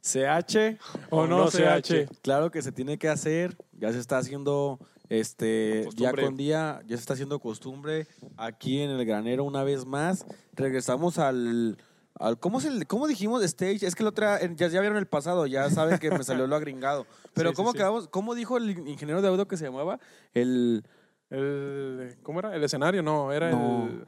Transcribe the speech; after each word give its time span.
CH 0.00 0.78
O 1.10 1.26
no 1.26 1.48
CH. 1.50 2.08
Claro 2.22 2.50
que 2.50 2.62
se 2.62 2.72
tiene 2.72 2.98
que 2.98 3.08
hacer, 3.08 3.56
ya 3.72 3.92
se 3.92 3.98
está 3.98 4.18
haciendo 4.18 4.78
este 5.08 5.86
día 5.94 6.12
con 6.12 6.36
día, 6.36 6.80
ya 6.86 6.96
se 6.96 7.00
está 7.00 7.12
haciendo 7.14 7.38
costumbre 7.38 8.06
aquí 8.36 8.80
en 8.80 8.90
el 8.90 9.04
granero 9.04 9.44
una 9.44 9.62
vez 9.62 9.84
más. 9.86 10.24
Regresamos 10.54 11.18
al, 11.18 11.78
al 12.18 12.38
¿cómo, 12.38 12.60
se, 12.60 12.70
le- 12.70 12.86
¿cómo 12.86 13.06
dijimos 13.06 13.42
stage? 13.44 13.86
Es 13.86 13.94
que 13.94 14.02
la 14.02 14.08
otra, 14.10 14.40
ya, 14.54 14.68
ya 14.68 14.80
vieron 14.80 14.96
el 14.98 15.06
pasado, 15.06 15.46
ya 15.46 15.70
saben 15.70 15.98
que 15.98 16.10
me 16.10 16.24
salió 16.24 16.46
lo 16.46 16.56
agringado. 16.56 17.06
Pero 17.34 17.50
Sí, 17.50 17.56
¿cómo 17.56 17.72
sí. 17.72 17.78
quedamos? 17.78 18.08
¿Cómo 18.08 18.34
dijo 18.34 18.56
el 18.56 18.70
ingeniero 18.88 19.22
de 19.22 19.28
audio 19.28 19.46
que 19.48 19.56
se 19.56 19.64
llamaba? 19.66 19.98
El 20.34 20.84
El, 21.32 22.18
¿Cómo 22.22 22.40
era? 22.40 22.54
¿El 22.54 22.62
escenario? 22.62 23.02
No, 23.02 23.32
era 23.32 23.50
No. 23.50 23.86
El, 23.86 24.06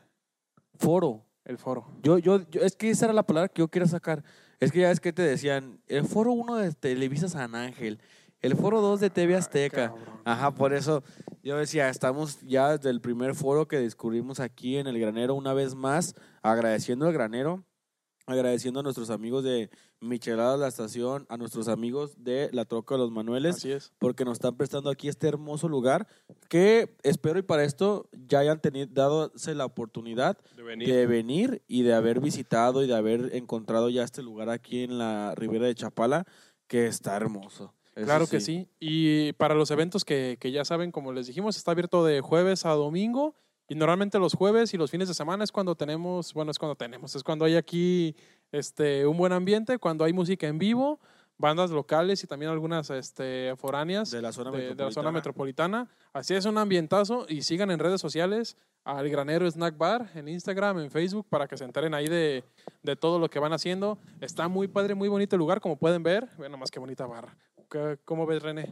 foro. 0.78 1.24
el 1.44 1.56
foro. 1.56 1.86
Yo, 2.02 2.18
yo, 2.18 2.46
yo, 2.50 2.60
es 2.60 2.76
que 2.76 2.90
esa 2.90 3.06
era 3.06 3.14
la 3.14 3.22
palabra 3.22 3.48
que 3.48 3.60
yo 3.60 3.68
quería 3.68 3.88
sacar. 3.88 4.22
Es 4.60 4.70
que 4.70 4.80
ya 4.80 4.90
es 4.90 5.00
que 5.00 5.12
te 5.12 5.22
decían, 5.22 5.80
el 5.86 6.04
foro 6.04 6.32
1 6.32 6.56
de 6.56 6.72
Televisa 6.72 7.28
San 7.28 7.54
Ángel, 7.54 7.98
el 8.42 8.56
foro 8.56 8.82
2 8.82 9.00
de 9.00 9.08
TV 9.08 9.36
Azteca. 9.36 9.88
Cabrón. 9.88 10.20
Ajá, 10.24 10.54
por 10.54 10.74
eso 10.74 11.02
yo 11.42 11.56
decía, 11.56 11.88
estamos 11.88 12.40
ya 12.42 12.76
desde 12.76 12.90
el 12.90 13.00
primer 13.00 13.34
foro 13.34 13.66
que 13.68 13.78
descubrimos 13.78 14.38
aquí 14.38 14.76
en 14.76 14.86
el 14.86 14.98
granero 14.98 15.34
una 15.34 15.54
vez 15.54 15.74
más, 15.74 16.14
agradeciendo 16.42 17.06
al 17.06 17.14
granero, 17.14 17.64
agradeciendo 18.26 18.80
a 18.80 18.82
nuestros 18.82 19.08
amigos 19.08 19.44
de 19.44 19.70
Micheladas 20.04 20.60
La 20.60 20.68
Estación, 20.68 21.26
a 21.28 21.36
nuestros 21.36 21.68
amigos 21.68 22.22
de 22.22 22.48
La 22.52 22.64
Troca 22.64 22.94
de 22.94 23.00
los 23.00 23.10
Manueles, 23.10 23.56
Así 23.56 23.72
es. 23.72 23.92
porque 23.98 24.24
nos 24.24 24.34
están 24.34 24.56
prestando 24.56 24.90
aquí 24.90 25.08
este 25.08 25.26
hermoso 25.28 25.68
lugar 25.68 26.06
que 26.48 26.94
espero 27.02 27.38
y 27.38 27.42
para 27.42 27.64
esto 27.64 28.08
ya 28.26 28.40
hayan 28.40 28.60
tenido, 28.60 28.86
dadose 28.90 29.54
la 29.54 29.64
oportunidad 29.64 30.38
De 30.56 30.62
venir. 30.62 30.88
de 30.88 31.06
venir 31.06 31.62
y 31.66 31.82
de 31.82 31.94
haber 31.94 32.20
visitado 32.20 32.84
y 32.84 32.86
de 32.86 32.94
haber 32.94 33.30
encontrado 33.34 33.88
ya 33.90 34.04
este 34.04 34.22
lugar 34.22 34.50
aquí 34.50 34.82
en 34.84 34.98
la 34.98 35.34
ribera 35.36 35.66
de 35.66 35.74
Chapala, 35.74 36.26
que 36.66 36.86
está 36.86 37.16
hermoso. 37.16 37.74
Eso 37.94 38.06
Claro 38.06 38.26
que 38.26 38.40
sí. 38.40 38.68
Y 38.80 39.32
para 39.34 39.54
los 39.54 39.70
eventos 39.70 40.04
que, 40.04 40.36
que 40.40 40.50
ya 40.50 40.64
saben, 40.64 40.90
como 40.90 41.12
les 41.12 41.26
dijimos, 41.28 41.56
está 41.56 41.70
abierto 41.70 42.04
de 42.04 42.20
jueves 42.20 42.66
a 42.66 42.70
domingo. 42.70 43.36
Y 43.66 43.76
normalmente 43.76 44.18
los 44.18 44.34
jueves 44.34 44.74
y 44.74 44.76
los 44.76 44.90
fines 44.90 45.08
de 45.08 45.14
semana 45.14 45.42
es 45.42 45.50
cuando 45.50 45.74
tenemos, 45.74 46.34
bueno, 46.34 46.50
es 46.50 46.58
cuando 46.58 46.74
tenemos, 46.74 47.14
es 47.16 47.22
cuando 47.22 47.46
hay 47.46 47.54
aquí 47.56 48.14
este, 48.52 49.06
un 49.06 49.16
buen 49.16 49.32
ambiente, 49.32 49.78
cuando 49.78 50.04
hay 50.04 50.12
música 50.12 50.46
en 50.46 50.58
vivo, 50.58 51.00
bandas 51.38 51.70
locales 51.70 52.22
y 52.22 52.26
también 52.26 52.50
algunas 52.52 52.88
este, 52.90 53.54
foráneas 53.56 54.10
De 54.12 54.22
la 54.22 54.32
zona 54.32 54.50
de, 54.52 54.74
de 54.74 54.84
la 54.84 54.90
zona 54.92 55.10
metropolitana. 55.10 55.88
Así 56.12 56.34
es 56.34 56.44
un 56.44 56.56
ambientazo 56.58 57.26
y 57.28 57.42
sigan 57.42 57.70
en 57.72 57.78
redes 57.80 58.00
sociales 58.00 58.56
al 58.84 59.08
Granero 59.08 59.50
Snack 59.50 59.76
Bar 59.76 60.10
en 60.14 60.28
Instagram, 60.28 60.78
en 60.78 60.90
Facebook, 60.90 61.26
para 61.28 61.48
que 61.48 61.56
se 61.56 61.64
enteren 61.64 61.94
ahí 61.94 62.06
de, 62.06 62.44
de 62.82 62.96
todo 62.96 63.18
lo 63.18 63.28
que 63.28 63.38
van 63.40 63.52
haciendo. 63.52 63.98
Está 64.20 64.46
muy 64.46 64.68
padre, 64.68 64.94
muy 64.94 65.08
bonito 65.08 65.34
el 65.36 65.40
lugar, 65.40 65.60
como 65.60 65.76
pueden 65.76 66.02
ver. 66.02 66.28
Bueno, 66.36 66.56
más 66.56 66.70
que 66.70 66.78
bonita 66.78 67.06
barra. 67.06 67.36
¿Qué- 67.70 67.98
¿Cómo 68.04 68.26
ves, 68.26 68.42
René? 68.42 68.70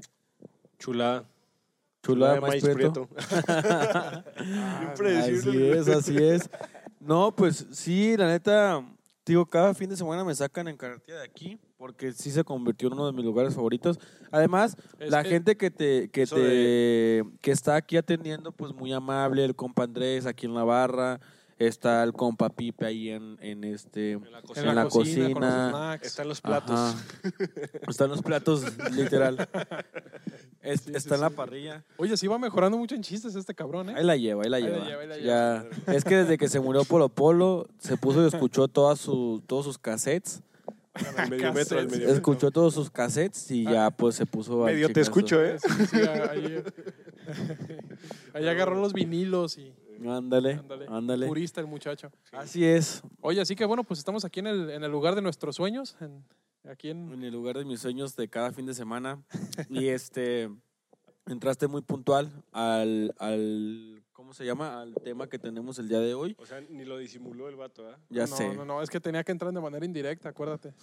Chula. 0.78 1.24
Chula, 2.02 2.34
de 2.34 2.40
maíz 2.40 2.64
prieto. 2.68 3.08
Ah, 4.36 4.92
Así 4.92 5.64
es, 5.64 5.88
así 5.88 6.16
es. 6.16 6.50
No, 7.00 7.34
pues 7.34 7.66
sí, 7.72 8.16
la 8.16 8.26
neta, 8.28 8.84
digo, 9.26 9.46
cada 9.46 9.72
fin 9.74 9.88
de 9.90 9.96
semana 9.96 10.24
me 10.24 10.34
sacan 10.34 10.68
en 10.68 10.76
carretilla 10.76 11.18
de 11.18 11.24
aquí 11.24 11.58
porque 11.78 12.12
sí 12.12 12.30
se 12.30 12.44
convirtió 12.44 12.88
en 12.88 12.94
uno 12.94 13.06
de 13.06 13.12
mis 13.12 13.24
lugares 13.24 13.54
favoritos. 13.54 13.98
Además, 14.30 14.76
Es 14.98 15.10
la 15.10 15.22
que- 15.22 15.28
gente 15.30 15.56
que 15.56 15.70
te 15.70 16.10
que 16.10 16.26
te 16.26 17.22
que 17.40 17.50
está 17.50 17.76
aquí 17.76 17.96
atendiendo 17.96 18.52
pues 18.52 18.72
muy 18.72 18.92
amable, 18.92 19.44
el 19.44 19.54
compa 19.54 19.84
Andrés 19.84 20.26
aquí 20.26 20.46
en 20.46 20.54
la 20.54 20.64
barra, 20.64 21.20
está 21.58 22.02
el 22.02 22.12
compa 22.12 22.50
Pipe 22.50 22.84
ahí 22.86 23.10
en, 23.10 23.36
en 23.40 23.62
este 23.64 24.12
En 24.12 24.32
la 24.32 24.38
en 24.40 24.44
cocina. 24.44 24.66
la, 24.66 24.74
la 24.84 24.88
cocina, 24.90 25.32
con 25.32 25.42
los 25.42 25.50
cocina. 25.52 25.94
Están 26.02 26.28
los 26.28 26.40
platos. 26.40 26.80
Ajá. 26.80 27.04
Están 27.88 28.08
los 28.10 28.22
platos, 28.22 28.64
literal. 28.92 29.48
Es- 30.62 30.80
Sí, 30.82 30.90
sí, 30.90 30.96
está 30.96 31.16
en 31.16 31.20
la 31.22 31.28
sí. 31.30 31.34
parrilla. 31.34 31.84
Oye, 31.96 32.16
sí 32.16 32.26
va 32.28 32.38
mejorando 32.38 32.78
mucho 32.78 32.94
en 32.94 33.02
chistes 33.02 33.34
este 33.34 33.54
cabrón, 33.54 33.90
¿eh? 33.90 33.94
Ahí 33.96 34.04
la 34.04 34.16
lleva, 34.16 34.44
ahí 34.44 34.48
la 34.50 34.56
Ahí 34.58 34.62
la 34.62 34.68
lleva. 34.70 34.84
lleva, 34.86 35.00
ahí 35.02 35.08
la 35.08 35.18
Ya, 35.18 35.92
es 35.92 36.04
que 36.04 36.16
desde 36.16 36.38
que 36.38 36.48
se 36.48 36.60
murió 36.60 36.84
Polo 36.84 37.08
Polo, 37.08 37.66
se 37.78 37.96
puso 37.96 38.22
y 38.22 38.28
escuchó 38.28 38.68
todas 38.68 38.98
su, 39.00 39.42
todos 39.46 39.64
sus 39.64 39.76
cassettes. 39.78 40.40
Medio 41.30 41.52
metro, 41.54 41.78
al 41.78 41.86
medio 41.86 42.00
metro. 42.00 42.14
Escuchó 42.14 42.50
todos 42.50 42.74
sus 42.74 42.90
cassettes 42.90 43.50
y 43.50 43.64
ya 43.64 43.90
pues 43.90 44.14
se 44.14 44.26
puso 44.26 44.58
Medio 44.58 44.88
te 44.92 45.00
escucho, 45.00 45.42
¿eh? 45.42 45.56
Sí, 45.58 45.86
sí, 45.86 45.96
ahí, 46.30 46.62
ahí 48.34 48.46
agarró 48.48 48.76
los 48.80 48.92
vinilos 48.92 49.58
y 49.58 49.72
Ándale, 50.06 50.54
ándale, 50.54 50.86
ándale. 50.88 51.26
purista 51.28 51.60
el 51.60 51.66
muchacho. 51.68 52.10
Así 52.32 52.64
es, 52.64 53.02
Oye, 53.20 53.40
así 53.40 53.54
que 53.54 53.64
bueno, 53.64 53.84
pues 53.84 53.98
estamos 54.00 54.24
aquí 54.24 54.40
en 54.40 54.48
el, 54.48 54.70
en 54.70 54.82
el 54.82 54.90
lugar 54.90 55.14
de 55.14 55.22
nuestros 55.22 55.54
sueños, 55.56 55.96
en- 56.00 56.24
aquí 56.68 56.90
en... 56.90 57.12
en 57.12 57.22
el 57.22 57.32
lugar 57.32 57.58
de 57.58 57.64
mis 57.64 57.80
sueños 57.80 58.16
de 58.16 58.28
cada 58.28 58.52
fin 58.52 58.66
de 58.66 58.74
semana. 58.74 59.22
Y 59.68 59.88
este, 59.88 60.50
entraste 61.26 61.66
muy 61.68 61.82
puntual 61.82 62.30
al, 62.52 63.14
al, 63.18 64.02
¿cómo 64.12 64.34
se 64.34 64.44
llama? 64.44 64.80
Al 64.80 64.94
tema 64.94 65.28
que 65.28 65.38
tenemos 65.38 65.78
el 65.78 65.88
día 65.88 66.00
de 66.00 66.14
hoy. 66.14 66.36
O 66.38 66.46
sea, 66.46 66.60
ni 66.60 66.84
lo 66.84 66.98
disimuló 66.98 67.48
el 67.48 67.56
vato, 67.56 67.88
¿ah? 67.88 67.98
Ya 68.10 68.26
no, 68.26 68.36
sé. 68.36 68.54
No, 68.54 68.64
no, 68.64 68.82
es 68.82 68.90
que 68.90 69.00
tenía 69.00 69.24
que 69.24 69.32
entrar 69.32 69.52
de 69.52 69.60
manera 69.60 69.84
indirecta, 69.84 70.28
acuérdate. 70.30 70.74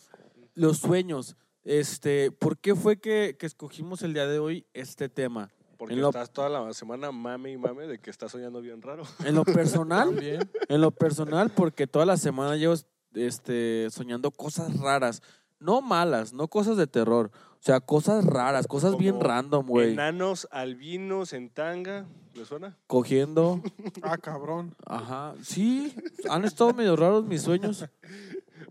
Los 0.55 0.77
sueños. 0.77 1.35
Este, 1.63 2.31
¿por 2.31 2.57
qué 2.57 2.73
fue 2.73 2.99
que, 2.99 3.35
que 3.37 3.45
escogimos 3.45 4.01
el 4.01 4.13
día 4.13 4.27
de 4.27 4.39
hoy 4.39 4.65
este 4.73 5.09
tema? 5.09 5.51
Porque 5.77 5.93
En 5.93 6.01
lo- 6.01 6.09
estás 6.09 6.31
toda 6.31 6.49
la 6.49 6.73
semana 6.73 7.11
mame 7.11 7.51
y 7.51 7.57
mame 7.57 7.87
de 7.87 7.99
que 7.99 8.09
estás 8.09 8.31
soñando 8.31 8.59
bien 8.61 8.81
raro. 8.81 9.03
En 9.25 9.35
lo 9.35 9.43
personal, 9.45 10.09
También. 10.09 10.49
En 10.67 10.81
lo 10.81 10.91
personal, 10.91 11.51
porque 11.51 11.87
toda 11.87 12.05
la 12.05 12.17
semana 12.17 12.55
llevo 12.57 12.75
este, 13.13 13.87
soñando 13.89 14.31
cosas 14.31 14.77
raras. 14.79 15.21
No 15.59 15.81
malas, 15.81 16.33
no 16.33 16.47
cosas 16.47 16.77
de 16.77 16.87
terror. 16.87 17.31
O 17.59 17.61
sea, 17.61 17.81
cosas 17.81 18.25
raras, 18.25 18.67
cosas 18.67 18.97
bien 18.97 19.19
random, 19.19 19.65
güey. 19.67 19.91
Enanos, 19.91 20.47
albinos, 20.51 21.33
en 21.33 21.49
tanga. 21.49 22.07
¿Le 22.33 22.45
suena? 22.45 22.77
Cogiendo. 22.87 23.61
Ah, 24.01 24.17
cabrón. 24.17 24.75
Ajá. 24.85 25.35
Sí, 25.43 25.93
han 26.29 26.45
estado 26.45 26.73
medio 26.73 26.95
raros 26.95 27.25
mis 27.25 27.41
sueños. 27.41 27.85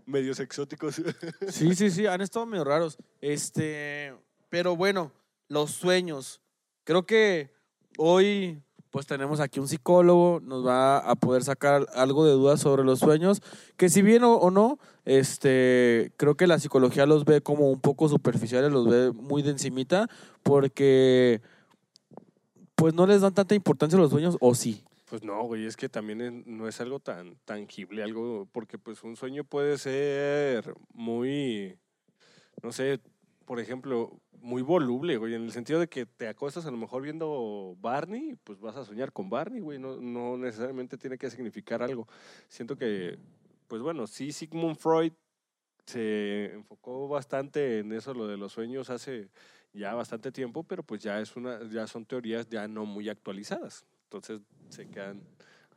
Medios 0.05 0.39
exóticos. 0.39 1.01
Sí, 1.49 1.75
sí, 1.75 1.91
sí, 1.91 2.07
han 2.07 2.21
estado 2.21 2.47
medio 2.47 2.63
raros. 2.63 2.97
Este, 3.21 4.15
pero 4.49 4.75
bueno, 4.75 5.11
los 5.47 5.71
sueños. 5.71 6.41
Creo 6.83 7.05
que 7.05 7.53
hoy 7.97 8.63
pues 8.91 9.05
tenemos 9.05 9.39
aquí 9.39 9.59
un 9.59 9.67
psicólogo, 9.67 10.39
nos 10.43 10.65
va 10.65 10.97
a 10.97 11.15
poder 11.15 11.43
sacar 11.43 11.85
algo 11.93 12.25
de 12.25 12.31
dudas 12.31 12.59
sobre 12.59 12.83
los 12.83 12.99
sueños, 12.99 13.41
que 13.77 13.89
si 13.89 14.01
bien 14.01 14.23
o, 14.23 14.49
no, 14.49 14.79
este, 15.05 16.11
creo 16.17 16.35
que 16.35 16.47
la 16.47 16.59
psicología 16.59 17.05
los 17.05 17.25
ve 17.25 17.41
como 17.41 17.69
un 17.69 17.79
poco 17.79 18.09
superficiales, 18.09 18.71
los 18.71 18.87
ve 18.87 19.11
muy 19.11 19.41
de 19.43 19.51
encimita, 19.51 20.07
porque 20.43 21.41
pues 22.75 22.93
no 22.93 23.05
les 23.05 23.21
dan 23.21 23.33
tanta 23.33 23.55
importancia 23.55 23.97
a 23.97 24.01
los 24.01 24.11
sueños, 24.11 24.37
o 24.39 24.55
sí. 24.55 24.83
Pues 25.05 25.23
no, 25.23 25.43
güey, 25.43 25.65
es 25.65 25.75
que 25.75 25.89
también 25.89 26.43
no 26.45 26.67
es 26.67 26.81
algo 26.81 26.99
tan 26.99 27.35
tangible, 27.45 28.03
algo, 28.03 28.47
porque 28.51 28.77
pues 28.77 29.03
un 29.03 29.15
sueño 29.15 29.43
puede 29.43 29.77
ser 29.77 30.73
muy, 30.93 31.77
no 32.63 32.71
sé, 32.71 32.99
por 33.49 33.59
ejemplo, 33.59 34.21
muy 34.41 34.61
voluble, 34.61 35.17
güey, 35.17 35.33
en 35.33 35.41
el 35.41 35.51
sentido 35.51 35.79
de 35.79 35.89
que 35.89 36.05
te 36.05 36.27
acuestas 36.27 36.67
a 36.67 36.71
lo 36.71 36.77
mejor 36.77 37.01
viendo 37.01 37.75
Barney, 37.79 38.35
pues 38.43 38.59
vas 38.59 38.75
a 38.75 38.85
soñar 38.85 39.11
con 39.11 39.27
Barney, 39.27 39.59
güey, 39.59 39.79
no, 39.79 39.99
no 39.99 40.37
necesariamente 40.37 40.99
tiene 40.99 41.17
que 41.17 41.31
significar 41.31 41.81
algo. 41.81 42.07
Siento 42.47 42.77
que, 42.77 43.17
pues 43.67 43.81
bueno, 43.81 44.05
sí, 44.05 44.31
Sigmund 44.31 44.75
Freud 44.75 45.13
se 45.87 46.53
enfocó 46.53 47.07
bastante 47.07 47.79
en 47.79 47.91
eso, 47.91 48.13
lo 48.13 48.27
de 48.27 48.37
los 48.37 48.51
sueños 48.51 48.91
hace 48.91 49.31
ya 49.73 49.95
bastante 49.95 50.31
tiempo, 50.31 50.63
pero 50.63 50.83
pues 50.83 51.01
ya 51.01 51.19
es 51.19 51.35
una, 51.35 51.67
ya 51.71 51.87
son 51.87 52.05
teorías 52.05 52.47
ya 52.49 52.67
no 52.67 52.85
muy 52.85 53.09
actualizadas. 53.09 53.83
Entonces 54.03 54.41
se 54.69 54.87
quedan 54.87 55.23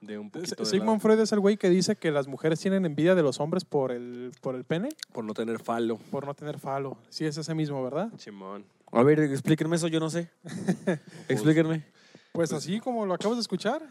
de 0.02 0.18
un 0.18 0.30
poquito 0.30 0.56
de 0.56 0.68
Sigmund 0.68 1.00
Freud 1.00 1.18
es 1.20 1.32
el 1.32 1.40
güey 1.40 1.56
que 1.56 1.70
dice 1.70 1.96
que 1.96 2.10
las 2.10 2.26
mujeres 2.26 2.60
tienen 2.60 2.84
envidia 2.84 3.14
de 3.14 3.22
los 3.22 3.40
hombres 3.40 3.64
por 3.64 3.92
el, 3.92 4.32
por 4.40 4.54
el 4.56 4.64
pene, 4.64 4.90
por 5.12 5.24
no 5.24 5.32
tener 5.32 5.60
falo. 5.60 5.96
por 6.10 6.26
no 6.26 6.34
tener 6.34 6.58
falo. 6.58 6.98
Sí, 7.08 7.24
es 7.24 7.36
ese 7.36 7.54
mismo, 7.54 7.82
¿verdad? 7.82 8.10
Simón. 8.18 8.66
A 8.90 9.02
ver, 9.02 9.20
explíquenme 9.20 9.76
eso, 9.76 9.88
yo 9.88 10.00
no 10.00 10.10
sé. 10.10 10.28
Explíquenme. 11.28 11.84
Pues 12.32 12.52
así 12.52 12.80
como 12.80 13.06
lo 13.06 13.14
acabas 13.14 13.38
de 13.38 13.42
escuchar. 13.42 13.82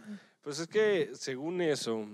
Pues 0.44 0.60
es 0.60 0.68
que 0.68 1.12
según 1.14 1.62
eso, 1.62 2.06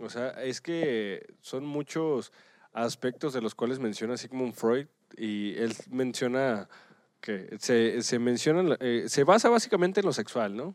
o 0.00 0.10
sea, 0.10 0.30
es 0.42 0.60
que 0.60 1.34
son 1.40 1.64
muchos 1.64 2.32
aspectos 2.72 3.32
de 3.32 3.40
los 3.40 3.54
cuales 3.54 3.78
menciona 3.78 4.16
Sigmund 4.16 4.52
Freud 4.52 4.86
y 5.16 5.54
él 5.54 5.74
menciona 5.90 6.68
que 7.20 7.56
se, 7.58 8.02
se 8.02 8.18
menciona, 8.18 8.76
eh, 8.80 9.04
se 9.08 9.24
basa 9.24 9.48
básicamente 9.48 10.00
en 10.00 10.06
lo 10.06 10.12
sexual, 10.12 10.56
¿no? 10.56 10.74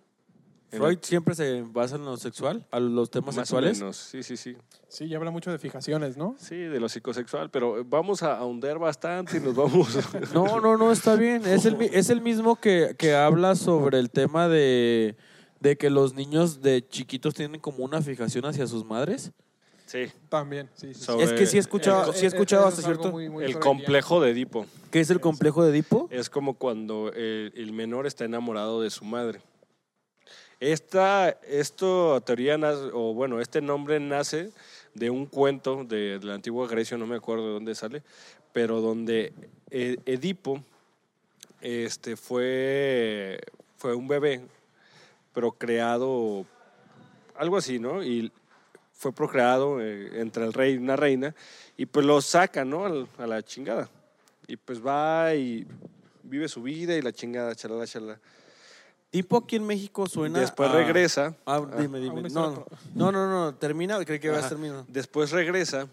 Freud 0.77 0.99
siempre 1.01 1.35
se 1.35 1.61
basa 1.63 1.95
en 1.95 2.05
lo 2.05 2.15
sexual, 2.17 2.65
a 2.71 2.79
los 2.79 3.09
temas 3.11 3.27
Más 3.35 3.37
o 3.37 3.39
sexuales. 3.41 3.79
menos, 3.79 3.97
sí, 3.97 4.23
sí, 4.23 4.37
sí. 4.37 4.55
Sí, 4.87 5.07
ya 5.07 5.17
habla 5.17 5.31
mucho 5.31 5.51
de 5.51 5.57
fijaciones, 5.59 6.17
¿no? 6.17 6.35
Sí, 6.37 6.55
de 6.55 6.79
lo 6.79 6.89
psicosexual, 6.89 7.49
pero 7.49 7.83
vamos 7.85 8.23
a 8.23 8.37
ahondar 8.37 8.79
bastante 8.79 9.37
y 9.37 9.39
nos 9.39 9.55
vamos. 9.55 9.97
No, 10.33 10.59
no, 10.59 10.77
no, 10.77 10.91
está 10.91 11.15
bien. 11.15 11.45
Es 11.45 11.65
el, 11.65 11.81
es 11.81 12.09
el 12.09 12.21
mismo 12.21 12.55
que, 12.55 12.95
que 12.97 13.13
habla 13.15 13.55
sobre 13.55 13.99
el 13.99 14.09
tema 14.09 14.47
de, 14.47 15.15
de 15.59 15.77
que 15.77 15.89
los 15.89 16.13
niños 16.13 16.61
de 16.61 16.85
chiquitos 16.87 17.33
tienen 17.33 17.59
como 17.61 17.83
una 17.83 18.01
fijación 18.01 18.45
hacia 18.45 18.67
sus 18.67 18.83
madres. 18.85 19.31
Sí. 19.85 20.05
También, 20.29 20.69
sí, 20.75 20.93
sí, 20.93 20.99
sí. 21.01 21.05
Sobre- 21.05 21.23
es 21.25 21.33
que 21.33 21.45
sí 21.45 21.57
he 21.57 21.59
escuchado, 21.59 22.11
Eh, 22.11 22.15
sí 22.15 22.21
he 22.21 22.23
eh, 22.23 22.27
escuchado 22.27 22.65
hasta 22.65 22.79
es 22.79 22.85
cierto. 22.85 23.11
muy- 23.11 23.27
muy 23.29 23.43
El 23.43 23.59
complejo 23.59 24.21
de 24.21 24.31
Edipo. 24.31 24.65
¿Qué 24.89 25.01
es 25.01 25.09
el 25.09 25.19
complejo 25.19 25.63
de 25.65 25.71
Edipo? 25.71 26.07
Es 26.11 26.29
como 26.29 26.53
cuando 26.53 27.11
el, 27.13 27.51
el 27.55 27.73
menor 27.73 28.07
está 28.07 28.23
enamorado 28.23 28.81
de 28.81 28.89
su 28.89 29.03
madre. 29.03 29.41
Esta 30.61 31.29
esto, 31.47 32.21
teoría, 32.21 32.55
o 32.93 33.15
bueno, 33.15 33.41
este 33.41 33.61
nombre 33.61 33.99
nace 33.99 34.51
de 34.93 35.09
un 35.09 35.25
cuento 35.25 35.83
de, 35.83 36.19
de 36.19 36.25
la 36.25 36.35
antigua 36.35 36.67
Grecia, 36.67 36.97
no 36.97 37.07
me 37.07 37.15
acuerdo 37.15 37.47
de 37.47 37.53
dónde 37.53 37.73
sale, 37.73 38.03
pero 38.53 38.79
donde 38.79 39.33
eh, 39.71 39.97
Edipo 40.05 40.63
este, 41.61 42.15
fue, 42.15 43.39
fue 43.75 43.95
un 43.95 44.07
bebé, 44.07 44.41
pero 45.33 45.51
creado, 45.51 46.45
algo 47.33 47.57
así, 47.57 47.79
¿no? 47.79 48.03
Y 48.03 48.31
fue 48.93 49.11
procreado 49.13 49.81
eh, 49.81 50.21
entre 50.21 50.45
el 50.45 50.53
rey 50.53 50.75
y 50.75 50.77
una 50.77 50.95
reina, 50.95 51.33
y 51.75 51.87
pues 51.87 52.05
lo 52.05 52.21
saca, 52.21 52.63
¿no? 52.63 53.07
A 53.17 53.25
la 53.25 53.41
chingada. 53.41 53.89
Y 54.45 54.57
pues 54.57 54.85
va 54.85 55.33
y 55.33 55.65
vive 56.21 56.47
su 56.47 56.61
vida 56.61 56.95
y 56.95 57.01
la 57.01 57.11
chingada, 57.11 57.55
chalala, 57.55 57.87
chalala. 57.87 58.19
Tipo 59.11 59.37
aquí 59.37 59.57
en 59.57 59.67
México 59.67 60.07
suena. 60.07 60.39
Después 60.39 60.69
a- 60.69 60.73
regresa. 60.73 61.35
Ah, 61.45 61.61
Ah, 61.71 61.81
dime, 61.81 61.99
dime. 61.99 62.21
No, 62.21 62.27
historia 62.27 62.65
no, 62.95 63.11
no, 63.11 63.11
no, 63.11 63.29
no, 63.45 63.55
termina, 63.55 64.03
creí 64.05 64.19
que 64.19 64.29
a 64.29 64.39
Ajá. 64.39 64.49
terminar. 64.49 64.85
Después 64.87 65.31
regresa 65.31 65.87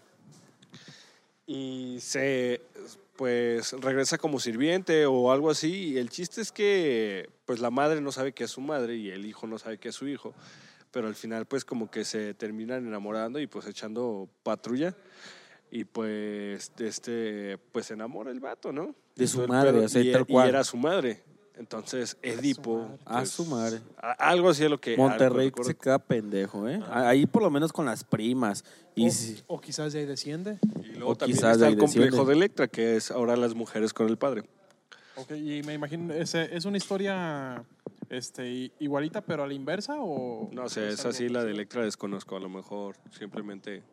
y 1.45 1.97
se 1.99 2.61
pues 3.15 3.73
regresa 3.73 4.17
como 4.17 4.39
sirviente 4.39 5.05
o 5.05 5.31
algo 5.31 5.49
así 5.49 5.89
y 5.89 5.97
el 5.97 6.09
chiste 6.09 6.39
es 6.39 6.53
que 6.53 7.29
pues 7.45 7.59
la 7.59 7.69
madre 7.69 7.99
no 7.99 8.13
sabe 8.13 8.31
que 8.31 8.45
es 8.45 8.51
su 8.51 8.61
madre 8.61 8.95
y 8.95 9.09
el 9.09 9.25
hijo 9.25 9.45
no 9.47 9.57
sabe 9.59 9.77
que 9.77 9.89
es 9.89 9.95
su 9.95 10.07
hijo, 10.07 10.33
pero 10.91 11.07
al 11.07 11.15
final 11.15 11.45
pues 11.45 11.65
como 11.65 11.91
que 11.91 12.05
se 12.05 12.33
terminan 12.33 12.87
enamorando 12.87 13.39
y 13.39 13.47
pues 13.47 13.67
echando 13.67 14.29
patrulla 14.43 14.95
y 15.69 15.83
pues 15.83 16.71
este 16.79 17.57
pues 17.73 17.87
se 17.87 17.95
enamora 17.95 18.31
el 18.31 18.39
vato, 18.39 18.71
¿no? 18.71 18.95
De 19.17 19.27
su 19.27 19.45
madre, 19.47 19.73
pedo, 19.73 19.85
o 19.85 19.89
sea, 19.89 20.01
y, 20.01 20.11
tal 20.13 20.21
y 20.21 20.31
cual. 20.31 20.47
era 20.49 20.63
su 20.63 20.77
madre. 20.77 21.21
Entonces, 21.59 22.17
Edipo. 22.23 22.87
A 23.05 23.25
su 23.25 23.45
madre. 23.45 23.81
a- 23.97 24.13
Algo 24.13 24.49
así 24.49 24.63
es 24.63 24.69
lo 24.69 24.79
que. 24.79 24.95
Monterrey 24.95 25.47
algo 25.47 25.63
se 25.63 25.71
recuerdo. 25.73 25.79
queda 25.81 25.99
pendejo, 25.99 26.67
¿eh? 26.69 26.81
Ahí 26.89 27.25
por 27.25 27.41
lo 27.43 27.49
menos 27.51 27.73
con 27.73 27.85
las 27.85 28.03
primas. 28.03 28.63
Y 28.95 29.07
o, 29.07 29.11
si- 29.11 29.43
o 29.47 29.59
quizás 29.59 29.91
de 29.93 29.99
ahí 29.99 30.05
desciende. 30.05 30.57
Y 30.83 30.93
luego 30.95 31.11
o 31.11 31.15
también 31.15 31.37
quizás 31.37 31.53
está 31.57 31.65
de 31.65 31.71
el 31.73 31.77
complejo 31.77 32.05
desciende. 32.05 32.25
de 32.31 32.33
Electra, 32.37 32.67
que 32.69 32.95
es 32.95 33.11
ahora 33.11 33.35
las 33.35 33.53
mujeres 33.55 33.93
con 33.93 34.07
el 34.07 34.17
padre. 34.17 34.43
Ok, 35.17 35.31
y 35.31 35.61
me 35.63 35.73
imagino, 35.73 36.13
¿es, 36.13 36.33
es 36.33 36.63
una 36.63 36.77
historia 36.77 37.61
este, 38.09 38.49
i- 38.49 38.71
igualita 38.79 39.19
pero 39.19 39.43
a 39.43 39.47
la 39.47 39.53
inversa 39.53 39.95
o...? 39.99 40.49
No 40.53 40.69
sé, 40.69 40.87
es 40.87 40.99
algo 40.99 41.09
así, 41.09 41.27
la 41.27 41.43
de? 41.43 41.51
Electra 41.51 41.83
desconozco. 41.83 42.37
A 42.37 42.39
lo 42.39 42.47
mejor 42.47 42.95
simplemente, 43.17 43.83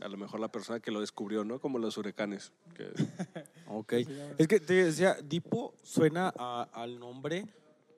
a 0.00 0.08
lo 0.08 0.16
mejor 0.16 0.40
la 0.40 0.48
persona 0.48 0.80
que 0.80 0.90
lo 0.90 1.00
descubrió, 1.00 1.44
¿no? 1.44 1.58
Como 1.60 1.78
los 1.78 1.96
huracanes. 1.98 2.52
que- 2.74 2.90
Ok. 3.68 3.92
Es 4.38 4.46
que 4.48 4.60
te 4.60 4.74
decía, 4.84 5.16
Dipo 5.24 5.74
suena 5.82 6.32
a- 6.36 6.68
al 6.72 6.98
nombre 6.98 7.46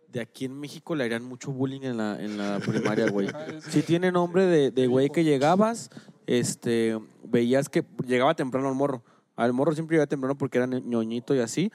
de 0.09 0.21
aquí 0.21 0.45
en 0.45 0.59
México 0.59 0.95
le 0.95 1.05
harían 1.05 1.25
mucho 1.25 1.51
bullying 1.53 1.83
en 1.83 1.97
la, 1.97 2.21
en 2.23 2.39
la 2.39 2.61
primaria, 2.61 3.07
güey. 3.11 3.29
Es- 3.29 3.65
Sí 3.65 3.83
tiene 3.83 4.13
nombre 4.13 4.47
de, 4.47 4.71
de 4.71 4.87
güey 4.87 5.11
que 5.11 5.25
llegabas, 5.25 5.91
este, 6.27 6.99
veías 7.25 7.69
que 7.69 7.85
llegaba 8.07 8.35
temprano 8.35 8.69
al 8.69 8.75
morro. 8.75 9.03
Al 9.35 9.53
morro 9.53 9.73
siempre 9.75 9.95
llegaba 9.97 10.07
temprano 10.09 10.39
porque 10.39 10.59
era 10.59 10.67
ñoñito 10.67 11.35
y 11.35 11.41
así. 11.41 11.71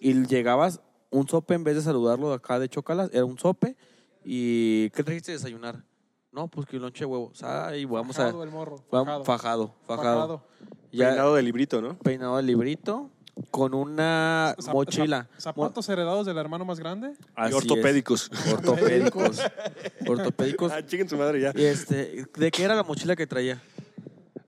Y 0.00 0.14
llegabas 0.26 0.80
un 1.10 1.28
sope 1.28 1.54
en 1.54 1.64
vez 1.64 1.74
de 1.74 1.82
saludarlo 1.82 2.30
de 2.30 2.36
acá 2.36 2.58
de 2.58 2.68
Chocalas, 2.68 3.10
era 3.12 3.24
un 3.26 3.38
sope. 3.38 3.76
¿Y 4.24 4.88
qué 4.90 5.02
trajiste 5.02 5.32
de 5.32 5.38
desayunar? 5.38 5.84
No, 6.32 6.48
pues 6.48 6.66
que 6.66 6.76
un 6.76 6.82
lonche 6.82 7.00
de 7.00 7.06
huevos. 7.06 7.42
Ay, 7.42 7.84
vamos 7.84 8.18
a... 8.18 8.22
Fajado 8.24 8.42
el 8.42 8.50
morro. 8.50 8.78
Fajado, 8.90 9.24
Fajado. 9.24 9.74
fajado. 9.86 10.04
Fajado. 10.06 10.42
Ya 10.90 11.08
Peinado 11.08 11.34
de 11.34 11.42
librito, 11.42 11.80
¿no? 11.82 11.98
peinado 11.98 12.38
el 12.38 12.46
librito 12.46 13.10
con 13.50 13.74
una 13.74 14.54
Zap- 14.58 14.72
mochila. 14.72 15.28
zap- 15.36 15.40
¿Zapatos 15.42 15.88
heredados 15.88 16.26
del 16.26 16.36
hermano 16.38 16.64
más 16.66 16.78
grande? 16.78 17.12
Así 17.34 17.52
y 17.54 17.56
ortopédicos. 17.56 18.30
es. 18.32 18.52
Ortopédicos. 18.52 19.40
Ortopédicos. 20.06 20.72
ah, 20.72 20.84
chiquen 20.86 21.08
su 21.08 21.16
madre 21.16 21.40
ya. 21.40 21.52
Y 21.54 21.64
este, 21.64 22.26
¿de 22.36 22.50
qué 22.50 22.64
era 22.64 22.74
la 22.74 22.82
mochila 22.82 23.16
que 23.16 23.26
traía? 23.26 23.62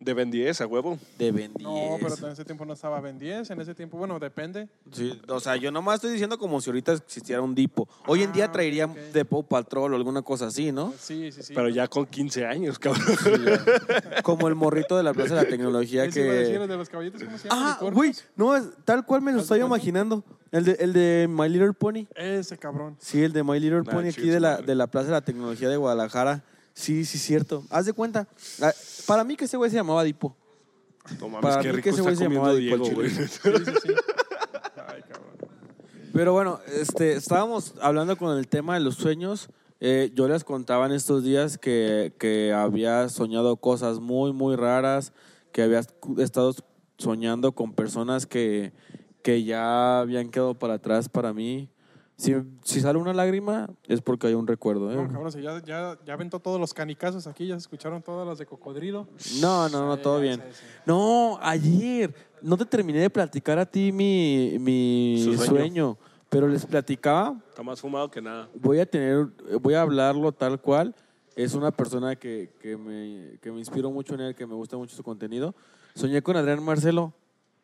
De 0.04 0.12
Ben 0.12 0.30
10 0.30 0.60
a 0.60 0.66
huevo. 0.66 0.98
De 1.18 1.32
Ben 1.32 1.50
No, 1.60 1.96
pero 1.98 2.10
10. 2.10 2.22
en 2.24 2.30
ese 2.32 2.44
tiempo 2.44 2.66
no 2.66 2.74
estaba 2.74 3.00
Ben 3.00 3.18
10. 3.18 3.48
En 3.50 3.60
ese 3.60 3.74
tiempo, 3.74 3.96
bueno, 3.96 4.18
depende. 4.18 4.68
Sí, 4.92 5.18
o 5.28 5.40
sea, 5.40 5.56
yo 5.56 5.70
nomás 5.70 5.94
estoy 5.94 6.10
diciendo 6.12 6.36
como 6.36 6.60
si 6.60 6.68
ahorita 6.68 6.92
existiera 6.92 7.40
un 7.40 7.54
Dipo. 7.54 7.88
Hoy 8.06 8.22
en 8.22 8.32
día 8.32 8.44
Ah, 8.44 8.52
traería 8.52 8.84
ok. 8.84 8.94
de 8.94 9.24
Paw 9.24 9.42
Patrol 9.44 9.94
o 9.94 9.96
alguna 9.96 10.20
cosa 10.20 10.48
así, 10.48 10.72
¿no? 10.72 10.92
Sí, 11.00 11.32
sí, 11.32 11.42
sí. 11.42 11.54
Pero 11.54 11.70
ya 11.70 11.88
con 11.88 12.04
15 12.04 12.44
años, 12.44 12.78
cabrón. 12.78 13.02
Como 14.22 14.46
el 14.48 14.54
morrito 14.54 14.96
de 14.96 15.02
la 15.02 15.14
Plaza 15.14 15.36
de 15.36 15.42
la 15.44 15.48
Tecnología 15.48 16.02
decir, 16.02 16.22
que... 16.22 16.54
el 16.56 16.68
de 16.68 16.76
los 16.76 16.88
caballitos, 16.90 17.22
¿cómo 17.24 17.38
se 17.38 17.48
llama? 17.48 17.78
Ah, 17.80 17.90
güey, 17.90 18.12
no, 18.36 18.54
es 18.56 18.64
tal 18.84 19.06
cual 19.06 19.22
me 19.22 19.32
lo 19.32 19.38
¿Haz 19.38 19.44
estoy 19.44 19.60
imaginando. 19.60 20.22
El 20.52 20.64
de, 20.66 20.72
el 20.80 20.92
de 20.92 21.26
My 21.30 21.48
Little 21.48 21.72
Pony. 21.72 22.06
Ese 22.14 22.58
cabrón. 22.58 22.96
Sí, 23.00 23.22
el 23.22 23.32
de 23.32 23.42
My 23.42 23.58
Little 23.58 23.82
Nah, 23.82 23.90
Pony 23.92 24.08
aquí 24.10 24.28
de 24.28 24.38
la, 24.40 24.58
de 24.58 24.74
la 24.74 24.86
Plaza 24.86 25.06
de 25.06 25.12
la 25.12 25.20
Tecnología 25.22 25.68
de 25.70 25.76
Guadalajara. 25.78 26.44
Sí, 26.74 27.04
sí, 27.04 27.18
cierto. 27.18 27.64
Haz 27.70 27.86
de 27.86 27.92
cuenta. 27.92 28.26
Para 29.06 29.24
mí 29.24 29.36
que 29.36 29.44
ese 29.44 29.56
güey 29.56 29.70
se 29.70 29.76
llamaba 29.76 30.02
Dipo. 30.04 30.36
No 31.20 31.28
mames, 31.28 31.42
Para 31.42 31.62
qué 31.62 31.68
mí 31.68 31.76
rico 31.76 31.84
que 31.84 31.90
ese 31.90 32.00
está 32.00 32.02
güey 32.02 32.16
se 32.16 32.24
comiendo 32.24 32.46
llamaba 32.46 32.58
Diego, 32.58 32.90
güey. 32.90 33.10
Sí. 33.10 33.92
Ay, 34.86 35.02
cabrón. 35.02 35.36
Pero 36.12 36.32
bueno, 36.32 36.60
este, 36.66 37.14
estábamos 37.14 37.74
hablando 37.80 38.16
con 38.16 38.38
el 38.38 38.48
tema 38.48 38.74
de 38.74 38.80
los 38.80 38.94
sueños. 38.94 39.48
Eh, 39.80 40.12
yo 40.14 40.28
les 40.28 40.44
contaba 40.44 40.86
en 40.86 40.92
estos 40.92 41.24
días 41.24 41.58
que, 41.58 42.14
que 42.18 42.52
había 42.52 43.08
soñado 43.08 43.56
cosas 43.56 44.00
muy, 44.00 44.32
muy 44.32 44.56
raras, 44.56 45.12
que 45.52 45.62
había 45.62 45.80
estado 46.18 46.54
soñando 46.96 47.52
con 47.52 47.74
personas 47.74 48.26
que, 48.26 48.72
que 49.22 49.44
ya 49.44 50.00
habían 50.00 50.30
quedado 50.30 50.54
para 50.54 50.74
atrás 50.74 51.08
para 51.08 51.32
mí. 51.32 51.68
Si, 52.16 52.32
si 52.62 52.80
sale 52.80 52.98
una 52.98 53.12
lágrima 53.12 53.68
es 53.88 54.00
porque 54.00 54.28
hay 54.28 54.34
un 54.34 54.46
recuerdo. 54.46 54.92
¿eh? 54.92 54.94
No, 54.94 55.08
cabrón, 55.10 55.32
si 55.32 55.42
ya, 55.42 55.60
ya, 55.64 55.98
ya 56.06 56.12
aventó 56.14 56.38
todos 56.38 56.60
los 56.60 56.72
canicazos 56.72 57.26
aquí, 57.26 57.48
ya 57.48 57.54
se 57.54 57.58
escucharon 57.62 58.02
todas 58.02 58.26
las 58.26 58.38
de 58.38 58.46
cocodrilo. 58.46 59.08
No, 59.40 59.68
no, 59.68 59.86
no, 59.86 59.96
Sí, 59.96 60.02
todo 60.02 60.20
bien. 60.20 60.40
No, 60.86 61.38
ayer 61.42 62.14
no 62.40 62.56
te 62.56 62.66
terminé 62.66 63.00
de 63.00 63.10
platicar 63.10 63.58
a 63.58 63.66
ti 63.66 63.90
mi, 63.90 64.56
mi 64.60 65.20
Su 65.24 65.34
sueño. 65.34 65.46
sueño, 65.50 65.98
pero 66.28 66.46
les 66.46 66.64
platicaba 66.64 67.36
Está 67.48 67.64
más 67.64 67.80
fumado 67.80 68.08
que 68.10 68.22
nada. 68.22 68.48
voy 68.54 68.78
a 68.78 68.86
tener, 68.86 69.26
voy 69.60 69.74
a 69.74 69.82
hablarlo 69.82 70.30
tal 70.30 70.60
cual. 70.60 70.94
Es 71.34 71.54
una 71.54 71.72
persona 71.72 72.14
que, 72.14 72.52
que 72.60 72.76
me, 72.76 73.38
que 73.40 73.50
me 73.50 73.58
inspiro 73.58 73.90
mucho 73.90 74.14
en 74.14 74.20
él, 74.20 74.34
que 74.36 74.46
me 74.46 74.54
gusta 74.54 74.76
mucho 74.76 74.94
su 74.94 75.02
contenido. 75.02 75.52
Soñé 75.96 76.22
con 76.22 76.36
Adrián 76.36 76.62
Marcelo. 76.62 77.12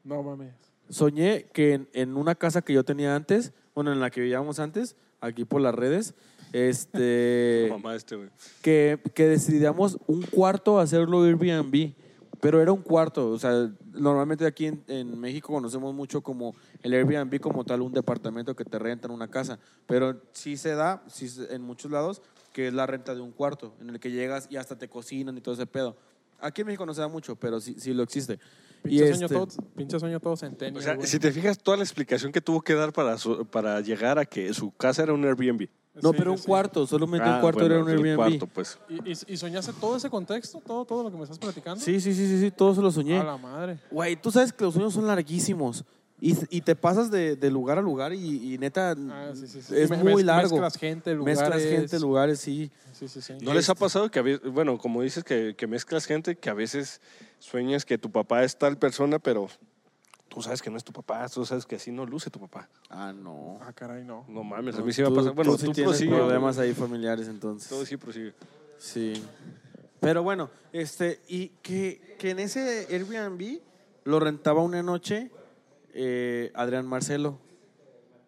No 0.02 0.24
mames. 0.24 0.52
Soñé 0.88 1.44
que 1.52 1.74
en, 1.74 1.88
en 1.92 2.16
una 2.16 2.34
casa 2.34 2.62
que 2.62 2.72
yo 2.72 2.82
tenía 2.84 3.14
antes, 3.14 3.52
bueno, 3.80 3.92
en 3.94 4.00
la 4.00 4.10
que 4.10 4.20
vivíamos 4.20 4.58
antes, 4.58 4.94
aquí 5.22 5.46
por 5.46 5.62
las 5.62 5.74
redes, 5.74 6.12
este, 6.52 7.68
Mamá 7.70 7.94
este, 7.94 8.16
güey. 8.16 8.28
que, 8.60 9.00
que 9.14 9.26
decidíamos 9.26 9.96
un 10.06 10.20
cuarto 10.22 10.78
hacerlo 10.78 11.22
Airbnb, 11.22 11.94
pero 12.42 12.60
era 12.60 12.72
un 12.72 12.82
cuarto, 12.82 13.30
o 13.30 13.38
sea, 13.38 13.70
normalmente 13.94 14.44
aquí 14.44 14.66
en, 14.66 14.84
en 14.86 15.18
México 15.18 15.50
conocemos 15.54 15.94
mucho 15.94 16.20
como 16.20 16.54
el 16.82 16.92
Airbnb 16.92 17.40
como 17.40 17.64
tal, 17.64 17.80
un 17.80 17.92
departamento 17.94 18.54
que 18.54 18.64
te 18.66 18.78
rentan 18.78 19.12
una 19.12 19.28
casa, 19.28 19.58
pero 19.86 20.20
sí 20.32 20.58
se 20.58 20.74
da 20.74 21.02
sí 21.06 21.26
se- 21.30 21.54
en 21.54 21.62
muchos 21.62 21.90
lados 21.90 22.20
que 22.52 22.66
es 22.68 22.74
la 22.74 22.84
renta 22.86 23.14
de 23.14 23.22
un 23.22 23.30
cuarto, 23.32 23.72
en 23.80 23.88
el 23.88 23.98
que 24.00 24.10
llegas 24.10 24.46
y 24.50 24.56
hasta 24.56 24.76
te 24.76 24.88
cocinan 24.88 25.38
y 25.38 25.40
todo 25.40 25.54
ese 25.54 25.66
pedo. 25.66 25.96
Aquí 26.40 26.60
en 26.62 26.66
México 26.66 26.84
no 26.84 26.92
se 26.92 27.00
da 27.00 27.08
mucho, 27.08 27.34
pero 27.36 27.60
sí, 27.60 27.76
sí 27.78 27.94
lo 27.94 28.02
existe. 28.02 28.38
Y 28.84 28.88
Pinche, 28.98 29.08
sueño 29.08 29.26
este- 29.26 29.34
todo, 29.36 29.48
pinche 29.76 30.00
sueño 30.00 30.20
todo 30.20 30.32
O 30.32 30.36
centenio. 30.36 30.80
sea, 30.80 30.94
güey. 30.94 31.06
si 31.06 31.18
te 31.18 31.30
fijas 31.32 31.58
toda 31.58 31.76
la 31.76 31.82
explicación 31.82 32.32
que 32.32 32.40
tuvo 32.40 32.62
que 32.62 32.74
dar 32.74 32.92
para, 32.92 33.18
su- 33.18 33.44
para 33.46 33.80
llegar 33.80 34.18
a 34.18 34.24
que 34.24 34.52
su 34.54 34.70
casa 34.72 35.02
era 35.02 35.12
un 35.12 35.24
Airbnb. 35.24 35.68
no, 36.02 36.10
Sí, 36.10 36.14
pero 36.16 36.32
un 36.32 36.38
sí. 36.38 36.46
cuarto, 36.46 36.86
solamente 36.86 37.26
un 37.28 37.34
Ah, 37.34 37.40
cuarto 37.40 37.60
bueno, 37.60 37.74
era 37.74 37.84
un 37.84 37.90
Airbnb. 37.90 38.16
cuarto, 38.16 38.46
pues. 38.46 38.78
¿Y, 38.88 39.10
y, 39.10 39.34
y 39.34 39.36
soñaste 39.36 39.72
todo 39.74 39.96
ese 39.96 40.08
contexto? 40.08 40.62
¿Todo, 40.64 40.84
todo 40.86 41.02
lo 41.02 41.10
que 41.10 41.16
me 41.18 41.24
estás 41.24 41.38
platicando? 41.38 41.84
Sí, 41.84 42.00
sí, 42.00 42.14
sí, 42.14 42.26
sí, 42.26 42.40
sí, 42.40 42.50
todo 42.50 42.74
se 42.74 42.80
lo 42.80 42.90
soñé. 42.90 43.18
A 43.18 43.24
la 43.24 43.36
madre. 43.36 43.78
Güey, 43.90 44.16
tú 44.16 44.30
sabes 44.30 44.52
que 44.52 44.64
los 44.64 44.72
sueños 44.74 44.94
son 44.94 45.06
larguísimos. 45.06 45.84
Y, 46.22 46.36
y 46.50 46.60
te 46.60 46.76
pasas 46.76 47.10
de, 47.10 47.34
de 47.34 47.50
lugar 47.50 47.78
a 47.78 47.80
lugar 47.82 48.12
y, 48.12 48.52
y 48.54 48.58
neta 48.58 48.90
Ah, 48.92 49.30
sí, 49.34 49.46
sí, 49.46 49.62
sí. 49.62 49.74
es 49.74 49.88
Me- 49.90 49.96
muy 49.96 50.22
mez- 50.22 50.26
largo. 50.26 50.50
Mezclas 50.50 50.76
gente, 50.76 51.14
lugares. 51.14 51.40
Mezclas 51.40 51.62
gente, 51.62 51.98
lugares, 51.98 52.38
sí. 52.40 52.70
Sí, 52.92 53.08
sí, 53.08 53.22
sí. 53.22 53.32
¿No 53.40 53.54
les 53.54 53.68
ha 53.70 53.74
pasado 53.74 54.10
que, 54.10 54.18
a 54.18 54.22
veces, 54.22 54.50
bueno, 54.52 54.76
como 54.76 55.00
dices, 55.00 55.24
que, 55.24 55.54
que 55.56 55.66
mezclas 55.66 56.04
gente, 56.04 56.36
que 56.36 56.50
a 56.50 56.54
veces 56.54 57.00
sueñas 57.40 57.84
que 57.84 57.98
tu 57.98 58.12
papá 58.12 58.44
es 58.44 58.56
tal 58.56 58.78
persona, 58.78 59.18
pero 59.18 59.48
tú 60.28 60.40
sabes 60.42 60.62
que 60.62 60.70
no 60.70 60.76
es 60.76 60.84
tu 60.84 60.92
papá, 60.92 61.28
tú 61.28 61.44
sabes 61.44 61.66
que 61.66 61.74
así 61.74 61.90
no 61.90 62.06
luce 62.06 62.30
tu 62.30 62.38
papá? 62.38 62.68
Ah, 62.88 63.12
no. 63.12 63.58
Ah, 63.62 63.72
caray, 63.72 64.04
no. 64.04 64.24
No 64.28 64.44
mames, 64.44 64.76
a 64.76 64.78
No, 64.78 64.84
mí 64.84 64.92
sí 64.92 65.00
me 65.02 65.08
ha 65.08 65.10
tú- 65.10 65.16
pasado. 65.16 65.34
Bueno, 65.34 65.56
tú 65.56 65.72
tienes 65.72 65.82
prosigue, 65.82 66.14
problemas 66.14 66.58
ahí 66.58 66.72
familiares 66.72 67.26
entonces. 67.26 67.68
Todo 67.68 67.84
sí 67.84 67.96
prosigue. 67.96 68.32
Sí. 68.78 69.14
Pero 69.98 70.22
bueno, 70.22 70.48
este, 70.72 71.20
y 71.28 71.48
que, 71.62 72.16
que 72.20 72.30
en 72.30 72.38
ese 72.38 72.86
Airbnb 72.90 73.58
lo 74.04 74.20
rentaba 74.20 74.62
una 74.62 74.82
noche 74.82 75.30
eh, 75.92 76.52
Adrián 76.54 76.86
Marcelo. 76.86 77.38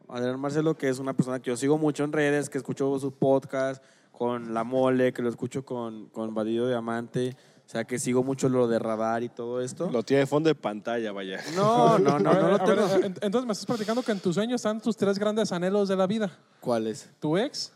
Adrián 0.09 0.39
Marcelo, 0.41 0.77
que 0.77 0.89
es 0.89 0.99
una 0.99 1.15
persona 1.15 1.41
que 1.41 1.49
yo 1.51 1.57
sigo 1.57 1.79
mucho 1.79 2.05
en 2.05 2.13
redes, 2.13 2.51
que 2.51 2.59
escucho 2.59 2.99
sus 2.99 3.13
podcasts, 3.15 3.83
con 4.11 4.53
La 4.53 4.63
Mole, 4.65 5.13
que 5.15 5.23
lo 5.23 5.31
escucho 5.31 5.65
con, 5.65 6.09
con 6.11 6.35
Badido 6.35 6.69
Diamante, 6.69 7.35
sea, 7.73 7.85
que 7.85 7.99
sigo 7.99 8.23
mucho 8.23 8.49
lo 8.51 8.69
de 8.69 8.79
radar 8.79 9.23
y 9.23 9.29
todo 9.31 9.63
esto. 9.63 9.91
Lo 9.91 10.03
tiene 10.03 10.21
de 10.21 10.27
fondo 10.27 10.49
de 10.49 10.55
pantalla, 10.55 11.11
vaya. 11.13 11.41
No, 11.57 11.99
no, 11.99 12.19
no, 12.19 12.33
no 12.35 12.49
lo 12.51 12.59
tengo. 12.59 12.87
en- 12.97 13.15
entonces 13.21 13.47
me 13.47 13.53
estás 13.53 13.65
platicando 13.67 14.03
que 14.03 14.13
en 14.13 14.21
tus 14.21 14.35
sueños 14.35 14.57
están 14.57 14.81
tus 14.81 14.97
tres 14.97 15.19
grandes 15.19 15.51
anhelos 15.53 15.89
de 15.89 15.97
la 15.97 16.07
vida. 16.07 16.31
¿Cuáles? 16.61 17.09
Tu 17.19 17.39
ex, 17.39 17.73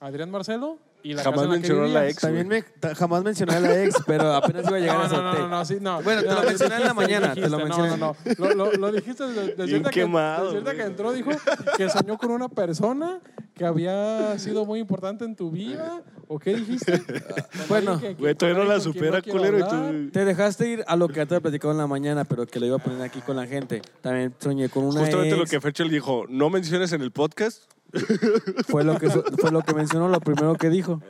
Adrián 0.00 0.30
Marcelo 0.30 0.78
y 1.02 1.14
la 1.14 1.22
Jamás 1.22 1.48
mencionó 1.48 1.86
la 1.86 2.08
ex. 2.08 2.20
También 2.20 2.48
me, 2.48 2.62
jamás 2.94 3.22
mencioné 3.22 3.54
a 3.54 3.60
la 3.60 3.84
ex, 3.84 3.96
pero 4.06 4.34
apenas 4.34 4.66
iba 4.66 4.76
a 4.76 4.80
llegar 4.80 4.96
No, 4.96 5.02
a 5.02 5.06
ese 5.06 5.16
no, 5.16 5.22
no, 5.22 5.38
no, 5.38 5.48
no, 5.48 5.64
sí, 5.64 5.76
no. 5.80 6.02
Bueno, 6.02 6.22
te 6.22 6.34
lo 6.34 6.42
mencioné 6.42 6.74
en 6.76 6.84
la 6.84 6.92
dijiste, 6.92 6.94
mañana, 6.94 7.34
te 7.34 7.48
lo 7.48 7.58
mencioné. 7.58 7.88
No, 7.90 7.96
no, 7.96 8.16
no. 8.24 8.34
Lo, 8.38 8.54
lo, 8.54 8.72
lo 8.72 8.92
dijiste 8.92 9.24
desde, 9.26 9.82
que, 9.90 10.82
entró, 10.82 11.12
dijo 11.12 11.30
que 11.76 11.88
soñó 11.88 12.18
con 12.18 12.30
una 12.32 12.48
persona 12.48 13.20
que 13.60 13.66
había 13.66 14.38
sido 14.38 14.64
muy 14.64 14.80
importante 14.80 15.22
en 15.26 15.36
tu 15.36 15.50
vida. 15.50 16.02
¿O 16.28 16.38
qué 16.38 16.54
dijiste? 16.54 16.94
Bueno, 17.68 17.92
alguien 17.92 18.16
que- 18.16 18.22
Güey, 18.22 18.34
todavía 18.34 18.62
no 18.64 18.66
la 18.68 18.80
supera, 18.80 19.20
culero, 19.20 19.58
y 19.58 19.62
tú... 19.62 20.10
Te 20.12 20.24
dejaste 20.24 20.66
ir 20.66 20.84
a 20.86 20.96
lo 20.96 21.08
que 21.08 21.14
te 21.26 21.34
había 21.34 21.40
platicado 21.40 21.72
en 21.72 21.76
la 21.76 21.86
mañana, 21.86 22.24
pero 22.24 22.46
que 22.46 22.58
lo 22.58 22.64
iba 22.64 22.76
a 22.76 22.78
poner 22.78 23.02
aquí 23.02 23.20
con 23.20 23.36
la 23.36 23.46
gente. 23.46 23.82
También 24.00 24.32
soñé 24.38 24.70
con 24.70 24.84
una 24.84 25.00
Justamente 25.00 25.36
lo 25.36 25.44
que 25.44 25.60
Ferchel 25.60 25.90
dijo, 25.90 26.24
no 26.30 26.48
menciones 26.48 26.90
en 26.94 27.02
el 27.02 27.10
podcast. 27.10 27.64
Fue 28.68 28.82
lo 28.82 28.98
que, 28.98 29.10
fue 29.10 29.50
lo 29.50 29.60
que 29.62 29.74
mencionó, 29.74 30.08
lo 30.08 30.20
primero 30.20 30.54
que 30.54 30.70
dijo. 30.70 31.02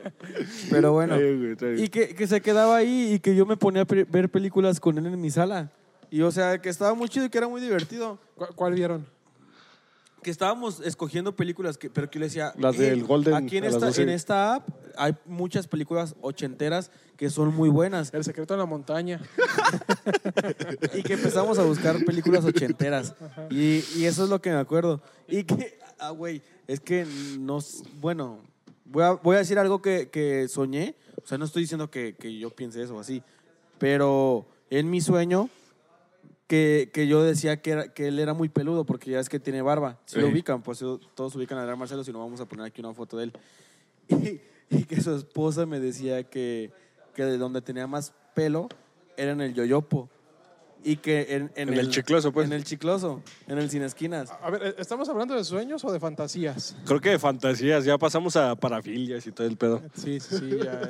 Pero 0.69 0.91
bueno. 0.91 1.13
Está 1.15 1.23
bien, 1.25 1.39
güey, 1.39 1.51
está 1.53 1.65
bien. 1.67 1.85
Y 1.85 1.87
que, 1.87 2.13
que 2.15 2.27
se 2.27 2.41
quedaba 2.41 2.75
ahí 2.75 3.13
y 3.13 3.19
que 3.19 3.33
yo 3.33 3.45
me 3.45 3.55
ponía 3.55 3.83
a 3.83 3.85
ver 4.09 4.29
películas 4.29 4.79
con 4.81 4.97
él 4.97 5.05
en 5.05 5.21
mi 5.21 5.29
sala. 5.31 5.71
Y 6.09 6.21
o 6.23 6.31
sea, 6.31 6.57
que 6.59 6.67
estaba 6.67 6.93
muy 6.95 7.07
chido 7.07 7.27
y 7.27 7.29
que 7.29 7.37
era 7.37 7.47
muy 7.47 7.61
divertido. 7.61 8.19
¿Cu- 8.35 8.47
¿Cuál 8.55 8.73
vieron? 8.73 9.05
Que 10.23 10.29
estábamos 10.29 10.79
escogiendo 10.81 11.35
películas, 11.35 11.77
que, 11.77 11.89
pero 11.89 12.09
que 12.09 12.15
yo 12.15 12.19
le 12.19 12.25
decía... 12.27 12.53
Las 12.57 12.75
"Eh, 12.75 12.91
del 12.91 13.03
Golden 13.03 13.33
Aquí 13.33 13.57
en 13.57 13.63
esta, 13.63 13.87
12". 13.87 14.03
en 14.03 14.09
esta 14.09 14.55
app 14.55 14.69
hay 14.95 15.15
muchas 15.25 15.67
películas 15.67 16.15
ochenteras 16.21 16.91
que 17.17 17.29
son 17.29 17.55
muy 17.55 17.69
buenas. 17.69 18.13
El 18.13 18.23
secreto 18.23 18.53
de 18.53 18.59
la 18.59 18.65
montaña. 18.65 19.19
Y 20.93 21.03
que 21.03 21.13
empezamos 21.13 21.57
a 21.59 21.63
buscar 21.63 22.03
películas 22.05 22.43
ochenteras. 22.45 23.13
Y, 23.49 23.83
y 23.95 24.05
eso 24.05 24.23
es 24.23 24.29
lo 24.29 24.41
que 24.41 24.49
me 24.49 24.57
acuerdo. 24.57 25.01
Y 25.27 25.43
que, 25.43 25.79
ah, 25.99 26.11
güey, 26.11 26.41
es 26.67 26.79
que 26.79 27.05
nos, 27.39 27.83
bueno, 27.99 28.39
voy 28.85 29.03
a, 29.03 29.11
voy 29.11 29.35
a 29.35 29.39
decir 29.39 29.57
algo 29.59 29.81
que, 29.81 30.09
que 30.09 30.47
soñé. 30.47 30.95
O 31.23 31.27
sea, 31.27 31.37
no 31.37 31.45
estoy 31.45 31.63
diciendo 31.63 31.89
que, 31.89 32.15
que 32.15 32.37
yo 32.37 32.49
piense 32.49 32.81
eso 32.81 32.99
así. 32.99 33.23
Pero 33.77 34.47
en 34.69 34.89
mi 34.89 35.01
sueño, 35.01 35.49
que, 36.51 36.89
que 36.91 37.07
yo 37.07 37.23
decía 37.23 37.61
que, 37.61 37.71
era, 37.71 37.93
que 37.93 38.09
él 38.09 38.19
era 38.19 38.33
muy 38.33 38.49
peludo 38.49 38.83
porque 38.85 39.09
ya 39.09 39.21
es 39.21 39.29
que 39.29 39.39
tiene 39.39 39.61
barba. 39.61 40.01
Si 40.03 40.19
lo 40.19 40.27
Sí. 40.27 40.33
ubican, 40.33 40.61
pues 40.61 40.79
todos 41.15 41.33
ubican 41.37 41.57
a 41.57 41.61
Adrián 41.61 41.79
Marcelo, 41.79 42.03
si 42.03 42.11
no 42.11 42.19
vamos 42.19 42.41
a 42.41 42.45
poner 42.45 42.65
aquí 42.65 42.81
una 42.81 42.93
foto 42.93 43.15
de 43.17 43.23
él. 43.23 43.33
Y, 44.69 44.77
y 44.77 44.83
que 44.83 44.99
su 44.99 45.15
esposa 45.15 45.65
me 45.65 45.79
decía 45.79 46.23
que, 46.23 46.69
que 47.15 47.23
de 47.23 47.37
donde 47.37 47.61
tenía 47.61 47.87
más 47.87 48.13
pelo 48.33 48.67
era 49.15 49.31
en 49.31 49.39
el 49.39 49.53
yoyopo. 49.53 50.09
Y 50.83 50.97
que 50.97 51.35
en, 51.35 51.51
En 51.55 51.73
el 51.73 51.89
chicloso, 51.89 52.33
pues. 52.33 52.47
En 52.47 52.51
el 52.53 52.65
chicloso, 52.65 53.21
en 53.47 53.57
el 53.57 53.69
sin 53.69 53.83
esquinas. 53.83 54.29
A 54.41 54.49
ver, 54.49 54.75
¿estamos 54.77 55.07
hablando 55.07 55.35
de 55.35 55.45
sueños 55.45 55.85
o 55.85 55.91
de 55.93 56.01
fantasías? 56.01 56.75
Creo 56.85 56.99
que 56.99 57.11
de 57.11 57.19
fantasías, 57.19 57.85
ya 57.85 57.97
pasamos 57.97 58.35
a 58.35 58.55
parafilias 58.57 59.25
y 59.25 59.31
todo 59.31 59.47
el 59.47 59.55
pedo. 59.55 59.81
Sí, 59.93 60.19
sí, 60.19 60.37
sí. 60.37 60.49
ya. 60.61 60.81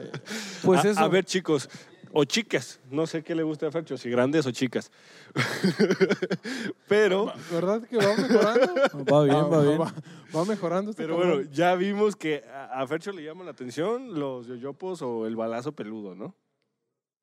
Pues 0.64 0.84
a, 0.86 0.90
eso. 0.90 1.00
a 1.02 1.08
ver, 1.08 1.24
chicos, 1.26 1.70
o 2.14 2.24
chicas, 2.26 2.80
no 2.90 3.08
sé 3.08 3.24
qué 3.24 3.34
le 3.36 3.44
gusta 3.44 3.68
a 3.68 3.72
Fercho, 3.72 3.98
si 3.98 4.10
grandes 4.10 4.46
o 4.46 4.52
chicas. 4.52 4.92
pero, 6.88 7.32
¿Verdad 7.52 7.82
que 7.84 7.98
va 7.98 8.16
mejorando? 8.16 8.74
Va 9.12 9.24
bien, 9.24 9.36
Ah, 9.38 9.44
va 9.44 9.62
bien. 9.64 9.80
Va, 9.82 9.94
va 10.36 10.46
mejorando 10.46 10.92
este 10.92 11.04
pero 11.04 11.16
cabrón. 11.18 11.36
bueno, 11.38 11.52
ya 11.52 11.76
vimos 11.76 12.16
que 12.16 12.44
a, 12.74 12.86
Fercho 12.88 13.12
le 13.12 13.24
llaman 13.24 13.46
la 13.46 13.52
atención 13.52 14.20
los 14.20 14.48
yoyopos 14.48 15.02
o 15.02 15.26
el 15.28 15.36
balazo 15.36 15.72
peludo, 15.72 16.16
¿no? 16.16 16.36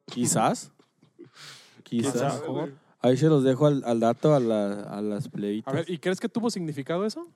Quizás. 0.06 0.72
¿Quién 1.84 2.02
Quizás. 2.02 2.40
sabe? 2.40 2.74
Ahí 3.00 3.16
se 3.16 3.26
los 3.28 3.44
dejo 3.44 3.66
al, 3.66 3.82
al 3.84 4.00
dato 4.00 4.34
a, 4.34 4.40
la- 4.40 4.82
a 4.82 5.00
las 5.00 5.28
plebitas. 5.28 5.72
A 5.72 5.76
ver, 5.76 5.90
¿y 5.90 5.98
crees 5.98 6.18
que 6.20 6.28
tuvo 6.28 6.50
significado 6.50 7.04
eso? 7.06 7.26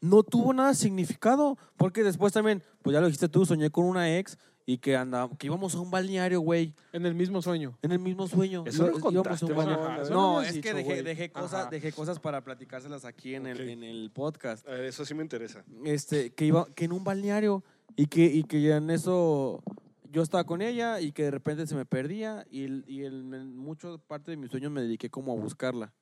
no 0.00 0.24
tuvo 0.24 0.52
nada 0.52 0.70
de 0.70 0.74
significado. 0.74 1.56
Porque 1.76 2.02
después 2.02 2.32
también, 2.32 2.60
pues 2.82 2.92
ya 2.94 3.00
lo 3.00 3.06
dijiste 3.06 3.28
tú, 3.28 3.46
soñé 3.46 3.70
con 3.70 3.84
una 3.84 4.18
ex 4.18 4.36
y 4.64 4.78
que 4.78 4.96
andábamos, 4.96 5.36
que 5.38 5.46
íbamos 5.48 5.74
a 5.74 5.80
un 5.80 5.90
balneario, 5.90 6.40
güey. 6.40 6.74
En 6.92 7.04
el 7.06 7.14
mismo 7.14 7.42
sueño. 7.42 7.76
En 7.82 7.92
el 7.92 7.98
mismo 7.98 8.28
sueño. 8.28 8.64
Eso 8.66 8.86
no 8.90 9.10
íbamos 9.10 9.42
a 9.42 9.46
un 9.46 9.56
balneario. 9.56 10.04
No, 10.10 10.34
no 10.36 10.40
me 10.40 10.48
es 10.48 10.58
que 10.60 10.72
dejé, 10.74 11.02
dejé, 11.02 11.30
cosas, 11.32 11.68
dejé 11.70 11.92
cosas 11.92 12.18
para 12.20 12.42
platicárselas 12.44 13.04
aquí 13.04 13.34
en 13.34 13.46
el, 13.46 13.68
en 13.68 13.82
el 13.82 14.10
podcast. 14.12 14.66
A 14.68 14.72
ver, 14.72 14.84
eso 14.84 15.04
sí 15.04 15.14
me 15.14 15.22
interesa. 15.22 15.64
Este, 15.84 16.30
que 16.32 16.44
iba, 16.46 16.66
que 16.74 16.84
en 16.84 16.92
un 16.92 17.02
balneario 17.04 17.64
y 17.96 18.06
que, 18.06 18.24
y 18.26 18.44
que 18.44 18.62
ya 18.62 18.76
en 18.76 18.90
eso 18.90 19.62
yo 20.10 20.22
estaba 20.22 20.44
con 20.44 20.60
ella 20.62 21.00
y 21.00 21.12
que 21.12 21.24
de 21.24 21.30
repente 21.30 21.66
se 21.66 21.74
me 21.74 21.84
perdía 21.86 22.46
y, 22.50 22.64
y 22.92 23.02
el- 23.04 23.32
en 23.34 23.56
mucho 23.56 23.98
parte 24.06 24.30
de 24.30 24.36
mis 24.36 24.50
sueños 24.50 24.70
me 24.70 24.82
dediqué 24.82 25.08
como 25.10 25.32
a 25.32 25.36
buscarla. 25.36 25.92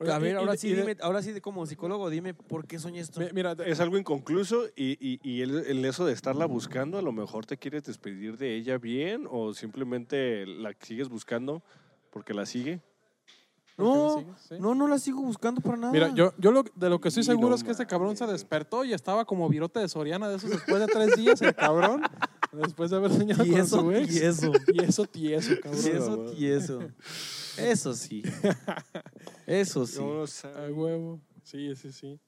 A 0.00 0.18
ver, 0.18 0.32
y- 0.32 0.36
ahora 0.36 0.54
y 0.54 0.58
sí, 0.58 0.72
dime, 0.74 0.96
ahora 1.00 1.22
sí, 1.22 1.40
como 1.40 1.64
psicólogo, 1.66 2.10
dime 2.10 2.34
por 2.34 2.66
qué 2.66 2.78
soñé 2.78 3.00
esto. 3.00 3.20
mi- 3.20 3.28
Mira, 3.32 3.56
Es 3.64 3.78
algo 3.80 3.96
inconcluso 3.96 4.66
y, 4.76 4.98
y, 5.00 5.20
y 5.22 5.42
el, 5.42 5.54
el 5.66 5.84
eso 5.84 6.04
de 6.04 6.12
estarla 6.12 6.46
buscando, 6.46 6.98
a 6.98 7.02
lo 7.02 7.12
mejor 7.12 7.46
te 7.46 7.56
quieres 7.56 7.84
despedir 7.84 8.36
de 8.36 8.56
ella 8.56 8.76
bien 8.78 9.26
o 9.30 9.54
simplemente 9.54 10.46
la 10.46 10.72
sigues 10.80 11.08
buscando 11.08 11.62
porque 12.10 12.34
la 12.34 12.44
sigue. 12.46 12.80
¿por 13.76 13.86
qué 13.86 13.92
le 13.92 13.96
No? 14.26 14.36
Sí. 14.38 14.54
no, 14.60 14.74
no 14.74 14.86
la 14.88 14.98
sigo 14.98 15.20
buscando 15.22 15.60
para 15.60 15.76
nada. 15.76 15.92
Mira, 15.92 16.08
yo, 16.14 16.32
yo 16.38 16.52
lo- 16.52 16.62
de 16.74 16.88
lo 16.90 17.00
que 17.00 17.08
estoy 17.08 17.22
seguro 17.24 17.48
no 17.50 17.54
es 17.56 17.64
que 17.64 17.70
este 17.72 17.86
cabrón 17.86 18.16
se 18.16 18.26
despertó 18.26 18.84
y 18.84 18.92
estaba 18.92 19.24
como 19.24 19.48
virote 19.48 19.80
de 19.80 19.88
Soriana 19.88 20.28
de 20.28 20.36
esos 20.36 20.50
después 20.50 20.78
de 20.80 20.86
tres 20.86 21.16
días, 21.16 21.40
el 21.42 21.54
cabrón, 21.54 22.02
después 22.54 22.90
de 22.90 22.96
haber 22.96 23.12
soñado 23.12 23.44
y 23.44 23.50
con 23.50 23.60
eso, 23.60 23.80
su 23.80 23.92
y 23.92 23.96
ex. 23.96 24.16
eso, 24.16 24.52
Y 24.72 24.82
eso 24.84 25.06
tieso, 25.06 25.52
y 25.52 25.60
cabrón. 25.60 25.80
eso, 25.86 26.34
y 26.36 26.46
eso. 26.46 26.80
Eso 27.58 27.94
sí. 27.94 28.22
Eso 29.46 29.86
sí. 29.86 29.98
A 30.00 30.70
huevo. 30.72 31.20
Sí, 31.42 31.74
sí, 31.76 31.92
sí. 31.92 32.18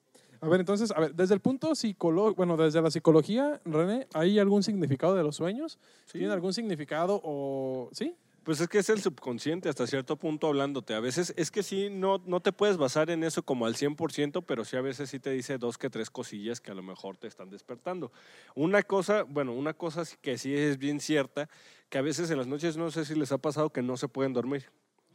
A 0.41 0.49
ver, 0.49 0.61
entonces, 0.61 0.91
a 0.93 1.01
ver, 1.01 1.15
desde 1.15 1.35
el 1.35 1.41
punto 1.41 1.75
psicológico, 1.75 2.37
bueno, 2.37 2.57
desde 2.57 2.83
la 2.83 2.91
psicología, 2.91 3.61
René, 3.65 4.07
¿hay 4.13 4.39
algún 4.39 4.63
significado 4.63 5.15
de 5.15 5.23
los 5.23 5.37
sueños? 5.37 5.79
sí. 6.05 6.19
¿Tiene 6.19 6.33
algún 6.33 6.53
significado 6.53 7.21
o 7.25 7.89
sí? 7.93 8.15
Pues 8.47 8.61
es 8.61 8.69
que 8.69 8.79
es 8.79 8.89
el 8.91 9.03
subconsciente 9.03 9.69
hasta 9.69 9.89
cierto 9.89 10.15
punto 10.17 10.47
hablándote. 10.47 10.95
A 10.95 11.01
veces 11.01 11.35
es 11.37 11.51
que 11.51 11.65
sí, 11.65 11.89
no, 11.91 12.23
no 12.27 12.39
te 12.39 12.53
puedes 12.53 12.77
basar 12.77 13.11
en 13.11 13.25
eso 13.25 13.43
como 13.43 13.67
al 13.67 13.75
100%, 13.75 14.45
pero 14.47 14.65
sí 14.65 14.77
a 14.77 14.81
veces 14.83 15.11
sí 15.11 15.19
te 15.19 15.31
dice 15.31 15.59
dos 15.59 15.79
que 15.79 15.91
tres 15.91 16.11
cosillas 16.11 16.61
que 16.61 16.71
a 16.71 16.75
lo 16.75 16.85
mejor 16.85 17.17
te 17.17 17.27
están 17.27 17.51
despertando. 17.51 18.13
Una 18.55 18.85
cosa, 18.85 19.25
bueno, 19.25 19.53
una 19.53 19.75
cosa 19.75 20.05
que 20.21 20.39
sí 20.39 20.55
es 20.55 20.79
bien 20.79 21.01
cierta, 21.01 21.49
que 21.89 21.99
a 21.99 22.03
veces 22.03 22.31
en 22.31 22.39
las 22.39 22.47
noches 22.47 22.77
no 22.77 22.89
sé 22.93 23.05
si 23.05 23.17
les 23.17 23.33
ha 23.33 23.39
pasado 23.39 23.71
que 23.71 23.83
no 23.83 23.97
se 23.97 24.07
pueden 24.07 24.33
dormir, 24.33 24.71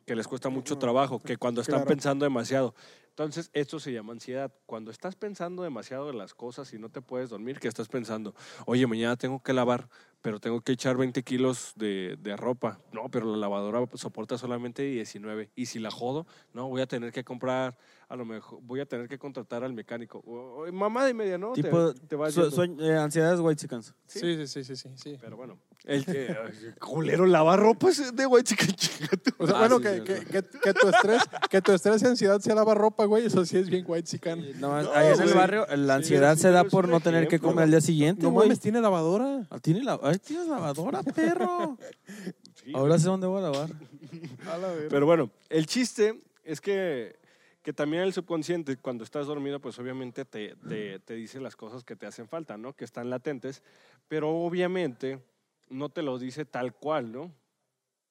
que 0.06 0.14
les 0.14 0.28
cuesta 0.28 0.50
mucho 0.50 0.78
trabajo, 0.78 1.22
que 1.22 1.38
cuando 1.38 1.62
están 1.62 1.76
Claro. 1.76 1.88
pensando 1.88 2.26
demasiado. 2.26 2.76
Entonces, 3.12 3.50
esto 3.54 3.80
se 3.80 3.92
llama 3.92 4.14
ansiedad. 4.14 4.52
Cuando 4.66 4.90
estás 4.90 5.16
pensando 5.16 5.64
demasiado 5.64 6.08
de 6.08 6.14
las 6.14 6.34
cosas 6.34 6.74
y 6.74 6.80
no 6.80 6.90
te 6.90 7.02
puedes 7.02 7.30
dormir, 7.30 7.60
que 7.60 7.68
estás 7.68 7.88
pensando, 7.90 8.34
oye, 8.66 8.88
mañana 8.88 9.18
tengo 9.18 9.44
que 9.44 9.54
lavar, 9.54 9.90
pero 10.22 10.40
tengo 10.40 10.62
que 10.62 10.72
echar 10.72 10.96
20 10.98 11.22
kilos 11.24 11.74
de, 11.76 12.18
de 12.22 12.38
ropa. 12.38 12.80
No, 12.94 13.10
pero 13.10 13.26
la 13.32 13.38
lavadora 13.38 13.86
soporta 13.96 14.38
solamente 14.38 14.84
19. 14.84 15.50
Y 15.56 15.66
si 15.66 15.80
la 15.80 15.92
jodo, 15.92 16.26
no, 16.54 16.70
voy 16.70 16.82
a 16.82 16.88
tener 16.88 17.12
que 17.12 17.24
comprar, 17.24 17.78
a 18.08 18.16
lo 18.16 18.24
mejor, 18.26 18.60
voy 18.62 18.80
a 18.80 18.86
tener 18.86 19.08
que 19.10 19.18
contratar 19.20 19.64
al 19.64 19.74
mecánico. 19.74 20.20
O- 20.26 20.64
o- 20.68 20.72
mamá 20.72 21.06
de 21.06 21.14
media, 21.14 21.38
¿no? 21.38 21.52
Te- 21.54 21.64
Tipo, 21.64 21.94
te, 21.94 22.16
vas 22.16 22.34
su- 22.34 22.42
yendo. 22.50 22.56
sueñ- 22.56 22.82
eh, 22.82 22.98
ansiedades 22.98 23.40
white 23.42 23.60
chickens. 23.60 23.94
Sí. 24.08 24.20
Sí, 24.20 24.48
sí, 24.48 24.76
sí, 24.76 24.90
sí. 24.96 25.18
Pero 25.20 25.36
bueno, 25.38 25.60
el 25.86 26.06
que, 26.06 26.36
culero, 26.80 27.26
lavar 27.26 27.60
ropa 27.60 27.90
es 27.90 28.16
de. 28.16 28.26
O 29.38 29.48
sea, 29.48 29.56
Ah, 29.56 29.68
bueno, 29.68 29.78
sí, 29.78 29.84
que, 29.84 29.96
sí, 29.98 30.04
que, 30.04 30.18
sí. 30.18 30.26
que, 30.26 30.60
que 30.60 30.74
tu 30.74 30.88
estrés, 30.90 31.24
que 31.50 31.62
tu 31.62 31.72
estrés 31.72 32.02
y 32.04 32.06
ansiedad 32.06 32.40
se 32.40 32.54
lava 32.54 32.76
ropa, 32.76 33.06
güey, 33.12 33.26
eso 33.26 33.46
sí 33.46 33.58
es 33.58 33.70
bien 33.70 33.84
white 33.88 34.08
chican. 34.08 34.40
No, 34.60 34.82
No, 34.82 34.92
ahí 34.94 35.14
en 35.14 35.22
el 35.22 35.34
barrio 35.34 35.66
la 35.76 35.96
ansiedad 35.96 36.36
sí, 36.36 36.44
se 36.44 36.52
da 36.52 36.64
por 36.64 36.88
no 36.88 37.00
tener 37.02 37.28
que 37.28 37.40
comer 37.40 37.64
al 37.66 37.72
día 37.72 37.82
siguiente, 37.82 38.24
No 38.24 38.32
güey. 38.32 38.48
mames, 38.48 38.60
tiene 38.62 38.80
lavadora. 38.80 39.46
Ah, 39.50 39.60
tiene 39.60 39.84
la, 39.84 40.00
ay, 40.02 40.18
tienes 40.20 40.48
lavadora, 40.48 41.04
perro. 41.16 41.78
Sí, 42.56 42.72
Ahora 42.74 42.98
sé 42.98 43.08
dónde 43.08 43.28
voy 43.28 43.40
a 43.40 43.50
lavar. 43.50 43.70
A 44.50 44.58
la 44.58 44.68
verga. 44.70 44.88
Pero 44.90 45.06
bueno, 45.06 45.30
el 45.50 45.66
chiste 45.66 46.22
es 46.46 46.62
que, 46.62 47.18
que 47.62 47.74
también 47.74 48.04
el 48.04 48.14
subconsciente, 48.14 48.78
cuando 48.78 49.04
estás 49.04 49.28
dormido, 49.28 49.60
pues 49.60 49.78
obviamente 49.78 50.24
te, 50.26 50.56
te, 50.68 51.00
te 51.00 51.14
dice 51.16 51.40
las 51.42 51.56
cosas 51.58 51.84
que 51.84 51.96
te 51.98 52.06
hacen 52.06 52.28
falta, 52.30 52.58
¿no? 52.58 52.74
Que 52.74 52.86
están 52.86 53.10
latentes, 53.10 53.62
pero 54.08 54.30
obviamente 54.30 55.20
no 55.70 55.90
te 55.90 56.02
lo 56.02 56.18
dice 56.18 56.46
tal 56.46 56.74
cual, 56.74 57.12
¿no? 57.12 57.32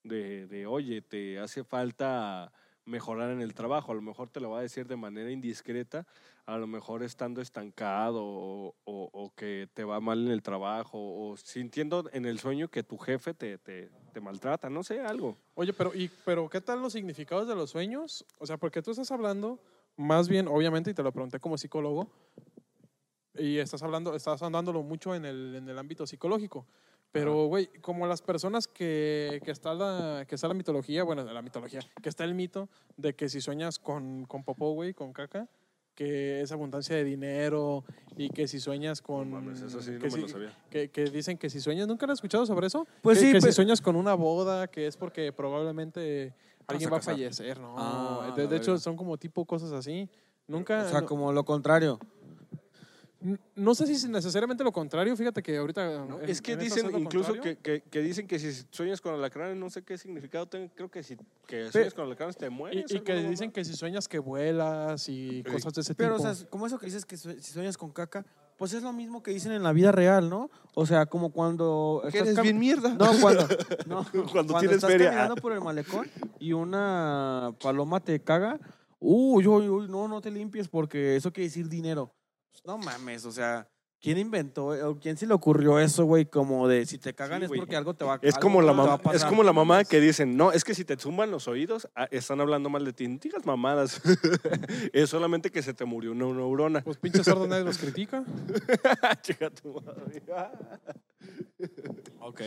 De, 0.04 0.46
de, 0.46 0.66
oye, 0.66 1.00
te 1.02 1.38
hace 1.38 1.64
falta 1.64 2.52
mejorar 2.84 3.30
en 3.30 3.40
el 3.40 3.54
trabajo. 3.54 3.92
A 3.92 3.94
lo 3.94 4.02
mejor 4.02 4.28
te 4.30 4.40
lo 4.40 4.50
va 4.50 4.58
a 4.58 4.62
decir 4.62 4.86
de 4.86 4.96
manera 4.96 5.30
indiscreta, 5.30 6.06
a 6.46 6.56
lo 6.58 6.66
mejor 6.66 7.02
estando 7.02 7.40
estancado 7.40 8.22
o, 8.24 8.74
o- 8.84 9.10
o 9.12 9.32
que 9.34 9.68
te 9.74 9.84
va 9.84 10.00
mal 10.00 10.24
en 10.26 10.32
el 10.32 10.42
trabajo 10.42 10.98
o 10.98 11.36
sintiendo 11.36 12.08
en 12.12 12.24
el 12.24 12.38
sueño 12.38 12.68
que 12.68 12.82
tu 12.82 12.98
jefe 12.98 13.34
te, 13.34 13.58
te, 13.58 13.90
te 14.12 14.20
maltrata, 14.20 14.68
no 14.70 14.82
sé, 14.82 15.00
algo. 15.00 15.36
Oye, 15.54 15.72
pero, 15.72 15.94
y, 15.94 16.10
pero 16.24 16.48
¿qué 16.48 16.60
tal 16.60 16.80
los 16.82 16.92
significados 16.92 17.46
de 17.46 17.54
los 17.54 17.70
sueños? 17.70 18.24
O 18.38 18.46
sea, 18.46 18.56
porque 18.56 18.82
tú 18.82 18.90
estás 18.90 19.10
hablando, 19.10 19.60
más 19.96 20.28
bien, 20.28 20.48
obviamente, 20.48 20.90
y 20.90 20.94
te 20.94 21.02
lo 21.02 21.12
pregunté 21.12 21.38
como 21.38 21.56
psicólogo, 21.58 22.08
y 23.34 23.58
estás 23.58 23.82
hablando, 23.82 24.14
estás 24.16 24.42
andándolo 24.42 24.82
mucho 24.82 25.14
en 25.14 25.24
el, 25.24 25.54
en 25.54 25.68
el 25.68 25.78
ámbito 25.78 26.06
psicológico. 26.06 26.66
Pero, 27.12 27.46
güey, 27.46 27.66
como 27.80 28.06
las 28.06 28.22
personas 28.22 28.68
que, 28.68 29.40
que, 29.44 29.50
está 29.50 29.74
la, 29.74 30.24
que 30.28 30.36
está 30.36 30.46
la 30.46 30.54
mitología, 30.54 31.02
bueno, 31.02 31.24
la 31.24 31.42
mitología, 31.42 31.80
que 32.02 32.08
está 32.08 32.22
el 32.24 32.34
mito 32.34 32.68
de 32.96 33.14
que 33.14 33.28
si 33.28 33.40
sueñas 33.40 33.78
con, 33.80 34.26
con 34.26 34.44
popó, 34.44 34.72
güey, 34.74 34.94
con 34.94 35.12
caca, 35.12 35.48
que 35.96 36.40
es 36.40 36.52
abundancia 36.52 36.94
de 36.94 37.02
dinero 37.04 37.84
y 38.16 38.28
que 38.30 38.46
si 38.46 38.60
sueñas 38.60 39.02
con... 39.02 39.28
No 39.30 39.40
mames, 39.40 39.60
eso 39.60 39.82
sí 39.82 39.90
no 39.90 39.98
que, 39.98 40.04
me 40.04 40.10
si- 40.12 40.20
lo 40.20 40.28
sabía. 40.28 40.56
que, 40.70 40.88
que 40.90 41.04
dicen 41.06 41.36
que 41.36 41.50
si 41.50 41.60
sueñas, 41.60 41.88
¿nunca 41.88 42.06
lo 42.06 42.12
has 42.12 42.18
escuchado 42.18 42.46
sobre 42.46 42.68
eso? 42.68 42.86
Pues 43.02 43.18
que, 43.18 43.26
sí, 43.26 43.32
que 43.32 43.40
si 43.40 43.46
pe- 43.48 43.52
sueñas 43.52 43.80
con 43.80 43.96
una 43.96 44.14
boda, 44.14 44.68
que 44.68 44.86
es 44.86 44.96
porque 44.96 45.32
probablemente 45.32 46.32
alguien 46.68 46.92
va 46.92 46.98
a 46.98 47.00
fallecer, 47.02 47.58
¿no? 47.58 47.74
Ah, 47.76 48.32
de, 48.36 48.46
de 48.46 48.56
hecho, 48.56 48.78
son 48.78 48.96
como 48.96 49.18
tipo 49.18 49.44
cosas 49.44 49.72
así. 49.72 50.08
Nunca... 50.46 50.84
O 50.86 50.88
sea, 50.88 51.00
no- 51.00 51.06
como 51.08 51.32
lo 51.32 51.44
contrario. 51.44 51.98
No 53.54 53.74
sé 53.74 53.86
si 53.86 53.92
es 53.92 54.08
necesariamente 54.08 54.64
lo 54.64 54.72
contrario, 54.72 55.14
fíjate 55.14 55.42
que 55.42 55.56
ahorita... 55.58 56.06
No, 56.06 56.20
en- 56.20 56.30
es 56.30 56.40
que 56.40 56.56
dicen, 56.56 56.90
incluso 56.98 57.34
que, 57.34 57.56
que, 57.56 57.82
que 57.82 58.00
dicen 58.00 58.26
que 58.26 58.38
si 58.38 58.50
sueñas 58.70 59.02
con 59.02 59.12
alacranes, 59.12 59.58
no 59.58 59.68
sé 59.68 59.82
qué 59.82 59.98
significado 59.98 60.46
tenga, 60.46 60.72
creo 60.74 60.90
que 60.90 61.02
si 61.02 61.16
que 61.46 61.70
sueñas 61.70 61.92
con 61.92 62.06
alacranes 62.06 62.38
te 62.38 62.48
mueres. 62.48 62.90
Y, 62.90 62.96
y 62.96 63.00
que 63.00 63.14
dicen 63.16 63.52
que 63.52 63.62
si 63.64 63.74
sueñas 63.74 64.08
que 64.08 64.18
vuelas 64.18 65.06
y 65.10 65.42
cosas 65.42 65.74
de 65.74 65.82
ese 65.82 65.94
Pero, 65.94 66.14
o 66.14 66.18
tipo. 66.18 66.32
sea, 66.34 66.48
como 66.48 66.66
eso 66.66 66.78
que 66.78 66.86
dices 66.86 67.04
que 67.04 67.18
si 67.18 67.40
sueñas 67.52 67.76
con 67.76 67.90
caca, 67.90 68.24
pues 68.56 68.72
es 68.72 68.82
lo 68.82 68.92
mismo 68.94 69.22
que 69.22 69.32
dicen 69.32 69.52
en 69.52 69.62
la 69.62 69.72
vida 69.74 69.92
real, 69.92 70.30
¿no? 70.30 70.48
O 70.74 70.86
sea, 70.86 71.04
como 71.06 71.30
cuando... 71.30 72.00
que 72.10 72.18
estás 72.18 72.28
eres 72.28 72.42
bien 72.42 72.58
mierda. 72.58 72.94
No, 72.94 73.10
cuando, 73.20 73.46
no, 73.86 74.06
Cuando 74.32 74.58
tienes 74.58 74.76
estás 74.76 74.90
feria. 74.90 75.08
caminando 75.10 75.36
por 75.36 75.52
el 75.52 75.60
malecón 75.60 76.10
y 76.38 76.52
una 76.54 77.54
paloma 77.62 78.00
te 78.00 78.18
caga, 78.20 78.58
uy, 78.98 79.46
uy, 79.46 79.68
uy, 79.68 79.88
no, 79.88 80.08
no 80.08 80.20
te 80.22 80.30
limpies 80.30 80.68
porque 80.68 81.16
eso 81.16 81.30
quiere 81.32 81.48
decir 81.48 81.68
dinero. 81.68 82.14
No 82.64 82.78
mames, 82.78 83.24
o 83.24 83.32
sea, 83.32 83.68
¿quién 84.00 84.18
inventó 84.18 84.66
o 84.88 84.98
quién 84.98 85.16
se 85.16 85.26
le 85.26 85.34
ocurrió 85.34 85.78
eso, 85.78 86.04
güey? 86.04 86.26
Como 86.26 86.68
de 86.68 86.84
si 86.86 86.98
te 86.98 87.14
cagan 87.14 87.40
Sí, 87.40 87.44
es 87.44 87.48
güey. 87.48 87.60
porque 87.60 87.76
algo 87.76 87.94
te 87.94 88.04
va 88.04 88.14
a 88.14 88.18
Es 88.22 88.34
algo 88.34 88.40
como, 88.46 88.60
la 88.62 88.72
te 88.72 88.76
va 88.78 88.82
a 88.84 88.86
mamá, 88.86 88.94
es 88.96 89.02
pasar. 89.12 89.28
como 89.28 89.42
la 89.42 89.52
mamá 89.52 89.84
que 89.84 90.00
dicen, 90.00 90.36
no, 90.36 90.52
es 90.52 90.62
que 90.64 90.74
si 90.74 90.84
te 90.84 90.96
zumban 90.96 91.30
los 91.30 91.48
oídos, 91.48 91.88
ah, 91.94 92.06
están 92.10 92.40
hablando 92.40 92.68
mal 92.70 92.84
de 92.84 92.92
ti. 92.92 93.08
No 93.08 93.18
digas 93.20 93.44
mamadas. 93.46 94.00
es 94.92 95.10
solamente 95.10 95.50
que 95.50 95.62
se 95.62 95.74
te 95.74 95.84
murió 95.84 96.12
una 96.12 96.26
neurona. 96.26 96.82
Pues 96.82 96.98
pinches 96.98 97.24
sordos 97.24 97.48
nadie 97.48 97.64
los 97.64 97.78
critica. 97.78 98.24
Chica 99.22 99.50
tu 99.50 99.74
madre. 99.80 100.22
Ok. 102.20 102.40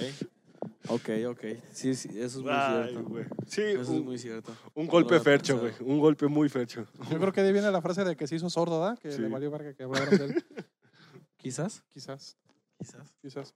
Ok, 0.89 1.09
ok. 1.29 1.39
Sí, 1.71 1.95
sí, 1.95 2.09
eso 2.09 2.39
es 2.39 2.43
muy 2.43 2.51
Ay, 2.51 2.89
cierto. 2.91 3.09
güey. 3.09 3.25
Sí, 3.47 3.61
Eso 3.61 3.81
es 3.81 3.89
un, 3.89 4.05
muy 4.05 4.17
cierto. 4.17 4.51
un 4.75 4.87
golpe 4.87 5.19
fercho, 5.19 5.59
güey. 5.59 5.73
Un 5.81 5.99
golpe 5.99 6.27
muy 6.27 6.49
fercho. 6.49 6.85
Yo 7.09 7.19
creo 7.19 7.31
que 7.31 7.41
ahí 7.41 7.51
viene 7.53 7.71
la 7.71 7.81
frase 7.81 8.03
de 8.03 8.15
que 8.15 8.27
se 8.27 8.35
hizo 8.35 8.49
sordo, 8.49 8.79
¿verdad? 8.81 8.99
Que 8.99 9.11
Sí. 9.11 9.21
le 9.21 9.29
valió 9.29 9.49
verga 9.49 9.73
que 9.73 9.83
hablaran 9.83 10.17
de 10.17 10.25
él. 10.25 10.45
Quizás. 11.37 11.83
Quizás, 11.89 12.37
Quizás. 12.77 13.13
quizás. 13.21 13.53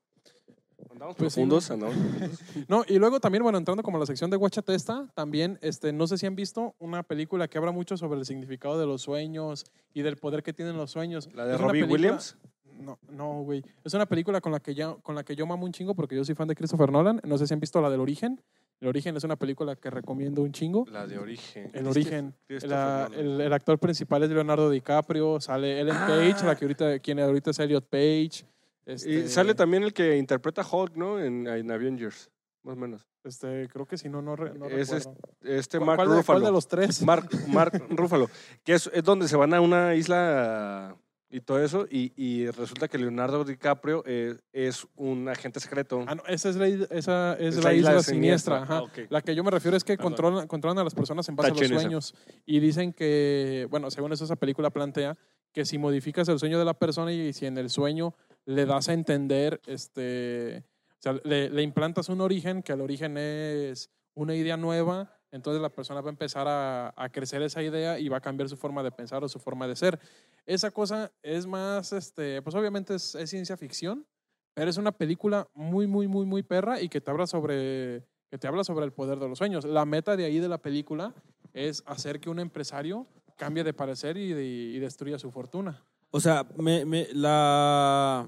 Andamos 0.92 1.16
Pues 1.16 1.34
sí, 1.34 1.40
profundos, 1.40 1.72
andamos. 1.72 1.96
No, 2.70 2.84
y 2.88 2.98
luego 3.00 3.20
también, 3.20 3.44
bueno, 3.44 3.58
entrando 3.58 3.82
como 3.84 3.98
a 3.98 4.00
la 4.02 4.06
sección 4.06 4.30
de 4.30 4.38
Guachatesta, 4.38 5.08
también, 5.16 5.58
este, 5.62 5.92
no 5.92 6.06
sé 6.08 6.18
si 6.18 6.26
han 6.26 6.36
visto 6.36 6.76
una 6.80 7.04
película 7.04 7.48
que 7.48 7.58
habla 7.58 7.72
mucho 7.72 7.98
sobre 7.98 8.20
el 8.20 8.26
significado 8.26 8.78
de 8.80 8.86
los 8.86 9.02
sueños 9.02 9.66
y 9.94 10.02
del 10.02 10.18
poder 10.18 10.44
que 10.44 10.54
tienen 10.54 10.78
los 10.78 10.92
sueños. 10.92 11.30
La 11.34 11.46
de 11.46 11.56
Es 11.56 11.62
Robbie 11.62 11.82
película- 11.82 11.94
Williams. 11.94 12.38
No, 12.79 13.00
no, 13.10 13.41
güey. 13.43 13.63
Es 13.84 13.93
una 13.93 14.05
película 14.05 14.39
con 14.41 14.51
la 14.51 14.60
que 14.60 14.74
yo, 14.75 15.00
con 15.01 15.15
la 15.15 15.24
que 15.24 15.36
yo 15.36 15.46
mamo 15.46 15.65
un 15.65 15.72
chingo 15.72 15.96
porque 15.96 16.15
yo 16.15 16.24
soy 16.24 16.36
fan 16.36 16.48
de 16.48 16.55
Christopher 16.55 16.91
Nolan. 16.91 17.19
No 17.24 17.38
sé 17.38 17.48
si 17.48 17.53
han 17.53 17.60
visto 17.60 17.81
la 17.81 17.89
del 17.89 18.00
Origen. 18.00 18.41
El 18.79 18.88
Origen 18.89 19.17
es 19.17 19.24
una 19.24 19.36
película 19.36 19.75
que 19.75 19.89
recomiendo 19.89 20.43
un 20.43 20.51
chingo. 20.51 20.86
La 20.91 21.07
de 21.07 21.17
origen. 21.17 21.72
El 21.74 21.88
Origen. 21.88 22.36
La- 22.67 23.10
el, 23.15 23.41
el 23.41 23.51
actor 23.53 23.79
principal 23.79 24.22
es 24.24 24.29
Leonardo 24.29 24.69
DiCaprio. 24.69 25.41
Sale 25.41 25.79
Ellen 25.81 25.96
Page, 25.96 26.46
la 26.46 26.55
que 26.55 26.65
ahorita, 26.65 27.00
quien 27.00 27.19
ahorita 27.19 27.50
es 27.50 27.60
Elliot 27.60 27.88
Page. 27.89 28.46
Y 28.86 28.91
Este, 28.91 29.27
sale 29.29 29.55
también 29.55 29.81
el 29.84 29.93
que 29.93 30.17
interpreta 30.17 30.63
Hulk, 30.69 30.96
¿no? 30.96 31.19
En, 31.19 31.48
en 31.48 31.72
Avengers, 31.72 32.29
más 32.63 32.74
o 32.77 32.79
menos. 32.79 33.07
Este, 33.24 33.67
creo 33.67 33.86
que 33.88 33.98
si 33.98 34.07
no, 34.10 34.22
no, 34.22 34.36
re- 34.36 34.53
no 34.53 34.67
Es 34.67 34.89
recuerdo. 34.91 35.20
Este 35.42 35.77
¿Cuál- 35.79 35.85
Mark 35.87 35.98
cuál 35.98 36.09
de- 36.09 36.16
Ruffalo. 36.18 36.40
cuál 36.40 36.46
de 36.46 36.51
los 36.53 36.68
tres? 36.68 37.01
Mark, 37.01 37.29
Mark 37.48 37.72
Ruffalo. 37.90 38.29
Que 38.63 38.74
es, 38.75 38.90
es 38.94 39.03
donde 39.03 39.27
se 39.27 39.35
van 39.35 39.53
a 39.55 39.59
una 39.59 39.96
isla 39.96 40.96
y 41.29 41.42
todo 41.42 41.61
eso. 41.61 41.85
Y, 41.90 42.13
y 42.16 42.50
resulta 42.51 42.87
que 42.87 42.98
Leonardo 42.98 43.44
DiCaprio 43.44 44.03
eh, 44.05 44.37
es 44.53 44.87
un 44.96 45.27
agente 45.29 45.59
secreto. 45.59 46.03
Ah, 46.07 46.16
no, 46.16 46.24
esa 46.27 46.50
es 46.50 46.55
la, 46.55 46.68
esa 46.68 47.33
es 47.33 47.57
Es 47.57 47.63
la, 47.63 47.70
la 47.72 47.74
isla, 47.75 47.90
isla 47.92 48.03
siniestra. 48.03 48.03
siniestra. 48.03 48.63
ajá. 48.63 48.83
Ah. 48.85 49.07
La 49.09 49.22
que 49.22 49.35
yo 49.35 49.44
me 49.44 49.51
refiero 49.51 49.75
es 49.77 49.83
que 49.83 49.98
controlan, 49.98 50.48
controlan 50.48 50.79
a 50.79 50.83
las 50.83 50.96
personas 50.96 51.27
en 51.29 51.35
base 51.35 51.51
a 51.51 51.53
los 51.53 51.61
esa. 51.61 51.74
sueños. 51.79 52.13
Y 52.46 52.59
dicen 52.59 52.94
que, 52.94 53.68
bueno, 53.70 53.92
según 53.92 54.13
eso 54.13 54.24
esa 54.25 54.35
película 54.35 54.70
plantea, 54.70 55.18
que 55.51 55.66
si 55.66 55.77
modificas 55.77 56.27
el 56.29 56.40
sueño 56.40 56.59
de 56.59 56.66
la 56.66 56.74
persona 56.75 57.11
y 57.11 57.33
si 57.33 57.46
en 57.46 57.57
el 57.57 57.70
sueño 57.70 58.13
le 58.46 58.66
das 58.66 58.90
a 58.90 58.94
entender, 58.94 59.59
este, 59.66 60.63
o 60.92 61.01
sea, 61.01 61.13
le, 61.24 61.50
le 61.50 61.61
implantas 61.63 62.09
un 62.09 62.22
origen, 62.22 62.61
que 62.63 62.74
el 62.74 62.81
origen 62.81 63.18
es 63.18 63.90
una 64.13 64.35
idea 64.35 64.55
nueva, 64.55 65.17
entonces 65.31 65.61
la 65.61 65.70
persona 65.70 66.01
va 66.01 66.07
a 66.07 66.11
empezar 66.11 66.48
a, 66.48 67.09
crecer 67.11 67.42
esa 67.42 67.61
idea 67.61 68.00
y 68.00 68.09
va 68.09 68.18
a 68.18 68.22
cambiar 68.22 68.50
su 68.50 68.57
forma 68.57 68.83
de 68.83 68.92
pensar 68.92 69.24
o 69.24 69.29
su 69.29 69.40
forma 69.40 69.68
de 69.68 69.75
ser. 69.75 70.00
Esa 70.46 70.72
cosa 70.72 71.11
es 71.22 71.46
más, 71.46 71.92
este, 71.94 72.42
pues 72.42 72.55
obviamente 72.55 72.96
es, 72.96 73.18
ciencia 73.25 73.57
ficción, 73.57 74.05
pero 74.53 74.70
es 74.70 74.77
una 74.77 74.92
película 74.92 75.48
muy, 75.53 75.87
muy, 75.87 76.07
muy, 76.07 76.25
muy 76.25 76.44
perra 76.44 76.81
y 76.81 76.90
que 76.90 77.01
te 77.01 77.11
habla 77.11 77.27
sobre, 77.27 78.03
que 78.29 78.37
te 78.37 78.48
habla 78.48 78.63
sobre 78.63 78.85
el 78.85 78.94
poder 78.94 79.20
de 79.20 79.27
los 79.27 79.37
sueños. 79.37 79.66
La 79.66 79.85
meta 79.85 80.16
de 80.16 80.25
ahí 80.25 80.40
de 80.40 80.48
la 80.48 80.57
película 80.57 81.13
es 81.53 81.83
hacer 81.85 82.20
que 82.20 82.29
un 82.29 82.40
empresario 82.40 83.05
cambie 83.35 83.63
de 83.63 83.74
parecer 83.74 84.18
y, 84.18 84.33
de- 84.33 84.46
y 84.46 84.79
destruya 84.79 85.20
su 85.20 85.31
fortuna. 85.31 85.83
O 86.11 86.20
sea, 86.20 86.46
me- 86.57 87.07
la, 87.13 88.27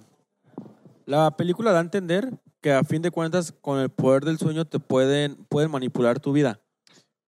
la 1.05 1.31
película 1.37 1.71
da 1.71 1.79
a 1.79 1.81
entender 1.81 2.29
que 2.61 2.73
a 2.73 2.83
fin 2.83 3.01
de 3.01 3.09
cuentas 3.09 3.51
con 3.51 3.79
el 3.79 3.89
poder 3.89 4.25
del 4.25 4.37
sueño 4.37 4.65
te 4.65 4.79
pueden, 4.79 5.35
pueden 5.45 5.71
manipular 5.71 6.19
tu 6.19 6.33
vida. 6.33 6.59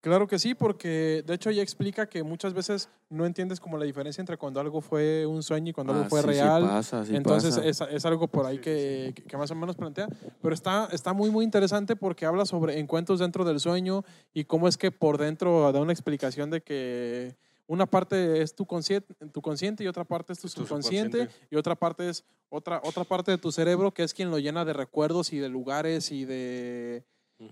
Claro 0.02 0.26
que 0.26 0.38
sí, 0.40 0.54
porque 0.54 1.22
de 1.24 1.32
hecho 1.34 1.48
ella 1.50 1.62
explica 1.62 2.08
que 2.08 2.24
muchas 2.24 2.52
veces 2.54 2.88
no 3.08 3.24
entiendes 3.24 3.60
como 3.60 3.78
la 3.78 3.84
diferencia 3.84 4.20
entre 4.20 4.36
cuando 4.36 4.58
algo 4.58 4.80
fue 4.80 5.24
un 5.26 5.44
sueño 5.44 5.70
y 5.70 5.72
cuando 5.72 5.92
algo 5.92 6.04
Ah, 6.06 6.08
fue 6.10 6.20
sí, 6.22 6.26
sí 6.26 6.32
real. 6.34 6.62
pasa, 6.64 7.04
sí 7.04 7.14
Entonces 7.14 7.54
pasa. 7.56 7.68
es, 7.68 7.80
es 7.94 8.04
algo 8.04 8.26
por 8.26 8.44
ahí 8.44 8.58
que, 8.58 9.14
que 9.28 9.36
más 9.36 9.48
o 9.52 9.54
menos 9.54 9.76
plantea. 9.76 10.08
Pero 10.42 10.54
está, 10.54 10.88
está 10.90 11.12
muy, 11.12 11.30
muy 11.30 11.44
interesante 11.44 11.94
porque 11.94 12.26
habla 12.26 12.44
sobre 12.46 12.80
encuentros 12.80 13.20
dentro 13.20 13.44
del 13.44 13.60
sueño 13.60 14.04
y 14.34 14.42
cómo 14.44 14.66
es 14.66 14.76
que 14.76 14.90
por 14.90 15.18
dentro 15.18 15.70
da 15.70 15.80
una 15.80 15.92
explicación 15.92 16.50
de 16.50 16.62
que 16.62 17.36
una 17.68 17.86
parte 17.86 18.42
es 18.42 18.56
tu 18.56 18.66
consciente, 18.66 19.14
tu 19.32 19.40
consciente 19.40 19.84
y 19.84 19.86
otra 19.86 20.02
parte 20.02 20.32
es 20.32 20.40
tu, 20.40 20.48
Es 20.48 20.54
tu 20.54 20.62
subconsciente, 20.62 21.18
subconsciente. 21.18 21.48
y 21.54 21.56
otra 21.56 21.76
parte 21.76 22.08
es 22.08 22.24
otra, 22.48 22.80
otra 22.84 23.04
parte 23.04 23.30
de 23.30 23.38
tu 23.38 23.52
cerebro 23.52 23.94
que 23.94 24.02
es 24.02 24.12
quien 24.12 24.32
lo 24.32 24.38
llena 24.40 24.64
de 24.64 24.72
recuerdos 24.72 25.32
y 25.32 25.38
de 25.38 25.48
lugares 25.48 26.10
y 26.10 26.24
de, 26.24 27.04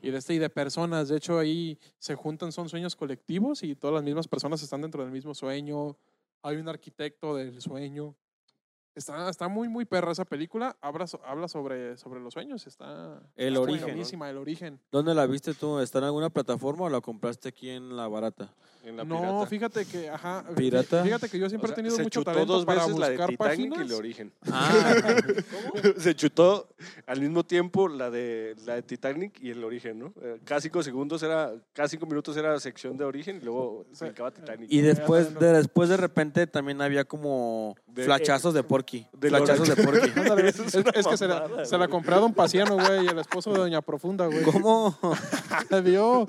y 0.03 0.11
de, 0.11 0.19
este, 0.19 0.35
y 0.35 0.39
de 0.39 0.51
personas. 0.51 1.09
De 1.09 1.17
hecho, 1.17 1.39
ahí 1.39 1.79
se 1.99 2.15
juntan, 2.15 2.53
son 2.53 2.69
sueños 2.69 2.97
colectivos 2.97 3.63
y 3.63 3.75
todas 3.75 3.95
las 3.95 4.03
mismas 4.05 4.29
personas 4.29 4.63
están 4.63 4.83
dentro 4.83 5.03
del 5.03 5.13
mismo 5.13 5.35
sueño. 5.35 5.97
Hay 6.43 6.57
un 6.57 6.69
arquitecto 6.69 7.35
del 7.37 7.61
sueño. 7.61 8.15
Está, 8.95 9.31
está 9.31 9.49
muy, 9.49 9.69
muy 9.69 9.85
perra 9.85 10.13
esa 10.13 10.25
película. 10.25 10.77
Habla, 10.81 11.07
habla 11.25 11.49
sobre, 11.49 11.97
sobre 11.97 12.21
los 12.21 12.35
sueños. 12.35 12.67
Está, 12.67 13.23
El 13.37 13.55
está 13.55 13.61
origen, 13.61 13.81
¿no? 13.81 13.87
buenísima, 13.87 14.31
el 14.31 14.37
origen. 14.37 14.81
¿Dónde 14.91 15.15
la 15.15 15.27
viste 15.27 15.55
tú? 15.55 15.79
¿Está 15.79 15.99
en 15.99 16.05
alguna 16.05 16.29
plataforma 16.31 16.85
o 16.85 16.89
la 16.89 17.01
compraste 17.01 17.49
aquí 17.49 17.71
en 17.71 17.97
la 17.97 18.09
barata? 18.09 18.53
En 18.83 18.97
la 18.97 19.05
No, 19.05 19.19
pirata. 19.21 19.47
fíjate 19.47 19.85
que, 19.87 20.09
ajá, 20.09 20.45
¿Pirata? 20.57 21.03
fíjate 21.03 21.29
que 21.29 21.39
yo 21.39 21.47
O 21.47 21.49
siempre 21.51 21.69
sea, 21.69 21.75
he 21.75 21.77
tenido 21.77 21.97
se 21.97 22.03
mucho 22.03 22.21
chutó 22.21 22.33
talento 22.33 22.53
dos 22.55 22.65
para 22.65 22.87
veces 22.87 22.99
la 22.99 23.09
de 23.09 23.17
buscar 23.17 23.29
Titanic 23.31 23.69
páginas. 23.71 23.79
y 23.79 23.83
el 23.83 23.93
origen. 23.93 24.33
Ah, 24.53 24.95
se 25.99 26.15
chutó 26.15 26.69
al 27.07 27.21
mismo 27.21 27.45
tiempo 27.45 27.89
la 27.89 28.11
de 28.11 28.57
la 28.67 28.77
de 28.77 28.83
Titanic 28.83 29.39
y 29.43 29.51
el 29.51 29.63
origen, 29.65 29.99
¿no? 29.99 30.15
Eh, 30.23 30.39
Cada 30.45 30.61
cinco 30.63 30.83
segundos 30.83 31.23
era, 31.23 31.53
cada 31.75 31.89
cinco 31.89 32.07
minutos 32.07 32.37
era 32.37 32.59
sección 32.59 32.97
de 32.97 33.05
origen 33.05 33.37
y 33.37 33.45
luego 33.45 33.85
se 33.93 34.07
acaba 34.07 34.31
Titanic. 34.31 34.71
y 34.73 34.81
después 34.81 35.39
de, 35.39 35.53
después 35.53 35.89
de 35.91 35.97
repente 35.99 36.47
también 36.47 36.81
había 36.81 37.05
como 37.05 37.75
De- 37.87 38.05
flachazos 38.05 38.55
de 38.55 38.63
Porky. 38.63 39.07
de 39.13 39.29
flachazos 39.29 39.69
de 39.69 39.77
Porky. 39.85 40.11
Ándale, 40.17 40.49
es, 40.49 40.59
es 40.59 40.75
una 40.75 40.91
es 40.95 41.07
que 41.07 41.17
se 41.17 41.27
la, 41.29 41.65
se 41.67 41.73
la 41.73 41.79
güey. 41.87 41.91
compré 41.91 42.15
a 42.15 42.19
Don 42.19 42.33
Paciano, 42.33 42.77
güey, 42.77 43.07
el 43.09 43.19
esposo 43.19 43.53
de 43.53 43.59
Doña 43.59 43.83
Profunda, 43.83 44.27
güey. 44.27 44.43
¿Cómo? 44.43 44.99
Vio. 45.85 46.27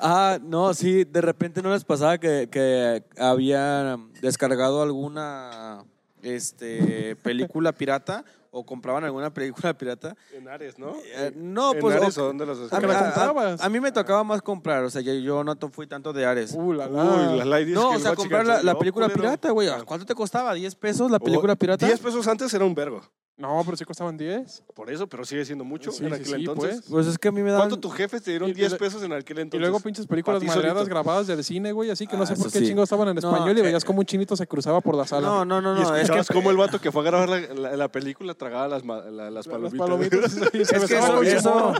Ah, 0.00 0.38
no, 0.42 0.74
sí, 0.74 1.04
de 1.04 1.20
repente 1.20 1.62
no 1.62 1.72
les 1.72 1.84
pasaba 1.84 2.18
que, 2.18 2.48
que 2.50 3.02
habían 3.18 4.12
descargado 4.20 4.82
alguna 4.82 5.84
este, 6.22 7.16
película 7.16 7.72
pirata 7.72 8.24
o 8.50 8.64
compraban 8.64 9.04
alguna 9.04 9.32
película 9.32 9.76
pirata. 9.76 10.16
En 10.32 10.48
Ares, 10.48 10.78
¿no? 10.78 10.94
Eh, 11.14 11.32
no, 11.36 11.74
¿En 11.74 11.80
pues, 11.80 11.96
Ares 11.96 12.16
o- 12.18 12.24
dónde 12.26 12.46
los 12.46 12.72
A, 12.72 12.80
¿Que 12.80 12.86
mí- 12.86 12.92
la 12.92 12.98
a- 13.10 13.54
a- 13.60 13.66
a 13.66 13.68
mí 13.68 13.80
me 13.80 13.92
tocaba 13.92 14.24
más 14.24 14.40
comprar, 14.40 14.82
o 14.84 14.90
sea, 14.90 15.02
yo, 15.02 15.12
yo 15.14 15.44
no 15.44 15.56
fui 15.70 15.86
tanto 15.86 16.12
de 16.12 16.24
Ares. 16.24 16.54
Uh, 16.56 16.72
la, 16.72 16.88
la. 16.88 17.04
Uy, 17.04 17.44
la 17.44 17.56
dice 17.58 17.72
no, 17.72 17.90
o 17.90 17.98
sea, 17.98 18.14
comprar 18.14 18.46
la, 18.46 18.62
la 18.62 18.78
película 18.78 19.08
pirata, 19.08 19.50
güey. 19.50 19.68
¿Cuánto 19.84 20.06
te 20.06 20.14
costaba? 20.14 20.54
¿10 20.56 20.74
pesos 20.74 21.10
la 21.10 21.18
película 21.18 21.54
pirata? 21.54 21.86
10 21.86 22.00
pesos 22.00 22.26
antes 22.28 22.52
era 22.54 22.64
un 22.64 22.74
vergo. 22.74 23.02
No, 23.38 23.60
pero 23.66 23.76
sí 23.76 23.84
costaban 23.84 24.16
10. 24.16 24.62
Por 24.74 24.90
eso, 24.90 25.06
pero 25.06 25.22
sigue 25.26 25.44
siendo 25.44 25.62
mucho 25.62 25.92
Sí, 25.92 26.04
en 26.04 26.08
sí, 26.08 26.14
aquel 26.14 26.26
sí, 26.26 26.34
entonces. 26.36 26.76
pues. 26.76 26.84
Pues 26.90 27.06
es 27.06 27.18
que 27.18 27.28
a 27.28 27.32
mí 27.32 27.42
me 27.42 27.50
dan... 27.50 27.58
¿Cuánto 27.60 27.78
tu 27.78 27.90
jefe 27.90 28.18
te 28.18 28.30
dieron 28.30 28.48
Y- 28.48 28.52
y 28.52 28.54
10 28.54 28.72
le- 28.72 28.78
pesos 28.78 29.02
en 29.02 29.12
aquel 29.12 29.36
Y 29.36 29.40
entonces? 29.42 29.60
luego 29.60 29.78
pinches 29.80 30.06
películas 30.06 30.40
ti 30.40 30.46
madreadas 30.46 30.78
solito. 30.84 30.90
grabadas 30.94 31.26
del 31.26 31.44
cine, 31.44 31.72
güey, 31.72 31.90
así 31.90 32.06
que 32.06 32.16
no 32.16 32.22
Ah, 32.22 32.26
sé 32.26 32.32
por 32.34 32.46
eso 32.46 32.52
qué 32.52 32.60
sí. 32.60 32.64
chingados 32.68 32.86
estaban 32.86 33.08
en 33.08 33.16
No, 33.16 33.30
español 33.30 33.54
y 33.54 33.60
eh, 33.60 33.62
veías 33.64 33.84
como 33.84 33.98
un 33.98 34.06
chinito 34.06 34.36
se 34.36 34.46
cruzaba 34.46 34.80
por 34.80 34.94
la 34.94 35.06
sala. 35.06 35.26
No, 35.28 35.44
no, 35.44 35.60
no, 35.60 35.76
y 35.76 35.82
no. 35.82 35.82
Es 35.82 35.90
que, 35.90 36.00
escuchabas 36.00 36.28
cómo 36.28 36.50
el 36.50 36.56
vato 36.56 36.80
que 36.80 36.90
fue 36.90 37.02
a 37.02 37.04
grabar 37.04 37.28
la, 37.28 37.40
la- 37.40 37.76
la 37.76 37.88
película 37.92 38.32
tragaba 38.32 38.68
las, 38.68 38.84
ma- 38.84 39.02
la- 39.02 39.30
las 39.30 39.46
Las 39.46 39.48
palomitas. 39.48 39.78
palomitas 39.86 40.32
y 40.54 40.64
se 40.64 40.76
es 40.76 40.84
que 40.86 40.96
eso, 40.98 41.14
con 41.14 41.26
eso, 41.26 41.40
chimón. 41.50 41.74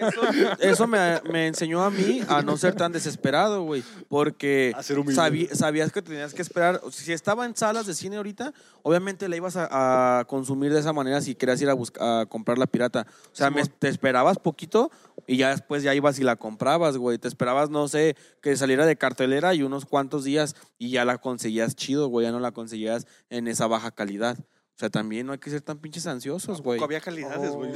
eso, 0.00 0.56
eso 0.60 0.86
me, 0.86 1.20
me 1.32 1.46
enseñó 1.46 1.82
a 1.82 1.90
mí 1.90 2.20
a 2.28 2.42
no 2.42 2.58
ser 2.58 2.74
tan 2.74 2.92
desesperado, 2.92 3.62
güey. 3.62 3.82
Porque 4.10 4.74
A 4.76 4.82
ser 4.82 4.98
humilde. 4.98 5.18
sabí- 5.18 5.48
sabías 5.54 5.92
que 5.92 6.02
tenías 6.02 6.34
que 6.34 6.42
esperar. 6.42 6.78
Si 6.90 7.10
estaba 7.14 7.46
en 7.46 7.56
salas 7.56 7.86
de 7.86 7.94
cine 7.94 8.18
ahorita, 8.18 8.52
obviamente 8.82 9.28
la 9.30 9.36
ibas 9.36 9.56
a, 9.56 10.18
a 10.20 10.24
consumir 10.26 10.74
de 10.74 10.80
esa 10.80 10.89
manera 10.92 11.20
si 11.20 11.34
querías 11.34 11.60
ir 11.62 11.68
a, 11.70 11.74
buscar, 11.74 12.20
a 12.22 12.26
comprar 12.26 12.58
la 12.58 12.66
pirata. 12.66 13.06
O 13.26 13.34
sea, 13.34 13.50
me- 13.50 13.64
te 13.64 13.88
esperabas 13.88 14.38
poquito 14.38 14.90
y 15.26 15.36
ya 15.36 15.50
después 15.50 15.82
ya 15.82 15.94
ibas 15.94 16.18
y 16.18 16.24
la 16.24 16.36
comprabas, 16.36 16.96
güey. 16.96 17.18
Te 17.18 17.28
esperabas, 17.28 17.70
no 17.70 17.88
sé, 17.88 18.16
que 18.40 18.56
saliera 18.56 18.86
de 18.86 18.96
cartelera 18.96 19.54
y 19.54 19.62
unos 19.62 19.84
cuantos 19.86 20.24
días 20.24 20.56
y 20.78 20.90
ya 20.90 21.04
la 21.04 21.18
conseguías 21.18 21.76
chido, 21.76 22.08
güey. 22.08 22.26
Ya 22.26 22.32
no 22.32 22.40
la 22.40 22.52
conseguías 22.52 23.06
en 23.28 23.48
esa 23.48 23.66
baja 23.66 23.90
calidad. 23.90 24.36
O 24.38 24.80
sea, 24.80 24.88
también 24.88 25.26
no 25.26 25.32
hay 25.32 25.38
que 25.38 25.50
ser 25.50 25.60
tan 25.60 25.76
pinches 25.76 26.06
ansiosos, 26.06 26.62
güey. 26.62 26.82
Había 26.82 27.02
calidades, 27.02 27.50
güey. 27.50 27.70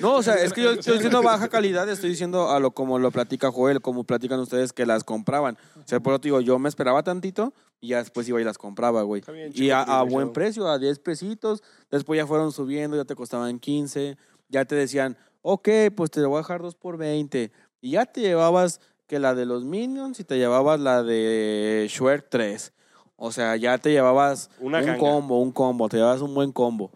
No, 0.00 0.14
o 0.14 0.22
sea, 0.22 0.34
es 0.34 0.52
que 0.52 0.62
yo 0.62 0.70
estoy 0.70 0.94
diciendo 0.94 1.22
baja 1.24 1.48
calidad, 1.48 1.88
estoy 1.88 2.10
diciendo 2.10 2.50
a 2.50 2.60
lo 2.60 2.70
como 2.70 3.00
lo 3.00 3.10
platica 3.10 3.50
Joel, 3.50 3.80
como 3.80 4.04
platican 4.04 4.38
ustedes 4.38 4.72
que 4.72 4.86
las 4.86 5.02
compraban. 5.02 5.58
O 5.76 5.82
sea, 5.88 5.98
por 5.98 6.16
te 6.20 6.28
digo, 6.28 6.40
yo 6.40 6.58
me 6.60 6.68
esperaba 6.68 7.02
tantito 7.02 7.52
y 7.84 7.88
ya 7.88 7.98
después 7.98 8.26
iba 8.26 8.40
y 8.40 8.44
las 8.44 8.56
compraba, 8.56 9.02
güey. 9.02 9.22
Y 9.52 9.68
a, 9.68 10.02
buen 10.04 10.32
precio, 10.32 10.66
a 10.66 10.78
10 10.78 11.00
pesitos. 11.00 11.62
Después 11.90 12.16
ya 12.16 12.26
fueron 12.26 12.50
subiendo, 12.50 12.96
ya 12.96 13.04
te 13.04 13.14
costaban 13.14 13.58
15. 13.58 14.16
Ya 14.48 14.64
te 14.64 14.74
decían, 14.74 15.18
ok, 15.42 15.68
pues 15.94 16.10
te 16.10 16.24
voy 16.24 16.36
a 16.36 16.38
dejar 16.38 16.62
2 16.62 16.76
por 16.76 16.96
20. 16.96 17.52
Y 17.82 17.90
ya 17.90 18.06
te 18.06 18.22
llevabas 18.22 18.80
que 19.06 19.18
la 19.18 19.34
de 19.34 19.44
los 19.44 19.64
Minions 19.64 20.18
y 20.18 20.24
te 20.24 20.38
llevabas 20.38 20.80
la 20.80 21.02
de 21.02 21.86
Shrek 21.90 22.30
3. 22.30 22.72
O 23.16 23.30
sea, 23.30 23.54
ya 23.56 23.76
te 23.76 23.90
llevabas 23.90 24.48
Una 24.60 24.78
un 24.78 24.86
ganga. 24.86 24.98
combo, 24.98 25.42
un 25.42 25.52
combo, 25.52 25.90
te 25.90 25.98
llevabas 25.98 26.22
un 26.22 26.32
buen 26.32 26.52
combo. 26.52 26.90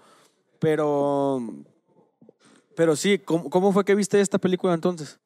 Pero, 0.58 1.42
pero 2.74 2.96
sí, 2.96 3.18
¿cómo, 3.18 3.50
cómo 3.50 3.72
fue 3.72 3.84
que 3.84 3.94
viste 3.94 4.22
esta 4.22 4.38
película 4.38 4.72
entonces? 4.72 5.20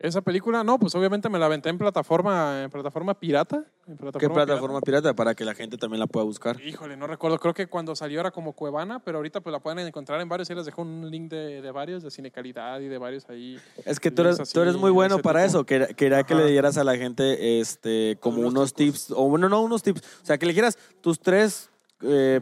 Esa 0.00 0.22
película, 0.22 0.64
no, 0.64 0.78
pues 0.78 0.94
obviamente 0.94 1.28
me 1.28 1.38
la 1.38 1.44
aventé 1.44 1.68
en 1.68 1.76
plataforma, 1.76 2.62
en 2.62 2.70
plataforma 2.70 3.12
pirata. 3.12 3.66
En 3.86 3.98
plataforma 3.98 4.18
¿Qué 4.18 4.30
plataforma 4.46 4.80
pirata? 4.80 5.14
Para 5.14 5.34
que 5.34 5.44
la 5.44 5.52
gente 5.54 5.76
también 5.76 6.00
la 6.00 6.06
pueda 6.06 6.24
buscar. 6.24 6.58
Híjole, 6.62 6.96
no 6.96 7.06
recuerdo. 7.06 7.38
Creo 7.38 7.52
que 7.52 7.66
cuando 7.66 7.94
salió 7.94 8.18
era 8.18 8.30
como 8.30 8.54
Cuevana, 8.54 9.00
pero 9.00 9.18
ahorita 9.18 9.42
pues 9.42 9.52
la 9.52 9.60
pueden 9.60 9.86
encontrar 9.86 10.18
en 10.22 10.28
varios. 10.30 10.48
Ahí 10.48 10.56
les 10.56 10.64
dejo 10.64 10.80
un 10.80 11.10
link 11.10 11.30
de, 11.30 11.60
de 11.60 11.70
varios, 11.70 12.02
de 12.02 12.10
Cine 12.10 12.30
Calidad 12.30 12.80
y 12.80 12.88
de 12.88 12.96
varios 12.96 13.28
ahí. 13.28 13.58
Es 13.84 14.00
que 14.00 14.10
tú 14.10 14.22
eres, 14.22 14.40
así 14.40 14.54
tú 14.54 14.62
eres 14.62 14.76
muy 14.76 14.90
bueno 14.90 15.16
ese 15.16 15.22
para 15.22 15.40
tipo. 15.40 15.48
eso. 15.50 15.66
Quería, 15.66 15.88
quería 15.88 16.22
que 16.22 16.32
Ajá. 16.32 16.44
le 16.44 16.50
dieras 16.50 16.78
a 16.78 16.84
la 16.84 16.96
gente 16.96 17.60
este, 17.60 18.16
como 18.20 18.40
Unos 18.40 18.72
tips, 18.72 19.10
o 19.10 19.28
bueno, 19.28 19.50
no 19.50 19.60
unos 19.60 19.82
tips, 19.82 20.00
o 20.22 20.24
sea, 20.24 20.38
que 20.38 20.46
le 20.46 20.52
dijeras 20.52 20.78
tus 21.02 21.20
tres 21.20 21.68
eh, 22.00 22.40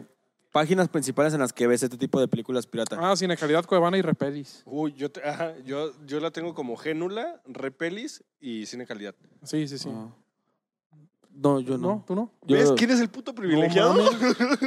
páginas 0.51 0.89
principales 0.89 1.33
en 1.33 1.39
las 1.39 1.53
que 1.53 1.67
ves 1.67 1.83
este 1.83 1.97
tipo 1.97 2.19
de 2.19 2.27
películas 2.27 2.65
pirata. 2.67 2.97
Ah, 2.99 3.15
Cine 3.15 3.37
Calidad, 3.37 3.65
Cuevana 3.65 3.97
y 3.97 4.01
Repelis. 4.01 4.63
Uy, 4.65 4.93
yo, 4.93 5.11
te- 5.11 5.23
ajá, 5.27 5.53
yo, 5.65 5.91
yo 6.05 6.19
la 6.19 6.31
tengo 6.31 6.53
como 6.53 6.75
Génula, 6.77 7.41
Repelis 7.45 8.23
y 8.39 8.65
Cine 8.65 8.85
Calidad. 8.85 9.15
Sí, 9.43 9.67
sí, 9.67 9.77
sí. 9.77 9.89
Ah. 9.91 10.09
No, 11.41 11.61
yo 11.61 11.77
¿No? 11.77 11.87
no. 11.87 12.03
¿Tú 12.05 12.15
no? 12.15 12.31
Yo- 12.45 12.57
¿Ves 12.57 12.71
quién 12.75 12.91
es 12.91 12.99
el 12.99 13.07
puto 13.09 13.33
privilegiado? 13.33 13.95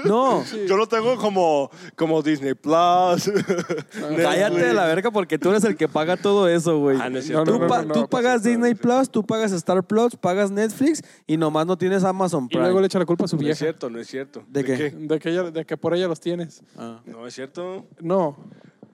No, 0.06 0.42
Yo 0.66 0.76
lo 0.78 0.86
tengo 0.86 1.16
como, 1.16 1.70
como 1.96 2.22
Disney 2.22 2.54
Plus. 2.54 3.30
cállate 4.16 4.70
a 4.70 4.72
la 4.72 4.86
verga 4.86 5.10
porque 5.10 5.38
tú 5.38 5.50
eres 5.50 5.64
el 5.64 5.76
que 5.76 5.88
paga 5.88 6.16
todo 6.16 6.48
eso, 6.48 6.78
güey. 6.78 6.98
Ah, 7.00 7.10
no 7.10 7.18
es 7.18 7.24
No, 7.28 7.44
cierto. 7.44 7.52
Tú, 7.52 7.58
no, 7.58 7.66
pa- 7.66 7.82
no, 7.82 7.92
tú 7.94 8.00
no, 8.00 8.08
pagas 8.08 8.42
Disney 8.42 8.72
no, 8.72 8.78
Plus, 8.80 9.10
tú 9.10 9.22
pagas 9.24 9.52
Star 9.52 9.82
Plus, 9.84 10.16
pagas 10.16 10.50
Netflix 10.50 11.02
y 11.26 11.36
nomás 11.36 11.66
no 11.66 11.76
tienes 11.76 12.04
Amazon 12.04 12.44
Y 12.44 12.48
Prime. 12.48 12.64
luego 12.64 12.80
le 12.80 12.86
echa 12.86 12.98
la 12.98 13.06
culpa 13.06 13.24
a 13.24 13.28
su 13.28 13.36
No 13.36 13.40
es 13.42 13.44
vieja. 13.46 13.58
cierto, 13.58 13.90
no 13.90 13.98
es 13.98 14.06
cierto. 14.08 14.42
¿De 14.48 14.64
qué? 14.64 14.90
De 14.90 15.18
que, 15.18 15.28
ella- 15.30 15.50
de 15.50 15.64
que 15.66 15.76
por 15.76 15.94
ella 15.94 16.08
los 16.08 16.20
tienes. 16.20 16.62
Ah. 16.78 17.00
No 17.04 17.26
es 17.26 17.34
cierto. 17.34 17.84
No. 18.00 18.36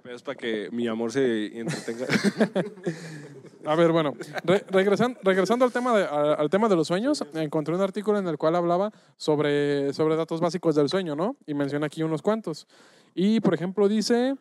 Es 0.05 0.23
para 0.23 0.37
que 0.37 0.69
mi 0.73 0.87
amor 0.87 1.13
se 1.13 1.59
entretenga. 1.59 2.07
A 3.65 3.75
ver, 3.75 3.93
bueno, 3.93 4.15
re- 4.45 4.65
regresan- 4.69 5.19
regresando 5.23 5.65
al 5.65 5.73
tema, 5.73 5.97
de, 5.97 6.05
al 6.05 6.49
tema 6.49 6.69
de 6.69 6.77
los 6.77 6.87
sueños, 6.87 7.23
encontré 7.35 7.75
un 7.75 7.81
artículo 7.81 8.19
en 8.19 8.27
el 8.29 8.39
cual 8.39 8.57
hablaba 8.57 8.93
sobre, 9.17 9.93
sobre 9.93 10.17
datos 10.17 10.41
básicos 10.41 10.75
del 10.75 10.89
sueño, 10.89 11.15
¿no? 11.17 11.37
Y 11.47 11.55
menciona 11.55 11.87
aquí 11.87 12.03
unos 12.03 12.23
cuantos. 12.23 12.67
Y, 13.15 13.41
por 13.41 13.53
ejemplo, 13.55 13.89
dice 13.89 14.37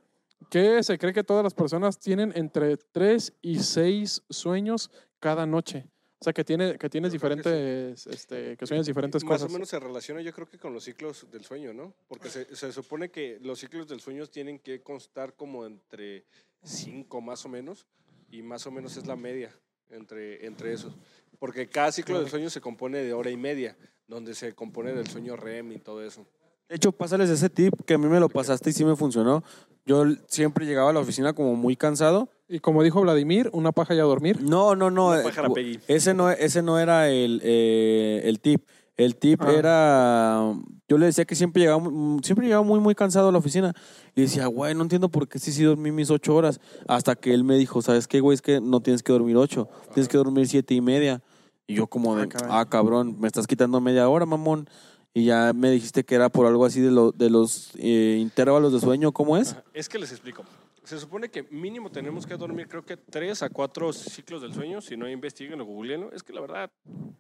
que 0.49 0.81
se 0.83 0.97
cree 0.97 1.13
que 1.13 1.23
todas 1.23 1.43
las 1.43 1.53
personas 1.55 1.99
tienen 1.99 2.31
entre 2.35 2.77
3 2.77 3.33
y 3.41 3.59
6 3.59 4.23
sueños 4.29 4.91
cada 5.19 5.45
noche. 5.45 5.87
O 6.19 6.23
sea, 6.23 6.33
que, 6.33 6.43
tiene, 6.43 6.77
que 6.77 6.89
tienes 6.89 7.11
creo 7.11 7.35
que 7.35 7.43
sí. 7.43 7.49
diferentes, 7.49 8.07
este, 8.07 8.57
que 8.57 8.65
sueñas 8.65 8.87
diferentes 8.87 9.23
Más 9.23 9.33
cosas. 9.33 9.49
o 9.49 9.53
menos 9.53 9.69
se 9.69 9.79
relaciona 9.79 10.21
yo 10.21 10.33
creo 10.33 10.49
que 10.49 10.57
con 10.57 10.73
los 10.73 10.83
ciclos 10.83 11.27
del 11.31 11.45
sueño, 11.45 11.73
¿no? 11.73 11.93
Porque 12.07 12.29
se, 12.29 12.55
se 12.55 12.71
supone 12.71 13.09
que 13.09 13.37
los 13.41 13.59
ciclos 13.59 13.87
del 13.87 13.99
sueño 13.99 14.25
tienen 14.25 14.57
que 14.57 14.81
constar 14.81 15.35
como 15.35 15.65
entre 15.65 16.25
cinco 16.63 17.21
más 17.21 17.45
o 17.45 17.49
menos 17.49 17.85
y 18.31 18.41
más 18.41 18.65
o 18.65 18.71
menos 18.71 18.97
es 18.97 19.05
la 19.05 19.15
media 19.15 19.51
entre, 19.89 20.45
entre 20.45 20.73
esos. 20.73 20.95
Porque 21.39 21.67
cada 21.69 21.91
ciclo 21.91 22.19
del 22.19 22.29
sueño 22.29 22.49
se 22.49 22.61
compone 22.61 22.99
de 22.99 23.13
hora 23.13 23.29
y 23.29 23.37
media, 23.37 23.77
donde 24.07 24.33
se 24.33 24.53
compone 24.53 24.93
del 24.93 25.07
sueño 25.07 25.35
REM 25.35 25.73
y 25.73 25.77
todo 25.77 26.03
eso. 26.03 26.25
De 26.69 26.75
hecho, 26.75 26.91
pásales 26.91 27.29
ese 27.29 27.49
tip 27.49 27.73
que 27.85 27.93
a 27.93 27.97
mí 27.97 28.07
me 28.07 28.19
lo 28.19 28.27
pasaste 28.29 28.69
y 28.71 28.73
sí 28.73 28.83
me 28.83 28.95
funcionó. 28.95 29.43
Yo 29.85 30.03
siempre 30.27 30.65
llegaba 30.65 30.89
a 30.89 30.93
la 30.93 30.99
oficina 30.99 31.31
como 31.33 31.55
muy 31.55 31.75
cansado. 31.77 32.29
Y 32.49 32.59
como 32.59 32.83
dijo 32.83 33.01
Vladimir, 33.01 33.49
una 33.53 33.71
paja 33.71 33.93
y 33.95 33.99
a 33.99 34.03
dormir. 34.03 34.41
No, 34.41 34.75
no, 34.75 34.89
no. 34.91 35.07
Una 35.09 35.21
eh, 35.55 35.79
ese 35.87 36.13
no, 36.13 36.29
ese 36.29 36.61
no 36.61 36.77
era 36.79 37.09
el, 37.09 37.41
eh, 37.43 38.21
el 38.25 38.39
tip. 38.41 38.63
El 38.97 39.15
tip 39.15 39.41
Ah. 39.43 39.51
era. 39.53 40.53
Yo 40.89 40.97
le 40.97 41.05
decía 41.05 41.23
que 41.25 41.35
siempre 41.35 41.61
llegaba, 41.61 41.79
mu- 41.79 42.19
siempre 42.23 42.47
llegaba 42.47 42.63
muy, 42.65 42.79
muy 42.79 42.95
cansado 42.95 43.29
a 43.29 43.31
la 43.31 43.37
oficina. 43.37 43.73
Y 44.15 44.21
decía, 44.21 44.47
güey, 44.47 44.73
no 44.75 44.81
entiendo 44.81 45.09
por 45.09 45.27
qué 45.29 45.39
sí, 45.39 45.51
sí 45.53 45.63
dormí 45.63 45.91
mis 45.91 46.09
ocho 46.09 46.35
horas. 46.35 46.59
Hasta 46.87 47.15
que 47.15 47.33
él 47.33 47.43
me 47.43 47.55
dijo, 47.57 47.81
¿sabes 47.81 48.07
qué, 48.07 48.19
güey? 48.21 48.35
Es 48.35 48.41
que 48.41 48.59
no 48.59 48.81
tienes 48.81 49.03
que 49.03 49.13
dormir 49.13 49.37
ocho. 49.37 49.69
Tienes 49.93 50.09
que 50.09 50.17
dormir 50.17 50.47
siete 50.47 50.73
y 50.73 50.81
media. 50.81 51.21
Y 51.67 51.75
yo, 51.75 51.87
como 51.87 52.15
de, 52.15 52.23
Ah, 52.23 52.27
caray. 52.29 52.49
ah, 52.51 52.65
cabrón, 52.69 53.17
me 53.19 53.27
estás 53.27 53.45
quitando 53.47 53.79
media 53.81 54.07
hora, 54.09 54.25
mamón. 54.25 54.67
Y 55.13 55.25
ya 55.25 55.51
me 55.53 55.71
dijiste 55.71 56.03
que 56.03 56.15
era 56.15 56.29
por 56.29 56.45
algo 56.45 56.65
así 56.65 56.79
de, 56.81 56.91
lo- 56.91 57.11
de 57.11 57.29
los 57.29 57.71
eh, 57.77 58.17
intervalos 58.19 58.71
de 58.73 58.79
sueño, 58.79 59.11
¿cómo 59.11 59.35
es? 59.37 59.55
Es 59.73 59.89
que 59.89 59.97
les 59.97 60.11
explico. 60.11 60.43
Se 60.83 60.97
supone 60.99 61.29
que 61.29 61.43
mínimo 61.51 61.89
tenemos 61.91 62.25
que 62.25 62.37
dormir 62.37 62.67
creo 62.69 62.85
que 62.85 62.95
tres 62.95 63.41
a 63.43 63.49
cuatro 63.49 63.91
ciclos 63.91 64.41
del 64.41 64.53
sueño, 64.53 64.79
si 64.79 64.95
no 64.95 65.09
investiguen 65.09 65.59
o 65.59 65.65
googleen. 65.65 66.07
Es 66.13 66.23
que 66.23 66.31
la 66.33 66.39
verdad, 66.41 66.71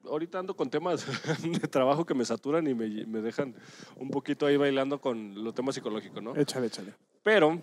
ahorita 0.05 0.39
ando 0.39 0.55
con 0.55 0.69
temas 0.69 1.05
de 1.43 1.67
trabajo 1.67 2.05
que 2.05 2.13
me 2.13 2.23
saturan 2.23 2.65
y 2.67 2.73
me, 2.73 2.87
me 3.05 3.19
dejan 3.21 3.55
un 3.97 4.09
poquito 4.09 4.45
ahí 4.45 4.55
bailando 4.57 5.01
con 5.01 5.43
los 5.43 5.53
temas 5.53 5.75
psicológicos, 5.75 6.21
¿no? 6.23 6.35
Échale, 6.35 6.67
échale. 6.67 6.93
Pero 7.23 7.61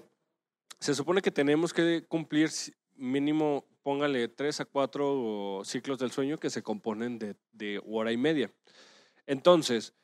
se 0.81 0.95
supone 0.95 1.23
que 1.23 1.31
tenemos 1.31 1.73
que 1.73 2.05
cumplir 2.07 2.51
mínimo, 2.97 3.65
póngale 3.83 4.29
tres 4.29 4.61
a 4.61 4.65
cuatro 4.67 5.63
ciclos 5.65 5.99
del 5.99 6.11
sueño 6.11 6.37
que 6.39 6.51
se 6.51 6.63
componen 6.63 7.19
de, 7.19 7.37
de 7.53 7.81
hora 7.87 8.13
y 8.13 8.17
media. 8.19 8.53
Entonces, 9.27 9.95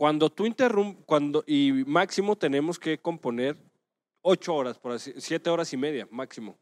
cuando 0.00 0.30
tú 0.30 0.46
interrumpes, 0.46 1.04
cuando, 1.04 1.44
y 1.46 1.84
máximo 1.86 2.34
tenemos 2.34 2.78
que 2.78 2.96
componer 2.96 3.58
ocho 4.22 4.54
horas, 4.54 4.78
por 4.78 4.92
así, 4.92 5.12
siete 5.18 5.50
horas 5.50 5.74
y 5.74 5.76
media, 5.76 6.08
máximo. 6.10 6.56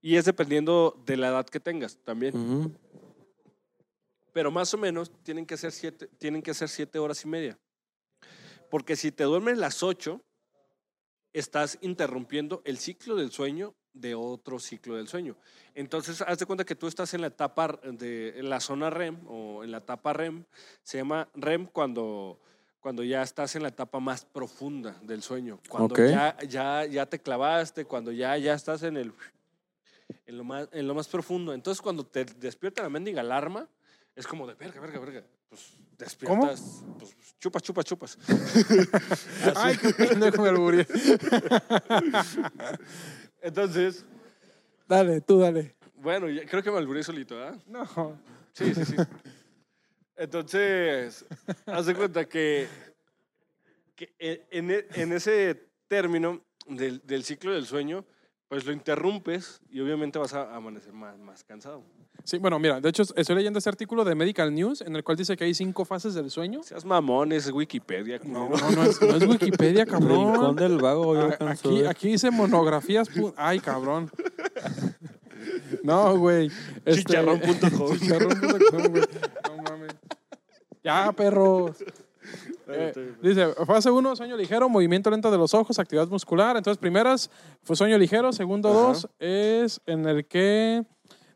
Y 0.00 0.14
es 0.14 0.24
dependiendo 0.24 0.96
de 1.04 1.16
la 1.16 1.30
edad 1.30 1.46
que 1.46 1.58
tengas 1.58 1.98
también. 2.04 2.78
Pero 4.32 4.52
más 4.52 4.72
o 4.72 4.78
menos 4.78 5.10
tienen 5.24 5.46
que 5.46 5.56
ser 5.56 5.72
siete, 5.72 6.06
tienen 6.16 6.42
que 6.42 6.54
ser 6.54 6.68
siete 6.68 7.00
horas 7.00 7.24
y 7.24 7.26
media. 7.26 7.58
Porque 8.70 8.94
si 8.94 9.10
te 9.10 9.24
duermes 9.24 9.58
las 9.58 9.82
ocho, 9.82 10.20
estás 11.32 11.76
interrumpiendo 11.80 12.62
el 12.64 12.78
ciclo 12.78 13.16
del 13.16 13.32
sueño 13.32 13.74
de 13.92 14.14
otro 14.14 14.60
ciclo 14.60 14.94
del 14.94 15.08
sueño. 15.08 15.36
Entonces, 15.74 16.22
haz 16.22 16.38
de 16.38 16.46
cuenta 16.46 16.64
que 16.64 16.76
tú 16.76 16.86
estás 16.86 17.14
en 17.14 17.20
la 17.22 17.26
etapa 17.26 17.80
de 17.82 18.38
en 18.38 18.48
la 18.48 18.60
zona 18.60 18.90
REM 18.90 19.26
o 19.26 19.64
en 19.64 19.72
la 19.72 19.78
etapa 19.78 20.12
REM. 20.12 20.44
Se 20.84 20.98
llama 20.98 21.28
REM 21.34 21.66
cuando, 21.66 22.38
cuando 22.80 23.04
ya 23.04 23.22
estás 23.22 23.54
en 23.56 23.62
la 23.62 23.68
etapa 23.68 24.00
más 24.00 24.24
profunda 24.24 24.96
del 25.02 25.22
sueño. 25.22 25.60
Cuando 25.68 25.94
Ok. 25.94 26.00
ya, 26.10 26.36
ya, 26.48 26.86
ya 26.86 27.06
te 27.06 27.18
clavaste, 27.18 27.84
cuando 27.84 28.10
ya, 28.10 28.36
ya 28.38 28.54
estás 28.54 28.82
en 28.82 28.96
el 28.96 29.12
en 30.26 30.38
lo, 30.38 30.44
más, 30.44 30.68
en 30.72 30.88
lo 30.88 30.94
más 30.94 31.08
profundo. 31.08 31.52
Entonces, 31.52 31.82
cuando 31.82 32.04
te 32.04 32.24
despierta 32.24 32.82
la 32.82 32.88
mendiga 32.88 33.20
alarma, 33.20 33.68
es 34.16 34.26
como 34.26 34.46
de 34.46 34.54
verga, 34.54 34.80
verga, 34.80 34.98
verga. 34.98 35.24
Pues 35.48 35.72
despiertas, 35.98 36.82
pues 36.98 37.14
chupas, 37.38 37.62
chupas, 37.62 37.84
chupas. 37.84 38.18
Ay, 39.56 39.76
qué 39.76 39.92
pendejo 39.92 40.46
me. 40.46 40.86
Entonces, 43.42 44.04
Dale, 44.88 45.20
tú 45.20 45.38
dale. 45.38 45.74
bueno, 45.96 46.26
creo 46.48 46.62
que 46.62 46.70
me 46.70 46.78
alburé 46.78 47.02
solito, 47.02 47.36
¿verdad? 47.36 47.58
No. 47.66 48.18
Sí, 48.52 48.74
sí, 48.74 48.84
sí. 48.84 48.96
Entonces, 50.20 51.24
haz 51.66 51.86
de 51.86 51.94
cuenta 51.94 52.26
que, 52.26 52.68
que 53.96 54.12
e- 54.18 54.46
en, 54.50 54.70
e- 54.70 54.86
en 54.94 55.12
ese 55.14 55.66
término 55.88 56.40
del, 56.68 57.00
del 57.06 57.24
ciclo 57.24 57.52
del 57.52 57.64
sueño, 57.64 58.04
pues 58.48 58.66
lo 58.66 58.72
interrumpes 58.72 59.60
y 59.70 59.80
obviamente 59.80 60.18
vas 60.18 60.34
a 60.34 60.54
amanecer 60.54 60.92
más, 60.92 61.16
más 61.18 61.42
cansado. 61.44 61.82
Sí, 62.24 62.36
bueno, 62.36 62.58
mira, 62.58 62.80
de 62.82 62.88
hecho 62.90 63.02
estoy 63.16 63.34
leyendo 63.36 63.58
este 63.58 63.70
artículo 63.70 64.04
de 64.04 64.14
Medical 64.14 64.54
News 64.54 64.82
en 64.82 64.94
el 64.94 65.02
cual 65.02 65.16
dice 65.16 65.36
que 65.38 65.44
hay 65.44 65.54
cinco 65.54 65.86
fases 65.86 66.12
del 66.12 66.30
sueño. 66.30 66.62
Seas 66.62 66.84
mamón, 66.84 67.32
es 67.32 67.50
Wikipedia. 67.50 68.20
No, 68.24 68.50
no, 68.50 68.70
no 68.72 68.82
es, 68.84 69.00
no 69.00 69.16
es 69.16 69.26
Wikipedia, 69.26 69.84
Rincón 69.86 70.32
cabrón. 70.34 70.56
del 70.56 70.76
vago, 70.76 71.14
yo 71.14 71.30
A- 71.40 71.88
Aquí, 71.90 72.08
dice 72.08 72.30
monografías. 72.30 73.08
Ay, 73.36 73.58
cabrón. 73.60 74.10
No, 75.82 76.18
güey. 76.18 76.50
Este- 76.84 76.96
Chicharrón.com. 77.04 77.98
Chicharrón.com, 77.98 78.82
güey. 78.90 79.02
No 79.48 79.49
mames. 79.49 79.49
Ya, 80.82 81.12
perros. 81.12 81.76
Eh, 82.68 83.14
dice, 83.22 83.54
fase 83.66 83.90
1, 83.90 84.14
sueño 84.14 84.36
ligero, 84.36 84.68
movimiento 84.68 85.10
lento 85.10 85.30
de 85.30 85.38
los 85.38 85.54
ojos, 85.54 85.78
actividad 85.78 86.06
muscular. 86.08 86.56
Entonces, 86.56 86.78
primeras 86.78 87.30
fue 87.62 87.74
sueño 87.74 87.98
ligero. 87.98 88.32
Segundo, 88.32 88.68
Ajá. 88.68 88.78
dos 88.78 89.08
es 89.18 89.80
en 89.86 90.06
el 90.06 90.26
que, 90.26 90.84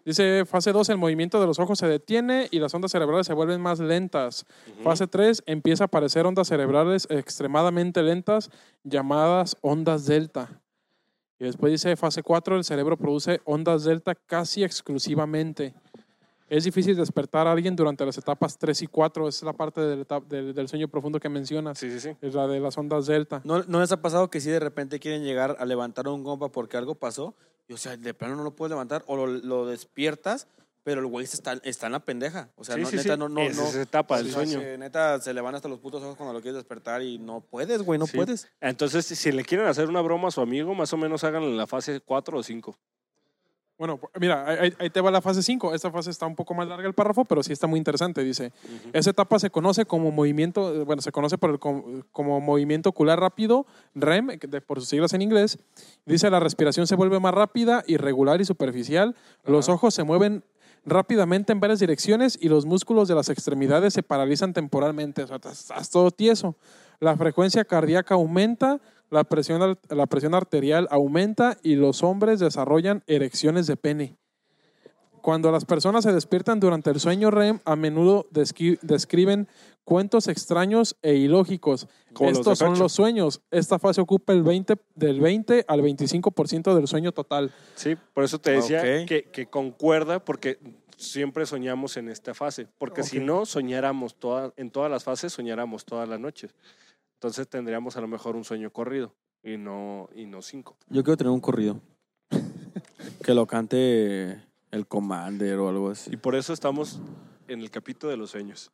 dice, 0.05 0.45
fase 0.45 0.73
2, 0.73 0.91
el 0.91 0.99
movimiento 0.99 1.41
de 1.41 1.47
los 1.47 1.59
ojos 1.59 1.79
se 1.79 1.89
detiene 1.89 2.49
y 2.51 2.61
las 2.61 2.73
ondas 2.75 2.93
cerebrales 2.93 3.27
se 3.27 3.33
vuelven 3.33 3.61
más 3.61 3.81
lentas. 3.81 4.45
Fase 4.85 5.07
3, 5.07 5.43
empieza 5.47 5.85
a 5.85 5.87
aparecer 5.87 6.27
ondas 6.27 6.47
cerebrales 6.47 7.09
extremadamente 7.11 8.03
lentas 8.03 8.51
llamadas 8.85 9.57
ondas 9.63 10.05
delta. 10.05 10.61
Y 11.41 11.45
después 11.47 11.73
dice, 11.73 11.97
fase 11.97 12.23
4, 12.23 12.57
el 12.57 12.65
cerebro 12.65 12.97
produce 12.97 13.41
ondas 13.45 13.85
delta 13.85 14.15
casi 14.15 14.63
exclusivamente. 14.63 15.75
Es 16.55 16.65
difícil 16.65 16.95
despertar 16.97 17.47
a 17.49 17.53
alguien 17.53 17.75
durante 17.75 18.05
las 18.07 18.17
etapas 18.17 18.57
3 18.59 18.83
y 18.83 18.87
4. 18.87 19.27
Esa 19.29 19.39
es 19.39 19.43
la 19.43 19.53
parte 19.55 19.81
del, 19.81 20.07
etap- 20.07 20.27
del, 20.27 20.55
del 20.55 20.69
sueño 20.69 20.87
profundo 20.89 21.19
que 21.19 21.29
mencionas. 21.29 21.79
Sí, 21.79 21.91
sí, 21.91 21.99
sí. 21.99 22.17
Es 22.21 22.35
la 22.35 22.47
de 22.47 22.61
las 22.61 22.79
ondas 22.79 23.07
delta. 23.07 23.41
¿No, 23.45 23.65
¿No 23.65 23.81
les 23.81 23.91
ha 23.91 24.01
pasado 24.01 24.31
que 24.31 24.41
si 24.41 24.51
de 24.51 24.61
repente 24.61 25.01
quieren 25.01 25.25
llegar 25.25 25.57
a 25.59 25.65
levantar 25.65 26.07
un 26.07 26.23
compa 26.23 26.51
porque 26.51 26.77
algo 26.77 26.95
pasó? 26.95 27.35
Y, 27.67 27.73
o 27.73 27.77
sea, 27.77 27.97
de 27.97 28.15
plano 28.15 28.37
no 28.37 28.45
lo 28.45 28.55
puedes 28.55 28.71
levantar 28.71 29.03
o 29.09 29.17
lo, 29.17 29.27
lo 29.27 29.67
despiertas, 29.67 30.47
pero 30.85 31.01
el 31.01 31.07
güey 31.07 31.25
está, 31.25 31.55
está 31.65 31.87
en 31.87 31.93
la 31.93 32.05
pendeja. 32.05 32.51
O 32.57 32.63
sea, 32.63 32.75
sí, 32.77 32.83
no, 32.83 32.89
sí, 32.89 32.97
neta, 32.99 33.15
sí. 33.15 33.19
no, 33.19 33.29
no, 33.29 33.41
Esa 33.41 33.63
no. 33.63 33.69
es 33.71 33.75
etapa 33.75 34.19
del 34.19 34.31
sueño. 34.31 34.61
neta, 34.79 35.21
se 35.21 35.35
le 35.35 35.41
van 35.41 35.55
hasta 35.57 35.69
los 35.69 35.81
putos 35.81 36.03
ojos 36.05 36.15
cuando 36.17 36.33
lo 36.35 36.41
quieres 36.41 36.57
despertar 36.57 37.03
y 37.03 37.19
no 37.19 37.41
puedes, 37.41 37.83
güey, 37.83 37.99
no 37.99 38.07
Sí. 38.07 38.17
puedes. 38.17 38.49
Entonces, 38.61 39.07
si 39.07 39.33
le 39.33 39.45
quieren 39.45 39.67
hacer 39.67 39.89
una 39.89 40.03
broma 40.03 40.29
a 40.29 40.31
su 40.31 40.41
amigo, 40.41 40.75
más 40.75 40.93
o 40.93 40.97
menos 40.99 41.25
háganlo 41.25 41.49
en 41.49 41.57
la 41.57 41.67
fase 41.67 42.01
4 42.01 42.39
o 42.39 42.43
5. 42.43 42.79
Bueno, 43.87 44.01
mira, 44.19 44.47
ahí, 44.49 44.73
ahí 44.79 44.89
te 44.89 45.03
va 45.03 45.11
la 45.11 45.21
fase 45.21 45.43
5. 45.43 45.75
Esta 45.75 45.91
fase 45.91 46.09
está 46.11 46.25
un 46.25 46.35
poco 46.35 46.55
más 46.55 46.67
larga 46.67 46.89
el 46.89 46.95
párrafo, 46.95 47.27
pero 47.27 47.43
sí 47.43 47.53
está 47.53 47.67
muy 47.67 47.77
interesante. 47.77 48.25
Dice, 48.25 48.51
esa 48.95 49.11
etapa 49.11 49.39
se 49.39 49.51
conoce 49.51 49.85
como 49.85 50.11
movimiento, 50.11 50.75
eh, 50.75 50.85
bueno, 50.85 51.03
se 51.03 51.13
conoce 51.13 51.37
por 51.37 51.51
el, 51.51 51.59
com- 51.59 52.01
como 52.11 52.41
movimiento 52.41 52.89
ocular 52.89 53.21
rápido, 53.21 53.67
REM, 53.95 54.39
de- 54.39 54.61
por 54.63 54.81
sus 54.81 54.89
siglas 54.89 55.13
en 55.13 55.21
inglés. 55.21 55.59
Dice, 56.07 56.31
la 56.31 56.41
respiración 56.41 56.87
se 56.87 56.95
vuelve 56.97 57.21
más 57.21 57.35
rápida, 57.35 57.85
irregular 57.87 58.41
y 58.41 58.47
superficial. 58.47 59.15
Los 59.45 59.69
ojos 59.69 59.93
se 59.93 60.03
mueven 60.03 60.45
rápidamente 60.87 61.53
en 61.53 61.61
varias 61.61 61.79
direcciones 61.81 62.39
y 62.41 62.49
los 62.49 62.65
músculos 62.65 63.07
de 63.07 63.15
las 63.17 63.29
extremidades 63.29 63.93
se 63.93 64.03
paralizan 64.03 64.55
temporalmente. 64.55 65.25
O 65.25 65.27
sea, 65.27 65.37
estás, 65.37 65.61
estás 65.61 65.91
todo 65.91 66.11
tieso. 66.11 66.57
La 67.01 67.19
frecuencia 67.19 67.67
cardíaca 67.67 68.15
aumenta, 68.15 68.81
la 69.11 69.25
presión, 69.25 69.79
la 69.89 70.07
presión 70.07 70.35
arterial 70.35 70.89
aumenta 70.91 71.59
y 71.63 71.77
los 71.77 72.03
hombres 72.03 72.41
desarrollan 72.41 73.03
erecciones 73.07 73.67
de 73.67 73.77
pene. 73.77 74.17
Cuando 75.25 75.51
las 75.51 75.65
personas 75.65 76.05
se 76.05 76.13
despiertan 76.13 76.61
durante 76.61 76.91
el 76.91 77.01
sueño 77.01 77.31
REM, 77.31 77.61
a 77.65 77.77
menudo 77.77 78.27
describen 78.31 79.49
cuentos 79.83 80.29
extraños 80.29 80.97
e 81.01 81.15
ilógicos. 81.15 81.89
Como 82.13 82.29
los 82.29 82.39
de 82.39 82.41
Estos 82.43 82.59
son 82.59 82.79
los 82.79 82.93
sueños. 82.93 83.41
Esta 83.51 83.79
fase 83.79 84.03
ocupa 84.03 84.35
el 84.35 84.43
20, 84.43 84.77
del 84.95 85.21
20 85.21 85.65
al 85.67 85.81
25% 85.81 86.75
del 86.75 86.87
sueño 86.89 87.13
total. 87.13 87.53
Sí, 87.75 87.97
por 88.13 88.25
eso 88.25 88.39
te 88.39 88.51
decía 88.51 88.83
que, 89.07 89.31
que 89.33 89.47
concuerda 89.47 90.23
porque 90.23 90.59
siempre 90.97 91.47
soñamos 91.47 91.97
en 91.97 92.09
esta 92.09 92.35
fase. 92.35 92.67
Porque 92.79 93.03
si 93.03 93.21
no 93.21 93.47
soñáramos 93.47 94.17
toda, 94.17 94.53
en 94.57 94.71
todas 94.71 94.91
las 94.91 95.05
fases, 95.05 95.33
soñáramos 95.33 95.85
todas 95.85 96.09
las 96.09 96.21
noches. 96.21 96.55
Entonces 97.25 97.49
tendríamos 97.49 97.97
a 97.97 98.03
lo 98.03 98.07
mejor 98.07 98.37
un 98.37 98.45
sueño 98.45 98.71
corrido 98.71 99.15
y 99.43 99.57
no, 99.57 100.11
y 100.15 100.27
no 100.27 100.43
cinco. 100.43 100.77
Yo 100.91 101.03
quiero 101.03 101.17
tener 101.17 101.31
un 101.33 101.41
corrido. 101.41 101.81
que 103.25 103.33
lo 103.33 103.47
cante 103.47 104.43
el 104.71 104.87
Commander 104.87 105.59
o 105.59 105.71
algo 105.71 105.89
así. 105.89 106.11
Y 106.13 106.19
por 106.19 106.35
eso 106.35 106.53
estamos 106.53 107.01
en 107.49 107.61
el 107.61 107.71
capítulo 107.71 108.11
de 108.11 108.19
los 108.19 108.31
sueños. 108.33 108.71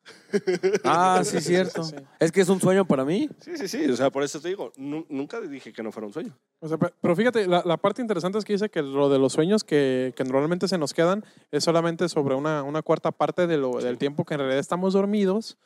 Ah, 0.82 1.22
sí, 1.24 1.40
cierto. 1.40 1.84
Sí. 1.84 1.94
Es 2.18 2.32
que 2.32 2.40
es 2.40 2.48
un 2.48 2.60
sueño 2.60 2.84
para 2.84 3.04
mí. 3.04 3.28
Sí, 3.38 3.56
sí, 3.56 3.68
sí. 3.68 3.84
O 3.88 3.94
sea, 3.94 4.10
por 4.10 4.24
eso 4.24 4.40
te 4.40 4.48
digo, 4.48 4.72
nu- 4.76 5.06
nunca 5.08 5.40
dije 5.40 5.72
que 5.72 5.84
no 5.84 5.92
fuera 5.92 6.08
un 6.08 6.12
sueño. 6.12 6.36
O 6.58 6.66
sea, 6.66 6.76
pe- 6.76 6.92
pero 7.00 7.14
fíjate, 7.14 7.46
la, 7.46 7.62
la 7.64 7.76
parte 7.76 8.02
interesante 8.02 8.36
es 8.38 8.44
que 8.44 8.54
dice 8.54 8.68
que 8.68 8.82
lo 8.82 9.08
de 9.08 9.20
los 9.20 9.32
sueños 9.32 9.62
que, 9.62 10.12
que 10.16 10.24
normalmente 10.24 10.66
se 10.66 10.76
nos 10.76 10.92
quedan 10.92 11.24
es 11.52 11.62
solamente 11.62 12.08
sobre 12.08 12.34
una, 12.34 12.64
una 12.64 12.82
cuarta 12.82 13.12
parte 13.12 13.46
de 13.46 13.58
lo, 13.58 13.78
del 13.78 13.96
tiempo 13.96 14.24
que 14.24 14.34
en 14.34 14.40
realidad 14.40 14.58
estamos 14.58 14.92
dormidos. 14.94 15.56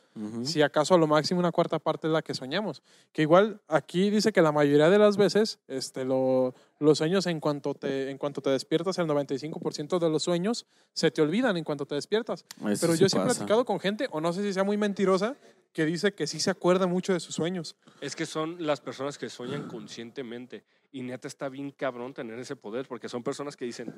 Si 0.45 0.63
acaso 0.63 0.95
a 0.95 0.99
lo 0.99 1.07
máximo 1.09 1.41
una 1.41 1.51
cuarta 1.51 1.79
parte 1.81 2.07
es 2.07 2.13
la 2.13 2.23
que 2.23 2.35
soñamos. 2.35 2.83
Que 3.13 3.23
igual 3.23 3.61
aquí 3.67 4.11
dice 4.11 4.33
que 4.33 4.43
la 4.43 4.53
mayoría 4.53 4.89
de 4.89 4.99
las 4.99 5.17
veces 5.17 5.59
este, 5.67 6.05
lo- 6.05 6.55
los 6.79 6.99
sueños 6.99 7.27
en 7.27 7.41
cuanto, 7.41 7.75
te, 7.75 8.11
en 8.11 8.19
cuanto 8.19 8.41
te 8.41 8.51
despiertas, 8.51 8.99
el 8.99 9.07
95% 9.09 9.99
de 9.99 10.09
los 10.11 10.23
sueños 10.23 10.67
se 10.93 11.11
te 11.11 11.21
olvidan 11.21 11.57
en 11.57 11.65
cuanto 11.65 11.85
te 11.87 11.97
despiertas. 11.97 12.45
Eso 12.59 12.81
Pero 12.83 12.93
sí 12.95 13.01
yo 13.01 13.09
sí 13.09 13.17
he 13.17 13.21
platicado 13.35 13.65
con 13.65 13.81
gente, 13.81 14.07
o 14.13 14.21
no 14.21 14.33
sé 14.33 14.43
si 14.43 14.53
sea 14.53 14.63
muy 14.65 14.77
mentirosa, 14.77 15.37
que 15.73 15.85
dice 15.85 16.15
que 16.15 16.29
sí 16.29 16.39
se 16.39 16.51
acuerda 16.51 16.87
mucho 16.87 17.13
de 17.13 17.19
sus 17.19 17.35
sueños. 17.35 17.75
Es 18.01 18.15
que 18.15 18.27
son 18.27 18.65
las 18.65 18.81
personas 18.81 19.19
que 19.19 19.29
sueñan 19.29 19.67
conscientemente. 19.67 20.65
Y 20.93 21.03
neta 21.03 21.27
está 21.27 21.49
bien 21.49 21.73
cabrón 21.73 22.15
tener 22.15 22.39
ese 22.39 22.55
poder, 22.55 22.87
porque 22.87 23.09
son 23.09 23.25
personas 23.25 23.57
que 23.57 23.65
dicen, 23.65 23.93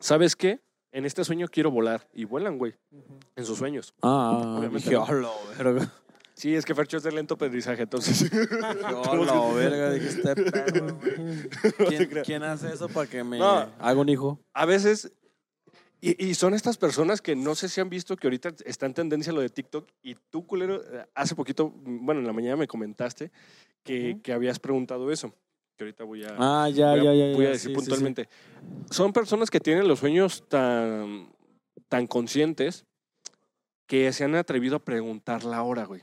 ¿sabes 0.00 0.34
qué? 0.34 0.58
En 0.92 1.04
este 1.04 1.24
sueño 1.24 1.46
quiero 1.48 1.70
volar. 1.70 2.08
Y 2.14 2.24
vuelan, 2.24 2.58
güey, 2.58 2.74
en 3.36 3.44
sus 3.44 3.58
sueños. 3.58 3.94
Ah, 4.02 4.56
Obviamente 4.58 4.90
dije, 4.90 4.92
no. 4.94 5.04
"Hola, 5.04 5.28
verga. 5.56 5.92
Sí, 6.34 6.54
es 6.54 6.64
que 6.64 6.74
Fercho 6.74 6.96
es 6.96 7.02
de 7.02 7.12
lento 7.12 7.34
aprendizaje, 7.34 7.82
entonces. 7.82 8.30
Hola, 9.10 9.52
verga, 9.54 9.90
dije, 9.92 10.08
este 10.08 10.34
perro, 10.50 10.98
¿Quién, 11.88 12.10
quién 12.24 12.42
hace 12.42 12.72
eso 12.72 12.88
para 12.88 13.08
que 13.08 13.22
me 13.22 13.38
No. 13.38 13.68
haga 13.78 14.00
un 14.00 14.08
hijo? 14.08 14.40
a 14.54 14.64
veces, 14.64 15.12
y, 16.00 16.24
y 16.24 16.34
son 16.34 16.54
estas 16.54 16.78
personas 16.78 17.20
que 17.20 17.36
no 17.36 17.54
sé 17.54 17.68
si 17.68 17.80
han 17.80 17.90
visto 17.90 18.16
que 18.16 18.26
ahorita 18.26 18.54
está 18.64 18.86
en 18.86 18.94
tendencia 18.94 19.32
lo 19.34 19.42
de 19.42 19.50
TikTok 19.50 19.86
y 20.02 20.14
tú, 20.30 20.46
culero, 20.46 20.82
eh, 20.82 21.04
hace 21.14 21.34
poquito, 21.34 21.72
bueno, 21.84 22.20
en 22.22 22.26
la 22.26 22.32
mañana 22.32 22.56
me 22.56 22.66
comentaste 22.66 23.30
que 23.84 24.32
habías 24.32 24.58
preguntado 24.58 25.10
eso. 25.12 25.34
Que 25.80 25.84
ahorita 25.84 26.04
voy 26.04 26.22
a, 26.24 26.34
Ah, 26.38 26.68
ya, 26.68 26.90
voy 26.90 27.00
a, 27.00 27.04
ya, 27.04 27.14
ya. 27.30 27.34
voy 27.34 27.46
a 27.46 27.50
decir 27.52 27.58
sí, 27.58 27.68
sí, 27.68 27.68
sí. 27.68 27.74
puntualmente. 27.74 28.28
Son 28.90 29.14
personas 29.14 29.48
que 29.48 29.60
tienen 29.60 29.88
los 29.88 30.00
sueños 30.00 30.46
tan, 30.46 31.32
tan 31.88 32.06
conscientes 32.06 32.84
que 33.86 34.12
se 34.12 34.24
han 34.24 34.34
atrevido 34.34 34.76
a 34.76 34.84
preguntar 34.84 35.42
la 35.42 35.62
hora, 35.62 35.86
güey. 35.86 36.02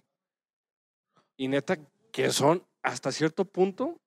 Y 1.37 1.47
neta, 1.47 1.77
que 2.11 2.31
son 2.31 2.63
hasta 2.81 3.11
cierto 3.11 3.45
punto, 3.45 3.99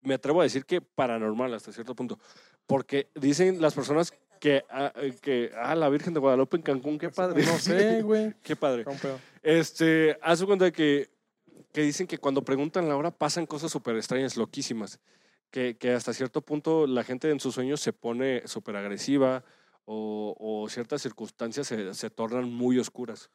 me 0.00 0.14
atrevo 0.14 0.40
a 0.40 0.44
decir 0.44 0.64
que 0.64 0.80
paranormal 0.80 1.52
hasta 1.52 1.72
cierto 1.72 1.94
punto. 1.94 2.18
Porque 2.66 3.10
dicen 3.14 3.60
las 3.60 3.74
personas 3.74 4.14
que, 4.40 4.64
ah, 4.70 4.94
que 5.20 5.52
ah, 5.56 5.74
la 5.74 5.90
Virgen 5.90 6.14
de 6.14 6.20
Guadalupe 6.20 6.56
en 6.56 6.62
Cancún, 6.62 6.98
qué 6.98 7.10
padre. 7.10 7.44
No 7.44 7.58
sé, 7.58 8.00
güey. 8.02 8.32
qué 8.42 8.56
padre. 8.56 8.86
Este, 9.42 10.16
haz 10.22 10.40
de 10.40 10.46
cuenta 10.46 10.64
de 10.64 10.72
que, 10.72 11.10
que 11.72 11.82
dicen 11.82 12.06
que 12.06 12.18
cuando 12.18 12.42
preguntan 12.42 12.88
la 12.88 12.96
hora 12.96 13.10
pasan 13.10 13.46
cosas 13.46 13.70
súper 13.70 13.96
extrañas, 13.96 14.36
loquísimas. 14.36 15.00
Que, 15.50 15.76
que 15.76 15.90
hasta 15.90 16.12
cierto 16.12 16.42
punto 16.42 16.86
la 16.86 17.02
gente 17.02 17.28
en 17.28 17.40
sus 17.40 17.54
sueños 17.56 17.80
se 17.80 17.92
pone 17.92 18.46
súper 18.46 18.76
agresiva 18.76 19.44
o, 19.84 20.36
o 20.38 20.68
ciertas 20.68 21.02
circunstancias 21.02 21.66
se, 21.66 21.92
se 21.92 22.08
tornan 22.08 22.52
muy 22.52 22.78
oscuras. 22.78 23.30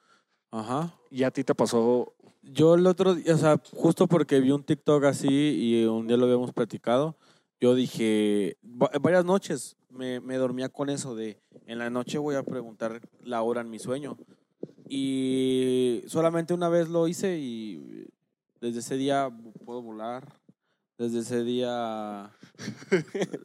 Ajá. 0.50 0.98
¿Y 1.12 1.24
a 1.24 1.32
ti 1.32 1.44
te 1.44 1.54
pasó? 1.54 2.14
Yo 2.42 2.76
el 2.76 2.88
otro 2.88 3.16
día, 3.16 3.36
o 3.36 3.38
sea, 3.38 3.60
justo 3.74 4.08
porque 4.08 4.40
vi 4.40 4.52
un 4.52 4.64
TikTok 4.64 5.04
así 5.04 5.28
y 5.30 5.86
un 5.86 6.08
día 6.08 6.16
lo 6.16 6.24
habíamos 6.26 6.54
platicado, 6.54 7.18
yo 7.60 7.76
dije, 7.76 8.58
va- 8.64 8.92
varias 9.02 9.26
noches 9.26 9.76
me, 9.90 10.22
me 10.22 10.38
dormía 10.38 10.70
con 10.70 10.90
eso 10.90 11.16
de, 11.16 11.42
en 11.66 11.80
la 11.80 11.90
noche 11.90 12.18
voy 12.18 12.36
a 12.36 12.44
preguntar 12.44 13.02
la 13.24 13.42
hora 13.42 13.60
en 13.60 13.70
mi 13.70 13.80
sueño. 13.80 14.18
Y 14.88 16.04
solamente 16.08 16.54
una 16.54 16.70
vez 16.70 16.88
lo 16.88 17.08
hice 17.08 17.40
y 17.40 18.08
desde 18.66 18.80
ese 18.80 18.98
día 18.98 19.30
puedo 19.66 19.82
volar. 19.82 20.28
Desde 20.98 21.20
ese 21.20 21.44
día... 21.44 22.32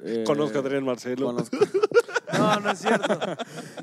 eh, 0.05 0.25
Conozco 0.27 0.59
a 0.59 0.61
Adrián 0.63 0.85
Marcelo. 0.85 1.27
conozco- 1.27 1.59
No, 2.33 2.61
no 2.61 2.71
es 2.71 2.79
cierto. 2.79 3.19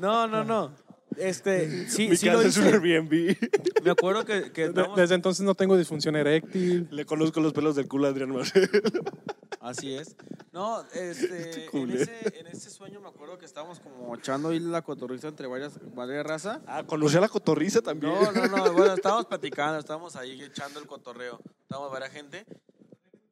No, 0.00 0.26
no, 0.26 0.42
no. 0.42 0.72
Este, 1.18 1.88
sí, 1.88 2.08
Mi 2.08 2.16
sí 2.16 2.26
lo 2.26 2.40
es 2.40 2.56
un 2.56 2.64
hice. 2.66 2.74
Airbnb. 2.74 3.36
Me 3.84 3.90
acuerdo 3.90 4.24
que, 4.24 4.52
que 4.52 4.62
De- 4.62 4.68
estábamos- 4.68 4.96
desde 4.96 5.14
entonces 5.14 5.44
no 5.44 5.54
tengo 5.54 5.76
disfunción 5.76 6.16
eréctil. 6.16 6.88
Le 6.90 7.04
conozco 7.04 7.40
los 7.40 7.52
pelos 7.52 7.74
del 7.76 7.88
culo 7.88 8.06
a 8.06 8.10
Adrián 8.10 8.30
Marcelo. 8.32 8.68
Así 9.60 9.94
es. 9.94 10.16
No, 10.52 10.82
este, 10.94 11.64
en, 11.64 11.70
culero. 11.70 12.00
ese, 12.02 12.38
en 12.40 12.46
ese 12.46 12.70
sueño 12.70 13.00
me 13.00 13.08
acuerdo 13.08 13.38
que 13.38 13.44
estábamos 13.44 13.80
como 13.80 14.14
echando 14.14 14.50
ahí 14.50 14.60
la 14.60 14.82
cotorriza 14.82 15.28
entre 15.28 15.46
varias, 15.46 15.78
varias 15.94 16.24
raza. 16.24 16.62
Ah, 16.66 16.84
conocí 16.86 17.16
a 17.16 17.20
la 17.20 17.28
cotorriza 17.28 17.82
también. 17.82 18.12
No, 18.14 18.32
no, 18.32 18.46
no, 18.46 18.72
bueno, 18.72 18.94
estábamos 18.94 19.26
platicando, 19.26 19.78
estábamos 19.78 20.14
ahí 20.16 20.40
echando 20.42 20.78
el 20.80 20.86
cotorreo. 20.86 21.40
estábamos 21.62 21.90
varias 21.92 22.12
gente. 22.12 22.46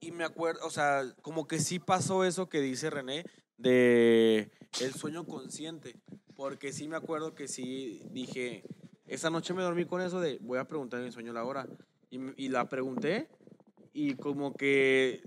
Y 0.00 0.10
me 0.10 0.24
acuerdo, 0.24 0.66
o 0.66 0.70
sea, 0.70 1.04
como 1.22 1.46
que 1.46 1.58
sí 1.60 1.78
pasó 1.78 2.24
eso 2.24 2.48
que 2.48 2.60
dice 2.60 2.90
René 2.90 3.24
de 3.56 4.50
el 4.80 4.92
sueño 4.94 5.24
consciente. 5.24 5.96
Porque 6.36 6.72
sí 6.72 6.86
me 6.86 6.96
acuerdo 6.96 7.34
que 7.34 7.48
sí 7.48 8.02
dije, 8.10 8.62
esa 9.06 9.30
noche 9.30 9.54
me 9.54 9.62
dormí 9.62 9.86
con 9.86 10.00
eso 10.02 10.20
de 10.20 10.38
voy 10.42 10.58
a 10.58 10.68
preguntar 10.68 11.00
en 11.00 11.06
mi 11.06 11.12
sueño 11.12 11.32
la 11.32 11.44
hora. 11.44 11.66
Y, 12.10 12.44
y 12.44 12.48
la 12.48 12.68
pregunté 12.68 13.28
y 13.92 14.14
como 14.14 14.54
que 14.54 15.22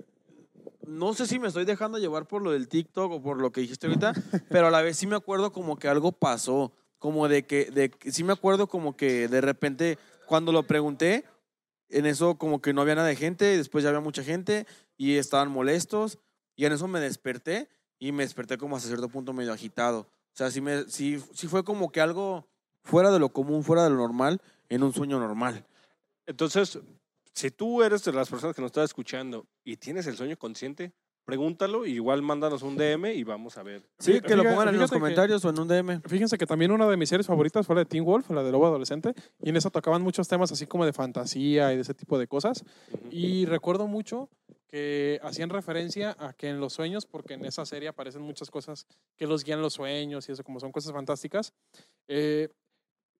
no 0.89 1.13
sé 1.13 1.27
si 1.27 1.39
me 1.39 1.47
estoy 1.47 1.65
dejando 1.65 1.97
llevar 1.97 2.27
por 2.27 2.41
lo 2.41 2.51
del 2.51 2.67
TikTok 2.67 3.11
o 3.11 3.21
por 3.21 3.39
lo 3.39 3.51
que 3.51 3.61
dijiste 3.61 3.87
ahorita, 3.87 4.13
pero 4.49 4.67
a 4.67 4.71
la 4.71 4.81
vez 4.81 4.97
sí 4.97 5.07
me 5.07 5.15
acuerdo 5.15 5.51
como 5.51 5.77
que 5.77 5.87
algo 5.87 6.11
pasó, 6.11 6.71
como 6.97 7.27
de 7.27 7.45
que, 7.45 7.65
de, 7.71 7.91
sí 8.11 8.23
me 8.23 8.33
acuerdo 8.33 8.67
como 8.67 8.97
que 8.97 9.27
de 9.27 9.41
repente 9.41 9.97
cuando 10.25 10.51
lo 10.51 10.63
pregunté, 10.63 11.25
en 11.89 12.05
eso 12.05 12.37
como 12.37 12.61
que 12.61 12.73
no 12.73 12.81
había 12.81 12.95
nada 12.95 13.07
de 13.07 13.15
gente, 13.15 13.57
después 13.57 13.83
ya 13.83 13.89
había 13.89 14.01
mucha 14.01 14.23
gente 14.23 14.67
y 14.97 15.15
estaban 15.15 15.49
molestos 15.51 16.19
y 16.55 16.65
en 16.65 16.73
eso 16.73 16.87
me 16.87 16.99
desperté 16.99 17.69
y 17.97 18.11
me 18.11 18.23
desperté 18.23 18.57
como 18.57 18.75
hasta 18.75 18.87
cierto 18.87 19.09
punto 19.09 19.33
medio 19.33 19.53
agitado. 19.53 20.07
O 20.33 20.37
sea, 20.39 20.51
sí, 20.51 20.61
me, 20.61 20.83
sí, 20.83 21.17
fue 21.17 21.63
como 21.63 21.91
que 21.91 22.01
algo 22.01 22.47
fuera 22.83 23.11
de 23.11 23.19
lo 23.19 23.29
común, 23.29 23.63
fuera 23.63 23.83
de 23.83 23.89
lo 23.89 23.97
normal, 23.97 24.41
en 24.69 24.83
un 24.83 24.93
sueño 24.93 25.19
normal. 25.19 25.65
Entonces, 26.25 26.79
si 27.33 27.51
tú 27.51 27.83
eres 27.83 28.03
de 28.03 28.13
las 28.13 28.29
personas 28.29 28.55
que 28.55 28.61
nos 28.61 28.69
están 28.69 28.83
escuchando 28.83 29.47
y 29.63 29.77
tienes 29.77 30.07
el 30.07 30.15
sueño 30.15 30.37
consciente, 30.37 30.93
pregúntalo, 31.25 31.85
y 31.85 31.91
igual 31.93 32.21
mándanos 32.21 32.63
un 32.63 32.75
DM 32.75 33.13
y 33.13 33.23
vamos 33.23 33.57
a 33.57 33.63
ver. 33.63 33.83
Sí, 33.99 34.19
que 34.21 34.35
lo 34.35 34.43
pongan 34.43 34.69
en 34.69 34.79
los 34.79 34.89
fíjate 34.89 34.95
que- 34.95 34.99
comentarios 34.99 35.45
o 35.45 35.49
en 35.49 35.59
un 35.59 35.67
DM. 35.67 36.01
Fíjense 36.07 36.37
que 36.37 36.45
también 36.45 36.71
una 36.71 36.87
de 36.87 36.97
mis 36.97 37.09
series 37.09 37.27
favoritas 37.27 37.65
fue 37.65 37.75
la 37.75 37.81
de 37.81 37.85
Teen 37.85 38.03
Wolf, 38.03 38.29
la 38.31 38.43
de 38.43 38.51
Lobo 38.51 38.65
Adolescente, 38.65 39.13
y 39.41 39.49
en 39.49 39.55
eso 39.57 39.69
tocaban 39.69 40.01
muchos 40.01 40.27
temas 40.27 40.51
así 40.51 40.65
como 40.65 40.85
de 40.85 40.93
fantasía 40.93 41.71
y 41.71 41.75
de 41.75 41.81
ese 41.83 41.93
tipo 41.93 42.17
de 42.17 42.27
cosas. 42.27 42.63
Ujú. 42.93 43.07
Y 43.11 43.45
recuerdo 43.45 43.87
mucho 43.87 44.29
que 44.67 45.19
hacían 45.23 45.49
referencia 45.49 46.15
a 46.19 46.33
que 46.33 46.47
en 46.49 46.59
los 46.59 46.73
sueños, 46.73 47.05
porque 47.05 47.33
en 47.35 47.45
esa 47.45 47.65
serie 47.65 47.89
aparecen 47.89 48.21
muchas 48.21 48.51
cosas 48.51 48.85
que 49.17 49.25
los 49.27 49.43
guían 49.43 49.61
los 49.61 49.73
sueños 49.73 50.29
y 50.29 50.31
eso, 50.31 50.43
como 50.43 50.59
son 50.59 50.71
cosas 50.71 50.93
fantásticas, 50.93 51.53
eh, 52.07 52.49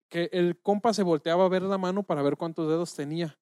que 0.10 0.30
el 0.32 0.58
compa 0.60 0.94
se 0.94 1.04
volteaba 1.04 1.46
a 1.46 1.50
ver 1.50 1.62
la 1.64 1.78
mano 1.78 2.04
para 2.04 2.22
ver 2.24 2.36
cuántos 2.38 2.68
dedos 2.68 2.96
tenía. 2.96 3.38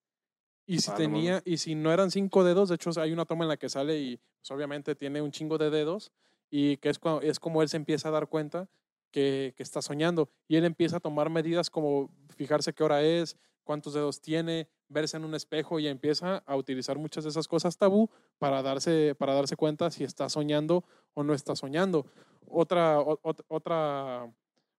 Y 0.68 0.80
si 0.80 0.90
Ah, 0.90 0.94
no 0.94 0.98
tenía, 0.98 1.42
y 1.46 1.58
si 1.58 1.74
no 1.76 1.92
eran 1.92 2.12
cinco 2.12 2.44
dedos, 2.44 2.70
de 2.70 2.76
hecho 2.76 2.92
hay 3.00 3.12
una 3.14 3.26
toma 3.26 3.46
en 3.46 3.50
la 3.50 3.58
que 3.58 3.70
sale 3.70 3.98
y 4.00 4.18
pues, 4.18 4.52
obviamente 4.52 4.94
tiene 4.96 5.22
un 5.22 5.32
chingo 5.32 5.58
de 5.58 5.70
dedos 5.70 6.12
y 6.52 6.78
que 6.78 6.90
es, 6.90 7.02
cua- 7.02 7.24
es 7.24 7.40
como 7.40 7.62
él 7.62 7.70
se 7.70 7.78
empieza 7.78 8.10
a 8.10 8.12
dar 8.12 8.28
cuenta 8.28 8.70
que, 9.12 9.54
que 9.56 9.64
está 9.64 9.82
soñando 9.82 10.30
y 10.48 10.58
él 10.58 10.66
empieza 10.66 10.98
a 10.98 11.00
tomar 11.00 11.30
medidas 11.30 11.70
como 11.70 12.12
fijarse 12.36 12.74
qué 12.74 12.84
hora 12.84 13.02
es, 13.02 13.38
cuántos 13.64 13.94
dedos 13.94 14.22
tiene, 14.22 14.68
verse 14.90 15.16
en 15.18 15.24
un 15.26 15.36
espejo 15.36 15.80
y 15.80 15.88
empieza 15.88 16.38
a 16.46 16.56
utilizar 16.56 16.98
muchas 16.98 17.24
de 17.24 17.30
esas 17.30 17.48
cosas 17.48 17.78
tabú 17.78 18.10
para 18.38 18.62
darse, 18.62 19.16
para 19.18 19.34
darse 19.34 19.56
cuenta 19.56 19.90
si 19.90 20.04
está 20.04 20.28
soñando 20.30 20.84
o 21.14 21.24
no 21.24 21.34
está 21.34 21.56
soñando. 21.56 22.06
Otra, 22.46 23.00
o- 23.00 23.20
ot- 23.24 23.44
otra, 23.48 24.30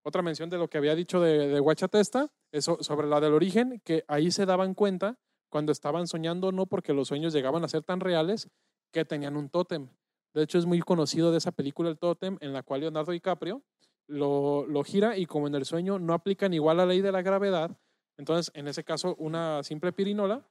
otra 0.02 0.22
mención 0.22 0.48
de 0.50 0.58
lo 0.58 0.68
que 0.68 0.78
había 0.78 0.94
dicho 0.94 1.20
de, 1.20 1.48
de 1.48 1.60
Huachatesta 1.60 2.30
es 2.52 2.64
so- 2.66 2.78
sobre 2.82 3.06
la 3.06 3.20
del 3.20 3.32
origen, 3.34 3.80
que 3.84 4.04
ahí 4.08 4.30
se 4.30 4.46
daban 4.46 4.74
cuenta 4.74 5.18
cuando 5.48 5.72
estaban 5.72 6.06
soñando, 6.06 6.52
no 6.52 6.66
porque 6.66 6.92
los 6.92 7.08
sueños 7.08 7.32
llegaban 7.32 7.64
a 7.64 7.68
ser 7.68 7.82
tan 7.82 8.00
reales, 8.00 8.48
que 8.92 9.04
tenían 9.04 9.36
un 9.36 9.48
tótem. 9.48 9.88
De 10.34 10.42
hecho, 10.42 10.58
es 10.58 10.66
muy 10.66 10.80
conocido 10.80 11.32
de 11.32 11.38
esa 11.38 11.52
película, 11.52 11.88
El 11.88 11.98
Tótem, 11.98 12.36
en 12.40 12.52
la 12.52 12.62
cual 12.62 12.80
Leonardo 12.80 13.12
DiCaprio 13.12 13.62
lo, 14.08 14.66
lo 14.66 14.82
gira 14.84 15.16
y 15.16 15.26
como 15.26 15.46
en 15.46 15.54
el 15.54 15.64
sueño 15.64 15.98
no 15.98 16.14
aplican 16.14 16.54
igual 16.54 16.78
la 16.78 16.86
ley 16.86 17.00
de 17.00 17.12
la 17.12 17.22
gravedad, 17.22 17.78
entonces 18.16 18.50
en 18.54 18.66
ese 18.66 18.82
caso 18.82 19.14
una 19.16 19.62
simple 19.62 19.92
pirinola 19.92 20.46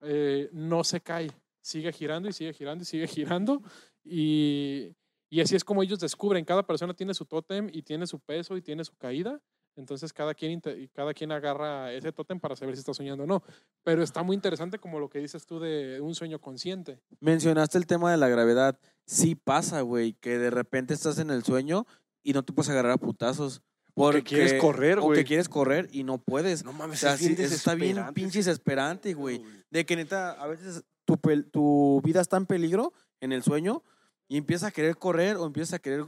eh, 0.00 0.48
no 0.52 0.84
se 0.84 1.00
cae, 1.00 1.30
sigue 1.60 1.92
girando 1.92 2.28
y 2.28 2.32
sigue 2.32 2.52
girando 2.52 2.82
y 2.82 2.86
sigue 2.86 3.08
girando 3.08 3.62
y, 4.04 4.94
y 5.28 5.40
así 5.40 5.56
es 5.56 5.64
como 5.64 5.82
ellos 5.82 5.98
descubren, 5.98 6.44
cada 6.44 6.64
persona 6.64 6.94
tiene 6.94 7.12
su 7.12 7.26
tótem 7.26 7.68
y 7.72 7.82
tiene 7.82 8.06
su 8.06 8.20
peso 8.20 8.56
y 8.56 8.62
tiene 8.62 8.84
su 8.84 8.96
caída, 8.96 9.40
entonces 9.76 10.12
cada 10.12 10.34
quien, 10.34 10.60
cada 10.94 11.14
quien 11.14 11.32
agarra 11.32 11.92
ese 11.92 12.12
tótem 12.12 12.38
para 12.38 12.56
saber 12.56 12.74
si 12.76 12.80
está 12.80 12.92
soñando 12.94 13.24
o 13.24 13.26
no, 13.26 13.42
pero 13.82 14.02
está 14.02 14.22
muy 14.22 14.34
interesante 14.36 14.78
como 14.78 15.00
lo 15.00 15.08
que 15.08 15.18
dices 15.18 15.46
tú 15.46 15.58
de 15.60 16.00
un 16.00 16.14
sueño 16.14 16.40
consciente. 16.40 17.00
Mencionaste 17.20 17.78
el 17.78 17.86
tema 17.86 18.10
de 18.10 18.16
la 18.18 18.28
gravedad. 18.28 18.78
Sí 19.06 19.34
pasa, 19.34 19.80
güey, 19.80 20.12
que 20.14 20.38
de 20.38 20.50
repente 20.50 20.94
estás 20.94 21.18
en 21.18 21.30
el 21.30 21.42
sueño 21.44 21.86
y 22.22 22.32
no 22.32 22.44
te 22.44 22.52
puedes 22.52 22.70
agarrar 22.70 22.92
a 22.92 22.98
putazos. 22.98 23.62
Porque 23.94 24.22
quieres 24.22 24.54
correr, 24.54 25.00
O 25.00 25.02
güey. 25.02 25.18
que 25.18 25.24
quieres 25.26 25.50
correr 25.50 25.86
y 25.92 26.02
no 26.04 26.16
puedes. 26.16 26.64
No 26.64 26.70
O 26.70 26.72
mames, 26.72 27.00
sea, 27.00 27.12
es 27.14 27.20
bien 27.20 27.38
está 27.40 27.74
bien 27.74 27.98
pinche 28.14 28.38
ese 28.40 28.48
desesperante, 28.50 29.12
güey. 29.12 29.42
De 29.70 29.84
que 29.84 29.96
neta, 29.96 30.32
a 30.32 30.46
veces 30.46 30.82
tu, 31.04 31.14
pel- 31.16 31.50
tu 31.50 32.00
vida 32.02 32.22
está 32.22 32.38
en 32.38 32.46
peligro 32.46 32.94
en 33.20 33.32
el 33.32 33.42
sueño 33.42 33.82
y 34.28 34.38
empiezas 34.38 34.68
a 34.68 34.72
querer 34.72 34.96
correr 34.96 35.36
o 35.36 35.44
empiezas 35.44 35.74
a 35.74 35.78
querer 35.78 36.06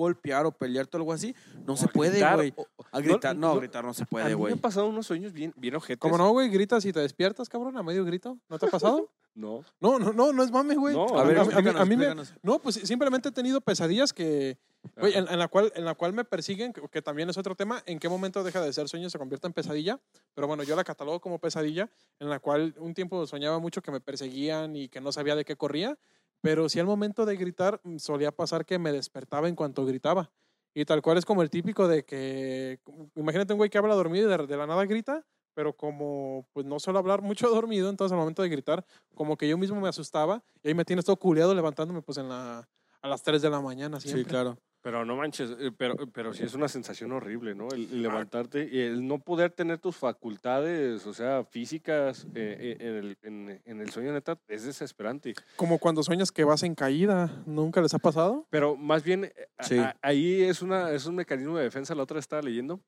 golpear 0.00 0.46
o 0.46 0.52
pelearte 0.52 0.96
o 0.96 0.98
algo 0.98 1.12
así. 1.12 1.34
No 1.66 1.74
O 1.74 1.76
se 1.76 1.86
puede, 1.88 2.18
güey. 2.34 2.54
A 2.92 3.00
gritar, 3.00 3.36
no, 3.36 3.50
a 3.50 3.54
no, 3.54 3.60
gritar 3.60 3.84
no 3.84 3.94
se 3.94 4.04
puede, 4.06 4.24
mí 4.24 4.30
me 4.30 4.34
güey. 4.36 4.52
han 4.54 4.58
pasado 4.58 4.88
unos 4.88 5.06
sueños 5.06 5.32
bien, 5.32 5.52
bien 5.56 5.76
ojetes. 5.76 5.98
¿Cómo 6.00 6.18
no, 6.18 6.30
güey? 6.30 6.48
Gritas 6.48 6.84
y 6.84 6.92
te 6.92 7.00
despiertas, 7.00 7.48
cabrón, 7.48 7.76
a 7.76 7.82
medio 7.82 8.04
grito. 8.04 8.36
¿No 8.48 8.58
te 8.58 8.66
ha 8.66 8.70
pasado? 8.70 9.08
No. 9.32 9.62
No, 9.80 10.00
no, 10.00 10.12
no, 10.12 10.32
no 10.32 10.42
es 10.42 10.50
mame, 10.50 10.74
güey. 10.74 10.92
No, 10.92 11.06
A 11.16 11.22
ver, 11.22 11.38
a, 11.38 11.44
mí- 11.44 11.52
a 11.54 11.60
mí- 11.62 11.68
explícanos, 11.70 11.80
a 11.80 11.84
mí 11.84 11.96
me, 11.96 12.14
no, 12.42 12.58
pues 12.58 12.74
simplemente 12.82 13.28
he 13.28 13.32
tenido 13.32 13.60
pesadillas 13.60 14.12
que, 14.12 14.58
güey, 14.96 15.14
en, 15.16 15.28
en 15.28 15.38
la 15.38 15.46
cual, 15.46 15.72
en 15.76 15.84
la 15.84 15.94
cual 15.94 16.12
me 16.12 16.24
persiguen, 16.24 16.72
que, 16.72 16.82
que 16.88 17.00
también 17.00 17.30
es 17.30 17.38
otro 17.38 17.54
tema, 17.54 17.80
en 17.86 18.00
qué 18.00 18.08
momento 18.08 18.42
deja 18.42 18.60
de 18.60 18.72
ser 18.72 18.88
sueño 18.88 19.06
y 19.06 19.10
se 19.10 19.18
convierte 19.20 19.46
en 19.46 19.52
pesadilla, 19.52 20.00
pero 20.34 20.48
bueno, 20.48 20.64
yo 20.64 20.74
la 20.74 20.82
catalogo 20.82 21.20
como 21.20 21.38
pesadilla, 21.38 21.88
en 22.18 22.28
la 22.28 22.40
cual 22.40 22.74
un 22.78 22.92
tiempo 22.92 23.24
soñaba 23.28 23.60
mucho 23.60 23.82
que 23.82 23.92
me 23.92 24.00
perseguían 24.00 24.74
y 24.74 24.88
que 24.88 25.00
no 25.00 25.12
sabía 25.12 25.36
de 25.36 25.44
qué 25.44 25.54
corría, 25.54 25.96
pero 26.40 26.68
sí 26.68 26.80
al 26.80 26.86
momento 26.86 27.26
de 27.26 27.36
gritar 27.36 27.80
mm, 27.84 27.98
solía 27.98 28.32
pasar 28.32 28.64
que 28.64 28.78
me 28.78 28.92
despertaba 28.92 29.48
en 29.48 29.56
cuanto 29.56 29.84
gritaba. 29.84 30.30
Y 30.72 30.84
tal 30.84 31.02
cual 31.02 31.18
es 31.18 31.24
como 31.24 31.42
el 31.42 31.50
típico 31.50 31.88
de 31.88 32.04
que, 32.04 32.78
imagínate 33.16 33.52
un 33.52 33.58
güey 33.58 33.70
que 33.70 33.78
habla 33.78 33.94
dormido 33.94 34.28
y 34.28 34.36
de, 34.36 34.46
de 34.46 34.56
la 34.56 34.66
nada 34.66 34.84
grita, 34.84 35.26
pero 35.54 35.76
como 35.76 36.46
pues 36.52 36.64
no 36.64 36.78
suelo 36.78 36.98
hablar 36.98 37.22
mucho 37.22 37.48
dormido, 37.50 37.90
entonces 37.90 38.12
al 38.12 38.18
momento 38.18 38.42
de 38.42 38.48
gritar, 38.48 38.84
como 39.14 39.36
que 39.36 39.48
yo 39.48 39.58
mismo 39.58 39.80
me 39.80 39.88
asustaba 39.88 40.42
y 40.62 40.68
ahí 40.68 40.74
me 40.74 40.84
tienes 40.84 41.04
todo 41.04 41.16
culeado 41.16 41.54
levantándome 41.54 42.02
pues 42.02 42.18
en 42.18 42.28
la, 42.28 42.68
a 43.02 43.08
las 43.08 43.22
3 43.22 43.42
de 43.42 43.50
la 43.50 43.60
mañana 43.60 44.00
siempre. 44.00 44.24
Sí, 44.24 44.28
claro. 44.28 44.58
Pero 44.82 45.04
no 45.04 45.14
manches, 45.16 45.50
eh, 45.60 45.70
pero, 45.76 45.94
pero 46.10 46.32
sí 46.32 46.42
es 46.44 46.54
una 46.54 46.66
sensación 46.66 47.12
horrible, 47.12 47.54
¿no? 47.54 47.68
El, 47.68 47.82
Ah. 47.84 47.88
el 47.92 48.02
levantarte 48.02 48.66
y 48.72 48.80
el 48.80 49.06
no 49.06 49.18
poder 49.18 49.50
tener 49.52 49.78
tus 49.78 49.96
facultades, 49.96 51.06
o 51.06 51.12
sea, 51.12 51.44
físicas 51.44 52.26
eh, 52.34 52.56
eh, 52.58 52.76
en, 52.80 52.94
el, 52.96 53.18
en, 53.22 53.62
en 53.66 53.80
el 53.80 53.90
sueño 53.90 54.12
neta, 54.12 54.38
es 54.48 54.64
desesperante. 54.64 55.34
Como 55.56 55.78
cuando 55.78 56.02
sueñas 56.02 56.32
que 56.32 56.44
vas 56.44 56.62
en 56.62 56.74
caída, 56.74 57.42
¿nunca 57.44 57.82
les 57.82 57.92
ha 57.92 57.98
pasado? 57.98 58.46
Pero 58.48 58.74
más 58.76 59.02
bien, 59.02 59.24
eh, 59.24 59.34
a- 59.58 59.64
Sí. 59.64 59.76
a- 59.78 59.94
ahí 60.00 60.42
es, 60.42 60.62
una, 60.62 60.90
es 60.92 61.04
un 61.04 61.14
mecanismo 61.16 61.58
de 61.58 61.64
defensa, 61.64 61.94
la 61.94 62.04
otra 62.04 62.18
estaba 62.18 62.40
leyendo, 62.40 62.80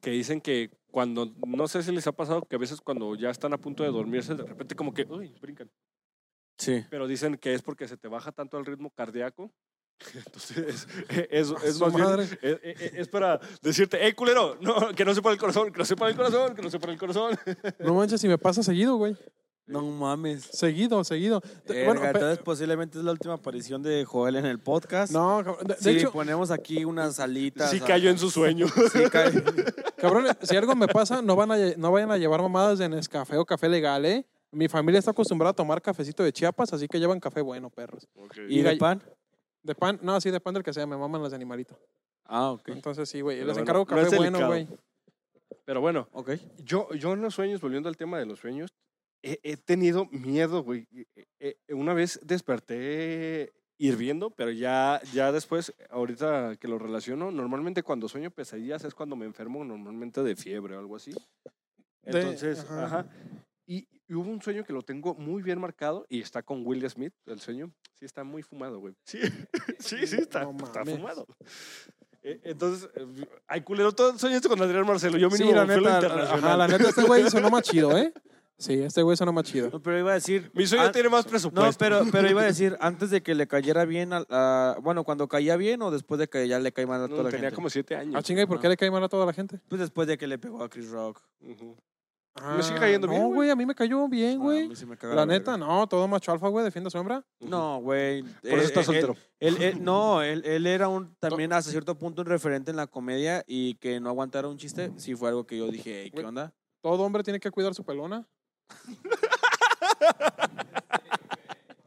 que 0.00 0.10
dicen 0.10 0.40
que 0.40 0.70
cuando, 0.92 1.34
no 1.46 1.66
sé 1.66 1.82
si 1.82 1.90
les 1.92 2.06
ha 2.06 2.12
pasado, 2.12 2.42
que 2.42 2.54
a 2.56 2.60
veces 2.60 2.80
cuando 2.80 3.16
ya 3.16 3.28
están 3.30 3.52
a 3.52 3.58
punto 3.58 3.82
de 3.82 3.90
dormirse, 3.90 4.36
de 4.36 4.44
repente 4.44 4.76
como 4.76 4.94
que, 4.94 5.04
uy, 5.08 5.34
brincan. 5.42 5.68
Sí. 6.58 6.84
Pero 6.90 7.08
dicen 7.08 7.36
que 7.38 7.54
es 7.54 7.62
porque 7.62 7.88
se 7.88 7.96
te 7.96 8.06
baja 8.06 8.30
tanto 8.32 8.56
el 8.58 8.66
ritmo 8.66 8.90
cardíaco. 8.90 9.50
Entonces, 10.14 10.86
es, 11.30 11.52
es, 11.64 11.80
más 11.80 11.92
madre. 11.92 12.24
es, 12.42 12.58
es- 12.62 12.94
es 12.94 13.08
para 13.08 13.40
decirte, 13.62 13.98
hey, 14.00 14.12
culero, 14.12 14.56
no, 14.60 14.88
que 14.94 15.04
no 15.04 15.14
se 15.14 15.22
para 15.22 15.34
el 15.34 15.38
corazón, 15.40 15.72
que 15.72 15.78
no 15.78 15.84
se 15.84 15.96
para 15.96 16.10
el 16.10 16.16
corazón, 16.16 16.54
que 16.54 16.62
no 16.62 16.70
se 16.70 16.78
para 16.78 16.92
el 16.92 16.98
corazón. 16.98 17.38
No 17.78 17.94
manches, 17.94 18.20
si 18.20 18.28
me 18.28 18.38
pasa 18.38 18.62
seguido, 18.62 18.96
güey. 18.96 19.16
No 19.66 19.82
mames. 19.82 20.42
Seguido, 20.52 21.04
seguido. 21.04 21.40
Bueno, 21.66 22.04
entonces 22.04 22.38
posiblemente 22.38 22.98
es 22.98 23.04
la 23.04 23.12
última 23.12 23.34
aparición 23.34 23.82
de 23.84 24.04
Joel 24.04 24.34
en 24.36 24.46
el 24.46 24.58
podcast. 24.58 25.12
no, 25.12 25.42
cabrón, 25.44 25.64
de, 25.68 25.74
de 25.74 25.80
sí, 25.80 25.90
hecho, 25.90 26.10
ponemos 26.10 26.50
aquí 26.50 26.84
unas 26.84 27.20
alitas. 27.20 27.70
Sí 27.70 27.78
cayó 27.78 28.10
en 28.10 28.18
su 28.18 28.30
sueño. 28.30 28.66
Sí, 28.92 29.04
cae. 29.12 29.30
cabrones, 29.96 30.32
si 30.42 30.56
algo 30.56 30.74
me 30.74 30.88
pasa, 30.88 31.22
no, 31.22 31.36
van 31.36 31.52
a, 31.52 31.56
no 31.76 31.92
vayan 31.92 32.10
a 32.10 32.16
llevar 32.18 32.42
mamadas 32.42 32.78
de 32.80 32.88
Nescafé 32.88 33.36
o 33.36 33.44
café 33.44 33.68
legal, 33.68 34.04
¿eh? 34.06 34.26
Mi 34.50 34.66
familia 34.66 34.98
está 34.98 35.12
acostumbrada 35.12 35.52
a 35.52 35.54
tomar 35.54 35.80
cafecito 35.80 36.24
de 36.24 36.32
Chiapas, 36.32 36.72
así 36.72 36.88
que 36.88 36.98
llevan 36.98 37.20
café 37.20 37.40
bueno, 37.40 37.70
perros. 37.70 38.08
¿Y 38.48 38.62
de 38.62 38.72
gall- 38.72 38.78
pan? 38.78 39.02
De 39.62 39.74
pan, 39.74 39.98
no, 40.02 40.20
sí, 40.20 40.30
de 40.30 40.40
pan 40.40 40.54
del 40.54 40.62
que 40.62 40.72
sea, 40.72 40.86
me 40.86 40.96
maman 40.96 41.22
las 41.22 41.30
de 41.32 41.36
animalito. 41.36 41.78
Ah, 42.24 42.52
ok. 42.52 42.68
Entonces 42.68 43.08
sí, 43.08 43.20
güey, 43.20 43.38
les 43.38 43.46
bueno, 43.46 43.60
encargo 43.62 43.80
no 43.80 43.86
café 43.86 44.16
bueno, 44.16 44.46
güey. 44.46 44.68
Pero 45.64 45.80
bueno, 45.80 46.08
Ok. 46.12 46.30
yo, 46.58 46.88
yo 46.94 47.12
en 47.12 47.22
los 47.22 47.34
sueños, 47.34 47.60
volviendo 47.60 47.88
al 47.88 47.96
tema 47.96 48.18
de 48.18 48.26
los 48.26 48.38
sueños, 48.40 48.70
he, 49.22 49.38
he 49.42 49.56
tenido 49.56 50.06
miedo, 50.06 50.62
güey. 50.62 50.86
Eh, 51.14 51.24
eh, 51.40 51.74
Una 51.74 51.92
vez 51.94 52.20
desperté 52.22 53.52
hirviendo, 53.78 54.30
pero 54.30 54.50
ya, 54.50 55.00
ya 55.12 55.32
después, 55.32 55.74
ahorita 55.90 56.56
que 56.56 56.68
lo 56.68 56.78
relaciono, 56.78 57.30
normalmente 57.30 57.82
cuando 57.82 58.08
sueño 58.08 58.30
pesadillas 58.30 58.84
es 58.84 58.94
cuando 58.94 59.16
me 59.16 59.26
enfermo 59.26 59.64
normalmente 59.64 60.22
de 60.22 60.36
fiebre 60.36 60.76
o 60.76 60.78
algo 60.78 60.96
así. 60.96 61.12
De- 62.02 62.20
Entonces, 62.20 62.60
ajá. 62.60 62.84
ajá. 62.84 63.06
Y, 63.66 63.86
y 64.10 64.14
hubo 64.14 64.28
un 64.28 64.42
sueño 64.42 64.64
que 64.64 64.72
lo 64.72 64.82
tengo 64.82 65.14
muy 65.14 65.40
bien 65.40 65.60
marcado 65.60 66.04
y 66.08 66.20
está 66.20 66.42
con 66.42 66.66
Will 66.66 66.88
Smith, 66.90 67.14
el 67.26 67.38
sueño. 67.40 67.72
Sí, 67.94 68.04
está 68.04 68.24
muy 68.24 68.42
fumado, 68.42 68.80
güey. 68.80 68.94
Sí, 69.04 69.20
sí, 69.78 70.06
sí, 70.06 70.16
está, 70.16 70.44
No 70.44 70.64
está 70.64 70.84
fumado. 70.84 71.26
Eh, 72.22 72.40
Entonces, 72.44 72.90
eh, 72.96 73.06
ay, 73.46 73.62
culero, 73.62 73.92
todo 73.92 74.18
soñaste 74.18 74.48
con 74.48 74.60
Adrián 74.60 74.84
Marcelo. 74.86 75.16
Yo 75.16 75.30
Sí, 75.30 75.38
mínimo 75.44 75.56
la 75.56 75.64
me 75.64 75.74
fui 75.78 75.84
a 75.86 75.88
lo 75.88 75.94
neta, 75.94 76.06
internacional. 76.06 76.44
ajá, 76.44 76.56
la 76.56 76.68
neta, 76.68 76.88
este 76.90 77.02
güey 77.04 77.30
sonó 77.30 77.50
más 77.50 77.62
chido, 77.62 77.96
¿eh? 77.96 78.12
Sí, 78.58 78.74
este 78.74 79.00
güey 79.00 79.16
suena 79.16 79.32
más 79.32 79.44
chido. 79.44 79.70
No, 79.70 79.80
pero 79.80 79.98
iba 79.98 80.10
a 80.10 80.14
decir. 80.14 80.50
Mi 80.52 80.66
sueño 80.66 80.90
tiene 80.92 81.08
más 81.08 81.24
No, 81.24 81.30
presupuesto. 81.30 81.78
pero, 81.78 82.02
pero 82.12 82.28
iba 82.28 82.42
a 82.42 82.44
decir, 82.52 82.76
antes 82.80 83.08
de 83.08 83.22
que 83.22 83.34
le 83.34 83.46
cayera 83.46 83.86
bien, 83.86 84.12
a, 84.12 84.22
a- 84.28 84.76
bueno, 84.82 85.02
cuando 85.02 85.28
caía 85.28 85.56
bien 85.56 85.80
o 85.80 85.90
después 85.90 86.18
de 86.18 86.28
que 86.28 86.46
ya 86.46 86.58
le 86.58 86.70
cae 86.70 86.84
mal 86.84 86.98
a 87.00 87.04
No, 87.04 87.08
toda 87.08 87.22
la 87.22 87.30
tenía 87.30 87.44
gente. 87.48 87.54
como 87.54 87.70
siete 87.70 87.96
años. 87.96 88.16
Ah, 88.18 88.22
chinga, 88.22 88.42
¿y 88.42 88.46
por 88.46 88.60
qué 88.60 88.68
le 88.68 88.76
cae 88.76 88.90
mal 88.90 89.02
a 89.02 89.08
toda 89.08 89.24
la 89.24 89.32
gente? 89.32 89.60
Pues 89.66 89.80
después 89.80 90.06
de 90.08 90.18
que 90.18 90.26
le 90.26 90.36
pegó 90.38 90.62
a 90.62 90.68
Chris 90.68 90.90
Rock. 90.90 91.22
Ujú. 91.40 91.74
Ah, 92.36 92.54
Me 92.56 92.62
sigue 92.62 92.78
cayendo 92.78 93.08
bien, 93.08 93.20
No, 93.22 93.28
güey. 93.28 93.50
a 93.50 93.56
mí 93.56 93.66
me 93.66 93.74
cayó 93.74 94.08
bien, 94.08 94.38
Ah, 94.38 94.40
a 94.40 94.44
güey. 94.44 94.68
mí 94.68 94.76
sí 94.76 94.86
me 94.86 94.96
caga 94.96 95.14
La 95.14 95.26
neta, 95.26 95.56
no, 95.58 95.86
todo 95.88 96.06
macho 96.08 96.30
alfa, 96.32 96.48
güey, 96.48 96.64
defiende 96.64 96.88
a 96.88 96.90
su 96.90 96.98
hembra. 96.98 97.24
No, 97.40 97.80
güey. 97.80 98.22
Por 98.22 98.52
eso 98.52 98.60
está 98.68 98.82
soltero. 98.84 99.16
Él, 99.40 99.60
él- 99.60 99.82
no, 99.84 100.22
él, 100.22 100.42
él 100.44 100.66
era 100.66 100.88
un 100.88 101.14
también 101.16 101.52
hasta 101.52 101.70
cierto 101.70 101.98
punto 101.98 102.22
un 102.22 102.28
referente 102.28 102.70
en 102.70 102.76
la 102.76 102.86
comedia 102.86 103.44
y 103.46 103.74
que 103.74 103.98
no 104.00 104.08
aguantara 104.10 104.48
un 104.48 104.56
chiste, 104.58 104.92
sí 104.96 105.14
fue 105.16 105.28
algo 105.30 105.44
que 105.44 105.58
yo 105.58 105.68
dije, 105.70 106.02
"Ey, 106.02 106.10
¿qué 106.12 106.24
onda? 106.24 106.54
Todo 106.80 107.02
hombre 107.02 107.22
tiene 107.24 107.40
que 107.40 107.50
cuidar 107.50 107.74
su 107.74 107.84
pelona. 107.84 108.26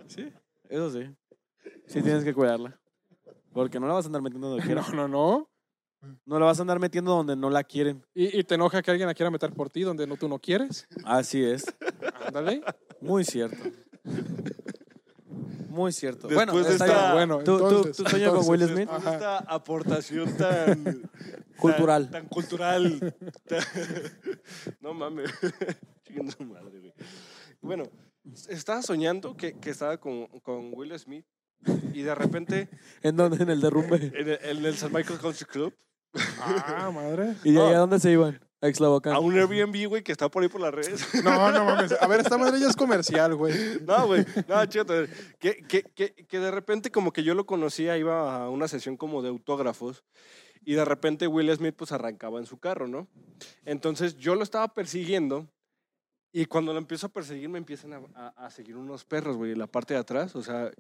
Sí, 0.08 0.32
eso 0.70 0.92
sí. 0.92 1.10
Sí 1.88 2.02
tienes 2.02 2.24
que 2.24 2.34
cuidarla. 2.34 2.80
Porque 3.52 3.80
no 3.80 3.88
la 3.88 3.94
vas 3.94 4.06
a 4.06 4.08
andar 4.08 4.22
metiendo 4.22 4.50
donde 4.50 4.64
quieras. 4.66 4.90
No, 4.94 5.08
no, 5.08 5.10
no. 5.40 5.50
No 6.26 6.40
la 6.40 6.46
vas 6.46 6.60
a 6.60 6.62
andar 6.64 6.80
metiendo 6.80 7.12
donde 7.16 7.36
no 7.36 7.50
la 7.50 7.64
quieren. 7.64 8.06
Y, 8.14 8.40
y 8.40 8.44
te 8.44 8.56
enoja 8.56 8.82
que 8.82 8.92
alguien 8.92 9.08
la 9.08 9.14
quiera 9.14 9.30
meter 9.32 9.52
por 9.54 9.70
ti 9.70 9.82
donde 9.84 10.06
no, 10.08 10.18
tú 10.18 10.28
no 10.28 10.40
quieres. 10.40 10.88
Así 11.06 11.44
es. 11.44 11.66
Ándale. 12.26 12.62
Muy 13.02 13.24
cierto. 13.24 13.58
Muy 15.70 15.92
cierto. 15.92 16.28
Después 16.28 16.46
bueno, 16.48 16.64
de 16.68 16.72
está 16.74 16.86
esta- 16.86 17.02
bien. 17.02 17.14
bueno, 17.14 17.44
¿Tú, 17.44 17.54
entonces, 17.54 17.98
tú 17.98 18.06
sueñas 18.08 18.32
con 18.32 18.48
Will 18.48 18.62
Smith? 18.68 18.78
Después 18.90 19.04
de 19.06 19.12
esta 19.12 19.38
aportación 19.40 20.38
tan... 20.38 21.10
Cultural. 21.58 22.04
Tan, 22.10 22.22
tan 22.24 22.28
cultural. 22.30 23.16
tan- 23.46 23.64
no 24.82 24.94
mames. 24.94 25.32
Madre, 26.40 26.80
güey. 26.80 26.94
Bueno, 27.62 27.84
estaba 28.50 28.82
soñando 28.84 29.36
que, 29.36 29.54
que 29.60 29.72
estaba 29.72 29.98
con, 29.98 30.28
con 30.42 30.72
Will 30.74 30.98
Smith 31.00 31.26
y 31.94 32.02
de 32.02 32.14
repente 32.14 32.70
¿En 33.02 33.16
dónde? 33.16 33.42
En 33.42 33.50
el 33.50 33.62
derrumbe. 33.62 34.12
en 34.14 34.28
el, 34.30 34.40
en 34.44 34.66
el 34.66 34.76
San 34.76 34.92
Michael 34.92 35.18
Country 35.20 35.46
Club 35.46 35.74
Ah, 36.40 36.92
madre. 36.94 37.36
¿Y 37.44 37.52
de 37.54 37.60
ahí 37.62 37.70
No. 37.72 37.76
a 37.76 37.80
dónde 37.80 38.00
se 38.00 38.12
iban? 38.12 38.40
A 38.62 38.68
Exlavocán. 38.68 39.14
a 39.14 39.20
un 39.20 39.34
Airbnb, 39.38 39.88
güey, 39.90 40.04
que 40.04 40.14
está 40.14 40.30
por 40.30 40.42
ahí 40.42 40.48
por 40.50 40.62
las 40.62 40.74
redes. 40.74 41.06
No, 41.24 41.52
no 41.52 41.66
mames. 41.66 41.92
A 42.02 42.08
ver, 42.08 42.22
esta 42.22 42.38
madre 42.38 42.60
ya 42.60 42.68
es 42.70 42.76
comercial, 42.78 43.36
güey. 43.36 43.54
No, 43.86 44.08
güey. 44.08 44.26
No, 44.48 44.66
chido. 44.68 44.86
Que, 45.40 45.58
que, 45.68 45.84
que, 45.84 46.14
que 46.14 46.40
de 46.40 46.50
repente 46.52 46.90
como 46.92 47.12
que 47.12 47.24
yo 47.24 47.36
lo 47.36 47.46
conocía, 47.46 47.98
iba 47.98 48.44
a 48.46 48.50
una 48.50 48.68
sesión 48.70 48.96
como 48.96 49.22
de 49.22 49.30
autógrafos 49.30 50.04
y 50.66 50.76
de 50.76 50.86
repente 50.86 51.28
Will 51.28 51.54
Smith 51.54 51.76
pues 51.78 51.92
arrancaba 51.92 52.40
en 52.40 52.46
su 52.46 52.58
carro, 52.58 52.88
¿no? 52.88 53.10
Entonces 53.66 54.16
yo 54.16 54.36
lo 54.36 54.44
estaba 54.44 54.70
persiguiendo 54.74 55.50
y 56.32 56.46
cuando 56.46 56.72
lo 56.72 56.80
empiezo 56.80 57.08
a 57.08 57.10
perseguir 57.10 57.50
me 57.50 57.58
empiezan 57.58 57.92
a, 57.94 58.02
a- 58.16 58.46
a 58.46 58.50
seguir 58.50 58.78
unos 58.78 59.04
perros, 59.04 59.36
güey, 59.36 59.52
en 59.52 59.60
la 59.60 59.68
parte 59.68 59.94
de 59.94 60.00
atrás, 60.00 60.38
o 60.38 60.42
sea, 60.42 60.72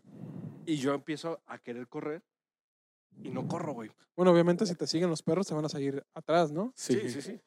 y 0.66 0.78
yo 0.78 0.94
empiezo 0.94 1.42
a 1.48 1.58
querer 1.58 1.90
correr 1.90 2.24
y 3.22 3.30
no 3.30 3.48
corro, 3.48 3.74
güey. 3.74 3.92
Bueno, 4.16 4.32
obviamente 4.32 4.66
si 4.66 4.76
te 4.76 4.88
siguen 4.88 5.10
los 5.10 5.22
perros 5.24 5.48
te 5.48 5.54
van 5.54 5.66
a 5.66 5.70
seguir 5.70 6.04
atrás, 6.14 6.52
¿no? 6.52 6.72
Sí, 6.76 7.10
sí, 7.10 7.22
sí. 7.22 7.40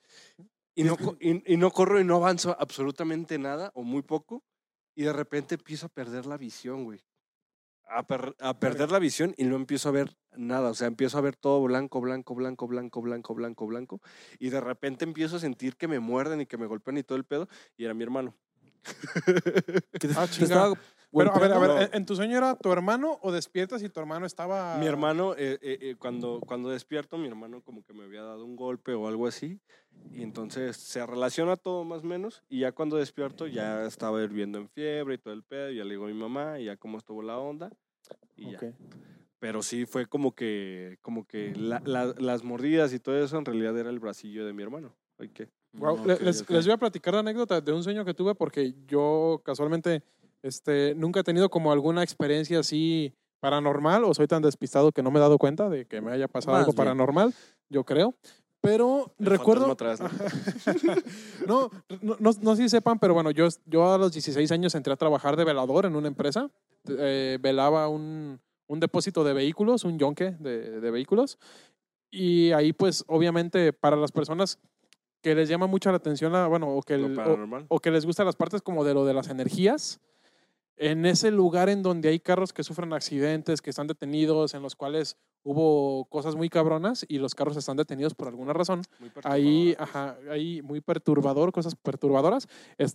Y 0.74 0.84
no, 0.84 0.96
y, 1.20 1.54
y 1.54 1.56
no 1.56 1.70
corro 1.70 2.00
y 2.00 2.04
no 2.04 2.16
avanzo 2.16 2.56
absolutamente 2.58 3.38
nada 3.38 3.70
o 3.74 3.82
muy 3.82 4.02
poco. 4.02 4.44
Y 4.94 5.02
de 5.04 5.12
repente 5.12 5.54
empiezo 5.56 5.86
a 5.86 5.88
perder 5.90 6.26
la 6.26 6.36
visión, 6.36 6.84
güey. 6.84 7.00
A, 7.88 8.06
per- 8.06 8.34
a 8.40 8.58
perder 8.58 8.90
la 8.90 8.98
visión 8.98 9.32
y 9.38 9.44
no 9.44 9.56
empiezo 9.56 9.88
a 9.88 9.92
ver 9.92 10.16
nada. 10.36 10.70
O 10.70 10.74
sea, 10.74 10.88
empiezo 10.88 11.18
a 11.18 11.20
ver 11.20 11.36
todo 11.36 11.62
blanco, 11.62 12.00
blanco, 12.00 12.34
blanco, 12.34 12.66
blanco, 12.66 13.00
blanco, 13.00 13.34
blanco, 13.34 13.66
blanco. 13.66 14.00
Y 14.38 14.50
de 14.50 14.60
repente 14.60 15.04
empiezo 15.04 15.36
a 15.36 15.40
sentir 15.40 15.76
que 15.76 15.86
me 15.88 16.00
muerden 16.00 16.40
y 16.40 16.46
que 16.46 16.58
me 16.58 16.66
golpean 16.66 16.98
y 16.98 17.02
todo 17.04 17.16
el 17.16 17.24
pedo. 17.24 17.48
Y 17.76 17.84
era 17.84 17.94
mi 17.94 18.02
hermano. 18.02 18.34
Te- 18.82 20.08
Ah, 20.16 20.26
te 20.38 20.44
estaba 20.44 20.74
Pero 21.12 21.32
a 21.34 21.38
ver, 21.38 21.52
a 21.52 21.58
ver. 21.58 21.70
¿en- 21.90 21.98
¿en 21.98 22.06
tu 22.06 22.14
sueño 22.16 22.36
era 22.36 22.56
tu 22.56 22.70
hermano 22.72 23.18
o 23.22 23.32
despiertas 23.32 23.82
y 23.82 23.88
tu 23.88 24.00
hermano 24.00 24.26
estaba... 24.26 24.76
Mi 24.78 24.86
hermano, 24.86 25.34
eh, 25.34 25.58
eh, 25.62 25.78
eh, 25.80 25.96
cuando, 25.98 26.40
cuando 26.40 26.68
despierto, 26.70 27.16
mi 27.16 27.26
hermano 27.28 27.62
como 27.62 27.82
que 27.84 27.92
me 27.92 28.04
había 28.04 28.22
dado 28.22 28.44
un 28.44 28.56
golpe 28.56 28.92
o 28.94 29.08
algo 29.08 29.26
así. 29.26 29.60
Y 30.12 30.22
entonces 30.22 30.76
se 30.76 31.04
relaciona 31.06 31.56
todo 31.56 31.84
más 31.84 32.02
o 32.02 32.06
menos. 32.06 32.42
Y 32.48 32.60
ya 32.60 32.72
cuando 32.72 32.96
despierto, 32.96 33.46
ya 33.46 33.84
estaba 33.86 34.22
hirviendo 34.22 34.58
en 34.58 34.68
fiebre 34.68 35.14
y 35.14 35.18
todo 35.18 35.32
el 35.32 35.42
pedo. 35.42 35.70
Y 35.70 35.76
ya 35.76 35.84
le 35.84 35.90
digo 35.90 36.04
a 36.04 36.08
mi 36.08 36.14
mamá 36.14 36.58
y 36.60 36.64
ya 36.66 36.76
cómo 36.76 36.98
estuvo 36.98 37.22
la 37.22 37.38
onda. 37.38 37.70
Y 38.36 38.50
ya. 38.52 38.58
Ok. 38.58 38.64
Pero 39.38 39.62
sí 39.62 39.86
fue 39.86 40.06
como 40.06 40.34
que, 40.34 40.98
como 41.02 41.26
que 41.26 41.54
la- 41.54 41.80
la- 41.84 42.14
las 42.18 42.42
mordidas 42.42 42.92
y 42.92 42.98
todo 42.98 43.22
eso 43.22 43.38
en 43.38 43.44
realidad 43.44 43.76
era 43.78 43.90
el 43.90 44.00
bracillo 44.00 44.44
de 44.46 44.52
mi 44.52 44.62
hermano. 44.62 44.94
¿qué? 45.34 45.48
Guau, 45.72 45.94
Ok, 45.96 46.06
le- 46.06 46.20
les, 46.20 46.42
ok. 46.42 46.50
les 46.50 46.66
voy 46.66 46.74
a 46.74 46.78
platicar 46.78 47.14
la 47.14 47.20
anécdota 47.20 47.60
de 47.60 47.72
un 47.72 47.82
sueño 47.82 48.04
que 48.04 48.12
tuve 48.14 48.34
porque 48.34 48.74
yo 48.86 49.40
casualmente 49.44 50.02
este, 50.42 50.94
nunca 50.96 51.20
he 51.20 51.24
tenido 51.24 51.48
como 51.50 51.72
alguna 51.72 52.02
experiencia 52.02 52.60
así 52.60 53.12
paranormal 53.40 54.04
o 54.04 54.14
soy 54.14 54.26
tan 54.26 54.42
despistado 54.42 54.92
que 54.92 55.02
no 55.02 55.10
me 55.10 55.18
he 55.18 55.20
dado 55.20 55.38
cuenta 55.38 55.68
de 55.68 55.86
que 55.86 56.00
me 56.00 56.10
haya 56.12 56.28
pasado 56.28 56.52
Más 56.52 56.60
algo 56.62 56.72
bien. 56.72 56.76
paranormal, 56.76 57.34
yo 57.68 57.84
creo. 57.84 58.14
Pero 58.62 59.14
El 59.18 59.26
recuerdo... 59.26 59.70
atrás, 59.70 60.00
no, 61.46 61.70
no, 62.02 62.16
no, 62.18 62.30
no 62.40 62.56
sé 62.56 62.62
si 62.62 62.68
sepan, 62.68 62.98
pero 62.98 63.14
bueno, 63.14 63.30
yo, 63.30 63.46
yo 63.66 63.92
a 63.92 63.98
los 63.98 64.12
16 64.12 64.50
años 64.50 64.74
entré 64.74 64.92
a 64.92 64.96
trabajar 64.96 65.36
de 65.36 65.44
velador 65.44 65.86
en 65.86 65.94
una 65.94 66.08
empresa. 66.08 66.50
Eh, 66.88 67.38
velaba 67.40 67.88
un, 67.88 68.40
un 68.66 68.80
depósito 68.80 69.22
de 69.24 69.34
vehículos, 69.34 69.84
un 69.84 69.98
yonque 69.98 70.32
de, 70.40 70.80
de 70.80 70.90
vehículos. 70.90 71.38
Y 72.10 72.52
ahí, 72.52 72.72
pues, 72.72 73.04
obviamente, 73.08 73.72
para 73.72 73.96
las 73.96 74.10
personas 74.10 74.58
que 75.22 75.34
les 75.34 75.48
llama 75.48 75.66
mucho 75.66 75.90
la 75.90 75.96
atención, 75.98 76.32
la, 76.32 76.46
bueno, 76.46 76.68
o 76.68 76.82
que, 76.82 76.94
el- 76.94 77.18
o, 77.18 77.36
o 77.68 77.78
que 77.78 77.90
les 77.90 78.06
gustan 78.06 78.26
las 78.26 78.36
partes 78.36 78.62
como 78.62 78.84
de 78.84 78.94
lo 78.94 79.04
de 79.04 79.14
las 79.14 79.28
energías, 79.28 80.00
en 80.78 81.06
ese 81.06 81.30
lugar 81.30 81.68
en 81.68 81.82
donde 81.82 82.08
hay 82.10 82.20
carros 82.20 82.52
que 82.52 82.62
sufren 82.62 82.92
accidentes, 82.92 83.62
que 83.62 83.70
están 83.70 83.86
detenidos, 83.86 84.54
en 84.54 84.62
los 84.62 84.74
cuales 84.76 85.16
hubo 85.42 86.04
cosas 86.06 86.34
muy 86.34 86.48
cabronas 86.48 87.06
y 87.08 87.18
los 87.18 87.34
carros 87.34 87.56
están 87.56 87.76
detenidos 87.76 88.14
por 88.14 88.28
alguna 88.28 88.52
razón, 88.52 88.82
Muy 88.98 89.10
ahí, 89.24 89.76
ajá, 89.78 90.16
ahí 90.30 90.60
muy 90.62 90.80
perturbador, 90.80 91.52
cosas 91.52 91.76
perturbadoras. 91.76 92.48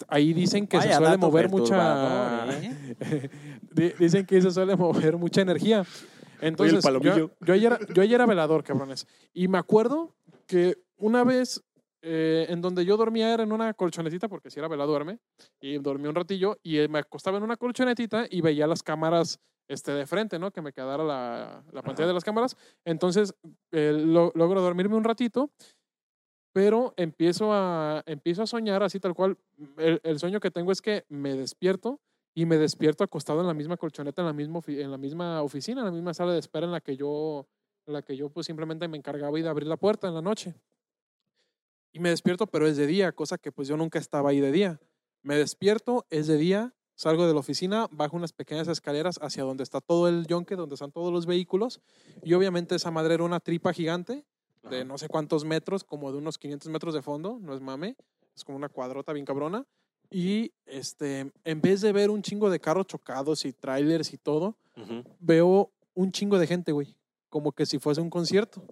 Ahí 0.09 0.33
dicen 0.33 0.67
que 0.67 0.77
se 0.81 0.93
suele 0.93 1.17
mover 1.17 1.49
mucha. 1.49 2.47
¿eh? 2.61 3.29
Di- 3.71 3.93
dicen 3.97 4.25
que 4.25 4.41
se 4.41 4.51
suele 4.51 4.75
mover 4.75 5.17
mucha 5.17 5.41
energía. 5.41 5.83
Entonces, 6.41 6.83
yo, 7.01 7.31
yo, 7.39 7.53
ayer, 7.53 7.79
yo 7.93 8.01
ayer 8.01 8.15
era 8.15 8.25
velador, 8.25 8.63
cabrones. 8.63 9.07
Y 9.33 9.47
me 9.47 9.57
acuerdo 9.59 10.13
que 10.47 10.77
una 10.97 11.23
vez 11.23 11.63
eh, 12.01 12.45
en 12.49 12.61
donde 12.61 12.85
yo 12.85 12.97
dormía 12.97 13.33
era 13.33 13.43
en 13.43 13.51
una 13.51 13.73
colchonetita, 13.73 14.27
porque 14.27 14.49
si 14.49 14.59
era 14.59 14.67
velador, 14.67 14.91
duerme, 15.05 15.19
y 15.59 15.77
dormí 15.77 16.07
un 16.07 16.15
ratillo, 16.15 16.57
y 16.63 16.79
eh, 16.79 16.87
me 16.87 16.99
acostaba 16.99 17.37
en 17.37 17.43
una 17.43 17.57
colchonetita 17.57 18.25
y 18.29 18.41
veía 18.41 18.67
las 18.67 18.83
cámaras 18.83 19.39
este, 19.69 19.91
de 19.93 20.05
frente, 20.05 20.37
¿no? 20.37 20.51
Que 20.51 20.61
me 20.61 20.73
quedara 20.73 21.03
la, 21.03 21.63
la 21.71 21.81
pantalla 21.81 22.05
Ajá. 22.05 22.07
de 22.07 22.13
las 22.13 22.23
cámaras. 22.25 22.57
Entonces, 22.85 23.33
eh, 23.71 23.93
lo- 23.93 24.31
logro 24.35 24.61
dormirme 24.61 24.95
un 24.95 25.03
ratito, 25.03 25.49
pero 26.53 26.93
empiezo 26.97 27.53
a, 27.53 28.03
empiezo 28.05 28.43
a 28.43 28.47
soñar 28.47 28.83
así 28.83 28.99
tal 28.99 29.13
cual. 29.13 29.37
El, 29.77 30.01
el 30.03 30.19
sueño 30.19 30.39
que 30.39 30.51
tengo 30.51 30.71
es 30.71 30.81
que 30.81 31.05
me 31.07 31.35
despierto 31.35 32.01
y 32.35 32.45
me 32.45 32.57
despierto 32.57 33.03
acostado 33.03 33.41
en 33.41 33.47
la 33.47 33.53
misma 33.53 33.77
colchoneta, 33.77 34.21
en 34.21 34.25
la 34.27 34.33
misma, 34.33 34.59
en 34.67 34.91
la 34.91 34.97
misma 34.97 35.41
oficina, 35.41 35.81
en 35.81 35.85
la 35.85 35.91
misma 35.91 36.13
sala 36.13 36.33
de 36.33 36.39
espera 36.39 36.65
en 36.65 36.71
la 36.73 36.81
que 36.81 36.97
yo, 36.97 37.47
en 37.85 37.93
la 37.93 38.01
que 38.01 38.15
yo 38.17 38.29
pues 38.29 38.47
simplemente 38.47 38.87
me 38.87 38.97
encargaba 38.97 39.37
de 39.37 39.47
abrir 39.47 39.67
la 39.67 39.77
puerta 39.77 40.07
en 40.07 40.13
la 40.15 40.21
noche. 40.21 40.53
Y 41.93 41.99
me 41.99 42.09
despierto, 42.09 42.47
pero 42.47 42.67
es 42.67 42.77
de 42.77 42.87
día, 42.87 43.11
cosa 43.11 43.37
que 43.37 43.51
pues 43.51 43.67
yo 43.67 43.77
nunca 43.77 43.99
estaba 43.99 44.29
ahí 44.29 44.39
de 44.39 44.51
día. 44.51 44.79
Me 45.23 45.35
despierto, 45.35 46.05
es 46.09 46.27
de 46.27 46.37
día, 46.37 46.73
salgo 46.95 47.27
de 47.27 47.33
la 47.33 47.39
oficina, 47.39 47.87
bajo 47.91 48.15
unas 48.15 48.31
pequeñas 48.33 48.67
escaleras 48.67 49.19
hacia 49.21 49.43
donde 49.43 49.63
está 49.63 49.81
todo 49.81 50.07
el 50.07 50.25
yonque, 50.27 50.55
donde 50.55 50.75
están 50.75 50.91
todos 50.91 51.11
los 51.11 51.25
vehículos. 51.25 51.81
Y 52.23 52.33
obviamente 52.33 52.75
esa 52.75 52.91
madre 52.91 53.15
era 53.15 53.23
una 53.23 53.39
tripa 53.39 53.73
gigante 53.73 54.25
de 54.69 54.85
no 54.85 54.97
sé 54.97 55.07
cuántos 55.07 55.43
metros, 55.43 55.83
como 55.83 56.11
de 56.11 56.17
unos 56.17 56.37
500 56.37 56.69
metros 56.71 56.93
de 56.93 57.01
fondo, 57.01 57.39
no 57.41 57.53
es 57.53 57.61
mame, 57.61 57.95
es 58.35 58.43
como 58.43 58.57
una 58.57 58.69
cuadrota 58.69 59.13
bien 59.13 59.25
cabrona. 59.25 59.65
Y 60.09 60.53
este, 60.65 61.31
en 61.43 61.61
vez 61.61 61.81
de 61.81 61.91
ver 61.91 62.09
un 62.09 62.21
chingo 62.21 62.49
de 62.49 62.59
carros 62.59 62.87
chocados 62.87 63.45
y 63.45 63.53
trailers 63.53 64.13
y 64.13 64.17
todo, 64.17 64.57
veo 65.19 65.71
un 65.93 66.11
chingo 66.11 66.37
de 66.37 66.47
gente, 66.47 66.71
güey, 66.71 66.95
como 67.29 67.51
que 67.51 67.65
si 67.65 67.79
fuese 67.79 68.01
un 68.01 68.09
concierto. 68.09 68.63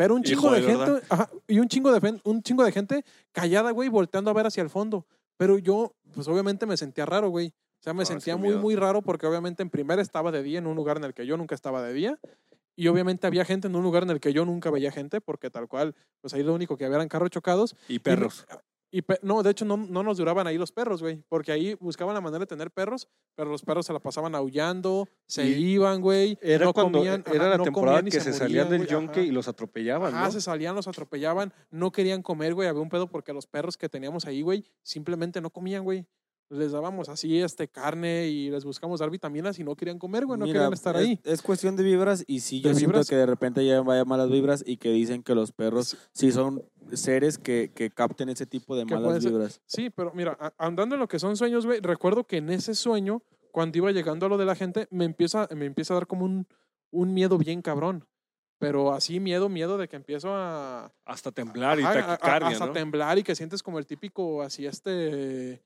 Pero 0.00 0.14
un 0.14 0.22
Hijo 0.24 0.30
chingo 0.40 0.50
de 0.52 0.62
gente, 0.62 1.06
ajá, 1.10 1.28
y 1.46 1.58
un 1.58 1.68
chingo 1.68 1.92
de, 1.92 2.20
un 2.24 2.42
chingo 2.42 2.64
de 2.64 2.72
gente 2.72 3.04
callada, 3.32 3.70
güey, 3.70 3.90
volteando 3.90 4.30
a 4.30 4.32
ver 4.32 4.46
hacia 4.46 4.62
el 4.62 4.70
fondo. 4.70 5.04
Pero 5.36 5.58
yo, 5.58 5.92
pues 6.14 6.26
obviamente 6.26 6.64
me 6.64 6.78
sentía 6.78 7.04
raro, 7.04 7.28
güey. 7.28 7.48
O 7.48 7.82
sea, 7.82 7.92
me 7.92 8.04
Ah, 8.04 8.06
sentía 8.06 8.38
muy, 8.38 8.48
miedo. 8.48 8.60
muy 8.62 8.76
raro 8.76 9.02
porque 9.02 9.26
obviamente 9.26 9.62
en 9.62 9.68
primera 9.68 10.00
estaba 10.00 10.32
de 10.32 10.42
día 10.42 10.58
en 10.58 10.66
un 10.66 10.74
lugar 10.74 10.96
en 10.96 11.04
el 11.04 11.12
que 11.12 11.26
yo 11.26 11.36
nunca 11.36 11.54
estaba 11.54 11.82
de 11.82 11.92
día. 11.92 12.18
Y 12.76 12.88
obviamente 12.88 13.26
había 13.26 13.44
gente 13.44 13.68
en 13.68 13.76
un 13.76 13.82
lugar 13.82 14.04
en 14.04 14.08
el 14.10 14.20
que 14.20 14.32
yo 14.32 14.46
nunca 14.46 14.70
veía 14.70 14.90
gente 14.90 15.20
porque 15.20 15.50
tal 15.50 15.68
cual, 15.68 15.94
pues 16.22 16.32
ahí 16.32 16.42
lo 16.42 16.54
único 16.54 16.78
que 16.78 16.86
había 16.86 16.96
eran 16.96 17.08
carros 17.08 17.28
chocados. 17.28 17.76
Y 17.86 17.98
perros. 17.98 18.46
Y 18.92 19.02
no, 19.22 19.42
de 19.44 19.50
hecho 19.50 19.64
no, 19.64 19.76
no 19.76 20.02
nos 20.02 20.18
duraban 20.18 20.46
ahí 20.48 20.58
los 20.58 20.72
perros, 20.72 21.00
güey, 21.00 21.22
porque 21.28 21.52
ahí 21.52 21.74
buscaban 21.74 22.12
la 22.12 22.20
manera 22.20 22.40
de 22.40 22.46
tener 22.46 22.72
perros, 22.72 23.08
pero 23.36 23.48
los 23.48 23.62
perros 23.62 23.86
se 23.86 23.92
la 23.92 24.00
pasaban 24.00 24.34
aullando, 24.34 25.08
se 25.26 25.46
Y 25.48 25.72
iban, 25.74 26.00
güey, 26.00 26.36
Era 26.42 26.64
no 26.64 26.72
cuando 26.72 26.98
comían, 26.98 27.22
era 27.26 27.42
ajá, 27.42 27.50
la 27.50 27.56
no 27.58 27.64
temporada 27.64 28.02
que 28.02 28.20
se, 28.20 28.32
salían 28.32 28.66
morían, 28.66 28.80
del 28.82 28.90
yonque 28.90 29.20
ajá. 29.20 29.28
y 29.28 29.30
los 29.30 29.46
atropellaban, 29.46 30.12
¿no? 30.12 30.30
se 30.32 30.40
salían, 30.40 30.74
los 30.74 30.88
atropellaban, 30.88 31.52
no 31.70 31.92
querían 31.92 32.22
comer, 32.22 32.54
güey, 32.54 32.66
había 32.68 32.82
un 32.82 32.88
pedo 32.88 33.06
porque 33.06 33.32
los 33.32 33.46
perros 33.46 33.76
que 33.76 33.88
teníamos 33.88 34.26
ahí, 34.26 34.42
güey, 34.42 34.64
simplemente 34.82 35.40
no 35.40 35.50
comían, 35.50 35.84
güey. 35.84 36.06
Les 36.52 36.72
dábamos 36.72 37.08
así 37.08 37.40
este 37.40 37.68
carne 37.68 38.26
y 38.26 38.50
les 38.50 38.64
buscamos 38.64 38.98
dar 38.98 39.08
vitaminas 39.08 39.60
y 39.60 39.62
no 39.62 39.76
querían 39.76 40.00
comer, 40.00 40.26
güey, 40.26 40.36
no 40.36 40.46
Mira, 40.46 40.58
querían 40.58 40.72
estar 40.72 40.96
es, 40.96 41.02
ahí. 41.02 41.20
Es 41.22 41.42
cuestión 41.42 41.76
de 41.76 41.84
vibras 41.84 42.24
y 42.26 42.40
sí, 42.40 42.60
yo 42.60 42.70
¿De 42.70 42.74
siento 42.74 42.94
vibras? 42.94 43.08
que 43.08 43.14
de 43.14 43.24
repente 43.24 43.64
ya 43.64 43.80
vaya 43.82 44.04
malas 44.04 44.30
vibras 44.30 44.64
y 44.66 44.76
que 44.76 44.90
dicen 44.90 45.22
que 45.22 45.36
los 45.36 45.52
perros 45.52 45.96
sí 46.12 46.32
son 46.32 46.64
seres 46.96 47.38
que, 47.38 47.70
que 47.74 47.90
capten 47.90 48.28
ese 48.28 48.46
tipo 48.46 48.76
de 48.76 48.84
malas 48.84 49.24
vibras. 49.24 49.60
Sí, 49.66 49.90
pero 49.90 50.12
mira, 50.14 50.36
andando 50.58 50.94
en 50.94 51.00
lo 51.00 51.08
que 51.08 51.18
son 51.18 51.36
sueños, 51.36 51.66
güey, 51.66 51.80
recuerdo 51.80 52.24
que 52.24 52.38
en 52.38 52.50
ese 52.50 52.74
sueño, 52.74 53.22
cuando 53.52 53.78
iba 53.78 53.90
llegando 53.92 54.26
a 54.26 54.28
lo 54.28 54.38
de 54.38 54.44
la 54.44 54.54
gente, 54.54 54.86
me 54.90 55.04
empieza, 55.04 55.48
me 55.54 55.66
empieza 55.66 55.94
a 55.94 55.96
dar 55.96 56.06
como 56.06 56.24
un, 56.24 56.46
un 56.90 57.12
miedo 57.14 57.36
bien 57.38 57.62
cabrón. 57.62 58.06
Pero 58.58 58.92
así 58.92 59.20
miedo, 59.20 59.48
miedo 59.48 59.78
de 59.78 59.88
que 59.88 59.96
empiezo 59.96 60.28
a, 60.34 60.92
Hasta 61.06 61.32
temblar 61.32 61.80
y 61.80 61.82
Ajá, 61.82 61.92
a- 61.92 61.98
a- 61.98 62.16
taquicardia, 62.18 62.48
hasta 62.48 62.66
¿no? 62.66 62.72
temblar 62.72 63.18
y 63.18 63.22
que 63.22 63.34
sientes 63.34 63.62
como 63.62 63.78
el 63.78 63.86
típico, 63.86 64.42
así 64.42 64.66
este, 64.66 65.62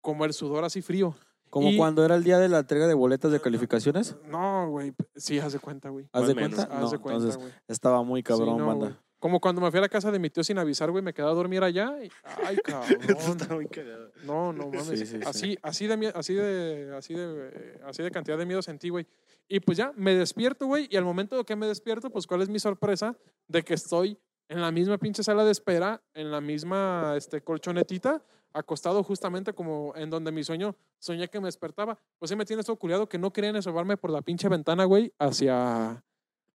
como 0.00 0.24
el 0.24 0.32
sudor 0.32 0.64
así 0.64 0.80
frío. 0.80 1.14
Como 1.50 1.68
Y- 1.68 1.76
cuando 1.76 2.02
era 2.02 2.14
el 2.14 2.24
día 2.24 2.38
de 2.38 2.48
la 2.48 2.60
entrega 2.60 2.86
de 2.86 2.94
boletas 2.94 3.30
de 3.32 3.38
calificaciones. 3.38 4.16
No, 4.30 4.70
güey, 4.70 4.94
sí, 5.14 5.38
haz 5.38 5.52
de 5.52 5.58
cuenta, 5.58 5.90
güey. 5.90 6.08
¿Haz 6.10 6.26
de 6.26 6.34
menos. 6.34 6.54
cuenta? 6.54 6.74
Haz 6.82 6.90
de 6.92 6.98
cuenta, 6.98 7.18
entonces 7.18 7.36
güey. 7.38 7.52
estaba 7.68 8.02
muy 8.02 8.20
Sí, 8.20 8.24
cabrón, 8.24 8.56
no, 8.56 8.66
banda. 8.66 8.98
Como 9.22 9.38
cuando 9.38 9.60
me 9.60 9.70
fui 9.70 9.78
a 9.78 9.82
la 9.82 9.88
casa 9.88 10.10
de 10.10 10.18
mi 10.18 10.30
tío 10.30 10.42
sin 10.42 10.58
avisar, 10.58 10.90
güey, 10.90 11.00
me 11.00 11.14
quedé 11.14 11.26
a 11.26 11.30
dormir 11.30 11.62
allá. 11.62 11.94
y- 12.02 12.10
ay, 12.44 12.56
cabrón. 12.64 13.38
está 13.40 13.54
muy 13.54 13.68
cagado. 13.68 14.10
No, 14.24 14.52
no 14.52 14.66
mames. 14.66 14.88
Sí, 14.88 14.96
sí, 14.96 15.06
sí. 15.06 15.20
así, 15.24 15.56
así 15.62 15.86
de 15.86 16.12
así 16.12 16.34
de, 16.34 16.92
así 16.96 17.14
de, 17.14 17.78
así 17.86 18.02
de 18.02 18.10
cantidad 18.10 18.36
de 18.36 18.46
miedo 18.46 18.60
sentí, 18.62 18.88
güey. 18.88 19.06
Y 19.46 19.60
pues 19.60 19.78
ya 19.78 19.92
me 19.94 20.16
despierto, 20.16 20.66
güey, 20.66 20.88
y 20.90 20.96
al 20.96 21.04
momento 21.04 21.36
de 21.36 21.44
que 21.44 21.54
me 21.54 21.68
despierto, 21.68 22.10
pues 22.10 22.26
cuál 22.26 22.42
es 22.42 22.48
mi 22.48 22.58
sorpresa 22.58 23.16
de 23.46 23.62
que 23.62 23.74
estoy 23.74 24.18
en 24.48 24.60
la 24.60 24.72
misma 24.72 24.98
pinche 24.98 25.22
sala 25.22 25.44
de 25.44 25.52
espera, 25.52 26.02
en 26.14 26.32
la 26.32 26.40
misma 26.40 27.14
este, 27.16 27.42
colchonetita, 27.42 28.24
acostado 28.52 29.04
justamente 29.04 29.52
como 29.52 29.92
en 29.94 30.10
donde 30.10 30.32
mi 30.32 30.42
sueño 30.42 30.74
soñé 30.98 31.28
que 31.28 31.38
me 31.38 31.46
despertaba. 31.46 31.96
Pues 32.18 32.28
sí 32.28 32.34
me 32.34 32.44
tienes 32.44 32.66
todo 32.66 32.74
culiado 32.74 33.08
que 33.08 33.18
no 33.18 33.32
querían 33.32 33.54
asomarme 33.54 33.96
por 33.96 34.10
la 34.10 34.20
pinche 34.22 34.48
ventana, 34.48 34.84
güey, 34.84 35.12
hacia 35.20 36.02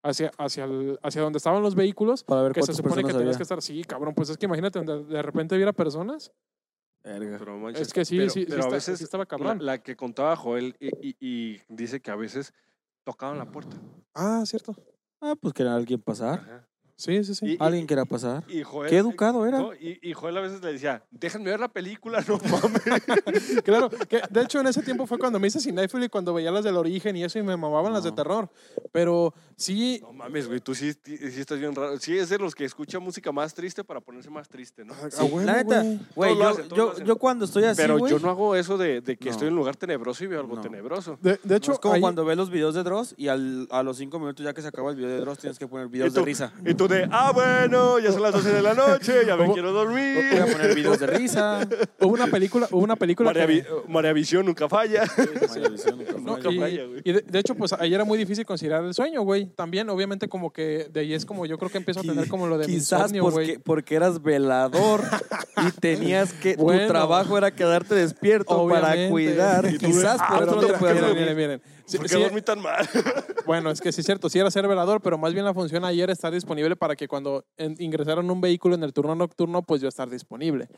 hacia 0.09 0.31
hacia 0.39 0.65
el- 0.65 0.99
hacia 1.03 1.23
donde 1.23 1.37
estaban 1.39 1.63
los 1.63 1.75
vehículos. 1.75 2.23
Para 2.25 2.43
ver 2.43 2.53
Que 2.53 2.63
se 2.63 2.73
supone 2.75 2.97
que 3.03 3.09
tenías 3.09 3.17
había. 3.23 3.37
que 3.37 3.43
estar. 3.43 3.61
Sí, 3.63 3.83
cabrón, 3.85 4.15
pues 4.15 4.31
es 4.31 4.37
que 4.39 4.47
imagínate 4.47 4.79
donde 4.83 5.05
de 5.15 5.23
repente 5.23 5.57
viera 5.57 5.73
personas. 5.73 6.33
Pero, 7.03 7.57
manches, 7.59 7.83
Es 7.89 7.93
que 7.93 8.05
sí, 8.05 8.17
pero- 8.19 8.31
sí, 8.31 8.41
sí 8.41 8.47
pero 8.47 8.57
a 8.57 8.61
está- 8.65 8.75
veces 8.75 8.99
sí 8.99 9.05
estaba 9.05 9.23
la, 9.23 9.27
cabrón. 9.27 9.65
la 9.65 9.79
que 9.79 9.95
contaba 9.97 10.35
Joel 10.35 10.75
y, 10.81 10.89
y- 11.11 11.17
y 11.21 11.61
dice 11.69 12.01
que 12.01 12.11
a 12.11 12.17
veces 12.17 12.53
tocaban 13.05 13.39
la 13.39 13.51
puerta. 13.51 13.77
Ah, 14.15 14.43
cierto. 14.45 14.75
Ah, 15.21 15.35
pues 15.41 15.55
quería 15.55 15.75
alguien 15.75 16.01
pasar. 16.03 16.41
Ajá. 16.41 16.69
Sí, 16.97 17.23
sí, 17.25 17.35
sí. 17.35 17.47
Y- 17.47 17.57
Alguien 17.61 17.87
quería 17.87 18.05
pasar. 18.07 18.43
Y 18.49 18.63
Joel, 18.63 18.89
Qué 18.89 18.97
educado 18.97 19.47
era. 19.47 19.59
No, 19.59 19.75
y, 19.75 19.99
y 20.03 20.13
Joel 20.15 20.37
a 20.39 20.41
veces 20.41 20.63
le 20.63 20.73
decía, 20.73 21.03
déjenme 21.11 21.51
ver 21.51 21.61
la 21.61 21.69
película, 21.69 22.25
no 22.27 22.39
mames. 22.39 22.83
Claro, 23.65 23.91
que 23.91 24.23
de 24.31 24.43
hecho 24.43 24.61
en 24.61 24.67
ese 24.69 24.83
tiempo 24.83 25.07
fue 25.07 25.19
cuando 25.19 25.39
me 25.39 25.49
hice 25.49 25.61
cinéfilo 25.61 26.05
y 26.05 26.09
cuando 26.09 26.33
veía 26.33 26.51
las 26.51 26.65
del 26.65 26.77
origen 26.77 27.17
y 27.17 27.25
eso 27.25 27.39
y 27.39 27.43
me 27.43 27.57
mamaban 27.57 27.93
las 27.93 28.05
de 28.05 28.13
terror. 28.13 28.49
Pero 28.93 29.35
sí, 29.57 29.99
No 30.03 30.13
mames, 30.13 30.49
güey, 30.49 30.61
tú 30.61 30.75
sí, 30.75 30.93
sí 31.05 31.41
estás 31.41 31.59
bien 31.59 31.75
raro. 31.75 31.99
Sí, 31.99 32.17
es 32.17 32.29
de 32.31 32.39
los 32.39 32.55
que 32.55 32.65
escucha 32.65 32.99
música 32.99 33.31
más 33.33 33.53
triste 33.55 33.85
para 33.85 34.01
ponerse 34.01 34.31
más 34.31 34.49
triste, 34.49 34.85
¿no? 34.85 34.95
a 34.95 35.11
Sí, 35.11 35.29
la 35.45 35.57
neta, 35.63 35.85
güey. 36.15 36.35
yo, 36.37 36.49
hacen, 36.49 36.69
yo, 36.71 36.99
yo 37.05 37.17
cuando 37.17 37.45
estoy 37.45 37.65
así, 37.65 37.81
Pero 37.83 38.07
yo 38.09 38.19
no 38.19 38.31
hago 38.31 38.55
eso 38.57 38.79
de, 38.79 39.01
de 39.03 39.17
que 39.17 39.27
No. 39.27 39.31
estoy 39.33 39.49
en 39.49 39.53
un 39.55 39.59
lugar 39.59 39.77
tenebroso 39.77 40.25
y 40.25 40.29
veo 40.29 40.41
algo 40.41 40.57
No. 40.57 40.61
tenebroso. 40.63 41.19
De, 41.21 41.33
de 41.33 41.39
no 41.45 41.57
hecho, 41.57 41.73
es 41.73 41.79
como 41.79 41.95
ahí- 41.95 42.01
cuando 42.01 42.25
ves 42.25 42.37
los 42.37 42.49
videos 42.51 42.75
de 42.75 42.83
Dross 42.83 43.15
y 43.19 43.29
al- 43.29 43.69
a 43.71 43.83
los 43.83 43.99
cinco 43.99 44.19
minutos 44.19 44.45
ya 44.45 44.55
que 44.55 44.63
se 44.63 44.69
acaba 44.69 44.91
el 44.91 44.97
video 44.97 45.11
de 45.11 45.21
Dross 45.21 45.39
tienes 45.39 45.59
que 45.59 45.67
poner 45.69 45.89
videos 45.89 46.15
tú? 46.15 46.21
de 46.21 46.27
risa. 46.27 46.53
Y 46.65 46.75
tú 46.75 46.86
de, 46.89 47.09
ah, 47.11 47.33
bueno, 47.33 47.99
ya 47.99 48.13
son 48.13 48.23
las 48.23 48.33
12 48.33 48.51
de 48.53 48.63
la 48.63 48.75
noche, 48.75 49.13
ya 49.27 49.37
me 49.37 49.53
quiero 49.53 49.73
Voy 49.73 49.81
a 49.81 49.85
dormir. 49.85 50.53
poner 50.53 50.75
videos 50.75 50.99
de 50.99 51.07
risa. 51.07 51.67
hubo 52.01 52.13
una 52.15 52.27
película, 52.27 52.69
hubo 52.71 52.83
una 52.83 52.97
película 52.97 53.31
María, 53.33 53.47
que- 53.47 53.67
María 53.89 54.13
Visión 54.13 54.47
nunca 54.47 54.69
falla. 54.69 55.05
María 55.49 55.69
Visión, 55.69 55.99
nunca 55.99 56.13
No, 56.21 56.37
falla. 56.37 56.51
y, 56.51 56.59
falla, 56.61 56.85
güey. 56.87 57.01
y 57.05 57.13
de, 57.13 57.21
de 57.23 57.39
hecho, 57.39 57.55
pues 57.55 57.73
ahí 57.73 57.95
era 57.95 58.05
muy 58.05 58.19
difícil 58.19 58.45
considerar 58.47 58.85
el 58.85 58.95
sueño, 58.95 59.23
güey. 59.23 59.47
También, 59.55 59.89
obviamente, 59.91 60.29
como 60.29 60.53
que 60.53 60.89
de 60.93 61.01
ahí 61.01 61.15
es 61.15 61.25
como 61.27 61.47
yo 61.47 61.59
creo 61.59 61.71
que 61.71 61.79
empiezo 61.79 62.01
a 62.01 62.03
tener 62.03 62.29
como 62.29 62.47
lo 62.47 62.59
de 62.59 62.67
mi 62.67 62.75
Quizás 62.75 63.01
insomnio, 63.03 63.23
porque, 63.23 63.45
güey. 63.47 63.59
porque 63.59 63.95
eras 63.97 64.23
velador 64.23 65.03
y 65.67 65.71
tenías 65.81 66.33
que. 66.33 66.57
Bueno. 66.57 66.83
tu 66.83 66.89
trabajo 66.89 67.37
era 67.39 67.51
quedarte 67.51 67.95
despierto 67.95 68.67
para 68.69 69.09
cuidar. 69.09 69.67
Y 69.67 69.79
tú 69.79 69.87
de, 69.87 69.93
Quizás 69.93 70.19
ah, 70.21 70.35
por 70.35 70.43
eso 70.49 70.55
no 70.57 70.61
te 70.63 70.73
dormir. 70.73 71.15
miren, 71.19 71.37
miren. 71.37 71.63
Sí- 71.87 71.97
¿Por 71.99 72.07
qué 72.09 72.15
sí, 72.17 72.23
dormí 72.23 72.43
tan 72.43 72.61
mal? 72.61 72.87
Bueno, 73.47 73.71
es 73.71 73.81
que 73.81 73.93
sí 73.93 74.01
es 74.01 74.07
cierto, 74.07 74.29
sí 74.29 74.39
era 74.41 74.51
ser 74.51 74.67
velador, 74.67 75.01
pero 75.01 75.19
más 75.19 75.33
bien 75.33 75.45
la 75.45 75.55
función 75.55 75.85
ayer 75.85 76.11
estar 76.11 76.33
disponible 76.33 76.75
para 76.75 76.97
que 76.97 77.07
cuando 77.07 77.45
en- 77.57 77.77
ingresaran 77.79 78.29
un 78.31 78.41
vehículo 78.41 78.75
en 78.75 78.83
el 78.83 78.93
turno 78.93 79.15
nocturno, 79.15 79.63
pues 79.63 79.81
yo 79.81 79.89
estar 79.89 80.11
disponible. 80.11 80.69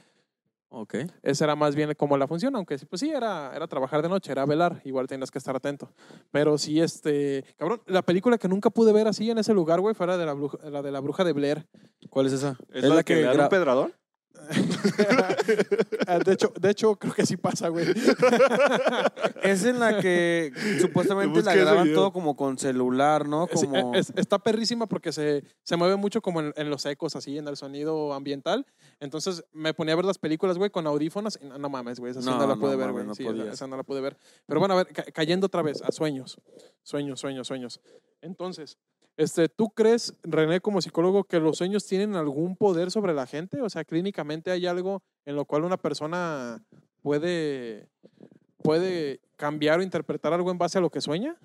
Ok. 0.70 0.96
Esa 1.22 1.44
era 1.46 1.56
más 1.56 1.74
bien 1.74 1.94
como 1.94 2.18
la 2.18 2.26
función, 2.28 2.54
aunque 2.54 2.76
sí, 2.76 2.84
pues 2.84 3.00
sí, 3.00 3.08
era, 3.08 3.52
era 3.56 3.66
trabajar 3.68 4.02
de 4.02 4.10
noche, 4.10 4.32
era 4.32 4.44
velar, 4.44 4.82
igual 4.84 5.06
tenías 5.06 5.30
que 5.30 5.38
estar 5.38 5.56
atento. 5.56 5.90
Pero 6.30 6.58
sí, 6.58 6.78
este, 6.78 7.42
cabrón, 7.56 7.80
la 7.86 8.02
película 8.02 8.36
que 8.36 8.48
nunca 8.48 8.68
pude 8.68 8.92
ver 8.92 9.08
así 9.08 9.30
en 9.30 9.38
ese 9.38 9.54
lugar, 9.54 9.80
güey, 9.80 9.94
fuera 9.94 10.18
de 10.18 10.26
la, 10.26 10.34
bruja- 10.34 10.62
la 10.68 10.82
de 10.82 10.90
la 10.92 11.00
bruja 11.00 11.24
de 11.24 11.32
Blair. 11.32 11.66
¿Cuál 12.10 12.26
es 12.26 12.34
esa? 12.34 12.58
¿Es, 12.70 12.84
la, 12.84 13.02
que, 13.02 13.14
le 13.16 13.22
dan 13.22 13.36
gra- 13.38 13.42
un 13.44 13.48
pedradón? 13.48 13.94
Ah, 16.06 16.18
de, 16.18 16.32
hecho, 16.32 16.52
de 16.58 16.70
hecho, 16.70 16.96
creo 16.96 17.12
que 17.12 17.26
sí 17.26 17.36
pasa, 17.36 17.68
güey. 17.68 17.86
Es 19.42 19.64
en 19.64 19.78
la 19.78 20.00
que 20.00 20.52
supuestamente 20.80 21.42
la 21.42 21.54
graban 21.54 21.92
todo 21.92 22.12
como 22.12 22.36
con 22.36 22.58
celular, 22.58 23.26
¿no? 23.28 23.46
Sí, 23.54 23.66
Como... 23.66 23.94
es- 23.94 24.12
está 24.16 24.38
perrísima 24.38 24.86
porque 24.86 25.12
se, 25.12 25.44
se 25.62 25.76
mueve 25.76 25.96
mucho 25.96 26.20
como 26.22 26.40
en, 26.40 26.52
en 26.56 26.70
los 26.70 26.84
ecos, 26.86 27.16
así, 27.16 27.38
en 27.38 27.48
el 27.48 27.56
sonido 27.56 28.12
ambiental. 28.14 28.66
Entonces 29.00 29.44
me 29.52 29.74
ponía 29.74 29.94
a 29.94 29.96
ver 29.96 30.04
las 30.04 30.18
películas, 30.18 30.58
güey, 30.58 30.70
con 30.70 30.86
audífonos. 30.86 31.38
y 31.40 31.46
no, 31.46 31.58
no 31.58 31.68
mames, 31.68 32.00
güey, 32.00 32.12
esa 32.12 32.20
no, 32.20 32.32
No, 32.38 32.46
la 32.46 32.54
no 32.54 32.60
pude 32.60 32.76
ver, 32.76 32.92
güey. 32.92 33.04
no 33.06 33.14
sí, 33.14 33.26
esa, 33.50 33.66
no 33.66 33.76
la 33.76 33.82
pude 33.82 34.00
ver. 34.00 34.16
Pero 34.46 34.60
bueno, 34.60 34.74
a 34.74 34.78
ver, 34.78 34.88
ca- 34.92 35.04
cayendo 35.12 35.46
otra 35.46 35.62
vez 35.62 35.82
a 35.82 35.92
sueños. 35.92 36.38
Sueños, 36.82 37.20
sueños, 37.20 37.46
sueños. 37.46 37.80
Entonces, 38.22 38.78
este, 39.18 39.48
¿tú 39.50 39.68
crees, 39.68 40.14
René, 40.22 40.60
como 40.62 40.80
psicólogo, 40.80 41.24
que 41.24 41.38
los 41.40 41.58
sueños 41.58 41.84
tienen 41.86 42.14
algún 42.14 42.56
poder 42.56 42.90
sobre 42.90 43.12
la 43.12 43.26
gente? 43.26 43.60
O 43.60 43.68
sea, 43.68 43.84
clínicamente 43.84 44.50
hay 44.50 44.66
algo 44.66 45.02
en 45.26 45.36
lo 45.36 45.44
cual 45.44 45.64
una 45.64 45.76
persona 45.76 46.64
puede, 47.02 47.88
puede 48.62 49.20
cambiar 49.36 49.80
o 49.80 49.82
interpretar 49.82 50.32
algo 50.32 50.50
en 50.50 50.58
base 50.58 50.78
a 50.78 50.80
lo 50.80 50.88
que 50.90 51.00
sueña. 51.00 51.36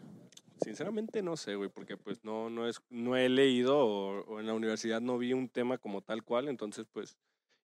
Sinceramente 0.63 1.21
no 1.21 1.35
sé, 1.35 1.55
güey, 1.55 1.69
porque 1.69 1.97
pues 1.97 2.23
no, 2.23 2.49
no, 2.49 2.67
es, 2.67 2.79
no 2.89 3.17
he 3.17 3.27
leído 3.27 3.77
o, 3.77 4.21
o 4.25 4.39
en 4.39 4.47
la 4.47 4.53
universidad 4.53 5.01
no 5.01 5.17
vi 5.17 5.33
un 5.33 5.49
tema 5.49 5.77
como 5.77 6.01
tal 6.01 6.23
cual, 6.23 6.47
entonces 6.47 6.85
pues 6.91 7.17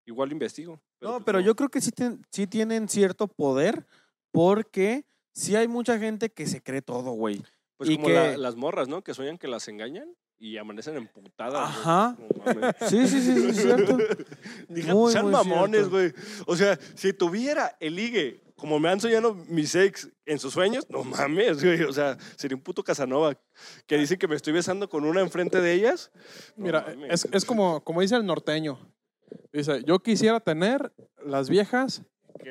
igual 0.05 0.29
lo 0.29 0.33
investigo. 0.33 0.81
No, 0.99 1.11
pues, 1.13 1.23
pero 1.25 1.39
yo 1.39 1.55
creo 1.55 1.69
que 1.69 1.81
sí, 1.81 1.91
ten- 1.91 2.25
sí 2.31 2.45
tienen 2.47 2.89
cierto 2.89 3.27
poder 3.27 3.85
porque 4.31 5.05
sí 5.33 5.55
hay 5.55 5.67
mucha 5.67 5.97
gente 5.97 6.29
que 6.29 6.45
se 6.45 6.61
cree 6.61 6.81
todo, 6.81 7.11
güey. 7.11 7.41
Pues 7.79 7.89
y 7.89 7.95
como 7.95 8.07
que- 8.09 8.13
la- 8.13 8.37
las 8.37 8.55
morras, 8.55 8.87
¿no? 8.87 9.01
Que 9.03 9.13
sueñan 9.15 9.37
que 9.39 9.47
las 9.47 9.67
engañan 9.67 10.07
y 10.37 10.57
amanecen 10.57 10.95
emputadas. 10.97 11.67
Ajá. 11.69 12.15
No. 12.19 12.27
Sí, 12.89 13.07
sí, 13.07 13.21
sí, 13.21 13.33
sí, 13.35 13.47
es 13.49 13.61
cierto. 13.61 13.97
Digan, 14.69 14.95
Muy, 14.95 15.11
sean 15.11 15.25
muy 15.25 15.31
mamones, 15.33 15.89
güey. 15.89 16.13
O 16.45 16.55
sea, 16.55 16.77
si 16.95 17.13
tuviera 17.13 17.75
el 17.79 17.95
ligue, 17.95 18.41
como 18.55 18.79
me 18.79 18.89
han 18.89 18.99
soñado 18.99 19.33
mis 19.33 19.73
ex 19.75 20.09
en 20.25 20.37
sus 20.39 20.53
sueños, 20.53 20.85
no 20.89 21.03
mames, 21.03 21.63
güey. 21.63 21.81
O 21.83 21.93
sea, 21.93 22.17
sería 22.35 22.55
un 22.57 22.61
puto 22.63 22.83
Casanova 22.83 23.37
que 23.87 23.97
dice 23.97 24.17
que 24.17 24.27
me 24.27 24.35
estoy 24.35 24.53
besando 24.53 24.89
con 24.89 25.05
una 25.05 25.21
enfrente 25.21 25.61
de 25.61 25.73
ellas. 25.73 26.11
No 26.57 26.65
Mira, 26.65 26.81
mames. 26.87 27.25
es, 27.25 27.33
es 27.33 27.45
como, 27.45 27.81
como 27.83 28.01
dice 28.01 28.15
el 28.15 28.25
norteño. 28.25 28.77
Dice, 29.53 29.83
yo 29.85 29.99
quisiera 29.99 30.39
tener 30.39 30.91
las 31.25 31.49
viejas 31.49 32.03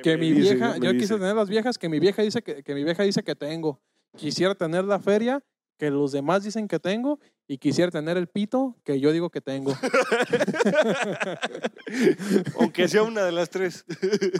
que 0.02 0.16
mi 0.16 0.32
dice, 0.32 0.54
vieja, 0.54 0.74
yo 0.76 0.92
dice. 0.92 0.96
quisiera 0.98 1.20
tener 1.20 1.36
las 1.36 1.48
viejas 1.48 1.78
que 1.78 1.88
mi 1.88 1.98
vieja 1.98 2.22
dice 2.22 2.42
que, 2.42 2.62
que 2.62 2.74
mi 2.74 2.84
vieja 2.84 3.02
dice 3.02 3.22
que 3.22 3.34
tengo. 3.34 3.80
Quisiera 4.16 4.54
tener 4.54 4.84
la 4.84 4.98
feria 4.98 5.42
que 5.78 5.90
los 5.90 6.12
demás 6.12 6.42
dicen 6.42 6.66
que 6.66 6.80
tengo 6.80 7.20
y 7.46 7.58
quisiera 7.58 7.90
tener 7.90 8.16
el 8.16 8.26
pito 8.26 8.76
que 8.84 8.98
yo 9.00 9.12
digo 9.12 9.30
que 9.30 9.40
tengo. 9.40 9.72
Aunque 12.58 12.88
sea 12.88 13.02
una 13.02 13.22
de 13.24 13.32
las 13.32 13.50
tres. 13.50 13.84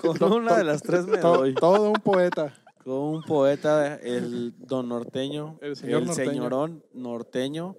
Con 0.01 0.23
una 0.33 0.57
de 0.57 0.65
las 0.65 0.83
tres 0.83 1.07
me 1.07 1.19
doy. 1.19 1.55
todo 1.55 1.89
un 1.91 2.01
poeta. 2.03 2.55
Con 2.85 2.95
un 2.95 3.23
poeta, 3.23 3.97
el 3.97 4.55
don 4.59 4.89
norteño, 4.89 5.59
El 5.61 5.77
señor 5.77 6.05
norteño. 6.07 6.31
señorón 6.33 6.85
norteño. 6.93 7.77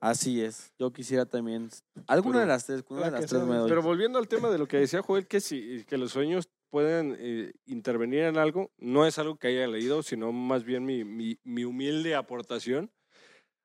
Así 0.00 0.42
es. 0.42 0.72
Yo 0.78 0.92
quisiera 0.92 1.26
también. 1.26 1.68
Alguna 2.06 2.34
Pero- 2.36 2.40
de 2.40 2.46
las 2.46 2.66
tres, 2.66 2.82
con 2.82 2.96
una 2.96 3.06
de 3.06 3.12
La 3.12 3.20
las 3.20 3.28
tres 3.28 3.42
sea, 3.42 3.50
me 3.50 3.56
doy. 3.58 3.68
Pero 3.68 3.82
volviendo 3.82 4.18
al 4.18 4.28
tema 4.28 4.48
de 4.50 4.58
lo 4.58 4.66
que 4.66 4.78
decía 4.78 5.02
Joel, 5.02 5.26
que, 5.26 5.40
si, 5.40 5.84
que 5.84 5.98
los 5.98 6.12
sueños 6.12 6.48
pueden 6.70 7.16
eh, 7.18 7.52
intervenir 7.66 8.20
en 8.20 8.38
algo, 8.38 8.72
no 8.78 9.06
es 9.06 9.18
algo 9.18 9.36
que 9.36 9.48
haya 9.48 9.66
leído, 9.66 10.02
sino 10.02 10.32
más 10.32 10.64
bien 10.64 10.84
mi, 10.84 11.04
mi, 11.04 11.38
mi 11.44 11.64
humilde 11.64 12.14
aportación. 12.14 12.90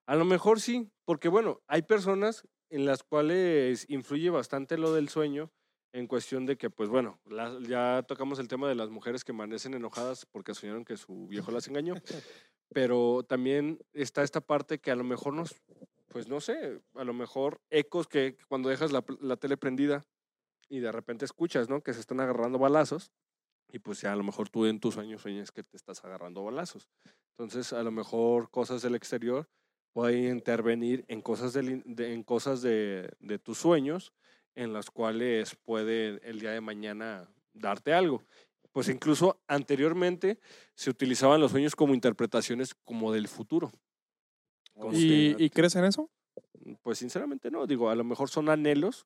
A 0.08 0.16
lo 0.16 0.26
mejor 0.26 0.60
sí, 0.60 0.92
porque 1.06 1.30
bueno, 1.30 1.62
hay 1.68 1.84
personas 1.84 2.48
en 2.70 2.86
las 2.86 3.04
cuales 3.04 3.86
influye 3.90 4.30
bastante 4.30 4.78
lo 4.78 4.94
del 4.94 5.10
sueño, 5.10 5.52
en 5.94 6.08
cuestión 6.08 6.46
de 6.46 6.58
que, 6.58 6.70
pues 6.70 6.90
bueno, 6.90 7.22
ya 7.62 8.04
tocamos 8.06 8.40
el 8.40 8.50
tema 8.50 8.68
de 8.68 8.76
las 8.76 8.90
mujeres 8.90 9.24
que 9.24 9.32
amanecen 9.32 9.76
enojadas 9.76 10.26
porque 10.26 10.54
soñaron 10.54 10.84
que 10.84 10.98
su 10.98 11.28
viejo 11.28 11.52
las 11.52 11.70
engañó, 11.70 11.96
pero 12.68 13.24
también 13.24 13.80
está 13.94 14.22
esta 14.22 14.42
parte 14.42 14.80
que 14.80 14.92
a 14.92 14.96
lo 14.96 15.06
mejor 15.06 15.34
nos, 15.34 15.56
pues 16.10 16.28
no 16.28 16.42
sé, 16.42 16.82
a 16.96 17.06
lo 17.06 17.14
mejor 17.14 17.62
ecos 17.70 18.08
que 18.08 18.36
cuando 18.50 18.68
dejas 18.68 18.92
la, 18.92 19.06
la 19.22 19.38
tele 19.38 19.56
prendida 19.56 20.04
y 20.70 20.80
de 20.80 20.92
repente 20.92 21.26
escuchas, 21.26 21.70
¿no? 21.70 21.82
Que 21.82 21.94
se 21.94 22.00
están 22.00 22.20
agarrando 22.20 22.60
balazos 22.60 23.12
y 23.72 23.80
pues 23.80 24.02
ya 24.02 24.14
a 24.14 24.16
lo 24.16 24.24
mejor 24.24 24.50
tú 24.50 24.66
en 24.66 24.80
tus 24.80 24.94
sueños 24.94 25.22
sueñas 25.22 25.52
que 25.52 25.64
te 25.64 25.76
estás 25.76 26.04
agarrando 26.06 26.44
balazos. 26.44 26.90
Entonces, 27.32 27.74
a 27.74 27.84
lo 27.84 27.92
mejor 27.92 28.50
cosas 28.50 28.82
del 28.82 28.96
exterior 28.96 29.50
pueden 29.94 30.38
intervenir 30.38 31.04
en 31.08 31.22
cosas, 31.22 31.54
del 31.54 31.84
de, 31.86 32.14
en 32.14 32.24
cosas 32.24 32.62
de, 32.62 33.12
de 33.20 33.40
tus 33.40 33.58
sueños 33.58 34.14
en 34.56 34.72
las 34.72 34.90
cuales 34.90 35.56
puede 35.56 36.20
el 36.28 36.40
día 36.40 36.52
de 36.52 36.62
mañana 36.62 37.30
darte 37.54 37.94
algo. 37.94 38.24
Pues 38.72 38.90
incluso 38.90 39.42
anteriormente 39.48 40.40
se 40.76 40.90
utilizaban 40.90 41.40
los 41.42 41.52
sueños 41.52 41.76
como 41.76 41.94
interpretaciones 41.94 42.74
como 42.74 43.12
del 43.12 43.28
futuro. 43.28 43.72
Como 44.74 44.94
¿Y, 44.94 45.36
¿Y 45.38 45.50
crees 45.50 45.76
en 45.76 45.86
eso? 45.86 46.10
pues 46.82 46.98
sinceramente 46.98 47.52
no, 47.52 47.68
digo, 47.68 47.90
a 47.90 47.96
lo 47.96 48.04
mejor 48.04 48.30
son 48.30 48.50
anhelos 48.50 49.06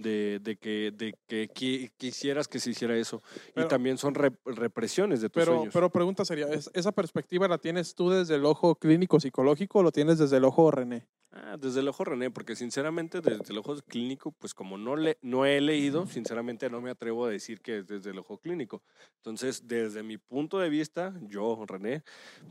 de, 0.00 0.38
de 0.40 0.56
que, 0.56 0.92
de 0.94 1.14
que 1.26 1.48
qui- 1.50 1.90
quisieras 1.96 2.48
que 2.48 2.58
se 2.60 2.70
hiciera 2.70 2.96
eso. 2.96 3.22
Pero- 3.54 3.66
y 3.66 3.68
también 3.68 3.98
son 3.98 4.14
rep- 4.14 4.38
represiones 4.44 5.20
de 5.20 5.28
tus 5.28 5.40
Pero, 5.42 5.54
sueños. 5.56 5.74
pero 5.74 5.90
pregunta 5.90 6.24
sería, 6.24 6.46
¿es- 6.48 6.70
¿esa 6.74 6.92
perspectiva 6.92 7.48
la 7.48 7.58
tienes 7.58 7.94
tú 7.94 8.10
desde 8.10 8.34
el 8.36 8.44
ojo 8.44 8.74
clínico 8.76 9.20
psicológico 9.20 9.80
o 9.80 9.82
lo 9.82 9.92
tienes 9.92 10.18
desde 10.18 10.36
el 10.38 10.44
ojo 10.44 10.70
René? 10.70 11.06
Ah, 11.32 11.56
desde 11.56 11.78
el 11.78 11.86
ojo 11.86 12.04
René, 12.04 12.28
porque 12.32 12.56
sinceramente 12.56 13.20
desde 13.20 13.52
el 13.52 13.58
ojo 13.58 13.76
clínico, 13.86 14.32
pues 14.32 14.52
como 14.52 14.76
no, 14.76 14.96
le, 14.96 15.16
no 15.22 15.46
he 15.46 15.60
leído, 15.60 16.04
sinceramente 16.08 16.68
no 16.68 16.80
me 16.80 16.90
atrevo 16.90 17.24
a 17.24 17.30
decir 17.30 17.60
que 17.60 17.78
es 17.78 17.86
desde 17.86 18.10
el 18.10 18.18
ojo 18.18 18.38
clínico. 18.38 18.82
Entonces, 19.18 19.68
desde 19.68 20.02
mi 20.02 20.18
punto 20.18 20.58
de 20.58 20.68
vista, 20.68 21.14
yo, 21.28 21.64
René, 21.68 22.02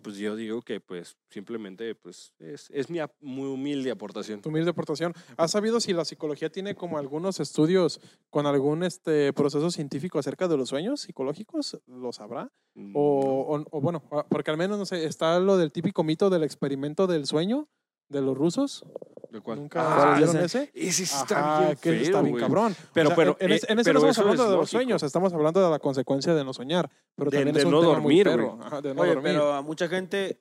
pues 0.02 0.16
yo 0.16 0.34
digo 0.38 0.62
que 0.62 0.80
pues 0.80 1.18
simplemente 1.30 1.94
pues 1.94 2.34
es, 2.40 2.70
es 2.74 2.90
mi 2.90 3.00
muy 3.20 3.50
humilde 3.50 3.92
aportación. 3.92 4.40
Tu 4.42 4.48
humilde 4.48 4.70
aportación. 4.72 5.14
¿Has 5.36 5.52
sabido 5.52 5.82
si 5.82 5.92
la 5.92 6.06
psicología 6.06 6.50
tiene 6.50 6.74
como 6.74 6.98
algunos 6.98 7.42
estudios 7.42 8.00
con 8.30 8.46
algún 8.46 8.84
este 8.84 9.34
proceso 9.34 9.72
científico 9.72 10.20
acerca 10.20 10.48
de 10.48 10.56
los 10.56 10.70
sueños 10.70 11.02
psicológicos? 11.02 11.82
¿Lo 11.86 12.14
sabrá? 12.14 12.50
Mm, 12.76 12.94
O, 12.96 13.58
o- 13.58 13.66
o 13.78 13.82
bueno, 13.82 14.02
porque 14.30 14.52
al 14.52 14.58
menos, 14.58 14.78
no 14.80 14.86
sé, 14.86 15.04
está 15.04 15.38
lo 15.42 15.58
del 15.58 15.74
típico 15.74 16.06
mito 16.06 16.30
del 16.30 16.44
experimento 16.44 17.08
del 17.08 17.26
sueño 17.26 17.68
de 18.10 18.22
los 18.22 18.38
rusos. 18.38 18.84
¿de 19.32 19.42
cuál? 19.42 19.60
¿Nunca 19.60 19.80
Ah, 20.14 20.18
vieron 20.18 20.38
ese- 20.38 20.46
ese? 20.64 20.72
ese 20.74 21.06
sí 21.06 21.14
Ajá, 21.14 21.22
está 21.22 21.60
bien 21.68 21.78
que 21.78 22.02
está 22.02 22.14
feo, 22.14 22.24
bien 22.24 22.38
cabrón. 22.40 22.76
Pero, 22.94 23.10
O 23.10 23.12
sea, 23.12 23.16
pero, 23.16 23.38
en, 23.40 23.52
eh, 23.52 23.56
ese, 23.58 23.72
en 23.72 23.78
ese 23.80 23.90
pero 23.92 24.00
no 24.02 24.08
estamos 24.10 24.12
eso 24.12 24.22
hablando 24.22 24.44
es 24.46 24.50
de 24.50 24.56
los 24.58 24.70
sueños, 24.72 25.04
estamos 25.04 25.34
hablando 25.34 25.64
de 25.64 25.70
la 25.70 25.78
consecuencia 25.78 26.34
de 26.34 26.44
no 26.44 26.52
soñar. 26.52 26.90
Pero 27.16 27.30
De- 27.30 27.38
también 27.38 27.54
de 27.54 27.60
es 27.60 27.66
un 27.66 27.72
no 27.72 27.82
tema 27.82 28.00
muy 28.00 28.02
dormir, 28.02 28.24
perro. 28.26 28.56
güey. 28.56 28.68
Ajá, 28.68 28.82
de 28.82 28.96
no 28.96 29.02
Oye, 29.04 29.14
dormir. 29.14 29.32
pero 29.34 29.54
a 29.54 29.62
mucha 29.62 29.88
gente, 29.88 30.40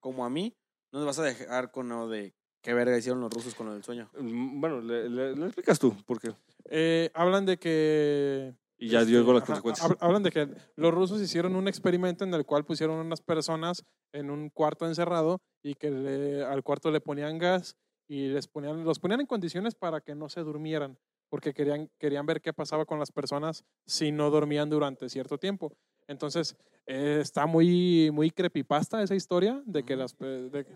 como 0.00 0.24
a 0.24 0.30
mí, 0.30 0.56
no 0.92 0.98
nos 0.98 1.06
vas 1.06 1.18
a 1.20 1.22
dejar 1.22 1.70
con 1.70 1.88
lo 1.88 2.08
de 2.08 2.34
qué 2.62 2.74
verga 2.74 2.98
hicieron 2.98 3.20
los 3.20 3.32
rusos 3.32 3.54
con 3.54 3.66
lo 3.68 3.74
del 3.74 3.84
sueño. 3.84 4.10
Mm, 4.18 4.60
Bueno, 4.60 4.80
le, 4.80 5.08
le- 5.08 5.36
le 5.36 5.46
explicas 5.46 5.78
tú, 5.78 5.94
porque 6.04 6.32
Eh, 6.68 7.10
hablan 7.14 7.46
de 7.46 7.58
que 7.58 8.54
y 8.78 8.88
ya 8.88 9.00
Este, 9.00 9.12
dio 9.12 9.20
las 9.32 9.42
ajá, 9.42 9.46
consecuencias. 9.46 9.90
hab- 9.90 9.96
Hablan 10.00 10.22
de 10.22 10.30
que 10.30 10.48
los 10.76 10.92
rusos 10.94 11.20
hicieron 11.20 11.56
un 11.56 11.68
experimento 11.68 12.24
en 12.24 12.34
el 12.34 12.44
cual 12.44 12.64
pusieron 12.64 12.96
unas 13.04 13.20
personas 13.20 13.82
en 14.12 14.30
un 14.30 14.50
cuarto 14.50 14.86
encerrado 14.86 15.40
y 15.62 15.74
que 15.74 15.90
le- 15.90 16.44
al 16.44 16.62
cuarto 16.62 16.90
le 16.90 17.00
ponían 17.00 17.38
gas 17.38 17.76
y 18.08 18.28
les 18.28 18.46
ponían, 18.48 18.84
los 18.84 18.98
ponían 18.98 19.20
en 19.20 19.26
condiciones 19.26 19.74
para 19.74 20.00
que 20.00 20.14
no 20.14 20.28
se 20.28 20.40
durmieran, 20.42 20.98
porque 21.28 21.52
querían, 21.54 21.90
querían 21.98 22.26
ver 22.26 22.40
qué 22.40 22.52
pasaba 22.52 22.84
con 22.84 22.98
las 22.98 23.10
personas 23.10 23.64
si 23.86 24.12
no 24.12 24.30
dormían 24.30 24.70
durante 24.70 25.08
cierto 25.08 25.38
tiempo. 25.38 25.72
Entonces, 26.06 26.56
eh, 26.86 27.18
está 27.20 27.46
muy, 27.46 28.10
muy 28.12 28.30
creepypasta 28.30 29.02
esa 29.02 29.14
historia 29.16 29.60
de 29.66 29.82
que 29.82 29.96
las... 29.96 30.14
pe- 30.14 30.50
de- 30.50 30.66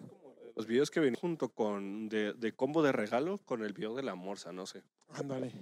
Los 0.56 0.66
videos 0.66 0.90
que 0.90 0.98
venían 0.98 1.20
junto 1.20 1.50
con 1.50 2.08
de, 2.08 2.32
de 2.32 2.52
combo 2.52 2.82
de 2.82 2.90
regalo 2.92 3.38
con 3.44 3.62
el 3.62 3.72
video 3.74 3.94
de 3.94 4.02
la 4.02 4.16
morsa, 4.16 4.52
no 4.52 4.66
sé. 4.66 4.82
ándale. 5.12 5.52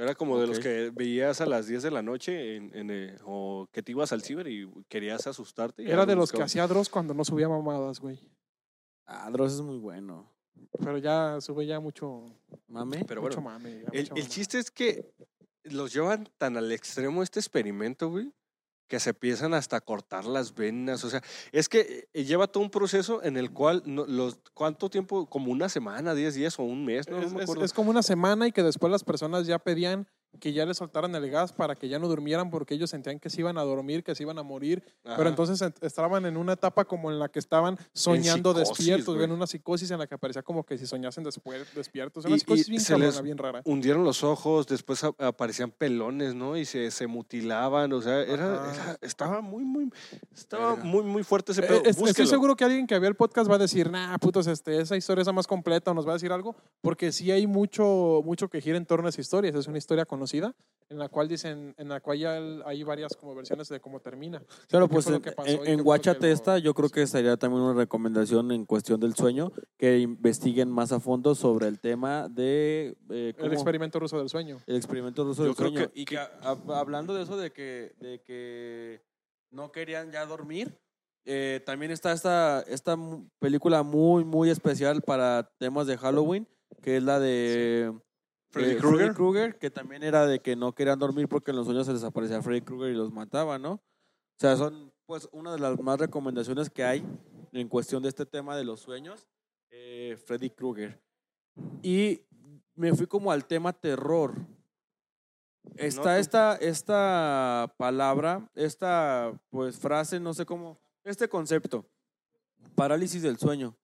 Era 0.00 0.14
como 0.14 0.40
de 0.40 0.46
los 0.46 0.58
que 0.60 0.90
veías 0.94 1.42
a 1.42 1.46
las 1.46 1.66
10 1.66 1.82
de 1.82 1.90
la 1.90 2.00
noche 2.00 2.56
en, 2.56 2.74
en, 2.74 2.90
eh, 2.90 3.18
o 3.22 3.68
que 3.70 3.82
te 3.82 3.92
ibas 3.92 4.12
al 4.12 4.22
ciber 4.22 4.48
y 4.48 4.66
querías 4.88 5.26
asustarte. 5.26 5.82
y 5.82 5.90
Era 5.90 6.06
de 6.06 6.16
los 6.16 6.32
que 6.32 6.42
hacía 6.42 6.66
Dross 6.66 6.88
cuando 6.88 7.12
no 7.12 7.22
subía 7.22 7.50
mamadas, 7.50 8.00
güey. 8.00 8.18
Ah, 9.04 9.28
Dross 9.30 9.52
es 9.52 9.60
muy 9.60 9.76
bueno. 9.76 10.32
Pero 10.78 10.96
ya 10.96 11.38
sube 11.42 11.66
ya 11.66 11.80
mucho, 11.80 12.24
Mame. 12.66 13.04
Pero 13.06 13.20
mucho 13.20 13.42
bueno, 13.42 13.58
mame. 13.58 13.84
ya 13.92 14.14
el, 14.14 14.28
chiste 14.28 14.58
es 14.58 14.70
que 14.70 15.12
los 15.64 15.92
llevan 15.92 16.26
tan 16.38 16.56
al 16.56 16.72
extremo 16.72 17.22
este 17.22 17.38
experimento, 17.38 18.08
güey, 18.08 18.32
que 18.90 18.98
se 19.00 19.10
empiezan 19.10 19.54
hasta 19.54 19.76
a 19.76 19.80
cortar 19.80 20.24
las 20.26 20.52
venas. 20.54 21.04
O 21.04 21.10
sea, 21.10 21.22
es 21.52 21.68
que 21.68 22.08
eh, 22.12 22.24
lleva 22.24 22.48
todo 22.48 22.62
un 22.64 22.70
proceso 22.70 23.22
en 23.22 23.36
el 23.36 23.52
cual, 23.52 23.82
no, 23.86 24.04
los, 24.04 24.38
¿cuánto 24.52 24.90
tiempo? 24.90 25.30
Como 25.30 25.52
una 25.52 25.68
semana, 25.68 26.12
10 26.14 26.34
días 26.34 26.58
o 26.58 26.64
un 26.64 26.84
mes, 26.84 27.08
no, 27.08 27.18
me 27.18 27.24
es- 27.24 27.32
acuerdo. 27.32 27.64
es 27.64 27.72
como 27.72 27.90
una 27.90 28.02
semana 28.02 28.48
y 28.48 28.52
que 28.52 28.64
después 28.64 28.90
las 28.90 29.04
personas 29.04 29.46
ya 29.46 29.60
pedían 29.60 30.08
que 30.40 30.52
ya 30.52 30.66
les 30.66 30.78
soltaran 30.78 31.14
el 31.14 31.30
gas 31.30 31.52
para 31.52 31.74
que 31.76 31.88
ya 31.88 31.98
no 31.98 32.08
durmieran 32.08 32.50
porque 32.50 32.74
ellos 32.74 32.90
sentían 32.90 33.20
que 33.20 33.30
se 33.30 33.40
iban 33.40 33.58
a 33.58 33.62
dormir, 33.62 34.02
que 34.02 34.14
se 34.14 34.22
iban 34.24 34.38
a 34.38 34.42
morir. 34.42 34.82
Ajá. 35.04 35.16
Pero 35.16 35.28
entonces 35.30 35.60
ent- 35.62 35.76
estaban 35.82 36.26
en 36.26 36.36
una 36.36 36.54
etapa 36.54 36.84
como 36.84 37.10
en 37.10 37.18
la 37.18 37.28
que 37.28 37.38
estaban 37.38 37.78
soñando 37.92 38.52
psicosis, 38.52 38.78
despiertos, 38.78 39.14
güey. 39.14 39.24
en 39.26 39.32
una 39.32 39.46
psicosis 39.46 39.90
en 39.90 39.98
la 39.98 40.06
que 40.06 40.18
parecía 40.18 40.42
como 40.42 40.64
que 40.64 40.78
si 40.78 40.86
soñasen 40.86 41.22
después, 41.24 41.72
despiertos. 41.74 42.24
Y- 42.24 42.28
Una 42.28 42.36
y 42.36 42.40
psicosis 42.40 42.68
bien 42.68 42.80
se 42.80 42.92
cabrona, 42.94 43.10
les- 43.12 43.22
bien 43.22 43.38
rara. 43.38 43.62
hundieron 43.64 44.02
los 44.04 44.24
ojos, 44.24 44.66
después 44.66 45.04
aparecían 45.04 45.70
pelones, 45.70 46.34
¿no? 46.34 46.56
Y 46.56 46.64
se, 46.64 46.90
se 46.90 47.06
mutilaban, 47.06 47.92
o 47.92 48.00
sea, 48.00 48.22
era, 48.22 48.72
era- 48.72 48.98
estaba 49.02 49.40
muy, 49.40 49.64
muy, 49.64 49.90
estaba 50.34 50.70
Verga. 50.74 50.84
muy, 50.84 51.02
muy 51.04 51.22
fuerte 51.22 51.52
ese 51.52 51.62
Eh, 51.62 51.66
pedo. 51.68 51.82
es- 51.84 51.98
estoy 52.00 52.26
seguro 52.26 52.56
que 52.56 52.64
alguien 52.64 52.86
que 52.86 52.98
vea 52.98 53.08
el 53.08 53.14
podcast 53.16 53.50
va 53.50 53.56
a 53.56 53.58
decir, 53.58 53.90
nah, 53.90 54.16
putos, 54.18 54.46
este, 54.46 54.80
esa 54.80 54.96
historia 54.96 55.20
es 55.22 55.26
la 55.26 55.32
más 55.32 55.46
completa 55.46 55.90
o 55.90 55.94
nos 55.94 56.06
va 56.06 56.10
a 56.12 56.14
decir 56.14 56.32
algo, 56.32 56.56
porque 56.80 57.12
sí 57.12 57.30
hay 57.30 57.46
mucho, 57.46 58.22
mucho 58.24 58.48
que 58.48 58.60
gira 58.60 58.76
en 58.76 58.86
torno 58.86 59.06
a 59.06 59.10
esa 59.10 59.20
historia. 59.20 59.50
Es 59.54 59.66
una 59.66 59.78
historia 59.78 60.04
conocida 60.30 60.54
en 60.88 60.98
la 60.98 61.08
cual 61.08 61.28
dicen, 61.28 61.72
en 61.78 61.88
la 61.88 62.00
cual 62.00 62.18
ya 62.18 62.36
hay 62.66 62.82
varias 62.82 63.14
como 63.16 63.32
versiones 63.32 63.68
de 63.68 63.80
cómo 63.80 64.00
termina. 64.00 64.42
Claro, 64.68 64.88
¿Qué 64.88 64.94
pues 64.94 65.06
en, 65.06 65.22
en- 65.68 65.82
Guachate 65.84 66.32
esta, 66.32 66.58
yo 66.58 66.74
creo 66.74 66.88
que 66.88 67.06
sería 67.06 67.36
también 67.36 67.62
una 67.62 67.74
recomendación 67.74 68.50
en 68.50 68.66
cuestión 68.66 68.98
del 68.98 69.14
sueño, 69.14 69.52
que 69.78 70.00
investiguen 70.00 70.68
más 70.68 70.90
a 70.90 70.98
fondo 70.98 71.36
sobre 71.36 71.68
el 71.68 71.78
tema 71.78 72.28
de 72.28 72.96
eh, 73.08 73.34
El 73.38 73.52
experimento 73.52 74.00
ruso 74.00 74.18
del 74.18 74.28
sueño. 74.28 74.58
el 74.66 74.74
experimento 74.74 75.22
ruso 75.22 75.42
Yo 75.42 75.48
del 75.50 75.54
creo 75.56 75.70
sueño. 75.70 75.90
que- 75.92 76.00
y 76.00 76.04
que, 76.04 76.18
a- 76.18 76.28
a- 76.42 76.80
hablando 76.80 77.14
de 77.14 77.22
eso, 77.22 77.36
de 77.36 77.52
que, 77.52 77.94
de 78.00 78.20
que 78.22 79.00
no 79.52 79.70
querían 79.70 80.10
ya 80.10 80.26
dormir, 80.26 80.76
eh, 81.24 81.62
también 81.64 81.92
está 81.92 82.10
esta, 82.12 82.62
esta 82.62 82.96
película 83.38 83.84
muy, 83.84 84.24
muy 84.24 84.50
especial 84.50 85.02
para 85.02 85.48
temas 85.58 85.86
de 85.86 85.96
Halloween, 85.96 86.48
que 86.82 86.96
es 86.96 87.02
la 87.04 87.20
de... 87.20 87.94
Freddy 88.50 88.72
eh, 88.72 88.76
Krueger. 88.78 89.14
Krueger, 89.14 89.58
que 89.58 89.70
también 89.70 90.02
era 90.02 90.26
de 90.26 90.40
que 90.40 90.56
no 90.56 90.74
querían 90.74 90.98
dormir 90.98 91.28
porque 91.28 91.52
en 91.52 91.56
los 91.56 91.66
sueños 91.66 91.86
se 91.86 91.92
les 91.92 92.04
aparecía 92.04 92.42
Freddy 92.42 92.62
Krueger 92.62 92.90
y 92.90 92.96
los 92.96 93.12
mataba, 93.12 93.58
¿no? 93.58 93.72
O 93.74 93.80
sea, 94.38 94.56
son 94.56 94.92
pues 95.06 95.28
una 95.32 95.52
de 95.52 95.58
las 95.58 95.78
más 95.80 95.98
recomendaciones 95.98 96.70
que 96.70 96.84
hay 96.84 97.04
en 97.52 97.68
cuestión 97.68 98.02
de 98.02 98.08
este 98.08 98.26
tema 98.26 98.56
de 98.56 98.64
los 98.64 98.80
sueños, 98.80 99.26
eh, 99.70 100.18
Freddy 100.24 100.50
Krueger. 100.50 101.00
Y 101.82 102.22
me 102.74 102.94
fui 102.94 103.06
como 103.06 103.30
al 103.30 103.44
tema 103.44 103.72
terror. 103.72 104.34
Está 105.76 106.18
esta, 106.18 106.56
esta 106.56 107.72
palabra, 107.76 108.50
esta 108.54 109.38
pues 109.50 109.78
frase, 109.78 110.18
no 110.18 110.34
sé 110.34 110.46
cómo, 110.46 110.80
este 111.04 111.28
concepto, 111.28 111.86
parálisis 112.74 113.22
del 113.22 113.38
sueño, 113.38 113.76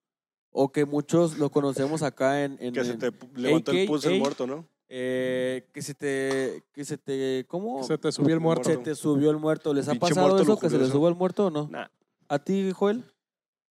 o 0.59 0.73
que 0.73 0.85
muchos 0.87 1.37
lo 1.39 1.51
conocemos 1.51 2.03
acá 2.03 2.43
en... 2.45 2.57
en- 2.61 2.73
Que 2.73 2.85
se 2.85 2.97
te 2.97 3.13
levantó 3.35 3.73
el 3.73 3.87
pulso 3.87 4.09
el 4.09 4.19
muerto, 4.19 4.47
¿no? 4.47 4.67
eh, 4.89 5.69
que 5.73 5.83
se 5.83 5.95
te, 5.95 6.63
que 6.73 6.85
se 6.85 6.97
te, 6.97 7.45
¿cómo? 7.49 7.83
Se 7.83 7.99
te 7.99 8.11
subió 8.13 8.35
el 8.35 8.41
muerto. 8.41 8.65
Se 8.65 8.77
te 8.79 8.95
subió 8.95 9.31
el 9.31 9.37
muerto. 9.37 9.75
¿Les 9.75 9.89
ha 9.89 9.95
pasado 9.97 10.39
eso, 10.41 10.59
que 10.59 10.71
se 10.71 10.79
les 10.79 10.89
suba 10.89 11.09
el 11.09 11.15
muerto 11.15 11.47
o 11.47 11.51
no? 11.51 11.69
Nah. 11.71 11.89
¿A 12.29 12.39
ti, 12.39 12.71
Joel? 12.73 13.05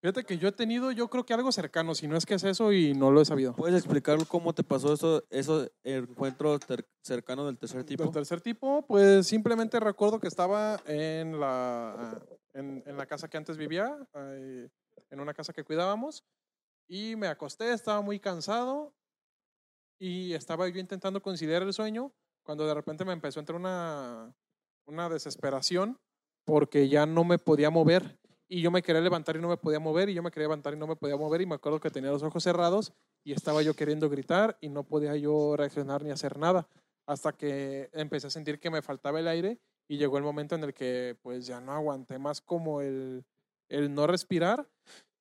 Fíjate 0.02 0.26
que 0.26 0.38
yo 0.38 0.50
he 0.50 0.52
tenido, 0.52 0.92
yo 0.92 1.08
creo 1.10 1.26
que 1.26 1.34
algo 1.34 1.50
cercano, 1.54 1.96
si 1.96 2.08
no 2.10 2.18
es 2.18 2.26
que 2.26 2.34
es 2.34 2.44
eso 2.44 2.74
y 2.74 2.94
no 2.94 3.10
lo 3.12 3.22
he 3.22 3.26
sabido. 3.26 3.56
¿Puedes 3.56 3.76
explicar 3.78 4.18
cómo 4.28 4.54
te 4.54 4.62
pasó 4.64 4.92
eso, 4.94 5.24
esos 5.30 5.72
encuentros 5.86 6.60
ter- 6.62 6.86
cercanos 7.02 7.46
del 7.46 7.58
tercer 7.58 7.86
tipo? 7.86 8.04
Del 8.04 8.12
tercer 8.12 8.42
tipo, 8.42 8.86
pues 8.86 9.26
simplemente 9.28 9.80
recuerdo 9.80 10.20
que 10.20 10.28
estaba 10.28 10.82
en 10.88 11.40
la, 11.40 12.20
en, 12.54 12.84
en 12.86 12.98
la 12.98 13.06
casa 13.06 13.30
que 13.30 13.38
antes 13.38 13.56
vivía, 13.56 13.96
en 15.10 15.20
una 15.22 15.34
casa 15.34 15.54
que 15.54 15.64
cuidábamos, 15.64 16.24
y 16.88 17.16
me 17.16 17.28
acosté, 17.28 17.72
estaba 17.74 18.02
muy 18.02 18.20
cansado 18.20 18.94
y 20.00 20.34
estaba 20.34 20.68
yo 20.68 20.80
intentando 20.80 21.22
conciliar 21.22 21.64
el 21.64 21.74
sueño 21.74 22.14
cuando 22.44 22.68
de 22.68 22.74
repente 22.74 23.06
me 23.06 23.14
empezó 23.14 23.40
a 23.40 23.42
entrar 23.42 23.60
una, 23.60 24.36
una 24.86 25.10
desesperación 25.10 26.00
porque 26.46 26.90
ya 26.90 27.06
no 27.06 27.24
me 27.24 27.38
podía 27.38 27.70
mover 27.70 28.20
y 28.48 28.62
yo 28.62 28.70
me 28.70 28.82
quería 28.82 29.02
levantar 29.02 29.36
y 29.36 29.40
no 29.40 29.48
me 29.48 29.58
podía 29.58 29.80
mover 29.80 30.10
y 30.10 30.14
yo 30.14 30.22
me 30.22 30.30
quería 30.30 30.48
levantar 30.48 30.74
y 30.74 30.78
no 30.78 30.88
me 30.88 30.96
podía 30.96 31.16
mover 31.16 31.42
y 31.42 31.46
me 31.46 31.56
acuerdo 31.56 31.80
que 31.80 31.90
tenía 31.90 32.12
los 32.12 32.24
ojos 32.24 32.44
cerrados 32.44 32.94
y 33.24 33.32
estaba 33.32 33.62
yo 33.62 33.74
queriendo 33.74 34.10
gritar 34.10 34.58
y 34.62 34.70
no 34.70 34.84
podía 34.84 35.16
yo 35.16 35.56
reaccionar 35.56 36.04
ni 36.04 36.12
hacer 36.12 36.38
nada. 36.38 36.68
hasta 37.06 37.34
que 37.34 37.90
empecé 37.92 38.28
a 38.28 38.30
sentir 38.30 38.60
que 38.60 38.70
me 38.70 38.82
faltaba 38.82 39.20
el 39.20 39.28
aire 39.28 39.60
y 39.90 39.98
llegó 39.98 40.18
el 40.18 40.24
momento 40.24 40.56
en 40.56 40.64
el 40.64 40.74
que 40.74 41.18
pues 41.22 41.46
ya 41.46 41.60
no 41.60 41.74
aguanté 41.74 42.18
más 42.18 42.40
como 42.40 42.82
el, 42.82 43.26
el 43.70 43.94
no 43.94 44.08
respirar 44.08 44.70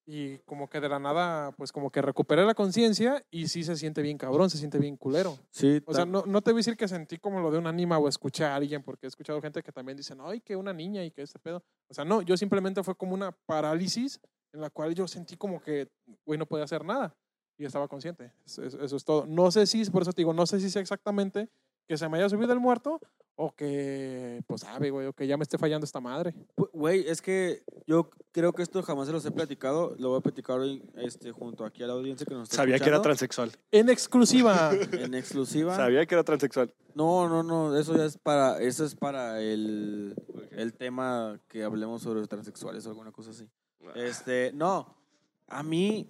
y 0.05 0.39
como 0.39 0.69
que 0.69 0.81
de 0.81 0.89
la 0.89 0.99
nada 0.99 1.53
pues 1.53 1.71
como 1.73 1.91
que 1.91 2.03
recuperé 2.03 2.45
la 2.45 2.55
conciencia 2.55 3.25
y 3.31 3.49
sí 3.49 3.63
se 3.63 3.77
siente 3.77 4.03
bien 4.03 4.19
cabrón, 4.19 4.51
se 4.51 4.59
siente 4.59 4.79
bien 4.79 4.97
culero. 4.97 5.39
Sí, 5.51 5.81
O 5.87 5.95
sea, 5.95 6.05
no, 6.05 6.25
no 6.27 6.43
te 6.43 6.51
voy 6.51 6.59
a 6.59 6.61
decir 6.61 6.77
que 6.77 6.89
sentí 6.89 7.19
como 7.19 7.41
lo 7.41 7.51
de 7.51 7.59
un 7.59 7.67
anima 7.67 7.99
o 7.99 8.09
escuché 8.09 8.45
a 8.45 8.57
alguien, 8.57 8.83
porque 8.83 9.07
he 9.07 9.09
escuchado 9.09 9.41
gente 9.41 9.63
que 9.63 9.71
también 9.73 9.97
dicen, 9.97 10.19
ay, 10.21 10.41
que 10.41 10.57
una 10.57 10.73
niña 10.73 11.05
y 11.05 11.11
que 11.13 11.23
este 11.23 11.39
pedo. 11.39 11.63
O 11.89 11.95
sea, 11.95 12.05
no, 12.05 12.21
yo 12.23 12.37
simplemente 12.37 12.83
fue 12.83 12.95
como 12.97 13.15
una 13.15 13.33
parálisis 13.47 14.21
en 14.53 14.61
la 14.61 14.71
cual 14.71 14.95
yo 14.95 15.07
sentí 15.07 15.37
como 15.37 15.61
que, 15.63 15.89
güey, 16.27 16.39
no 16.39 16.47
podía 16.47 16.65
hacer 16.65 16.85
nada 16.85 17.15
y 17.57 17.65
estaba 17.65 17.87
consciente. 17.87 18.33
Eso, 18.45 18.65
eso- 18.65 18.83
eso 18.83 18.97
es 18.97 19.05
todo. 19.05 19.25
No 19.27 19.51
sé 19.53 19.67
si, 19.67 19.85
por 19.91 20.03
eso 20.03 20.13
te 20.13 20.23
digo, 20.23 20.33
no 20.35 20.47
sé 20.47 20.59
si 20.59 20.69
sea 20.69 20.83
exactamente 20.83 21.49
que 21.93 21.99
se 21.99 22.09
me 22.09 22.17
haya 22.17 22.31
subido 22.31 22.55
el 22.55 22.59
muerto 22.59 22.99
o 23.37 23.55
que, 23.55 24.43
pues, 24.47 24.63
sabe, 24.63 24.89
güey, 24.89 25.09
o 25.09 25.13
que 25.13 25.27
ya 25.27 25.37
me 25.37 25.43
esté 25.43 25.59
fallando 25.59 25.85
esta 25.85 26.01
madre. 26.01 26.35
Güey, 26.73 27.07
es 27.07 27.21
que 27.21 27.65
yo 27.87 28.09
creo 28.31 28.55
que 28.55 28.63
esto 28.63 28.83
jamás 28.83 29.09
se 29.09 29.13
los 29.13 29.27
he 29.27 29.31
platicado. 29.31 29.95
Lo 29.99 30.09
voy 30.09 30.21
a 30.21 30.23
platicar 30.23 30.59
hoy 30.59 30.83
este, 30.97 31.33
junto 31.33 31.67
aquí 31.67 31.83
a 31.83 31.87
la 31.87 31.93
audiencia 31.93 32.25
que 32.25 32.33
nos 32.33 32.45
está 32.45 32.57
Sabía 32.57 32.79
que 32.79 32.89
era 32.89 33.03
transexual. 33.03 33.53
En 33.71 33.91
exclusiva. 33.91 34.71
En 34.93 35.13
exclusiva. 35.13 35.77
Sabía 35.77 36.07
que 36.07 36.15
era 36.15 36.25
transexual. 36.25 36.73
No, 36.95 37.29
no, 37.29 37.43
no. 37.43 37.77
Eso 37.77 37.95
ya 37.95 38.07
es 38.07 38.17
para, 38.17 38.59
eso 38.63 38.87
es 38.87 38.95
para 38.95 39.43
el, 39.43 40.15
el 40.53 40.73
tema 40.73 41.39
que 41.47 41.63
hablemos 41.63 42.01
sobre 42.01 42.27
transexuales 42.27 42.87
o 42.87 42.89
alguna 42.89 43.13
cosa 43.13 43.33
así. 43.33 43.47
Este, 43.95 44.51
no. 44.55 44.97
A 45.47 45.63
mí, 45.63 46.09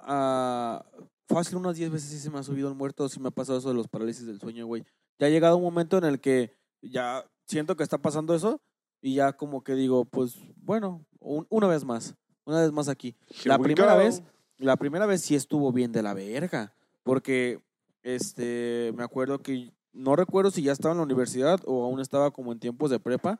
ah, 0.00 0.84
fácil 1.26 1.56
unas 1.56 1.76
10 1.76 1.92
veces 1.92 2.10
sí 2.10 2.18
se 2.18 2.28
me 2.28 2.40
ha 2.40 2.42
subido 2.42 2.68
el 2.68 2.74
muerto, 2.74 3.08
sí 3.08 3.20
me 3.20 3.28
ha 3.28 3.30
pasado 3.30 3.58
eso 3.58 3.70
de 3.70 3.74
los 3.74 3.88
parálisis 3.88 4.26
del 4.26 4.38
sueño, 4.38 4.66
güey. 4.66 4.84
Ya 5.18 5.26
ha 5.26 5.30
llegado 5.30 5.56
un 5.56 5.62
momento 5.62 5.98
en 5.98 6.04
el 6.04 6.20
que 6.20 6.52
ya 6.82 7.24
siento 7.46 7.76
que 7.76 7.82
está 7.82 7.98
pasando 7.98 8.34
eso 8.34 8.60
y 9.00 9.14
ya 9.14 9.32
como 9.32 9.62
que 9.62 9.74
digo, 9.74 10.04
pues 10.04 10.36
bueno, 10.56 11.04
un- 11.20 11.46
una 11.50 11.66
vez 11.68 11.84
más, 11.84 12.14
una 12.44 12.60
vez 12.62 12.72
más 12.72 12.88
aquí. 12.88 13.16
La 13.44 13.54
Here 13.54 13.62
primera 13.64 13.92
go. 13.94 13.98
vez, 13.98 14.22
la 14.58 14.76
primera 14.76 15.06
vez 15.06 15.20
sí 15.22 15.34
estuvo 15.34 15.72
bien 15.72 15.92
de 15.92 16.02
la 16.02 16.14
verga, 16.14 16.74
porque 17.02 17.60
este, 18.02 18.92
me 18.96 19.02
acuerdo 19.04 19.38
que 19.40 19.72
no 19.92 20.16
recuerdo 20.16 20.50
si 20.50 20.62
ya 20.62 20.72
estaba 20.72 20.92
en 20.92 20.98
la 20.98 21.04
universidad 21.04 21.60
o 21.66 21.84
aún 21.84 22.00
estaba 22.00 22.30
como 22.30 22.52
en 22.52 22.58
tiempos 22.58 22.90
de 22.90 22.98
prepa, 23.00 23.38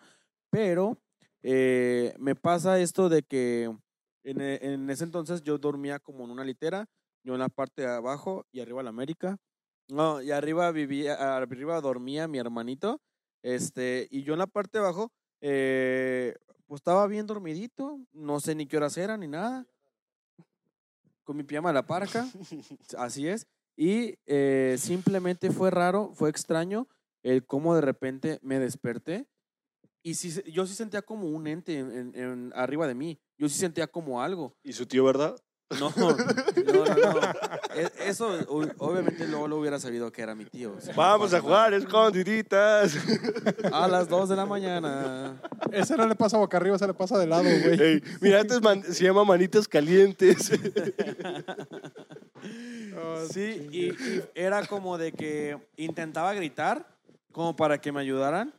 pero 0.50 0.98
eh, 1.42 2.14
me 2.18 2.34
pasa 2.34 2.78
esto 2.78 3.08
de 3.08 3.22
que 3.22 3.64
en, 4.22 4.40
en 4.40 4.88
ese 4.90 5.04
entonces 5.04 5.42
yo 5.42 5.58
dormía 5.58 5.98
como 5.98 6.24
en 6.24 6.30
una 6.30 6.44
litera, 6.44 6.86
yo 7.24 7.34
en 7.34 7.40
la 7.40 7.48
parte 7.48 7.82
de 7.82 7.88
abajo 7.88 8.46
y 8.52 8.60
arriba 8.60 8.82
la 8.82 8.90
América. 8.90 9.36
No, 9.88 10.22
y 10.22 10.30
arriba 10.30 10.70
vivía, 10.72 11.36
arriba 11.36 11.80
dormía 11.80 12.26
mi 12.26 12.38
hermanito, 12.38 13.00
este, 13.42 14.08
y 14.10 14.22
yo 14.22 14.32
en 14.32 14.38
la 14.38 14.46
parte 14.46 14.78
de 14.78 14.84
abajo, 14.84 15.12
eh, 15.42 16.34
pues 16.66 16.78
estaba 16.80 17.06
bien 17.06 17.26
dormidito, 17.26 18.00
no 18.12 18.40
sé 18.40 18.54
ni 18.54 18.66
qué 18.66 18.78
horas 18.78 18.96
eran 18.96 19.20
ni 19.20 19.28
nada, 19.28 19.66
con 21.24 21.36
mi 21.36 21.42
pijama 21.42 21.68
de 21.70 21.74
la 21.74 21.86
parca, 21.86 22.26
así 22.98 23.28
es, 23.28 23.46
y 23.76 24.14
eh, 24.26 24.76
simplemente 24.78 25.50
fue 25.50 25.70
raro, 25.70 26.12
fue 26.14 26.30
extraño 26.30 26.88
el 27.22 27.44
cómo 27.46 27.74
de 27.74 27.80
repente 27.82 28.38
me 28.42 28.58
desperté 28.58 29.26
y 30.02 30.14
sí, 30.14 30.42
yo 30.52 30.66
sí 30.66 30.74
sentía 30.74 31.02
como 31.02 31.28
un 31.28 31.46
ente 31.46 31.78
en- 31.78 31.90
en- 31.92 32.14
en- 32.14 32.52
arriba 32.54 32.86
de 32.86 32.94
mí, 32.94 33.18
yo 33.38 33.48
sí 33.48 33.58
sentía 33.58 33.86
como 33.86 34.22
algo. 34.22 34.54
¿Y 34.62 34.74
su 34.74 34.86
tío, 34.86 35.04
verdad? 35.04 35.36
No, 35.80 35.92
no, 35.96 36.10
no, 36.16 36.84
no. 36.94 37.20
E- 37.74 37.92
Eso 38.08 38.28
obviamente 38.78 39.26
luego 39.26 39.48
lo 39.48 39.58
hubiera 39.58 39.78
sabido 39.78 40.10
que 40.12 40.22
era 40.22 40.34
mi 40.34 40.44
tío. 40.44 40.74
o 40.76 40.80
sea, 40.80 40.94
Vamos 40.94 41.32
a 41.34 41.40
jugar 41.40 41.72
escondiditas. 41.74 42.96
A 43.72 43.88
las 43.88 44.08
2 44.08 44.28
de 44.28 44.36
la 44.36 44.46
mañana. 44.46 45.40
Ese 45.72 45.96
no 45.96 46.06
le 46.06 46.14
pasa 46.14 46.38
boca 46.38 46.56
arriba, 46.56 46.78
se 46.78 46.86
le 46.86 46.94
pasa 46.94 47.18
de 47.18 47.26
lado, 47.26 47.44
güey. 47.44 47.80
Ey, 47.82 48.02
mira, 48.20 48.40
este 48.40 48.54
es 48.54 48.62
man- 48.62 48.82
se 48.82 49.04
llama 49.04 49.24
Manitas 49.24 49.66
Calientes. 49.68 50.50
Sí, 53.32 53.68
y, 53.72 53.84
y 53.86 54.22
era 54.34 54.66
como 54.66 54.98
de 54.98 55.12
que 55.12 55.56
intentaba 55.76 56.34
gritar 56.34 56.86
como 57.32 57.56
para 57.56 57.80
que 57.80 57.90
me 57.90 58.00
ayudaran 58.00 58.52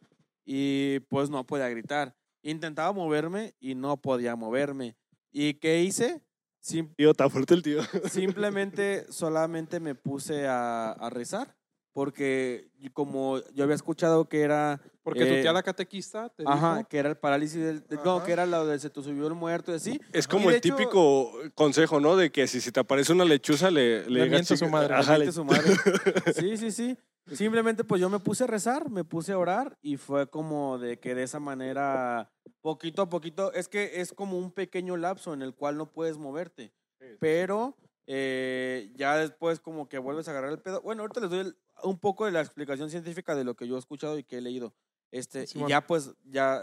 y 0.45 0.99
pues 1.01 1.29
no 1.29 1.45
podía 1.45 1.69
gritar. 1.69 2.15
Intentaba 2.41 2.91
moverme 2.91 3.53
y 3.59 3.75
no 3.75 3.97
podía 3.97 4.35
moverme. 4.35 4.95
¿Y 5.31 5.55
qué 5.55 5.81
hice? 5.83 6.21
Sim- 6.65 6.89
Tío, 6.97 7.11
está 7.11 7.29
fuerte 7.29 7.53
el 7.53 7.61
tío. 7.61 7.79
simplemente 8.09 9.05
solamente 9.11 9.79
me 9.79 9.93
puse 9.93 10.47
a, 10.47 10.91
a 10.93 11.09
rezar 11.11 11.55
porque 11.93 12.69
como 12.93 13.39
yo 13.53 13.63
había 13.63 13.75
escuchado 13.75 14.27
que 14.27 14.41
era 14.41 14.81
Porque 15.03 15.23
Eh, 15.23 15.35
tu 15.37 15.41
tía 15.43 15.53
la 15.53 15.61
catequista 15.63 16.29
te 16.29 16.43
ajá, 16.45 16.77
dijo, 16.77 16.89
que 16.89 16.97
era 16.97 17.09
el 17.09 17.17
parálisis 17.17 17.61
del 17.63 17.87
de- 17.87 17.97
no, 18.03 18.23
que 18.23 18.31
era 18.31 18.45
lo 18.47 18.65
de 18.65 18.79
se 18.79 18.89
te 18.89 19.01
subió 19.03 19.27
el 19.27 19.35
muerto 19.35 19.71
y 19.71 19.75
así. 19.75 19.99
Es 20.11 20.27
como 20.27 20.49
el 20.49 20.55
hecho, 20.57 20.75
típico 20.75 21.31
consejo, 21.53 21.99
¿no? 21.99 22.15
De 22.17 22.31
que 22.31 22.47
si 22.47 22.59
se 22.61 22.71
te 22.71 22.79
aparece 22.79 23.13
una 23.13 23.25
lechuza, 23.25 23.69
le, 23.69 24.01
Le 24.09 24.23
digas 24.23 24.29
miente 24.31 24.53
a 24.55 24.57
su 24.57 24.67
madre. 24.67 24.93
Ajá, 24.95 25.11
Miente 25.11 25.25
le- 25.27 25.31
su 25.31 25.45
madre. 25.45 25.71
Sí, 26.35 26.57
sí, 26.57 26.71
sí. 26.71 26.97
Simplemente 27.31 27.83
pues 27.83 27.99
yo 27.99 28.09
me 28.09 28.19
puse 28.19 28.43
a 28.43 28.47
rezar, 28.47 28.89
me 28.89 29.03
puse 29.03 29.31
a 29.33 29.37
orar 29.39 29.77
y 29.81 29.97
fue 29.97 30.29
como 30.29 30.77
de 30.77 30.99
que 30.99 31.15
de 31.15 31.23
esa 31.23 31.39
manera, 31.39 32.31
poquito 32.61 33.01
a 33.01 33.09
poquito, 33.09 33.51
es 33.53 33.67
que 33.67 33.99
es 34.01 34.13
como 34.13 34.37
un 34.37 34.51
pequeño 34.51 34.95
lapso 34.97 35.33
en 35.33 35.41
el 35.41 35.55
cual 35.55 35.77
no 35.77 35.91
puedes 35.91 36.17
moverte, 36.19 36.73
pero 37.19 37.75
eh, 38.07 38.91
ya 38.95 39.17
después 39.17 39.59
como 39.59 39.89
que 39.89 39.97
vuelves 39.97 40.27
a 40.27 40.31
agarrar 40.31 40.51
el 40.51 40.59
pedo. 40.61 40.81
Bueno, 40.81 41.01
ahorita 41.01 41.21
les 41.21 41.29
doy 41.31 41.39
el- 41.39 41.57
un 41.83 41.97
poco 41.99 42.25
de 42.25 42.31
la 42.31 42.41
explicación 42.41 42.89
científica 42.91 43.33
de 43.35 43.43
lo 43.43 43.55
que 43.55 43.67
yo 43.67 43.75
he 43.75 43.79
escuchado 43.79 44.17
y 44.19 44.23
que 44.23 44.37
he 44.37 44.41
leído. 44.41 44.75
Este, 45.11 45.45
y 45.65 45.69
ya 45.69 45.81
pues, 45.87 46.13
ya 46.25 46.61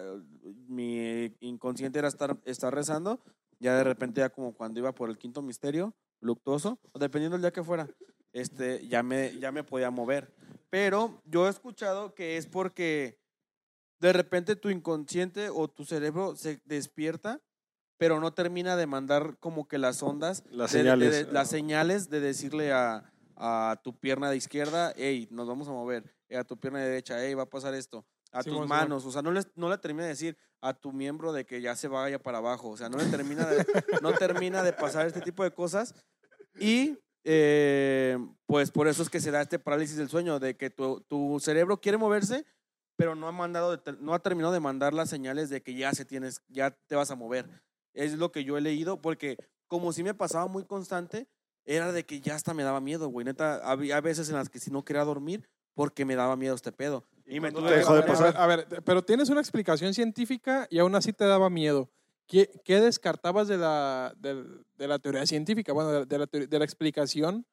mi 0.69 1.35
inconsciente 1.41 1.99
era 1.99 2.09
estar, 2.09 2.39
estar 2.45 2.73
rezando, 2.75 3.21
ya 3.59 3.77
de 3.77 3.85
repente 3.85 4.21
ya 4.21 4.31
como 4.31 4.55
cuando 4.55 4.79
iba 4.79 4.93
por 4.95 5.11
el 5.11 5.19
quinto 5.19 5.43
misterio, 5.43 5.95
luctuoso, 6.21 6.79
o 6.93 6.99
dependiendo 7.01 7.35
del 7.37 7.43
día 7.43 7.53
que 7.53 7.63
fuera, 7.65 7.89
este, 8.33 8.87
ya 8.89 9.03
me, 9.03 9.39
ya 9.39 9.53
me 9.53 9.65
podía 9.65 9.91
mover. 9.91 10.33
Pero 10.71 11.21
yo 11.25 11.47
he 11.47 11.51
escuchado 11.51 12.15
que 12.15 12.37
es 12.37 12.47
porque 12.47 13.19
de 14.01 14.13
repente 14.13 14.57
tu 14.57 14.71
inconsciente 14.71 15.49
o 15.51 15.69
tu 15.69 15.85
cerebro 15.85 16.35
se 16.37 16.61
despierta, 16.65 17.41
pero 17.99 18.19
no 18.21 18.33
termina 18.35 18.75
de 18.77 18.87
mandar 18.87 19.37
como 19.39 19.69
que 19.69 19.79
las 19.79 20.03
ondas, 20.03 20.43
Las 20.51 20.73
de- 20.73 20.79
de- 20.79 20.85
señales. 20.85 21.27
de- 21.27 21.33
las 21.33 21.49
señales 21.51 22.09
de 22.11 22.21
decirle 22.21 22.73
a, 22.73 23.13
a 23.37 23.81
tu 23.85 23.97
pierna 23.99 24.29
de 24.31 24.37
izquierda, 24.37 24.93
hey, 24.97 25.29
nos 25.31 25.47
vamos 25.47 25.69
a 25.69 25.73
mover, 25.73 26.13
eh, 26.29 26.37
a 26.37 26.45
tu 26.45 26.59
pierna 26.59 26.81
derecha, 26.81 27.23
hey, 27.25 27.35
va 27.35 27.45
a 27.45 27.51
pasar 27.51 27.75
esto, 27.75 28.05
a 28.33 28.43
Simón, 28.43 28.61
tus 28.63 28.69
manos, 28.69 29.05
o 29.05 29.13
sea, 29.13 29.23
no 29.23 29.31
le, 29.31 29.43
no 29.55 29.69
le 29.69 29.79
termina 29.79 30.05
de 30.05 30.09
decir 30.11 30.37
a 30.61 30.73
tu 30.75 30.93
miembro 30.93 31.33
de 31.33 31.45
que 31.45 31.61
ya 31.61 31.77
se 31.77 31.87
vaya 31.87 32.21
para 32.21 32.39
abajo, 32.39 32.71
o 32.71 32.77
sea, 32.77 32.89
no 32.89 32.97
le 32.99 33.05
termina 33.07 33.47
de, 33.47 33.65
no 34.01 34.13
termina 34.15 34.63
de 34.63 34.73
pasar 34.73 35.07
este 35.07 35.21
tipo 35.21 35.45
de 35.45 35.53
cosas 35.53 35.95
y 36.59 36.99
eh, 37.25 38.19
pues 38.47 38.71
por 38.71 38.89
eso 38.89 39.03
es 39.03 39.11
que 39.11 39.21
se 39.21 39.31
da 39.31 39.43
este 39.43 39.59
parálisis 39.59 39.97
del 39.97 40.09
sueño, 40.09 40.41
de 40.41 40.57
que 40.57 40.71
tu, 40.71 41.01
tu 41.03 41.39
cerebro 41.41 41.81
quiere 41.81 41.99
moverse, 41.99 42.45
pero 42.97 43.15
no 43.15 43.29
ha 43.29 43.33
mandado, 43.33 43.77
de 43.77 43.97
no 44.01 44.15
ha 44.15 44.19
terminado 44.19 44.53
de 44.53 44.61
mandar 44.61 44.93
las 44.93 45.11
señales 45.11 45.51
de 45.51 45.63
que 45.63 45.75
ya 45.75 45.93
se 45.93 46.05
tienes, 46.05 46.43
ya 46.49 46.71
te 46.71 46.95
vas 46.95 47.11
a 47.11 47.17
mover. 47.17 47.49
Es 47.95 48.15
lo 48.15 48.33
que 48.33 48.45
yo 48.45 48.57
he 48.57 48.61
leído, 48.61 49.01
porque 49.01 49.37
como 49.67 49.93
si 49.93 50.03
me 50.03 50.15
pasaba 50.15 50.47
muy 50.47 50.65
constante, 50.65 51.29
era 51.65 51.93
de 51.93 52.05
que 52.05 52.21
ya 52.21 52.35
hasta 52.35 52.55
me 52.55 52.63
daba 52.63 52.81
miedo, 52.81 53.09
güey. 53.09 53.25
Neta, 53.25 53.57
había 53.57 54.01
veces 54.01 54.29
en 54.29 54.37
las 54.37 54.49
que 54.49 54.59
si 54.59 54.71
no 54.71 54.85
quería 54.85 55.05
dormir 55.05 55.49
porque 55.75 56.05
me 56.05 56.17
daba 56.17 56.37
miedo 56.37 56.55
este 56.55 56.73
pedo. 56.73 57.07
Y 57.25 57.41
me 57.41 57.53
tuve 57.53 57.81
que 57.81 58.23
ver, 58.23 58.37
a 58.37 58.47
ver, 58.47 58.67
pero 58.85 59.03
tienes 59.03 59.31
una 59.31 59.41
explicación 59.41 59.95
científica 59.95 60.67
y 60.71 60.79
aún 60.79 60.95
así 60.95 61.13
te 61.13 61.25
daba 61.25 61.49
miedo. 61.49 61.91
¿Qué, 62.33 62.51
qué 62.65 62.81
descartabas 62.81 63.47
de 63.47 63.59
la, 63.59 64.15
del- 64.19 64.65
de, 64.79 64.89
la 64.89 64.99
teoría 64.99 65.27
científica? 65.27 65.75
Bueno, 65.75 65.91
de, 65.93 66.07
de 66.07 66.19
la, 66.19 66.27
teoría- 66.27 66.49
de 66.49 66.59
la 66.59 66.65
explicación 66.65 67.45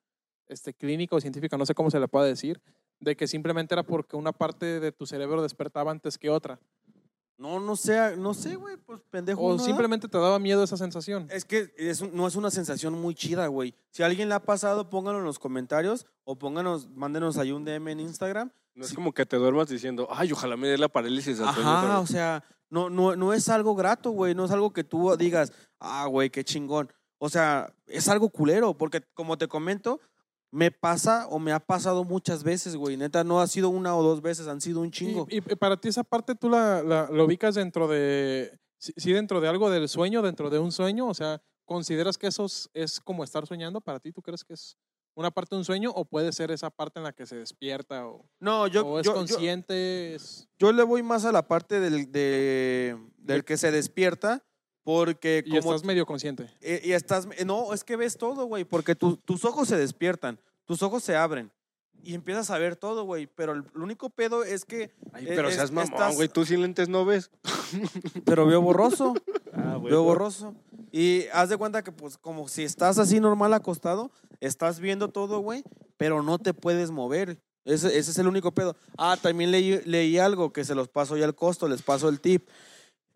este, 0.48 0.74
clínica 0.74 1.18
o 1.18 1.20
científica, 1.20 1.58
no 1.58 1.66
sé 1.66 1.76
cómo 1.76 1.92
se 1.92 2.00
le 2.00 2.08
puede 2.08 2.30
decir, 2.30 2.62
de 3.02 3.18
que 3.18 3.28
simplemente 3.28 3.76
era 3.76 3.84
porque 3.84 4.16
una 4.16 4.32
parte 4.32 4.80
de 4.80 4.94
tu 4.94 5.06
cerebro 5.06 5.42
despertaba 5.42 5.92
antes 5.92 6.18
que 6.18 6.30
otra. 6.30 6.62
No, 7.38 7.60
no 7.60 7.76
sé, 7.76 8.16
no 8.16 8.34
sé, 8.34 8.56
güey, 8.56 8.78
pues 8.78 9.02
pendejo. 9.10 9.42
O 9.42 9.56
¿eh? 9.58 9.60
simplemente 9.60 10.08
te 10.08 10.18
daba 10.18 10.40
miedo 10.40 10.64
esa 10.64 10.78
sensación. 10.78 11.28
Es 11.30 11.44
que 11.44 11.74
es 11.78 12.02
no 12.14 12.26
es 12.28 12.38
una 12.38 12.50
sensación 12.50 12.94
muy 12.94 13.16
chida, 13.16 13.48
güey. 13.48 13.76
Si 13.92 14.02
a 14.02 14.06
alguien 14.06 14.30
le 14.30 14.36
ha 14.36 14.44
pasado, 14.44 14.90
pónganlo 14.90 15.20
en 15.20 15.26
los 15.26 15.40
comentarios 15.40 16.06
o 16.24 16.38
pónganos, 16.40 16.88
mándenos 16.90 17.38
ahí 17.38 17.52
un 17.52 17.66
DM 17.66 17.92
en 17.92 18.00
Instagram. 18.00 18.50
No 18.76 18.84
es 18.86 18.92
Sí. 18.92 18.96
como 18.96 19.14
que 19.14 19.26
te 19.26 19.36
duermas 19.36 19.68
diciendo, 19.68 20.08
ay, 20.10 20.32
ojalá 20.32 20.56
me 20.56 20.70
dé 20.70 20.78
la 20.78 20.88
parálisis 20.88 21.40
Ajá, 21.42 21.98
o 21.98 22.02
vez". 22.02 22.10
sea, 22.12 22.44
no, 22.70 22.90
no, 22.90 23.16
no 23.16 23.34
es 23.34 23.50
algo 23.50 23.76
grato, 23.76 24.12
güey. 24.12 24.36
No 24.36 24.46
es 24.46 24.52
algo 24.52 24.72
que 24.72 24.84
tú 24.84 25.16
digas, 25.18 25.52
ah, 25.80 26.06
güey, 26.08 26.30
qué 26.30 26.44
chingón. 26.44 26.92
O 27.18 27.30
sea, 27.30 27.74
es 27.88 28.08
algo 28.08 28.30
culero, 28.30 28.78
porque 28.78 29.02
como 29.14 29.38
te 29.38 29.48
comento, 29.48 30.00
me 30.52 30.72
pasa 30.72 31.28
o 31.28 31.40
me 31.40 31.52
ha 31.52 31.60
pasado 31.60 32.04
muchas 32.04 32.44
veces, 32.44 32.76
güey. 32.76 32.98
Neta, 32.98 33.24
no 33.24 33.42
ha 33.42 33.48
sido 33.48 33.70
una 33.70 33.96
o 33.96 34.04
dos 34.04 34.22
veces, 34.22 34.48
han 34.48 34.62
sido 34.62 34.82
un 34.82 34.92
chingo. 34.92 35.28
Y, 35.30 35.38
y 35.38 35.42
para 35.42 35.78
ti 35.78 35.90
esa 35.90 36.04
parte 36.04 36.36
tú 36.36 36.50
la, 36.50 36.82
la, 36.82 37.10
la 37.12 37.24
ubicas 37.24 37.56
dentro 37.56 37.88
de, 37.88 38.58
sí, 38.78 38.94
sí, 38.98 39.12
dentro 39.12 39.42
de 39.42 39.48
algo 39.48 39.70
del 39.70 39.88
sueño, 39.90 40.22
dentro 40.22 40.50
de 40.50 40.60
un 40.60 40.72
sueño, 40.72 41.08
o 41.08 41.14
sea, 41.14 41.42
¿consideras 41.66 42.18
que 42.18 42.28
eso 42.28 42.46
es, 42.46 42.70
es 42.74 43.00
como 43.00 43.24
estar 43.24 43.46
soñando 43.46 43.82
para 43.82 44.00
ti? 44.00 44.12
¿Tú 44.12 44.22
crees 44.22 44.44
que 44.44 44.54
es 44.54 44.78
una 45.20 45.32
parte 45.32 45.54
de 45.56 45.60
un 45.60 45.66
sueño 45.66 45.92
o 45.94 46.06
puede 46.06 46.32
ser 46.32 46.50
esa 46.50 46.70
parte 46.70 47.00
en 47.00 47.04
la 47.04 47.12
que 47.12 47.26
se 47.26 47.36
despierta 47.36 48.08
o, 48.08 48.26
No, 48.40 48.68
yo, 48.68 48.88
o 48.88 49.00
es 49.00 49.06
yo- 49.06 49.12
yo- 49.12 49.16
consciente. 49.18 50.16
es- 50.16 50.48
yo 50.58 50.72
le 50.72 50.84
voy 50.84 51.04
más 51.04 51.26
a 51.26 51.32
la 51.34 51.46
parte 51.46 51.82
del, 51.82 52.10
de- 52.12 52.98
del 53.18 53.44
que 53.44 53.58
se 53.58 53.70
despierta 53.72 54.46
porque 54.84 55.44
y 55.46 55.50
como 55.60 55.74
estás 55.74 55.84
medio 55.86 56.06
consciente. 56.06 56.50
Eh, 56.62 56.82
y 56.86 56.94
estás, 56.94 57.28
eh, 57.38 57.44
no, 57.46 57.74
es 57.74 57.84
que 57.84 57.98
ves 57.98 58.18
todo, 58.18 58.46
güey, 58.46 58.64
porque 58.64 58.96
tu- 58.96 59.18
tus 59.18 59.44
ojos 59.44 59.68
se 59.68 59.76
despiertan, 59.78 60.40
tus 60.66 60.82
ojos 60.84 61.04
se 61.04 61.16
abren 61.18 61.52
y 62.04 62.14
empiezas 62.14 62.50
a 62.52 62.58
ver 62.58 62.76
todo, 62.76 63.04
güey, 63.04 63.28
pero 63.28 63.54
el, 63.54 63.64
único 63.76 64.10
pedo 64.10 64.44
es 64.44 64.66
que, 64.66 64.92
Ay, 65.14 65.26
Eh, 65.28 65.34
pero 65.36 65.50
es- 65.50 65.56
seas 65.56 65.72
mamón, 65.72 65.92
estás- 65.94 66.16
güey. 66.16 66.28
Tú 66.30 66.46
sin 66.46 66.62
lentes 66.62 66.90
no 66.90 67.06
ves. 67.06 67.32
pero 68.26 68.46
veo 68.46 68.62
borroso, 68.62 69.14
Ah, 69.54 69.78
veo 69.84 70.04
borroso. 70.04 70.56
Y 70.92 71.26
haz 71.34 71.50
de 71.50 71.58
cuenta 71.58 71.84
que, 71.84 71.92
pues, 71.92 72.18
como 72.18 72.48
si 72.48 72.64
estás 72.64 72.98
así 72.98 73.20
normal 73.20 73.54
acostado, 73.54 74.12
estás 74.40 74.80
viendo 74.80 75.10
todo, 75.10 75.40
güey, 75.40 75.64
pero 75.98 76.24
no 76.24 76.40
te 76.40 76.54
puedes 76.54 76.92
mover. 76.92 77.40
Ese, 77.66 77.88
ese 77.98 78.12
es 78.12 78.18
el 78.18 78.28
único 78.28 78.52
pedo. 78.54 78.76
Ah, 78.98 79.18
también 79.22 79.52
leí, 79.52 79.82
leí 79.86 80.18
algo 80.18 80.52
que 80.54 80.64
se 80.66 80.74
los 80.76 80.88
paso 80.88 81.18
ya 81.18 81.26
al 81.26 81.36
costo, 81.36 81.68
les 81.68 81.82
paso 81.84 82.10
el 82.10 82.20
tip. 82.22 82.48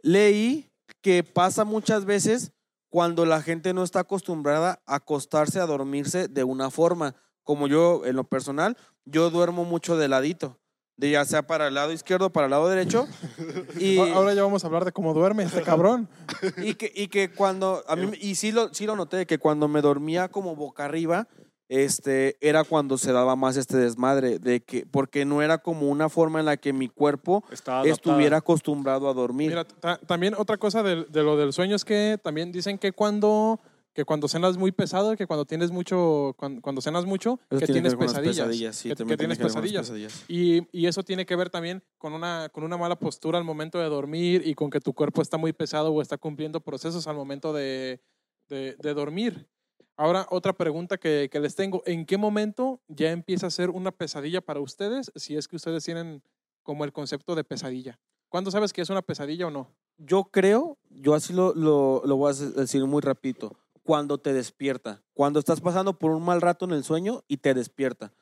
Leí 0.02 0.70
que 1.02 1.24
pasa 1.24 1.64
muchas 1.64 2.06
veces 2.06 2.52
cuando 2.90 3.26
la 3.26 3.42
gente 3.42 3.74
no 3.74 3.84
está 3.84 4.02
acostumbrada 4.02 4.82
a 4.86 4.96
acostarse, 4.96 5.60
a 5.60 5.66
dormirse 5.66 6.28
de 6.28 6.44
una 6.44 6.70
forma. 6.70 7.16
Como 7.44 7.68
yo, 7.68 8.06
en 8.06 8.16
lo 8.16 8.24
personal, 8.24 8.78
yo 9.06 9.30
duermo 9.30 9.66
mucho 9.66 9.98
de 9.98 10.08
ladito. 10.08 10.60
De 10.96 11.10
ya 11.10 11.26
sea 11.26 11.42
para 11.48 11.68
el 11.68 11.74
lado 11.74 11.92
izquierdo, 11.92 12.30
para 12.32 12.46
el 12.46 12.52
lado 12.52 12.70
derecho. 12.70 13.08
Y, 13.80 13.98
Ahora 13.98 14.34
ya 14.34 14.44
vamos 14.44 14.64
a 14.64 14.68
hablar 14.68 14.86
de 14.86 14.92
cómo 14.92 15.14
duerme 15.14 15.44
este 15.44 15.64
cabrón. 15.64 16.08
y 16.64 16.76
que, 16.76 16.92
y 16.94 17.08
que 17.08 17.32
cuando, 17.32 17.84
a 17.88 17.96
mí, 17.96 18.12
y 18.22 18.36
sí 18.36 18.52
lo, 18.52 18.72
sí 18.74 18.86
lo 18.86 18.96
noté, 18.96 19.26
que 19.26 19.40
cuando 19.40 19.68
me 19.68 19.82
dormía 19.82 20.30
como 20.30 20.56
boca 20.56 20.86
arriba, 20.86 21.28
este, 21.68 22.38
era 22.40 22.64
cuando 22.64 23.00
se 23.00 23.12
daba 23.12 23.36
más 23.36 23.58
este 23.58 23.78
desmadre, 23.78 24.38
de 24.38 24.62
que, 24.62 24.86
porque 24.86 25.26
no 25.26 25.42
era 25.42 25.58
como 25.58 25.90
una 25.90 26.08
forma 26.10 26.40
en 26.40 26.46
la 26.46 26.58
que 26.58 26.72
mi 26.74 26.88
cuerpo 26.88 27.44
estuviera 27.86 28.38
acostumbrado 28.38 29.10
a 29.10 29.14
dormir. 29.14 29.50
Mira, 29.50 29.64
ta- 29.66 29.98
también 30.06 30.36
otra 30.38 30.58
cosa 30.58 30.84
de, 30.84 31.06
de 31.06 31.24
lo 31.24 31.36
del 31.36 31.52
sueño 31.54 31.76
es 31.76 31.84
que 31.84 32.20
también 32.22 32.52
dicen 32.52 32.78
que 32.78 32.92
cuando 32.92 33.60
que 33.94 34.06
cuando 34.06 34.28
cenas 34.28 34.58
muy 34.58 34.72
pesado, 34.72 35.16
que 35.16 35.28
cuando 35.28 35.46
tienes 35.46 35.72
mucho, 35.72 36.34
cuando, 36.38 36.62
cuando 36.62 36.82
cenas 36.82 37.06
mucho, 37.06 37.40
Eso 37.50 37.60
que 37.60 37.66
tiene 37.68 37.90
tienes 37.90 37.96
pesadillas. 37.96 38.76
sí, 38.76 38.90
que, 38.90 38.96
tienes 39.18 39.38
que 39.38 39.44
pesadillas. 39.44 39.94
Y, 40.28 40.68
y 40.72 40.88
eso 40.88 41.04
tiene 41.04 41.26
que 41.26 41.36
ver 41.36 41.50
también 41.50 41.84
con 41.98 42.14
una, 42.14 42.50
con 42.52 42.64
una 42.64 42.76
mala 42.78 42.98
postura 42.98 43.38
al 43.38 43.44
momento 43.44 43.78
de 43.78 43.86
dormir 43.90 44.42
y 44.46 44.56
con 44.56 44.70
que 44.70 44.80
tu 44.80 44.94
cuerpo 44.94 45.22
está 45.22 45.38
muy 45.38 45.54
pesado 45.54 45.94
o 45.94 46.02
está 46.02 46.18
cumpliendo 46.18 46.60
procesos 46.62 47.06
al 47.08 47.16
momento 47.16 47.54
de, 47.54 48.02
de- 48.50 48.76
de 48.80 48.94
dormir. 48.94 49.48
Ahora, 49.96 50.26
otra 50.32 50.54
pregunta 50.54 50.98
que, 50.98 51.30
que 51.32 51.40
les 51.40 51.54
tengo. 51.56 51.84
¿En 51.86 52.06
qué 52.08 52.18
momento 52.18 52.82
ya 52.88 53.12
empieza 53.12 53.46
a 53.46 53.52
ser 53.52 53.70
una 53.70 53.92
pesadilla 53.92 54.42
para 54.42 54.60
ustedes 54.60 55.12
si 55.16 55.38
es 55.38 55.48
que 55.48 55.56
ustedes 55.56 55.84
tienen 55.84 56.24
como 56.64 56.84
el 56.84 56.92
concepto 56.92 57.36
de 57.36 57.44
pesadilla? 57.44 58.00
¿Cuándo 58.28 58.50
sabes 58.50 58.74
que 58.74 58.82
es 58.82 58.90
una 58.90 59.04
pesadilla 59.04 59.46
o 59.46 59.52
no? 59.52 59.70
Yo 60.00 60.24
creo, 60.32 60.80
yo 60.90 61.14
así 61.14 61.32
lo, 61.34 61.54
lo, 61.54 62.02
lo 62.06 62.16
voy 62.16 62.32
a 62.32 62.34
decir 62.34 62.84
muy 62.88 63.02
rapidito, 63.02 63.56
cuando 63.84 64.18
te 64.18 64.34
despierta, 64.34 65.04
cuando 65.14 65.40
estás 65.40 65.62
pasando 65.62 66.00
por 66.00 66.12
un 66.12 66.24
mal 66.24 66.42
rato 66.42 66.66
en 66.66 66.72
el 66.72 66.84
sueño 66.84 67.24
y 67.28 67.38
te 67.38 67.54
despierta. 67.54 68.14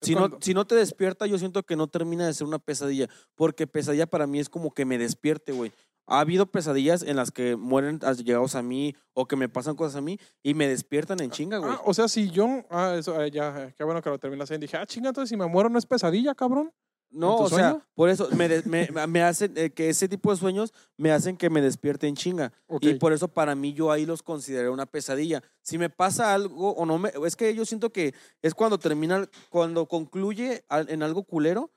Es 0.00 0.08
Si 0.08 0.14
no, 0.14 0.30
si 0.40 0.54
no 0.54 0.66
te 0.66 0.74
despierta, 0.74 1.26
yo 1.26 1.38
siento 1.38 1.62
que 1.62 1.76
no 1.76 1.88
termina 1.88 2.26
de 2.26 2.34
ser 2.34 2.46
una 2.46 2.58
pesadilla, 2.58 3.08
porque 3.34 3.66
pesadilla 3.66 4.06
para 4.06 4.26
mí 4.26 4.38
es 4.38 4.48
como 4.48 4.72
que 4.72 4.84
me 4.84 4.98
despierte, 4.98 5.52
güey. 5.52 5.72
Ha 6.06 6.20
habido 6.20 6.46
pesadillas 6.46 7.02
en 7.02 7.16
las 7.16 7.30
que 7.30 7.56
mueren 7.56 8.00
llegados 8.00 8.54
a 8.54 8.62
mí 8.62 8.96
o 9.12 9.26
que 9.26 9.36
me 9.36 9.48
pasan 9.48 9.76
cosas 9.76 9.96
a 9.96 10.00
mí 10.00 10.18
y 10.42 10.54
me 10.54 10.66
despiertan 10.66 11.20
en 11.20 11.30
chinga, 11.30 11.58
güey. 11.58 11.70
Ah, 11.70 11.82
o 11.84 11.92
sea, 11.92 12.08
si 12.08 12.30
yo, 12.30 12.64
ah, 12.70 12.94
eso, 12.98 13.20
eh, 13.22 13.30
ya, 13.30 13.74
qué 13.76 13.84
bueno 13.84 14.00
que 14.00 14.08
lo 14.08 14.18
terminas 14.18 14.50
ahí. 14.50 14.58
Dije, 14.58 14.78
ah, 14.78 14.86
chinga, 14.86 15.08
entonces 15.08 15.28
si 15.28 15.36
me 15.36 15.46
muero 15.46 15.68
no 15.68 15.78
es 15.78 15.84
pesadilla, 15.84 16.34
cabrón. 16.34 16.72
No, 17.10 17.36
o 17.36 17.48
sea, 17.48 17.86
por 17.94 18.10
eso 18.10 18.28
me, 18.36 18.48
de- 18.48 18.62
me, 18.64 19.06
me 19.06 19.22
hacen 19.22 19.52
eh, 19.56 19.70
que 19.70 19.88
ese 19.88 20.08
tipo 20.08 20.30
de 20.30 20.36
sueños 20.36 20.74
me 20.96 21.10
hacen 21.10 21.36
que 21.36 21.48
me 21.48 21.62
despierte 21.62 22.06
en 22.06 22.14
chinga. 22.16 22.52
Ok. 22.66 22.84
Y 22.84 22.94
por 22.94 23.12
eso 23.12 23.28
para 23.28 23.54
mí 23.54 23.72
yo 23.72 23.90
ahí 23.90 24.04
los 24.04 24.22
consideré 24.22 24.68
una 24.68 24.84
pesadilla. 24.86 25.42
Si 25.62 25.78
me 25.78 25.88
pasa 25.88 26.34
algo 26.34 26.72
o 26.72 26.84
no 26.84 26.98
me... 26.98 27.10
Es 27.24 27.34
que 27.34 27.54
yo 27.54 27.64
siento 27.64 27.90
que 27.90 28.14
es 28.42 28.54
cuando 28.54 28.78
termina, 28.78 29.26
cuando 29.48 29.86
concluye 29.86 30.64
al- 30.68 30.90
en 30.90 31.02
algo 31.02 31.24
culero 31.24 31.70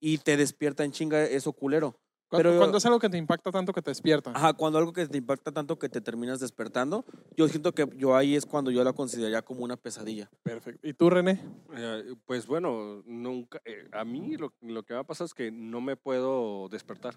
y 0.00 0.18
te 0.18 0.36
despierta 0.36 0.84
en 0.84 0.92
chinga 0.92 1.24
eso 1.24 1.52
culero. 1.52 1.98
Cu- 2.28 2.38
pero- 2.38 2.56
cuando 2.58 2.78
es 2.78 2.86
algo 2.86 2.98
que 2.98 3.08
te 3.08 3.16
impacta 3.18 3.52
tanto 3.52 3.72
que 3.72 3.82
te 3.82 3.90
despierta. 3.90 4.32
Ajá, 4.34 4.52
cuando 4.54 4.78
algo 4.78 4.92
que 4.92 5.06
te 5.06 5.16
impacta 5.18 5.52
tanto 5.52 5.78
que 5.78 5.88
te 5.88 6.00
terminas 6.00 6.40
despertando, 6.40 7.04
yo 7.36 7.46
siento 7.48 7.72
que 7.72 7.88
yo 7.96 8.16
ahí 8.16 8.34
es 8.34 8.44
cuando 8.46 8.70
yo 8.72 8.82
la 8.82 8.92
consideraría 8.92 9.42
como 9.42 9.62
una 9.62 9.76
pesadilla. 9.76 10.28
Perfecto. 10.42 10.86
¿Y 10.86 10.92
tú, 10.94 11.08
René? 11.08 11.40
Eh, 11.76 12.14
Pues 12.24 12.46
bueno, 12.48 13.02
nunca. 13.06 13.60
eh, 13.64 13.88
a 13.92 14.04
mí 14.04 14.36
lo, 14.36 14.52
lo 14.60 14.82
que 14.82 14.94
me 14.94 15.00
ha 15.00 15.04
pasado 15.04 15.26
es 15.26 15.34
que 15.34 15.52
no 15.52 15.80
me 15.80 15.96
puedo 15.96 16.68
despertar. 16.68 17.14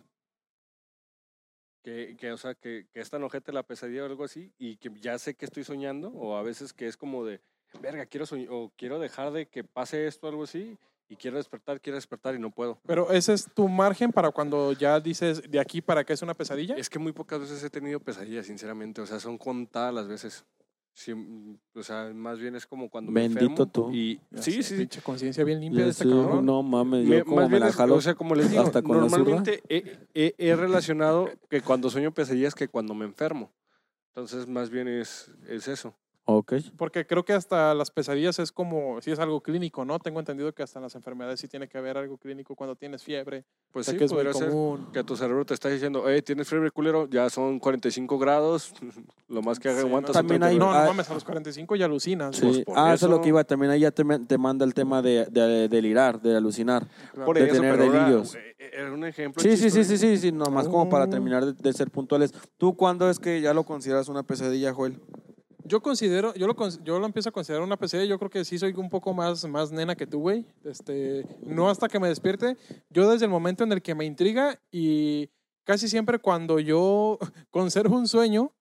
Que, 1.84 2.16
que, 2.20 2.32
o 2.32 2.38
sea, 2.38 2.56
que, 2.56 2.88
que 2.92 3.00
es 3.00 3.10
tan 3.10 3.24
ojete 3.24 3.52
la 3.54 3.64
pesadilla 3.64 4.04
o 4.04 4.06
algo 4.06 4.26
así, 4.26 4.54
y 4.58 4.76
que 4.78 4.92
ya 5.00 5.18
sé 5.18 5.36
que 5.36 5.46
estoy 5.46 5.64
soñando, 5.64 6.10
o 6.10 6.36
a 6.36 6.44
veces 6.44 6.74
que 6.74 6.88
es 6.88 6.98
como 6.98 7.26
de, 7.26 7.42
verga, 7.82 8.06
quiero 8.06 8.26
soñ- 8.26 8.48
o 8.52 8.72
quiero 8.76 9.00
dejar 9.00 9.32
de 9.32 9.48
que 9.48 9.64
pase 9.64 10.06
esto 10.06 10.28
o 10.28 10.30
algo 10.30 10.44
así, 10.44 10.78
y 11.10 11.16
quiero 11.16 11.38
despertar, 11.38 11.82
quiero 11.82 11.96
despertar 11.96 12.36
y 12.36 12.40
no 12.40 12.52
puedo. 12.52 12.80
Pero 12.86 13.12
ese 13.12 13.34
es 13.34 13.48
tu 13.54 13.68
margen 13.68 14.12
para 14.12 14.32
cuando 14.32 14.72
ya 14.74 15.00
dices 15.00 15.42
de 15.50 15.60
aquí 15.60 15.82
para 15.82 16.04
qué 16.04 16.14
es 16.14 16.22
una 16.22 16.36
pesadilla. 16.36 16.76
Es 16.76 16.90
que 16.90 17.00
muy 17.00 17.12
pocas 17.12 17.40
veces 17.40 17.64
he 17.64 17.70
tenido 17.70 18.00
pesadillas, 18.00 18.46
sinceramente, 18.46 19.02
o 19.02 19.06
sea, 19.08 19.20
son 19.20 19.38
contadas 19.38 19.94
las 19.94 20.08
veces. 20.08 20.46
Sí, 20.94 21.14
mm, 21.14 21.58
o 21.76 21.84
sea, 21.84 22.12
más 22.14 22.40
bien 22.40 22.56
es 22.56 22.68
como 22.68 22.90
cuando 22.90 23.12
me 23.12 23.22
Bendito 23.22 23.44
enfermo 23.44 23.66
tú. 23.68 23.90
Y, 23.92 24.20
Ya 24.32 24.42
sí, 24.44 24.62
sé, 24.62 24.64
sí, 24.64 24.78
Pinche 24.78 25.02
conciencia 25.02 25.44
bien 25.44 25.60
limpia 25.60 25.86
de 25.86 25.92
este 25.92 26.04
Sí, 26.04 26.10
cabrón. 26.12 26.46
no 26.46 26.62
mames, 26.62 27.08
Me- 27.08 27.18
yo 27.18 27.26
como 27.26 27.38
más 27.38 27.46
me 27.50 27.54
bien 27.54 27.62
la 27.62 27.70
es- 27.70 27.76
jalo 27.76 27.96
o 27.96 28.02
sea, 28.02 28.14
como 28.16 28.36
les 28.36 28.50
digo, 28.52 28.62
hasta 28.64 28.82
con 28.82 28.96
la 28.98 29.02
normalmente 29.02 29.64
he, 29.70 29.98
he- 30.14 30.36
he 30.38 30.56
relacionado 30.56 31.30
que 31.50 31.62
cuando 31.62 31.90
sueño 31.90 32.14
pesadillas 32.14 32.54
que 32.54 32.68
cuando 32.68 32.94
me 32.94 33.06
enfermo. 33.06 33.52
Entonces, 34.10 34.48
más 34.48 34.70
bien 34.70 34.88
es, 34.88 35.32
es 35.48 35.68
eso. 35.68 35.96
Ok. 36.32 36.54
Porque 36.78 37.08
creo 37.08 37.26
que 37.26 37.34
hasta 37.34 37.74
las 37.74 37.90
pesadillas 37.90 38.38
es 38.38 38.52
como, 38.52 39.02
si 39.02 39.10
es 39.12 39.18
algo 39.18 39.42
clínico, 39.42 39.84
¿no? 39.84 39.98
Tengo 39.98 40.20
entendido 40.20 40.54
que 40.54 40.62
hasta 40.62 40.78
en 40.78 40.84
las 40.84 40.94
enfermedades 40.94 41.40
sí 41.40 41.48
tiene 41.48 41.68
que 41.68 41.78
haber 41.80 41.98
algo 41.98 42.18
clínico 42.18 42.56
cuando 42.56 42.76
tienes 42.76 43.04
fiebre. 43.04 43.46
Pues 43.72 43.88
o 43.88 43.92
sea, 43.92 43.94
sí, 43.94 43.98
que 43.98 44.06
es 44.06 44.12
muy 44.12 44.18
podría 44.24 44.34
ser 44.40 44.50
común. 44.50 44.90
que 44.94 45.04
tu 45.04 45.16
cerebro 45.16 45.44
te 45.46 45.56
está 45.56 45.70
diciendo, 45.70 46.04
hey, 46.08 46.22
tienes 46.22 46.48
fiebre 46.48 46.70
culero, 46.70 47.08
ya 47.10 47.30
son 47.32 47.58
45 47.60 48.20
grados, 48.20 48.74
lo 49.28 49.42
más 49.42 49.60
que 49.60 49.70
haga 49.70 49.82
Sí, 49.82 49.88
aguantas. 49.88 50.10
no, 50.16 50.20
También 50.20 50.44
hay- 50.44 50.58
39". 50.58 50.60
No, 50.60 50.72
no 50.72 50.86
ah, 50.86 50.94
mames, 50.94 51.10
a 51.10 51.14
los 51.16 51.24
45 51.24 51.76
ya 51.76 51.86
alucinas. 51.86 52.36
Sí. 52.36 52.42
Pues 52.46 52.60
por 52.66 52.78
ah, 52.78 52.94
eso 52.94 53.08
es 53.08 53.12
lo 53.12 53.22
que 53.22 53.30
iba. 53.30 53.44
También 53.44 53.72
ahí 53.72 53.80
ya 53.80 53.92
te, 53.92 54.04
te 54.04 54.38
manda 54.38 54.66
el 54.66 54.74
tema 54.76 55.02
de, 55.02 55.26
de 55.32 55.68
delirar, 55.68 56.22
de 56.22 56.36
alucinar. 56.38 56.88
Claro. 57.14 57.26
Por 57.26 57.40
de 57.40 57.46
eso, 57.46 57.54
tener 57.56 57.76
delirios. 57.78 58.36
eh, 58.36 58.56
Era 58.74 58.92
un 58.94 59.04
ejemplo. 59.04 59.42
Sí, 59.42 59.58
sí, 59.58 59.72
sí, 59.72 59.84
sí, 59.84 59.98
sí, 59.98 60.18
sí, 60.18 60.32
nomás 60.32 60.68
como 60.68 60.88
para 60.90 61.06
Oh. 61.06 61.10
terminar 61.10 61.44
de, 61.44 61.54
de 61.54 61.74
ser 61.74 61.90
puntuales. 61.90 62.32
¿Tú 62.58 62.76
cuándo 62.76 63.10
es 63.10 63.18
que 63.18 63.42
ya 63.42 63.52
lo 63.54 63.64
consideras 63.64 64.10
una 64.10 64.22
pesadilla, 64.22 64.74
Joel? 64.74 65.00
Yo 65.70 65.84
considero, 65.84 66.34
yo 66.34 66.48
lo, 66.48 66.56
yo 66.84 67.00
lo 67.00 67.06
empiezo 67.06 67.30
a 67.30 67.32
considerar 67.32 67.64
una 67.64 67.78
pesadilla. 67.78 68.10
Yo 68.10 68.18
creo 68.18 68.32
que 68.32 68.44
sí 68.44 68.58
soy 68.58 68.74
un 68.76 68.90
poco 68.90 69.14
más, 69.14 69.48
más 69.48 69.72
nena 69.72 69.96
que 69.96 70.08
tú, 70.08 70.20
güey. 70.20 70.48
Este, 70.64 71.28
no 71.44 71.70
hasta 71.70 71.88
que 71.88 72.00
me 72.00 72.08
despierte. 72.08 72.58
Yo 72.90 73.08
desde 73.08 73.26
el 73.26 73.32
momento 73.32 73.64
en 73.64 73.72
el 73.72 73.84
que 73.84 73.94
me 73.94 74.04
intriga 74.04 74.60
y 74.72 75.30
casi 75.64 75.88
siempre 75.88 76.18
cuando 76.18 76.60
yo 76.60 77.20
conservo 77.52 77.96
un 77.96 78.08
sueño, 78.08 78.52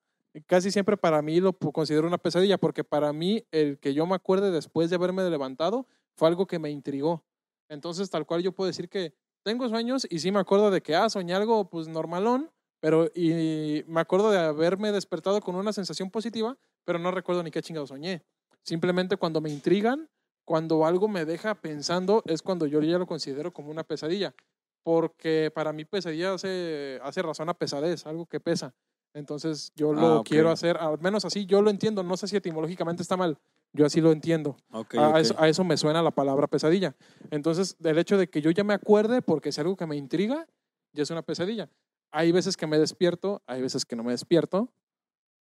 casi 0.45 0.71
siempre 0.71 0.99
para 0.99 1.23
mí 1.23 1.41
lo 1.41 1.55
considero 1.55 2.07
una 2.07 2.19
pesadilla, 2.19 2.59
porque 2.59 2.85
para 2.85 3.11
mí 3.15 3.43
el 3.53 3.79
que 3.79 3.95
yo 3.95 4.05
me 4.05 4.15
acuerde 4.15 4.51
después 4.51 4.91
de 4.91 4.97
haberme 4.97 5.29
levantado 5.31 5.87
fue 6.15 6.29
algo 6.29 6.47
que 6.47 6.59
me 6.59 6.71
intrigó. 6.71 7.25
Entonces, 7.71 8.11
tal 8.11 8.27
cual 8.27 8.43
yo 8.43 8.53
puedo 8.53 8.67
decir 8.67 8.91
que 8.91 9.15
tengo 9.43 9.67
sueños 9.71 10.07
y 10.11 10.19
sí 10.19 10.31
me 10.31 10.41
acuerdo 10.41 10.71
de 10.71 10.83
que, 10.83 10.95
ah, 10.95 11.09
soñé 11.09 11.33
algo 11.33 11.71
pues 11.71 11.89
normalón, 11.89 12.51
pero 12.81 13.11
y 13.15 13.83
me 13.87 14.03
acuerdo 14.03 14.31
de 14.31 14.41
haberme 14.41 14.93
despertado 14.93 15.41
con 15.41 15.55
una 15.55 15.73
sensación 15.73 16.11
positiva, 16.11 16.59
pero 16.89 16.99
no 16.99 17.11
recuerdo 17.11 17.43
ni 17.43 17.51
qué 17.51 17.61
chingado 17.61 17.87
soñé. 17.87 18.23
Simplemente 18.63 19.19
cuando 19.19 19.43
me 19.43 19.51
intrigan, 19.51 20.09
cuando 20.47 20.87
algo 20.87 21.07
me 21.07 21.27
deja 21.27 21.55
pensando, 21.55 22.23
es 22.25 22.41
cuando 22.41 22.65
yo 22.65 22.81
ya 22.81 22.97
lo 22.97 23.07
considero 23.07 23.53
como 23.53 23.71
una 23.71 23.85
pesadilla. 23.85 24.35
Porque 24.83 25.53
para 25.55 25.75
mí 25.75 25.85
pesadilla 25.85 26.33
hace, 26.33 26.99
hace 27.03 27.21
razón 27.21 27.51
a 27.51 27.53
pesadez, 27.53 28.07
algo 28.07 28.25
que 28.25 28.41
pesa. 28.41 28.73
Entonces 29.13 29.71
yo 29.77 29.93
lo 29.93 30.21
Ah, 30.21 30.23
quiero 30.25 30.49
hacer, 30.51 30.79
al 30.79 30.99
menos 30.99 31.27
así 31.27 31.45
yo 31.45 31.61
lo 31.61 31.69
entiendo. 31.69 32.03
No 32.03 32.17
sé 32.17 32.27
si 32.27 32.37
etimológicamente 32.37 33.03
está 33.03 33.19
mal, 33.19 33.37
yo 33.75 33.85
así 33.85 34.01
lo 34.01 34.11
entiendo. 34.11 34.57
A. 34.97 35.21
Eso, 35.21 35.35
a 35.39 35.47
eso 35.47 35.65
me 35.65 35.77
suena 35.77 36.01
la 36.03 36.13
palabra 36.13 36.47
pesadilla. 36.47 36.97
Entonces, 37.31 37.77
del 37.79 37.99
hecho 37.99 38.17
de 38.17 38.31
que 38.31 38.41
yo 38.41 38.51
ya 38.51 38.65
me 38.65 38.73
acuerde 38.73 39.21
porque 39.21 39.51
es 39.51 39.59
algo 39.59 39.77
que 39.77 39.85
me 39.85 39.97
intriga, 39.97 40.47
ya 40.95 41.03
es 41.03 41.11
una 41.11 41.21
pesadilla. 41.21 41.69
Hay 42.13 42.33
veces 42.33 42.57
que 42.57 42.67
me 42.67 42.79
despierto, 42.79 43.43
hay 43.47 43.61
veces 43.61 43.85
que 43.85 43.95
no 43.95 44.05
me 44.05 44.13
despierto, 44.13 44.71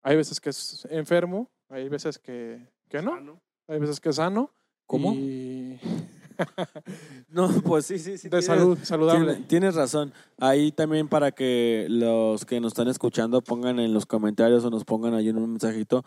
hay 0.08 0.16
veces 0.16 0.39
que 0.39 0.49
es 0.51 0.88
enfermo, 0.89 1.49
hay 1.70 1.89
veces 1.89 2.18
que, 2.18 2.66
que 2.89 3.01
no, 3.01 3.12
Sano. 3.16 3.41
hay 3.68 3.80
veces 3.80 3.99
que 3.99 4.14
sano. 4.14 4.51
¿Cómo? 4.86 5.14
Y 5.14 5.80
No, 7.30 7.49
pues 7.66 7.86
sí, 7.86 7.99
sí, 7.99 8.18
sí. 8.18 8.30
de 8.30 8.38
tienes- 8.38 8.45
salud, 8.45 8.78
saludable. 8.84 9.34
tiene- 9.34 9.47
Tienes 9.47 9.76
razón. 9.76 10.14
Ahí 10.38 10.72
también 10.72 11.08
para 11.08 11.32
que 11.32 11.88
los 11.89 12.45
que 12.45 12.60
nos 12.62 12.72
están 12.74 12.88
escuchando 12.88 13.41
pongan 13.41 13.80
en 13.80 13.93
los 13.93 14.05
comentarios 14.05 14.64
o 14.64 14.70
nos 14.70 14.86
pongan 14.86 15.14
ahí 15.14 15.30
en 15.30 15.38
un 15.38 15.49
mensajito 15.49 16.05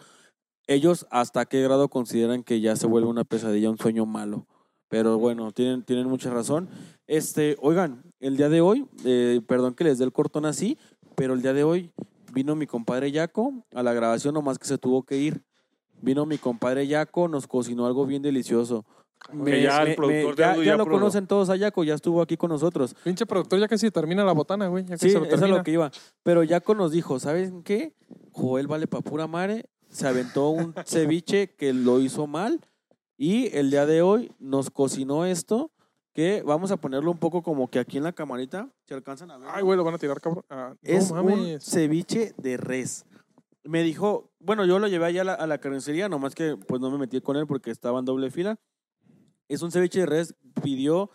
ellos 0.67 1.07
hasta 1.11 1.47
qué 1.47 1.63
grado 1.63 1.89
consideran 1.89 2.45
que 2.45 2.61
ya 2.61 2.77
se 2.77 2.87
vuelve 2.87 3.09
una 3.09 3.25
pesadilla, 3.25 3.71
un 3.71 3.79
sueño 3.79 4.07
malo. 4.07 4.47
Pero 4.89 5.19
bueno, 5.19 5.51
tienen, 5.53 5.83
tienen 5.83 6.07
mucha 6.07 6.31
razón. 6.31 6.69
Este, 7.09 7.57
oigan, 7.61 8.03
el 8.21 8.37
día 8.37 8.49
de 8.49 8.61
hoy, 8.61 8.87
eh, 9.05 9.41
perdón 9.49 9.75
que 9.75 9.83
les 9.85 9.99
dé 9.99 10.05
el 10.05 10.13
cortón 10.13 10.45
así, 10.47 10.79
pero 11.17 11.35
el 11.35 11.43
día 11.43 11.53
de 11.55 11.65
hoy 11.65 11.91
vino 12.33 12.55
mi 12.57 12.67
compadre 12.67 13.11
Yaco 13.13 13.53
a 13.75 13.83
la 13.83 13.93
grabación, 13.93 14.35
nomás 14.35 14.59
que 14.59 14.67
se 14.67 14.79
tuvo 14.79 15.03
que 15.03 15.17
ir. 15.17 15.43
Vino 16.03 16.25
mi 16.27 16.39
compadre 16.39 16.87
Yaco, 16.87 17.29
nos 17.29 17.47
cocinó 17.47 17.87
algo 17.87 18.07
bien 18.07 18.23
delicioso. 18.23 18.85
Que 19.45 19.61
ya 19.63 19.83
el 19.83 19.95
productor 19.97 20.35
de 20.35 20.43
ya, 20.43 20.57
ya 20.57 20.65
ya 20.65 20.77
lo 20.77 20.85
probó. 20.85 20.99
conocen 20.99 21.27
todos 21.27 21.51
a 21.51 21.57
Yaco, 21.57 21.85
ya 21.85 21.95
estuvo 21.95 22.23
aquí 22.23 22.39
con 22.39 22.49
nosotros. 22.49 22.95
Pinche 23.05 23.27
productor 23.27 23.61
ya 23.61 23.69
casi 23.69 23.91
termina 23.91 24.25
la 24.25 24.33
botana, 24.33 24.69
güey. 24.69 24.85
Ya 24.85 24.97
casi 24.97 25.11
Sí, 25.11 25.15
lo 25.15 25.27
eso 25.27 25.45
es 25.45 25.51
lo 25.51 25.63
que 25.63 25.73
iba. 25.73 25.91
Pero 26.23 26.43
Yaco 26.43 26.75
nos 26.75 26.93
dijo, 26.93 27.19
¿saben 27.19 27.63
qué? 27.63 27.95
Joel 28.33 28.67
vale 28.67 28.87
pa' 28.87 29.03
pura 29.03 29.27
madre. 29.27 29.67
Se 29.91 30.07
aventó 30.07 30.49
un 30.49 30.73
ceviche 30.87 31.55
que 31.55 31.75
lo 31.75 32.01
hizo 32.01 32.27
mal. 32.27 32.61
Y 33.19 33.55
el 33.55 33.71
día 33.71 33.85
de 33.85 34.01
hoy 34.01 34.33
nos 34.39 34.71
cocinó 34.71 35.27
esto. 35.27 35.71
Que 36.13 36.43
vamos 36.43 36.71
a 36.71 36.77
ponerlo 36.77 37.11
un 37.11 37.19
poco 37.19 37.43
como 37.43 37.69
que 37.69 37.79
aquí 37.79 37.99
en 37.99 38.05
la 38.05 38.13
camarita. 38.13 38.69
¿Se 38.87 38.95
alcanzan 38.95 39.31
a 39.31 39.39
ver? 39.39 39.49
Ay, 39.53 39.63
güey, 39.63 39.77
lo 39.77 39.85
van 39.85 39.95
a 39.95 39.99
tirar, 39.99 40.21
cabrón. 40.21 40.45
Ah, 40.51 40.75
es 40.83 41.13
no 41.13 41.23
un 41.23 41.61
ceviche 41.61 42.35
de 42.37 42.57
res. 42.57 43.07
Me 43.63 43.83
dijo, 43.83 44.33
bueno, 44.39 44.65
yo 44.65 44.79
lo 44.79 44.89
llevé 44.89 45.07
allá 45.07 45.21
a 45.21 45.25
la, 45.25 45.35
a 45.35 45.47
la 45.47 45.59
carnicería, 45.59 46.09
nomás 46.09 46.35
que 46.35 46.57
pues 46.57 46.81
no 46.81 46.91
me 46.91 46.99
metí 46.99 47.21
con 47.21 47.37
él 47.37 47.47
porque 47.47 47.71
estaba 47.71 47.99
en 47.99 48.07
doble 48.07 48.31
fila. 48.31 48.59
Es 49.49 49.63
un 49.63 49.71
ceviche 49.71 50.01
de 50.01 50.07
res, 50.07 50.35
pidió 50.63 51.11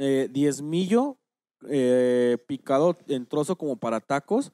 eh, 0.00 0.28
diezmillo 0.30 1.18
eh, 1.68 2.38
picado 2.46 2.96
en 3.08 3.26
trozo 3.26 3.58
como 3.58 3.78
para 3.78 4.00
tacos 4.00 4.52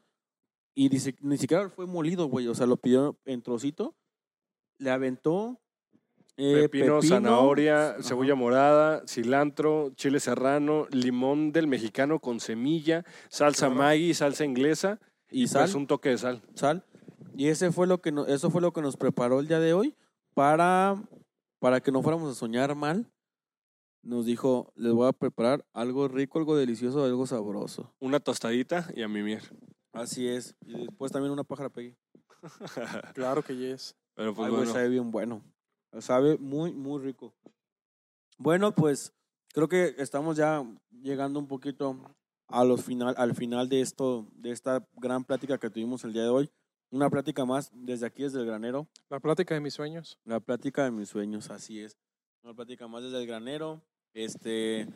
y 0.74 0.88
dice, 0.88 1.14
ni 1.20 1.36
siquiera 1.36 1.68
fue 1.68 1.86
molido, 1.86 2.28
güey, 2.28 2.48
o 2.48 2.54
sea, 2.54 2.66
lo 2.66 2.78
pidió 2.78 3.20
en 3.26 3.42
trocito, 3.42 3.94
le 4.78 4.90
aventó 4.90 5.60
eh, 6.36 6.68
Pepino, 6.68 7.00
zanahoria, 7.02 7.90
Ajá. 7.90 8.02
cebolla 8.02 8.34
morada, 8.34 9.02
cilantro, 9.06 9.90
chile 9.96 10.18
serrano, 10.20 10.86
limón 10.90 11.52
del 11.52 11.66
mexicano 11.68 12.18
con 12.18 12.40
semilla, 12.40 13.04
salsa 13.28 13.66
Claro. 13.66 13.80
Maggi, 13.82 14.14
salsa 14.14 14.44
inglesa 14.44 14.98
y 15.30 15.44
y 15.44 15.46
sal. 15.48 15.62
pues 15.64 15.74
un 15.74 15.86
toque 15.86 16.08
de 16.10 16.18
sal. 16.18 16.42
sal. 16.54 16.84
Y 17.36 17.48
ese 17.48 17.70
fue 17.72 17.86
lo 17.86 18.00
que 18.00 18.12
no- 18.12 18.26
eso 18.26 18.50
fue 18.50 18.60
lo 18.60 18.72
que 18.72 18.80
nos 18.82 18.96
preparó 18.96 19.40
el 19.40 19.48
día 19.48 19.60
de 19.60 19.72
hoy 19.74 19.94
para, 20.34 20.96
para 21.60 21.80
que 21.80 21.90
no 21.92 22.02
fuéramos 22.02 22.30
a 22.30 22.34
soñar 22.38 22.74
mal. 22.74 23.10
Nos 24.02 24.26
dijo, 24.26 24.70
les 24.76 24.92
voy 24.92 25.08
a 25.08 25.12
preparar 25.12 25.64
algo 25.72 26.08
rico, 26.08 26.38
algo 26.38 26.56
delicioso, 26.56 27.04
algo 27.04 27.26
sabroso. 27.26 27.94
Una 28.00 28.20
tostadita 28.20 28.88
y 28.94 29.02
a 29.02 29.08
mimir. 29.08 29.40
Así 29.92 30.28
es. 30.28 30.54
Y 30.66 30.78
después 30.86 31.10
también 31.10 31.32
una 31.32 31.44
pájara 31.44 31.70
pegue. 31.70 31.96
Claro 33.14 33.42
que 33.42 33.56
yes. 33.56 33.96
Pero 34.14 34.34
pues 34.34 34.48
Ay, 34.48 34.54
bueno, 34.54 34.72
sabe 34.72 34.88
bien 34.90 35.10
bueno. 35.10 35.42
Sabe 36.00 36.38
muy, 36.38 36.72
muy 36.72 37.02
rico. 37.02 37.32
Bueno, 38.38 38.74
pues 38.74 39.12
creo 39.52 39.68
que 39.68 39.94
estamos 39.98 40.36
ya 40.36 40.64
llegando 40.90 41.38
un 41.38 41.46
poquito 41.46 41.98
a 42.48 42.64
los 42.64 42.84
final, 42.84 43.14
al 43.16 43.34
final 43.34 43.68
de 43.68 43.80
esto, 43.80 44.26
de 44.32 44.50
esta 44.50 44.86
gran 44.96 45.24
plática 45.24 45.58
que 45.58 45.70
tuvimos 45.70 46.04
el 46.04 46.12
día 46.12 46.22
de 46.22 46.28
hoy. 46.28 46.50
Una 46.90 47.10
plática 47.10 47.44
más 47.44 47.70
desde 47.74 48.06
aquí, 48.06 48.22
desde 48.22 48.40
el 48.40 48.46
granero. 48.46 48.88
La 49.08 49.18
plática 49.20 49.54
de 49.54 49.60
mis 49.60 49.74
sueños. 49.74 50.18
La 50.24 50.40
plática 50.40 50.84
de 50.84 50.90
mis 50.90 51.08
sueños, 51.08 51.50
así 51.50 51.80
es. 51.80 51.96
Una 52.42 52.54
plática 52.54 52.86
más 52.86 53.02
desde 53.02 53.20
el 53.20 53.26
granero. 53.26 53.82
Este, 54.12 54.86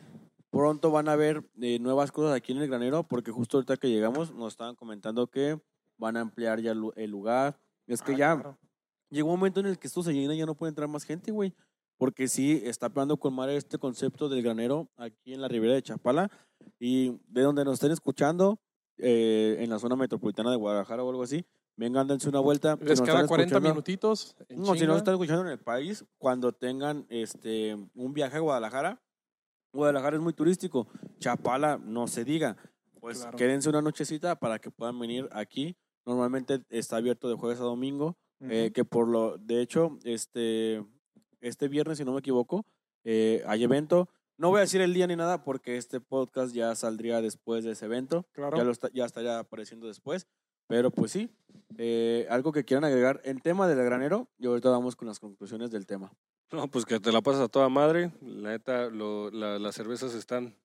pronto 0.49 0.91
van 0.91 1.09
a 1.09 1.15
ver 1.15 1.43
eh, 1.61 1.79
nuevas 1.79 2.11
cosas 2.11 2.35
aquí 2.35 2.51
en 2.53 2.59
el 2.59 2.67
granero, 2.67 3.03
porque 3.03 3.31
justo 3.31 3.57
ahorita 3.57 3.77
que 3.77 3.89
llegamos 3.89 4.31
nos 4.33 4.53
estaban 4.53 4.75
comentando 4.75 5.27
que 5.27 5.59
van 5.97 6.15
a 6.15 6.21
ampliar 6.21 6.61
ya 6.61 6.71
el 6.71 6.77
lu- 6.79 6.93
el 6.95 7.09
lugar. 7.11 7.59
Es 7.87 8.01
que 8.01 8.13
Ah, 8.13 8.17
ya 8.17 8.33
claro. 8.35 8.57
Llegó 9.09 9.29
un 9.33 9.39
momento 9.39 9.59
en 9.59 9.65
el 9.67 9.77
que 9.79 9.87
esto 9.87 10.03
se 10.03 10.13
llena 10.13 10.35
y 10.35 10.37
ya 10.39 10.45
no 10.45 10.55
puede 10.55 10.69
entrar 10.69 10.87
más 10.87 11.03
gente, 11.03 11.31
güey. 11.31 11.53
Porque 11.97 12.27
sí, 12.27 12.61
está 12.63 12.89
pegando 12.89 13.17
con 13.17 13.33
madre 13.33 13.57
este 13.57 13.77
concepto 13.77 14.29
del 14.29 14.41
granero 14.41 14.89
aquí 14.95 15.33
en 15.33 15.41
la 15.41 15.47
ribera 15.49 15.73
de 15.73 15.81
Chapala. 15.81 16.31
Y 16.79 17.19
de 17.27 17.41
donde 17.41 17.65
nos 17.65 17.73
estén 17.75 17.91
escuchando, 17.91 18.59
eh, 18.97 19.57
en 19.59 19.69
la 19.69 19.79
zona 19.79 19.95
metropolitana 19.95 20.51
de 20.51 20.57
Guadalajara 20.57 21.03
o 21.03 21.09
algo 21.09 21.23
así, 21.23 21.45
vengan, 21.75 22.07
dense 22.07 22.27
una 22.29 22.39
vuelta. 22.39 22.77
Les 22.81 22.99
están 22.99 23.27
40 23.27 23.43
escuchando- 23.55 23.69
minutitos. 23.69 24.35
no, 24.49 24.75
si 24.75 24.85
no 24.85 24.95
están 24.97 25.13
escuchando 25.15 25.41
en 25.43 25.49
el 25.51 25.59
país, 25.59 26.05
cuando 26.17 26.51
tengan 26.53 27.05
este 27.09 27.75
un 27.95 28.13
viaje 28.13 28.37
a 28.37 28.39
Guadalajara, 28.39 29.01
Guadalajara 29.73 30.15
es 30.17 30.21
muy 30.21 30.33
turístico, 30.33 30.87
Chapala 31.19 31.77
no 31.77 32.07
se 32.07 32.23
diga, 32.25 32.57
pues 32.99 33.19
Claro. 33.21 33.37
quédense 33.37 33.69
una 33.69 33.81
nochecita 33.81 34.35
para 34.37 34.59
que 34.59 34.71
puedan 34.71 34.97
venir 34.99 35.29
aquí. 35.31 35.77
Normalmente 36.05 36.63
está 36.69 36.97
abierto 36.97 37.29
de 37.29 37.35
jueves 37.35 37.59
a 37.59 37.63
domingo, 37.63 38.17
eh, 38.41 38.71
que 38.73 38.85
por 38.85 39.07
lo, 39.07 39.37
de 39.37 39.61
hecho, 39.61 39.97
este, 40.03 40.83
este 41.41 41.67
viernes, 41.67 41.97
si 41.97 42.05
no 42.05 42.13
me 42.13 42.19
equivoco, 42.19 42.65
eh, 43.03 43.43
hay 43.47 43.63
evento. 43.63 44.09
No 44.37 44.49
voy 44.49 44.59
a 44.59 44.61
decir 44.61 44.79
el 44.81 44.93
día 44.93 45.07
ni 45.07 45.15
nada 45.15 45.43
porque 45.43 45.75
este 45.77 45.99
podcast 45.99 46.53
ya 46.53 46.73
saldría 46.75 47.21
después 47.21 47.63
de 47.65 47.71
ese 47.71 47.85
evento. 47.85 48.25
Claro. 48.31 48.57
Ya, 48.57 48.63
lo 48.63 48.71
está, 48.71 48.89
ya 48.93 49.05
estaría 49.05 49.39
apareciendo 49.39 49.87
después. 49.87 50.27
Pero 50.67 50.91
pues 50.91 51.11
sí, 51.11 51.29
eh, 51.77 52.27
algo 52.29 52.51
que 52.51 52.63
quieran 52.63 52.83
agregar 52.83 53.21
en 53.23 53.39
tema 53.39 53.67
del 53.67 53.83
granero 53.83 54.29
y 54.37 54.45
ahorita 54.45 54.69
vamos 54.69 54.95
con 54.95 55.07
las 55.07 55.19
conclusiones 55.19 55.71
del 55.71 55.85
tema. 55.87 56.11
no, 56.51 56.67
pues 56.67 56.85
que 56.85 56.99
te 56.99 57.11
la 57.11 57.21
pasas 57.21 57.41
a 57.41 57.47
toda 57.47 57.69
madre. 57.69 58.11
La 58.21 58.51
neta, 58.51 58.87
lo- 58.89 59.29
la- 59.31 59.57
las 59.59 59.75
cervezas 59.75 60.13
están 60.13 60.55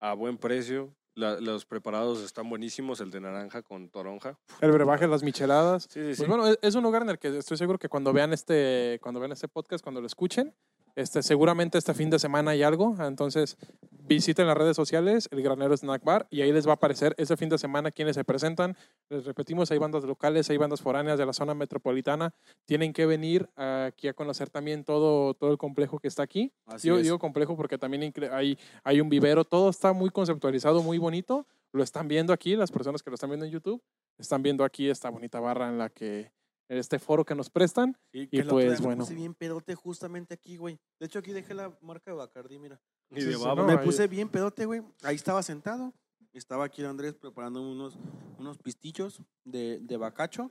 a 0.00 0.14
buen 0.14 0.36
precio. 0.36 0.94
La- 1.14 1.40
los 1.40 1.64
preparados 1.66 2.22
están 2.22 2.48
buenísimos. 2.48 3.00
El 3.00 3.10
de 3.10 3.20
naranja 3.20 3.62
con 3.62 3.88
toronja. 3.88 4.38
El 4.60 4.72
brebaje, 4.72 5.06
las 5.06 5.22
micheladas. 5.22 5.84
Sí, 5.90 6.00
sí, 6.00 6.14
sí. 6.14 6.16
Pues 6.18 6.28
bueno, 6.28 6.46
es- 6.48 6.58
es 6.62 6.74
un 6.74 6.82
lugar 6.82 7.02
en 7.02 7.10
el 7.10 7.18
que 7.18 7.36
estoy 7.38 7.56
seguro 7.56 7.78
que 7.78 7.88
cuando 7.88 8.12
vean 8.12 8.32
este, 8.32 8.98
cuando 9.02 9.20
vean 9.20 9.32
este 9.32 9.48
podcast, 9.48 9.82
cuando 9.84 10.00
lo 10.00 10.06
escuchen, 10.06 10.54
este, 10.94 11.22
seguramente 11.22 11.78
este 11.78 11.94
fin 11.94 12.10
de 12.10 12.18
semana 12.18 12.52
hay 12.52 12.62
algo. 12.62 12.94
Entonces, 13.00 13.56
visiten 13.90 14.46
las 14.46 14.56
redes 14.56 14.76
sociales, 14.76 15.28
el 15.30 15.42
Granero 15.42 15.76
Snack 15.76 16.04
Bar, 16.04 16.26
y 16.30 16.42
ahí 16.42 16.52
les 16.52 16.66
va 16.66 16.72
a 16.72 16.74
aparecer 16.74 17.14
ese 17.18 17.36
fin 17.36 17.48
de 17.48 17.58
semana 17.58 17.90
quienes 17.90 18.16
se 18.16 18.24
presentan. 18.24 18.76
Les 19.08 19.24
repetimos, 19.24 19.70
hay 19.70 19.78
bandas 19.78 20.04
locales, 20.04 20.50
hay 20.50 20.56
bandas 20.56 20.80
foráneas 20.80 21.18
de 21.18 21.26
la 21.26 21.32
zona 21.32 21.54
metropolitana. 21.54 22.34
Tienen 22.66 22.92
que 22.92 23.06
venir 23.06 23.48
aquí 23.56 24.08
a 24.08 24.14
conocer 24.14 24.50
también 24.50 24.84
todo, 24.84 25.34
todo 25.34 25.50
el 25.50 25.58
complejo 25.58 25.98
que 25.98 26.08
está 26.08 26.22
aquí. 26.22 26.52
Así 26.66 26.88
Yo 26.88 26.96
es. 26.96 27.04
digo 27.04 27.18
complejo 27.18 27.56
porque 27.56 27.78
también 27.78 28.12
hay, 28.32 28.58
hay 28.84 29.00
un 29.00 29.08
vivero, 29.08 29.44
todo 29.44 29.70
está 29.70 29.92
muy 29.92 30.10
conceptualizado, 30.10 30.82
muy 30.82 30.98
bonito. 30.98 31.46
Lo 31.72 31.82
están 31.82 32.06
viendo 32.06 32.32
aquí, 32.32 32.54
las 32.54 32.70
personas 32.70 33.02
que 33.02 33.10
lo 33.10 33.14
están 33.14 33.30
viendo 33.30 33.46
en 33.46 33.52
YouTube, 33.52 33.82
están 34.18 34.42
viendo 34.42 34.62
aquí 34.62 34.90
esta 34.90 35.08
bonita 35.08 35.40
barra 35.40 35.68
en 35.68 35.78
la 35.78 35.88
que, 35.88 36.30
este 36.68 36.98
foro 36.98 37.24
que 37.24 37.34
nos 37.34 37.50
prestan. 37.50 37.96
Sí, 38.12 38.20
y 38.20 38.28
que 38.28 38.42
día 38.42 38.50
pues, 38.50 38.80
me 38.80 38.86
bueno. 38.86 39.04
puse 39.04 39.14
bien 39.14 39.34
pedote 39.34 39.74
justamente 39.74 40.34
aquí, 40.34 40.56
güey. 40.56 40.78
De 40.98 41.06
hecho, 41.06 41.18
aquí 41.18 41.32
dejé 41.32 41.54
la 41.54 41.76
marca 41.80 42.10
de 42.10 42.16
Bacardi, 42.16 42.58
mira. 42.58 42.80
Y 43.10 43.20
Sí, 43.20 43.26
de 43.26 43.34
sí, 43.34 43.42
no, 43.44 43.66
me 43.66 43.78
puse 43.78 44.06
bien 44.08 44.28
pedote, 44.28 44.64
güey. 44.64 44.82
Ahí 45.02 45.16
estaba 45.16 45.42
sentado. 45.42 45.92
Estaba 46.32 46.64
aquí 46.64 46.80
el 46.80 46.88
Andrés 46.88 47.14
preparando 47.14 47.60
unos, 47.60 47.98
unos 48.38 48.56
pistillos 48.56 49.20
de, 49.44 49.80
de 49.82 49.96
bacacho. 49.98 50.50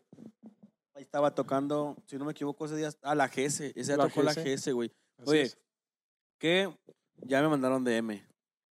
Ahí 0.93 1.01
estaba 1.01 1.33
tocando, 1.33 1.97
si 2.05 2.17
no 2.17 2.25
me 2.25 2.31
equivoco, 2.31 2.65
ese 2.65 2.75
día, 2.75 2.91
ah, 3.01 3.15
la 3.15 3.27
GS. 3.27 3.61
Ese 3.61 3.83
día 3.83 3.97
La 3.97 4.07
tocó 4.07 4.21
la 4.21 4.33
GS. 4.33 4.43
GS, 4.43 4.73
güey. 4.73 4.91
Oye, 5.25 5.41
es. 5.41 5.57
que 6.37 6.71
ya 7.23 7.41
me 7.41 7.47
mandaron 7.47 7.83
DM, 7.83 8.21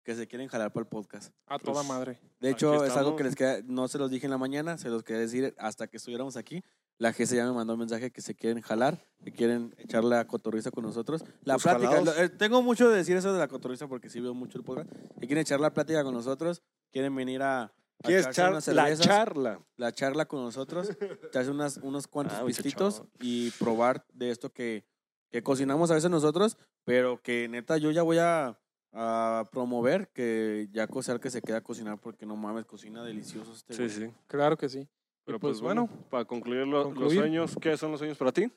que 0.04 0.14
se 0.14 0.26
quieren 0.26 0.48
jalar 0.48 0.72
para 0.72 0.82
el 0.82 0.88
podcast. 0.88 1.32
a 1.46 1.58
toda 1.58 1.76
pues, 1.76 1.86
madre. 1.86 2.20
De 2.40 2.50
hecho, 2.50 2.84
es 2.84 2.96
algo 2.96 3.16
que 3.16 3.24
les 3.24 3.34
queda, 3.34 3.60
no 3.64 3.88
se 3.88 3.98
los 3.98 4.10
dije 4.10 4.26
en 4.26 4.30
la 4.30 4.38
mañana, 4.38 4.76
se 4.76 4.88
los 4.88 5.02
quería 5.02 5.20
decir 5.22 5.54
hasta 5.58 5.86
que 5.86 5.96
estuviéramos 5.96 6.36
aquí. 6.36 6.62
La 6.98 7.12
GS 7.12 7.30
ya 7.36 7.46
me 7.46 7.52
mandó 7.52 7.74
un 7.74 7.78
mensaje 7.78 8.10
que 8.10 8.20
se 8.20 8.34
quieren 8.34 8.60
jalar, 8.60 9.04
que 9.24 9.32
quieren 9.32 9.72
echarle 9.78 10.16
a 10.16 10.26
cotorriza 10.26 10.70
con 10.72 10.82
nosotros. 10.84 11.24
La 11.44 11.54
Los 11.54 11.62
plática, 11.62 11.90
jalados. 11.90 12.18
eh, 12.18 12.28
tengo 12.28 12.60
mucho 12.60 12.88
de 12.90 12.96
decir 12.96 13.16
eso 13.16 13.32
de 13.32 13.38
la 13.38 13.46
cotorriza 13.48 13.86
porque 13.86 14.10
sí 14.10 14.18
veo 14.20 14.34
mucho 14.34 14.58
el 14.58 14.64
podcast. 14.64 14.90
Que 15.20 15.26
quieren 15.26 15.38
echar 15.42 15.60
la 15.60 15.72
plática 15.72 16.02
con 16.02 16.12
nosotros, 16.12 16.60
quieren 16.90 17.14
venir 17.14 17.40
a, 17.42 17.62
a 17.62 17.72
¿Quieres 18.02 18.26
echarse 18.26 18.40
echar 18.40 18.50
unas 18.50 18.66
la 18.68 18.82
cervezas, 18.86 19.06
charla? 19.06 19.60
la 19.76 19.92
charla 19.92 20.26
con 20.26 20.42
nosotros, 20.42 20.90
echarse 21.30 21.50
unas, 21.52 21.76
unos 21.78 22.08
cuantos 22.08 22.36
Ah, 22.38 22.44
pistitos 22.44 23.04
y 23.20 23.52
probar 23.52 24.04
de 24.12 24.30
esto 24.32 24.52
que, 24.52 24.84
que 25.30 25.42
cocinamos 25.44 25.92
a 25.92 25.94
veces 25.94 26.10
nosotros, 26.10 26.56
pero 26.84 27.22
que 27.22 27.48
neta 27.48 27.76
yo 27.76 27.92
ya 27.92 28.02
voy 28.02 28.18
a, 28.18 28.58
a 28.92 29.44
promover 29.52 30.08
que 30.08 30.68
ya 30.72 30.88
sea 31.02 31.14
el 31.14 31.20
que 31.20 31.30
se 31.30 31.42
queda 31.42 31.58
a 31.58 31.62
cocinar 31.62 32.00
porque 32.00 32.26
no 32.26 32.34
mames, 32.34 32.64
cocina 32.64 33.04
delicioso 33.04 33.52
este 33.52 33.74
Sí, 33.74 33.82
güey. 34.00 34.10
sí. 34.10 34.16
Claro 34.26 34.56
que 34.56 34.68
sí. 34.68 34.88
Pero 35.28 35.38
pues, 35.40 35.52
pues 35.56 35.60
bueno, 35.60 35.86
bueno, 35.88 36.04
para 36.08 36.24
concluir, 36.24 36.66
lo- 36.66 36.90
los 36.90 37.12
sueños, 37.12 37.54
¿qué 37.60 37.76
son 37.76 37.90
los 37.90 37.98
sueños 38.00 38.16
para 38.16 38.32
ti? 38.32 38.50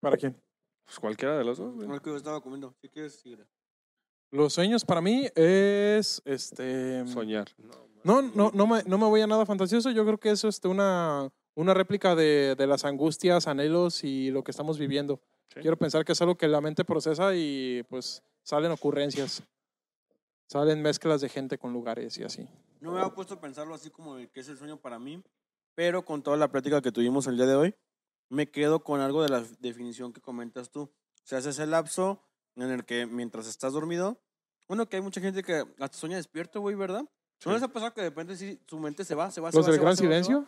¿para 0.00 0.16
quién? 0.16 0.34
Pues 0.86 0.98
cualquiera 0.98 1.36
de 1.36 1.44
los 1.44 1.58
dos. 1.58 1.74
güey. 1.74 1.86
No, 1.86 1.94
es 1.94 2.00
que 2.00 2.08
yo 2.10 2.16
estaba 2.16 2.40
comiendo. 2.40 2.74
¿Qué 2.80 2.88
quieres 2.88 3.12
decir? 3.12 3.46
Los 4.30 4.54
sueños 4.54 4.84
para 4.84 5.00
mí 5.02 5.28
es 5.34 6.22
este 6.24 7.06
Soñar. 7.06 7.48
No, 8.02 8.22
no, 8.22 8.50
no 8.52 8.66
me, 8.66 8.82
no 8.84 8.96
me 8.98 9.06
voy 9.06 9.20
a 9.20 9.26
nada 9.26 9.44
fantasioso. 9.46 9.90
Yo 9.90 10.04
creo 10.06 10.18
que 10.18 10.30
eso 10.30 10.48
es 10.48 10.56
este, 10.56 10.68
una, 10.68 11.30
una 11.54 11.74
réplica 11.74 12.14
de, 12.14 12.54
de 12.56 12.66
las 12.66 12.84
angustias, 12.84 13.46
anhelos 13.46 14.02
y 14.04 14.30
lo 14.30 14.42
que 14.42 14.50
estamos 14.50 14.78
viviendo. 14.78 15.20
Sí. 15.54 15.60
Quiero 15.60 15.76
pensar 15.76 16.04
que 16.04 16.12
es 16.12 16.22
algo 16.22 16.36
que 16.36 16.48
la 16.48 16.62
mente 16.62 16.84
procesa 16.84 17.34
y 17.36 17.82
pues 17.90 18.22
salen 18.42 18.72
ocurrencias. 18.72 19.42
Salen 20.52 20.82
mezclas 20.82 21.22
de 21.22 21.30
gente 21.30 21.56
con 21.56 21.72
lugares 21.72 22.18
y 22.18 22.24
así. 22.24 22.46
No 22.80 22.92
me 22.92 23.00
había 23.00 23.14
puesto 23.14 23.34
a 23.34 23.40
pensarlo 23.40 23.74
así 23.74 23.88
como 23.88 24.16
de 24.16 24.28
que 24.28 24.40
es 24.40 24.48
el 24.48 24.58
sueño 24.58 24.76
para 24.76 24.98
mí, 24.98 25.22
pero 25.74 26.04
con 26.04 26.22
toda 26.22 26.36
la 26.36 26.50
plática 26.52 26.82
que 26.82 26.92
tuvimos 26.92 27.26
el 27.26 27.36
día 27.36 27.46
de 27.46 27.54
hoy, 27.54 27.74
me 28.28 28.50
quedo 28.50 28.84
con 28.84 29.00
algo 29.00 29.22
de 29.22 29.30
la 29.30 29.42
definición 29.60 30.12
que 30.12 30.20
comentas 30.20 30.70
tú. 30.70 30.82
O 30.82 30.90
sea, 31.24 31.38
ese 31.38 31.48
es 31.50 31.58
el 31.58 31.70
lapso 31.70 32.22
en 32.56 32.70
el 32.70 32.84
que 32.84 33.06
mientras 33.06 33.46
estás 33.46 33.72
dormido, 33.72 34.20
bueno, 34.68 34.86
que 34.90 34.96
hay 34.96 35.02
mucha 35.02 35.22
gente 35.22 35.42
que 35.42 35.64
hasta 35.78 35.96
sueña 35.96 36.16
despierto, 36.18 36.60
güey, 36.60 36.74
¿verdad? 36.76 37.02
¿No 37.02 37.08
Sí. 37.38 37.50
les 37.50 37.62
ha 37.62 37.68
pasado 37.68 37.94
que 37.94 38.02
de 38.02 38.10
repente 38.10 38.36
sí, 38.36 38.60
su 38.68 38.78
mente 38.78 39.04
se 39.06 39.14
va, 39.14 39.30
se 39.30 39.40
va, 39.40 39.50
Los 39.52 39.64
se 39.64 39.70
va, 39.72 39.76
gran 39.78 39.96
se 39.96 40.06
va, 40.06 40.12
se 40.12 40.18
va? 40.18 40.22
silencio. 40.22 40.46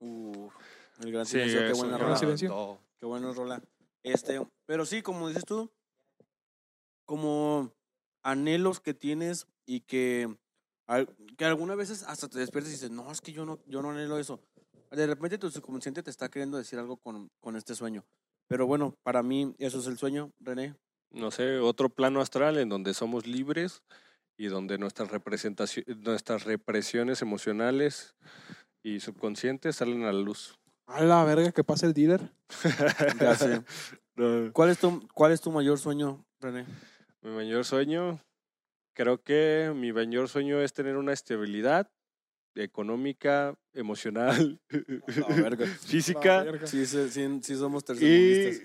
Uf, 0.00 0.52
el 1.00 1.12
gran 1.12 1.24
Sí, 1.24 1.32
silencio, 1.32 1.60
qué 1.60 1.72
buena 1.72 1.94
gran 1.96 2.00
rola. 2.08 2.16
silencio. 2.18 2.48
No. 2.50 2.78
Qué 2.98 3.06
bueno, 3.06 3.32
Rola. 3.32 3.62
Este, 4.02 4.46
pero 4.66 4.84
sí, 4.84 5.00
como 5.00 5.26
dices 5.28 5.44
tú, 5.46 5.70
como 7.06 7.72
anhelos 8.22 8.80
que 8.80 8.94
tienes 8.94 9.46
y 9.66 9.80
que, 9.80 10.28
que 11.36 11.44
algunas 11.44 11.76
veces 11.76 12.02
hasta 12.04 12.28
te 12.28 12.38
despiertas 12.38 12.70
y 12.70 12.74
dices, 12.74 12.90
no, 12.90 13.10
es 13.10 13.20
que 13.20 13.32
yo 13.32 13.44
no, 13.44 13.60
yo 13.66 13.82
no 13.82 13.90
anhelo 13.90 14.18
eso. 14.18 14.40
De 14.90 15.06
repente 15.06 15.38
tu 15.38 15.50
subconsciente 15.50 16.02
te 16.02 16.10
está 16.10 16.28
queriendo 16.28 16.58
decir 16.58 16.78
algo 16.78 16.96
con, 16.96 17.30
con 17.40 17.56
este 17.56 17.74
sueño. 17.74 18.04
Pero 18.48 18.66
bueno, 18.66 18.94
para 19.04 19.22
mí 19.22 19.54
eso 19.58 19.78
es 19.78 19.86
el 19.86 19.96
sueño, 19.98 20.32
René. 20.40 20.74
no 21.12 21.30
sé, 21.30 21.58
otro 21.58 21.88
plano 21.88 22.20
astral 22.20 22.58
en 22.58 22.68
donde 22.68 22.94
somos 22.94 23.26
libres 23.26 23.82
y 24.36 24.46
donde 24.46 24.78
nuestras 24.78 25.10
representaciones, 25.10 25.96
nuestras 25.98 26.44
represiones 26.44 27.22
emocionales 27.22 28.16
y 28.82 28.98
subconscientes 29.00 29.76
salen 29.76 30.02
a 30.02 30.12
la 30.12 30.20
luz. 30.20 30.58
A 30.86 31.04
la 31.04 31.22
verga 31.24 31.52
que 31.52 31.62
pasa 31.62 31.86
el 31.86 31.92
dealer. 31.94 32.32
Ya 33.20 33.34
sé. 33.36 33.62
No, 34.16 34.52
¿Cuál 34.52 34.70
es 34.70 34.78
tu, 34.78 35.08
cuál 35.14 35.32
es 35.32 35.40
tu 35.40 35.50
mayor 35.50 35.78
sueño, 35.78 36.26
René? 36.40 36.66
Mi 37.22 37.30
mayor 37.30 37.64
sueño, 37.64 38.20
creo 38.94 39.22
que 39.22 39.72
mi 39.74 39.92
mayor 39.92 40.28
sueño 40.28 40.60
es 40.60 40.72
tener 40.72 40.96
una 40.96 41.12
estabilidad 41.12 41.90
económica, 42.54 43.56
emocional, 43.74 44.60
verga. 45.42 45.66
Física. 45.86 46.42
verga. 46.42 46.66
Sí, 46.66 46.84
sí, 46.86 47.08
sí, 47.10 47.40
sí 47.42 47.56
somos 47.56 47.82
Y 47.84 47.86
tercermundistas. 47.86 48.62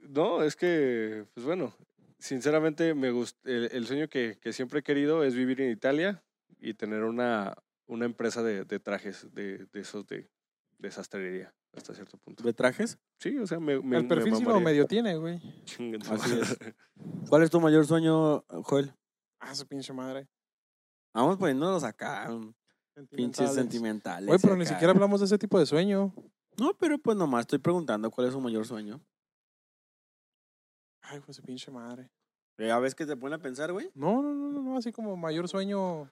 no, 0.00 0.42
es 0.42 0.56
que, 0.56 1.24
pues 1.34 1.44
bueno, 1.46 1.74
sinceramente 2.18 2.94
me 2.94 3.10
gusta, 3.10 3.38
el, 3.48 3.68
el 3.72 3.86
sueño 3.86 4.08
que, 4.08 4.38
que 4.40 4.52
siempre 4.52 4.80
he 4.80 4.82
querido 4.82 5.22
es 5.22 5.34
vivir 5.34 5.60
en 5.60 5.70
Italia 5.70 6.22
y 6.58 6.74
tener 6.74 7.04
una, 7.04 7.54
una 7.86 8.06
empresa 8.06 8.42
de, 8.42 8.64
de 8.64 8.80
trajes, 8.80 9.32
de, 9.34 9.66
de 9.66 9.80
esos 9.80 10.06
de, 10.06 10.28
de 10.78 10.90
sastrería, 10.90 11.54
hasta 11.78 11.94
cierto 11.94 12.18
punto. 12.18 12.44
¿De 12.44 12.52
trajes? 12.52 12.98
Sí, 13.18 13.38
o 13.38 13.46
sea, 13.46 13.58
me, 13.58 13.80
me 13.80 13.96
El 13.96 14.06
perfil 14.06 14.36
sí 14.36 14.44
lo 14.44 14.60
medio 14.60 14.86
tiene, 14.86 15.16
güey. 15.16 15.40
Así 16.10 16.38
es. 16.38 16.58
¿Cuál 17.28 17.42
es 17.42 17.50
tu 17.50 17.60
mayor 17.60 17.86
sueño, 17.86 18.44
Joel? 18.64 18.94
Ah, 19.40 19.54
su 19.54 19.66
pinche 19.66 19.92
madre. 19.92 20.28
Vamos 21.14 21.36
poniéndonos 21.38 21.84
acá, 21.84 22.28
pinches 23.10 23.54
Sentimentales. 23.54 24.26
Güey, 24.26 24.38
pero 24.40 24.56
ni 24.56 24.66
siquiera 24.66 24.92
hablamos 24.92 25.20
de 25.20 25.26
ese 25.26 25.38
tipo 25.38 25.58
de 25.58 25.66
sueño. 25.66 26.14
No, 26.58 26.74
pero 26.74 26.98
pues 26.98 27.16
nomás 27.16 27.42
estoy 27.42 27.58
preguntando 27.58 28.10
cuál 28.10 28.26
es 28.26 28.32
su 28.32 28.40
mayor 28.40 28.66
sueño. 28.66 29.00
Ay, 31.02 31.20
pues 31.20 31.36
su 31.36 31.42
pinche 31.42 31.70
madre. 31.70 32.10
Ya 32.58 32.78
ves 32.78 32.94
que 32.94 33.06
te 33.06 33.16
pone 33.16 33.36
a 33.36 33.38
pensar, 33.38 33.72
güey. 33.72 33.90
No, 33.94 34.20
no, 34.20 34.34
no, 34.34 34.50
no, 34.50 34.62
no, 34.62 34.76
así 34.76 34.92
como 34.92 35.16
mayor 35.16 35.48
sueño. 35.48 36.10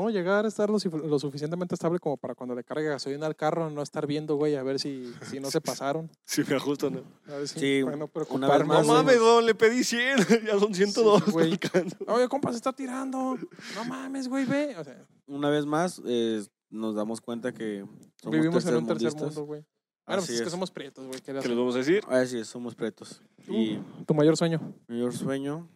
No, 0.00 0.10
llegar 0.10 0.44
a 0.44 0.48
estar 0.48 0.70
lo, 0.70 0.78
suf- 0.78 1.02
lo 1.04 1.18
suficientemente 1.18 1.74
estable 1.74 1.98
como 1.98 2.16
para 2.16 2.34
cuando 2.34 2.54
le 2.54 2.62
cargue 2.62 2.84
gasolina 2.88 3.26
al 3.26 3.34
carro, 3.34 3.68
no 3.70 3.82
estar 3.82 4.06
viendo, 4.06 4.36
güey, 4.36 4.54
a 4.54 4.62
ver 4.62 4.78
si, 4.78 5.12
si 5.28 5.40
no 5.40 5.50
se 5.50 5.60
pasaron. 5.60 6.08
Sí, 6.24 6.42
me 6.48 6.54
ajusto, 6.54 6.88
¿no? 6.90 7.02
A 7.26 7.36
ver 7.38 7.48
si 7.48 7.58
Sí, 7.58 7.80
para 7.84 7.96
no 7.96 8.04
una 8.04 8.12
preocuparme. 8.12 8.58
No 8.60 8.74
más, 8.74 8.86
güey. 8.86 8.96
mames, 8.98 9.18
don, 9.18 9.44
le 9.46 9.54
pedí 9.54 9.82
100, 9.82 10.18
ya 10.46 10.58
son 10.58 10.72
102. 10.74 11.22
Sí, 11.24 11.30
güey. 11.32 11.58
Oye, 12.06 12.28
compa, 12.28 12.50
se 12.52 12.56
está 12.58 12.72
tirando. 12.72 13.36
No 13.74 13.84
mames, 13.86 14.28
güey, 14.28 14.44
ve. 14.44 14.76
O 14.78 14.84
sea, 14.84 15.04
Una 15.26 15.50
vez 15.50 15.66
más, 15.66 16.00
eh, 16.06 16.44
nos 16.70 16.94
damos 16.94 17.20
cuenta 17.20 17.52
que 17.52 17.84
somos 18.22 18.36
vivimos 18.38 18.64
en 18.66 18.76
un 18.76 18.86
tercer 18.86 19.14
mundo, 19.14 19.44
güey. 19.44 19.64
Bueno, 20.06 20.22
pues 20.22 20.30
es 20.30 20.40
que 20.40 20.46
es. 20.46 20.52
somos 20.52 20.70
prietos, 20.70 21.06
güey. 21.06 21.18
¿qué 21.20 21.32
¿Qué 21.34 21.48
les 21.48 21.56
vamos 21.58 21.74
a 21.74 21.78
decir? 21.78 22.02
Así 22.08 22.38
es, 22.38 22.46
somos 22.48 22.74
pretos. 22.74 23.20
Y 23.46 23.78
Tu 24.06 24.14
mayor 24.14 24.36
sueño. 24.36 24.60
mi 24.86 24.94
mayor 24.96 25.12
sueño. 25.14 25.68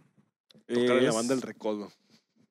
Tocar 0.67 0.97
en 0.97 1.03
la 1.05 1.09
es- 1.11 1.15
banda 1.15 1.35
El 1.35 1.43
Recodo. 1.43 1.91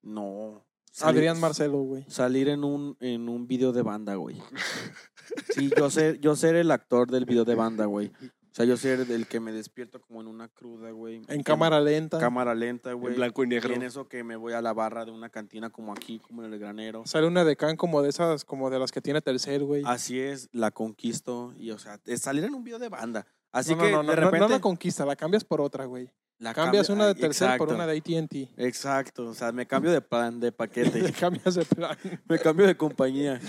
No. 0.03 0.63
Salir- 0.91 1.17
Adrián 1.19 1.39
Marcelo, 1.39 1.79
güey. 1.83 2.05
Salir 2.09 2.49
en 2.49 2.63
un, 2.63 2.97
en 2.99 3.29
un 3.29 3.47
video 3.47 3.71
de 3.71 3.81
banda, 3.81 4.15
güey. 4.15 4.37
Sí, 5.55 5.69
yo 5.77 5.89
ser, 5.89 6.19
yo 6.19 6.35
ser 6.35 6.55
el 6.55 6.71
actor 6.71 7.09
del 7.09 7.25
video 7.25 7.45
de 7.45 7.55
banda, 7.55 7.85
güey. 7.85 8.07
O 8.07 8.53
sea, 8.53 8.65
yo 8.65 8.75
ser 8.75 8.99
el 9.09 9.27
que 9.27 9.39
me 9.39 9.53
despierto 9.53 10.01
como 10.01 10.19
en 10.19 10.27
una 10.27 10.49
cruda, 10.49 10.91
güey. 10.91 11.21
En 11.29 11.41
cámara 11.41 11.79
lenta. 11.79 12.19
Cámara 12.19 12.53
lenta, 12.53 12.91
güey. 12.91 13.13
En 13.13 13.17
blanco 13.17 13.43
y 13.43 13.45
Y 13.45 13.49
negro. 13.49 13.73
en 13.73 13.81
eso 13.83 14.09
que 14.09 14.25
me 14.25 14.35
voy 14.35 14.51
a 14.51 14.61
la 14.61 14.73
barra 14.73 15.05
de 15.05 15.11
una 15.11 15.29
cantina 15.29 15.69
como 15.69 15.93
aquí, 15.93 16.19
como 16.19 16.43
en 16.43 16.51
el 16.51 16.59
granero. 16.59 17.03
Sale 17.05 17.27
una 17.27 17.45
de 17.45 17.55
can 17.55 17.77
como 17.77 18.01
de 18.01 18.09
esas, 18.09 18.43
como 18.43 18.69
de 18.69 18.79
las 18.79 18.91
que 18.91 18.99
tiene 19.01 19.21
Telcel, 19.21 19.63
güey. 19.63 19.83
Así 19.85 20.19
es, 20.19 20.49
la 20.51 20.71
conquisto. 20.71 21.53
Y, 21.55 21.71
o 21.71 21.79
sea, 21.79 21.97
salir 22.17 22.43
en 22.43 22.53
un 22.53 22.65
video 22.65 22.79
de 22.79 22.89
banda. 22.89 23.25
Así 23.51 23.75
no, 23.75 23.83
que 23.83 23.91
no, 23.91 24.03
no, 24.03 24.09
de 24.09 24.15
repente. 24.15 24.39
no 24.39 24.47
la 24.47 24.59
conquista, 24.61 25.05
la 25.05 25.15
cambias 25.15 25.43
por 25.43 25.59
otra, 25.61 25.85
güey. 25.85 26.09
la 26.39 26.53
Cambias 26.53 26.89
una 26.89 27.07
de 27.07 27.15
Telcel 27.15 27.57
por 27.57 27.69
una 27.73 27.85
de 27.85 27.97
AT&T. 27.97 28.49
Exacto, 28.57 29.27
o 29.27 29.33
sea, 29.33 29.51
me 29.51 29.65
cambio 29.67 29.91
de 29.91 30.01
plan, 30.01 30.39
de 30.39 30.51
paquete. 30.51 31.11
cambias 31.19 31.55
de 31.55 31.65
plan. 31.65 31.97
me 32.29 32.39
cambio 32.39 32.65
de 32.65 32.77
compañía. 32.77 33.39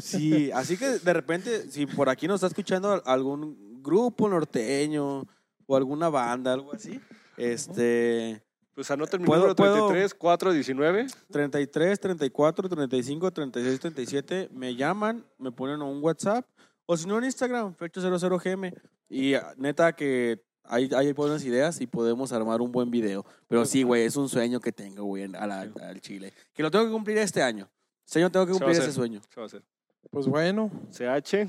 Sí, 0.00 0.50
así 0.52 0.76
que 0.76 0.98
de 0.98 1.12
repente, 1.12 1.70
si 1.70 1.86
por 1.86 2.08
aquí 2.08 2.26
nos 2.26 2.36
está 2.36 2.46
escuchando 2.46 3.02
algún 3.04 3.82
grupo 3.82 4.28
norteño 4.28 5.26
o 5.66 5.76
alguna 5.76 6.08
banda, 6.08 6.52
algo 6.52 6.72
así, 6.74 7.00
este. 7.36 8.42
Pues 8.74 8.90
anota 8.90 9.18
mi 9.18 9.24
¿Puedo- 9.26 9.40
número 9.42 9.54
puedo? 9.54 9.86
33 9.88 10.14
419. 10.14 11.06
33, 11.30 12.00
34, 12.00 12.68
35, 12.68 13.30
36, 13.30 13.78
37, 13.80 14.48
me 14.52 14.74
llaman, 14.74 15.24
me 15.38 15.52
ponen 15.52 15.80
un 15.80 16.02
WhatsApp 16.02 16.44
o 16.86 16.96
si 16.96 17.06
no 17.06 17.18
en 17.18 17.24
Instagram, 17.24 17.76
Fecho00GM. 17.76 18.74
Y 19.08 19.34
ah, 19.34 19.54
neta 19.56 19.92
que 19.94 20.42
hay, 20.64 20.88
hay 20.96 21.12
buenas 21.12 21.44
ideas 21.44 21.80
y 21.80 21.86
podemos 21.86 22.32
armar 22.32 22.60
un 22.60 22.72
buen 22.72 22.90
video. 22.90 23.24
Pero 23.48 23.64
sí, 23.66 23.82
güey, 23.82 24.04
es 24.04 24.16
un 24.16 24.28
sueño 24.28 24.60
que 24.60 24.72
tengo, 24.72 25.04
güey, 25.04 25.24
a 25.34 25.46
la- 25.46 25.60
al 25.82 26.00
Chile. 26.00 26.32
Que 26.52 26.62
lo 26.62 26.70
tengo 26.70 26.84
que 26.86 26.90
cumplir 26.92 27.18
este 27.18 27.42
año. 27.42 27.68
Año 28.14 28.30
tengo 28.30 28.46
que 28.46 28.52
Se 28.54 28.58
va 28.60 28.64
a 28.64 28.66
cumplir 28.66 28.76
hacer. 28.78 28.88
ese 28.90 28.92
sueño. 28.96 29.20
¿Qué 29.30 29.40
va 29.40 29.44
a 29.44 29.46
hacer? 29.46 29.62
Pues 30.10 30.26
bueno. 30.26 30.70
CH. 30.90 31.48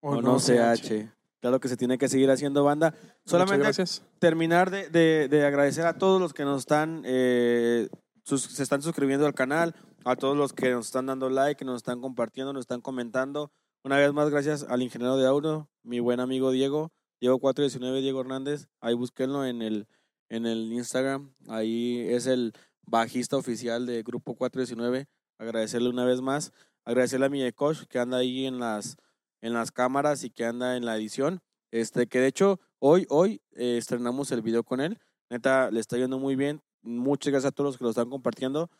O 0.00 0.20
no 0.20 0.38
CH. 0.38 1.10
Claro 1.40 1.60
que 1.60 1.68
se 1.68 1.76
tiene 1.76 1.98
que 1.98 2.08
seguir 2.08 2.30
haciendo 2.30 2.64
banda. 2.64 2.94
Solamente 3.26 3.62
gracias. 3.64 4.02
terminar 4.18 4.70
de, 4.70 4.88
de- 4.88 5.28
de 5.28 5.44
agradecer 5.46 5.86
a 5.86 5.98
todos 5.98 6.20
los 6.20 6.32
que 6.32 6.44
nos 6.44 6.60
están, 6.60 7.02
eh, 7.04 7.88
sus- 8.22 8.42
se 8.44 8.62
están 8.62 8.80
suscribiendo 8.82 9.26
al 9.26 9.34
canal, 9.34 9.74
a 10.04 10.16
todos 10.16 10.36
los 10.36 10.52
que 10.54 10.70
nos 10.70 10.86
están 10.86 11.06
dando 11.06 11.28
like, 11.28 11.58
que 11.58 11.64
nos 11.66 11.76
están 11.76 12.00
compartiendo, 12.00 12.52
nos 12.52 12.60
están 12.62 12.80
comentando. 12.80 13.50
Una 13.84 13.98
vez 13.98 14.14
más, 14.14 14.30
gracias 14.30 14.62
al 14.62 14.80
ingeniero 14.80 15.18
de 15.18 15.26
audio, 15.26 15.68
mi 15.82 16.00
buen 16.00 16.18
amigo 16.18 16.50
Diego, 16.52 16.90
Diego 17.20 17.38
419, 17.38 18.00
Diego 18.00 18.22
Hernández. 18.22 18.66
Ahí 18.80 18.94
búsquenlo 18.94 19.44
en 19.44 19.60
el, 19.60 19.86
en 20.30 20.46
el 20.46 20.72
Instagram. 20.72 21.34
Ahí 21.48 22.00
es 22.08 22.26
el 22.26 22.54
bajista 22.86 23.36
oficial 23.36 23.84
de 23.84 24.02
Grupo 24.02 24.36
419. 24.36 25.06
Agradecerle 25.36 25.90
una 25.90 26.06
vez 26.06 26.22
más. 26.22 26.50
Agradecerle 26.86 27.26
a 27.26 27.28
mi 27.28 27.52
coach 27.52 27.82
que 27.86 27.98
anda 27.98 28.16
ahí 28.16 28.46
en 28.46 28.58
las, 28.58 28.96
en 29.42 29.52
las 29.52 29.70
cámaras 29.70 30.24
y 30.24 30.30
que 30.30 30.46
anda 30.46 30.78
en 30.78 30.86
la 30.86 30.96
edición. 30.96 31.42
Este, 31.70 32.06
que 32.06 32.20
de 32.20 32.28
hecho, 32.28 32.60
hoy, 32.78 33.06
hoy 33.10 33.42
eh, 33.52 33.76
estrenamos 33.76 34.32
el 34.32 34.40
video 34.40 34.64
con 34.64 34.80
él. 34.80 34.98
Neta, 35.28 35.70
le 35.70 35.80
está 35.80 35.98
yendo 35.98 36.18
muy 36.18 36.36
bien. 36.36 36.62
Muchas 36.80 37.32
gracias 37.32 37.50
a 37.50 37.54
todos 37.54 37.68
los 37.68 37.76
que 37.76 37.84
lo 37.84 37.90
están 37.90 38.08
compartiendo. 38.08 38.70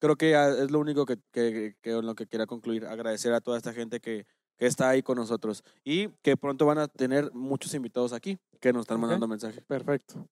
Creo 0.00 0.16
que 0.16 0.32
es 0.32 0.72
lo 0.72 0.80
único 0.80 1.06
que, 1.06 1.18
que, 1.30 1.76
lo 1.84 2.16
que 2.16 2.26
quería 2.26 2.46
concluir. 2.46 2.86
Agradecer 2.86 3.32
a 3.32 3.40
toda 3.40 3.56
esta 3.56 3.72
gente 3.72 4.00
que, 4.00 4.26
que 4.58 4.66
está 4.66 4.90
ahí 4.90 5.02
con 5.02 5.16
nosotros. 5.16 5.64
Y 5.84 6.08
que 6.22 6.36
pronto 6.36 6.66
van 6.66 6.78
a 6.78 6.88
tener 6.88 7.32
muchos 7.32 7.72
invitados 7.74 8.12
aquí 8.12 8.38
que 8.60 8.72
nos 8.72 8.82
están 8.82 9.00
mandando 9.00 9.26
mensajes. 9.26 9.64
Perfecto. 9.64 10.28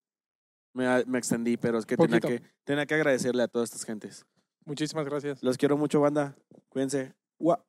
Me, 0.75 1.05
me 1.07 1.19
extendí, 1.19 1.57
pero 1.57 1.79
es 1.79 1.87
que 1.87 1.97
tenía 1.97 2.21
que, 2.21 2.43
tenía 2.65 2.85
que 2.85 2.95
agradecerle 2.95 3.43
a 3.43 3.49
todas 3.49 3.71
estas 3.71 3.85
gentes. 3.85 4.27
Muchísimas 4.67 5.07
gracias. 5.07 5.43
Los 5.43 5.57
quiero 5.57 5.79
mucho, 5.79 6.01
banda. 6.01 6.37
Cuídense. 6.69 7.15
Gua. 7.39 7.65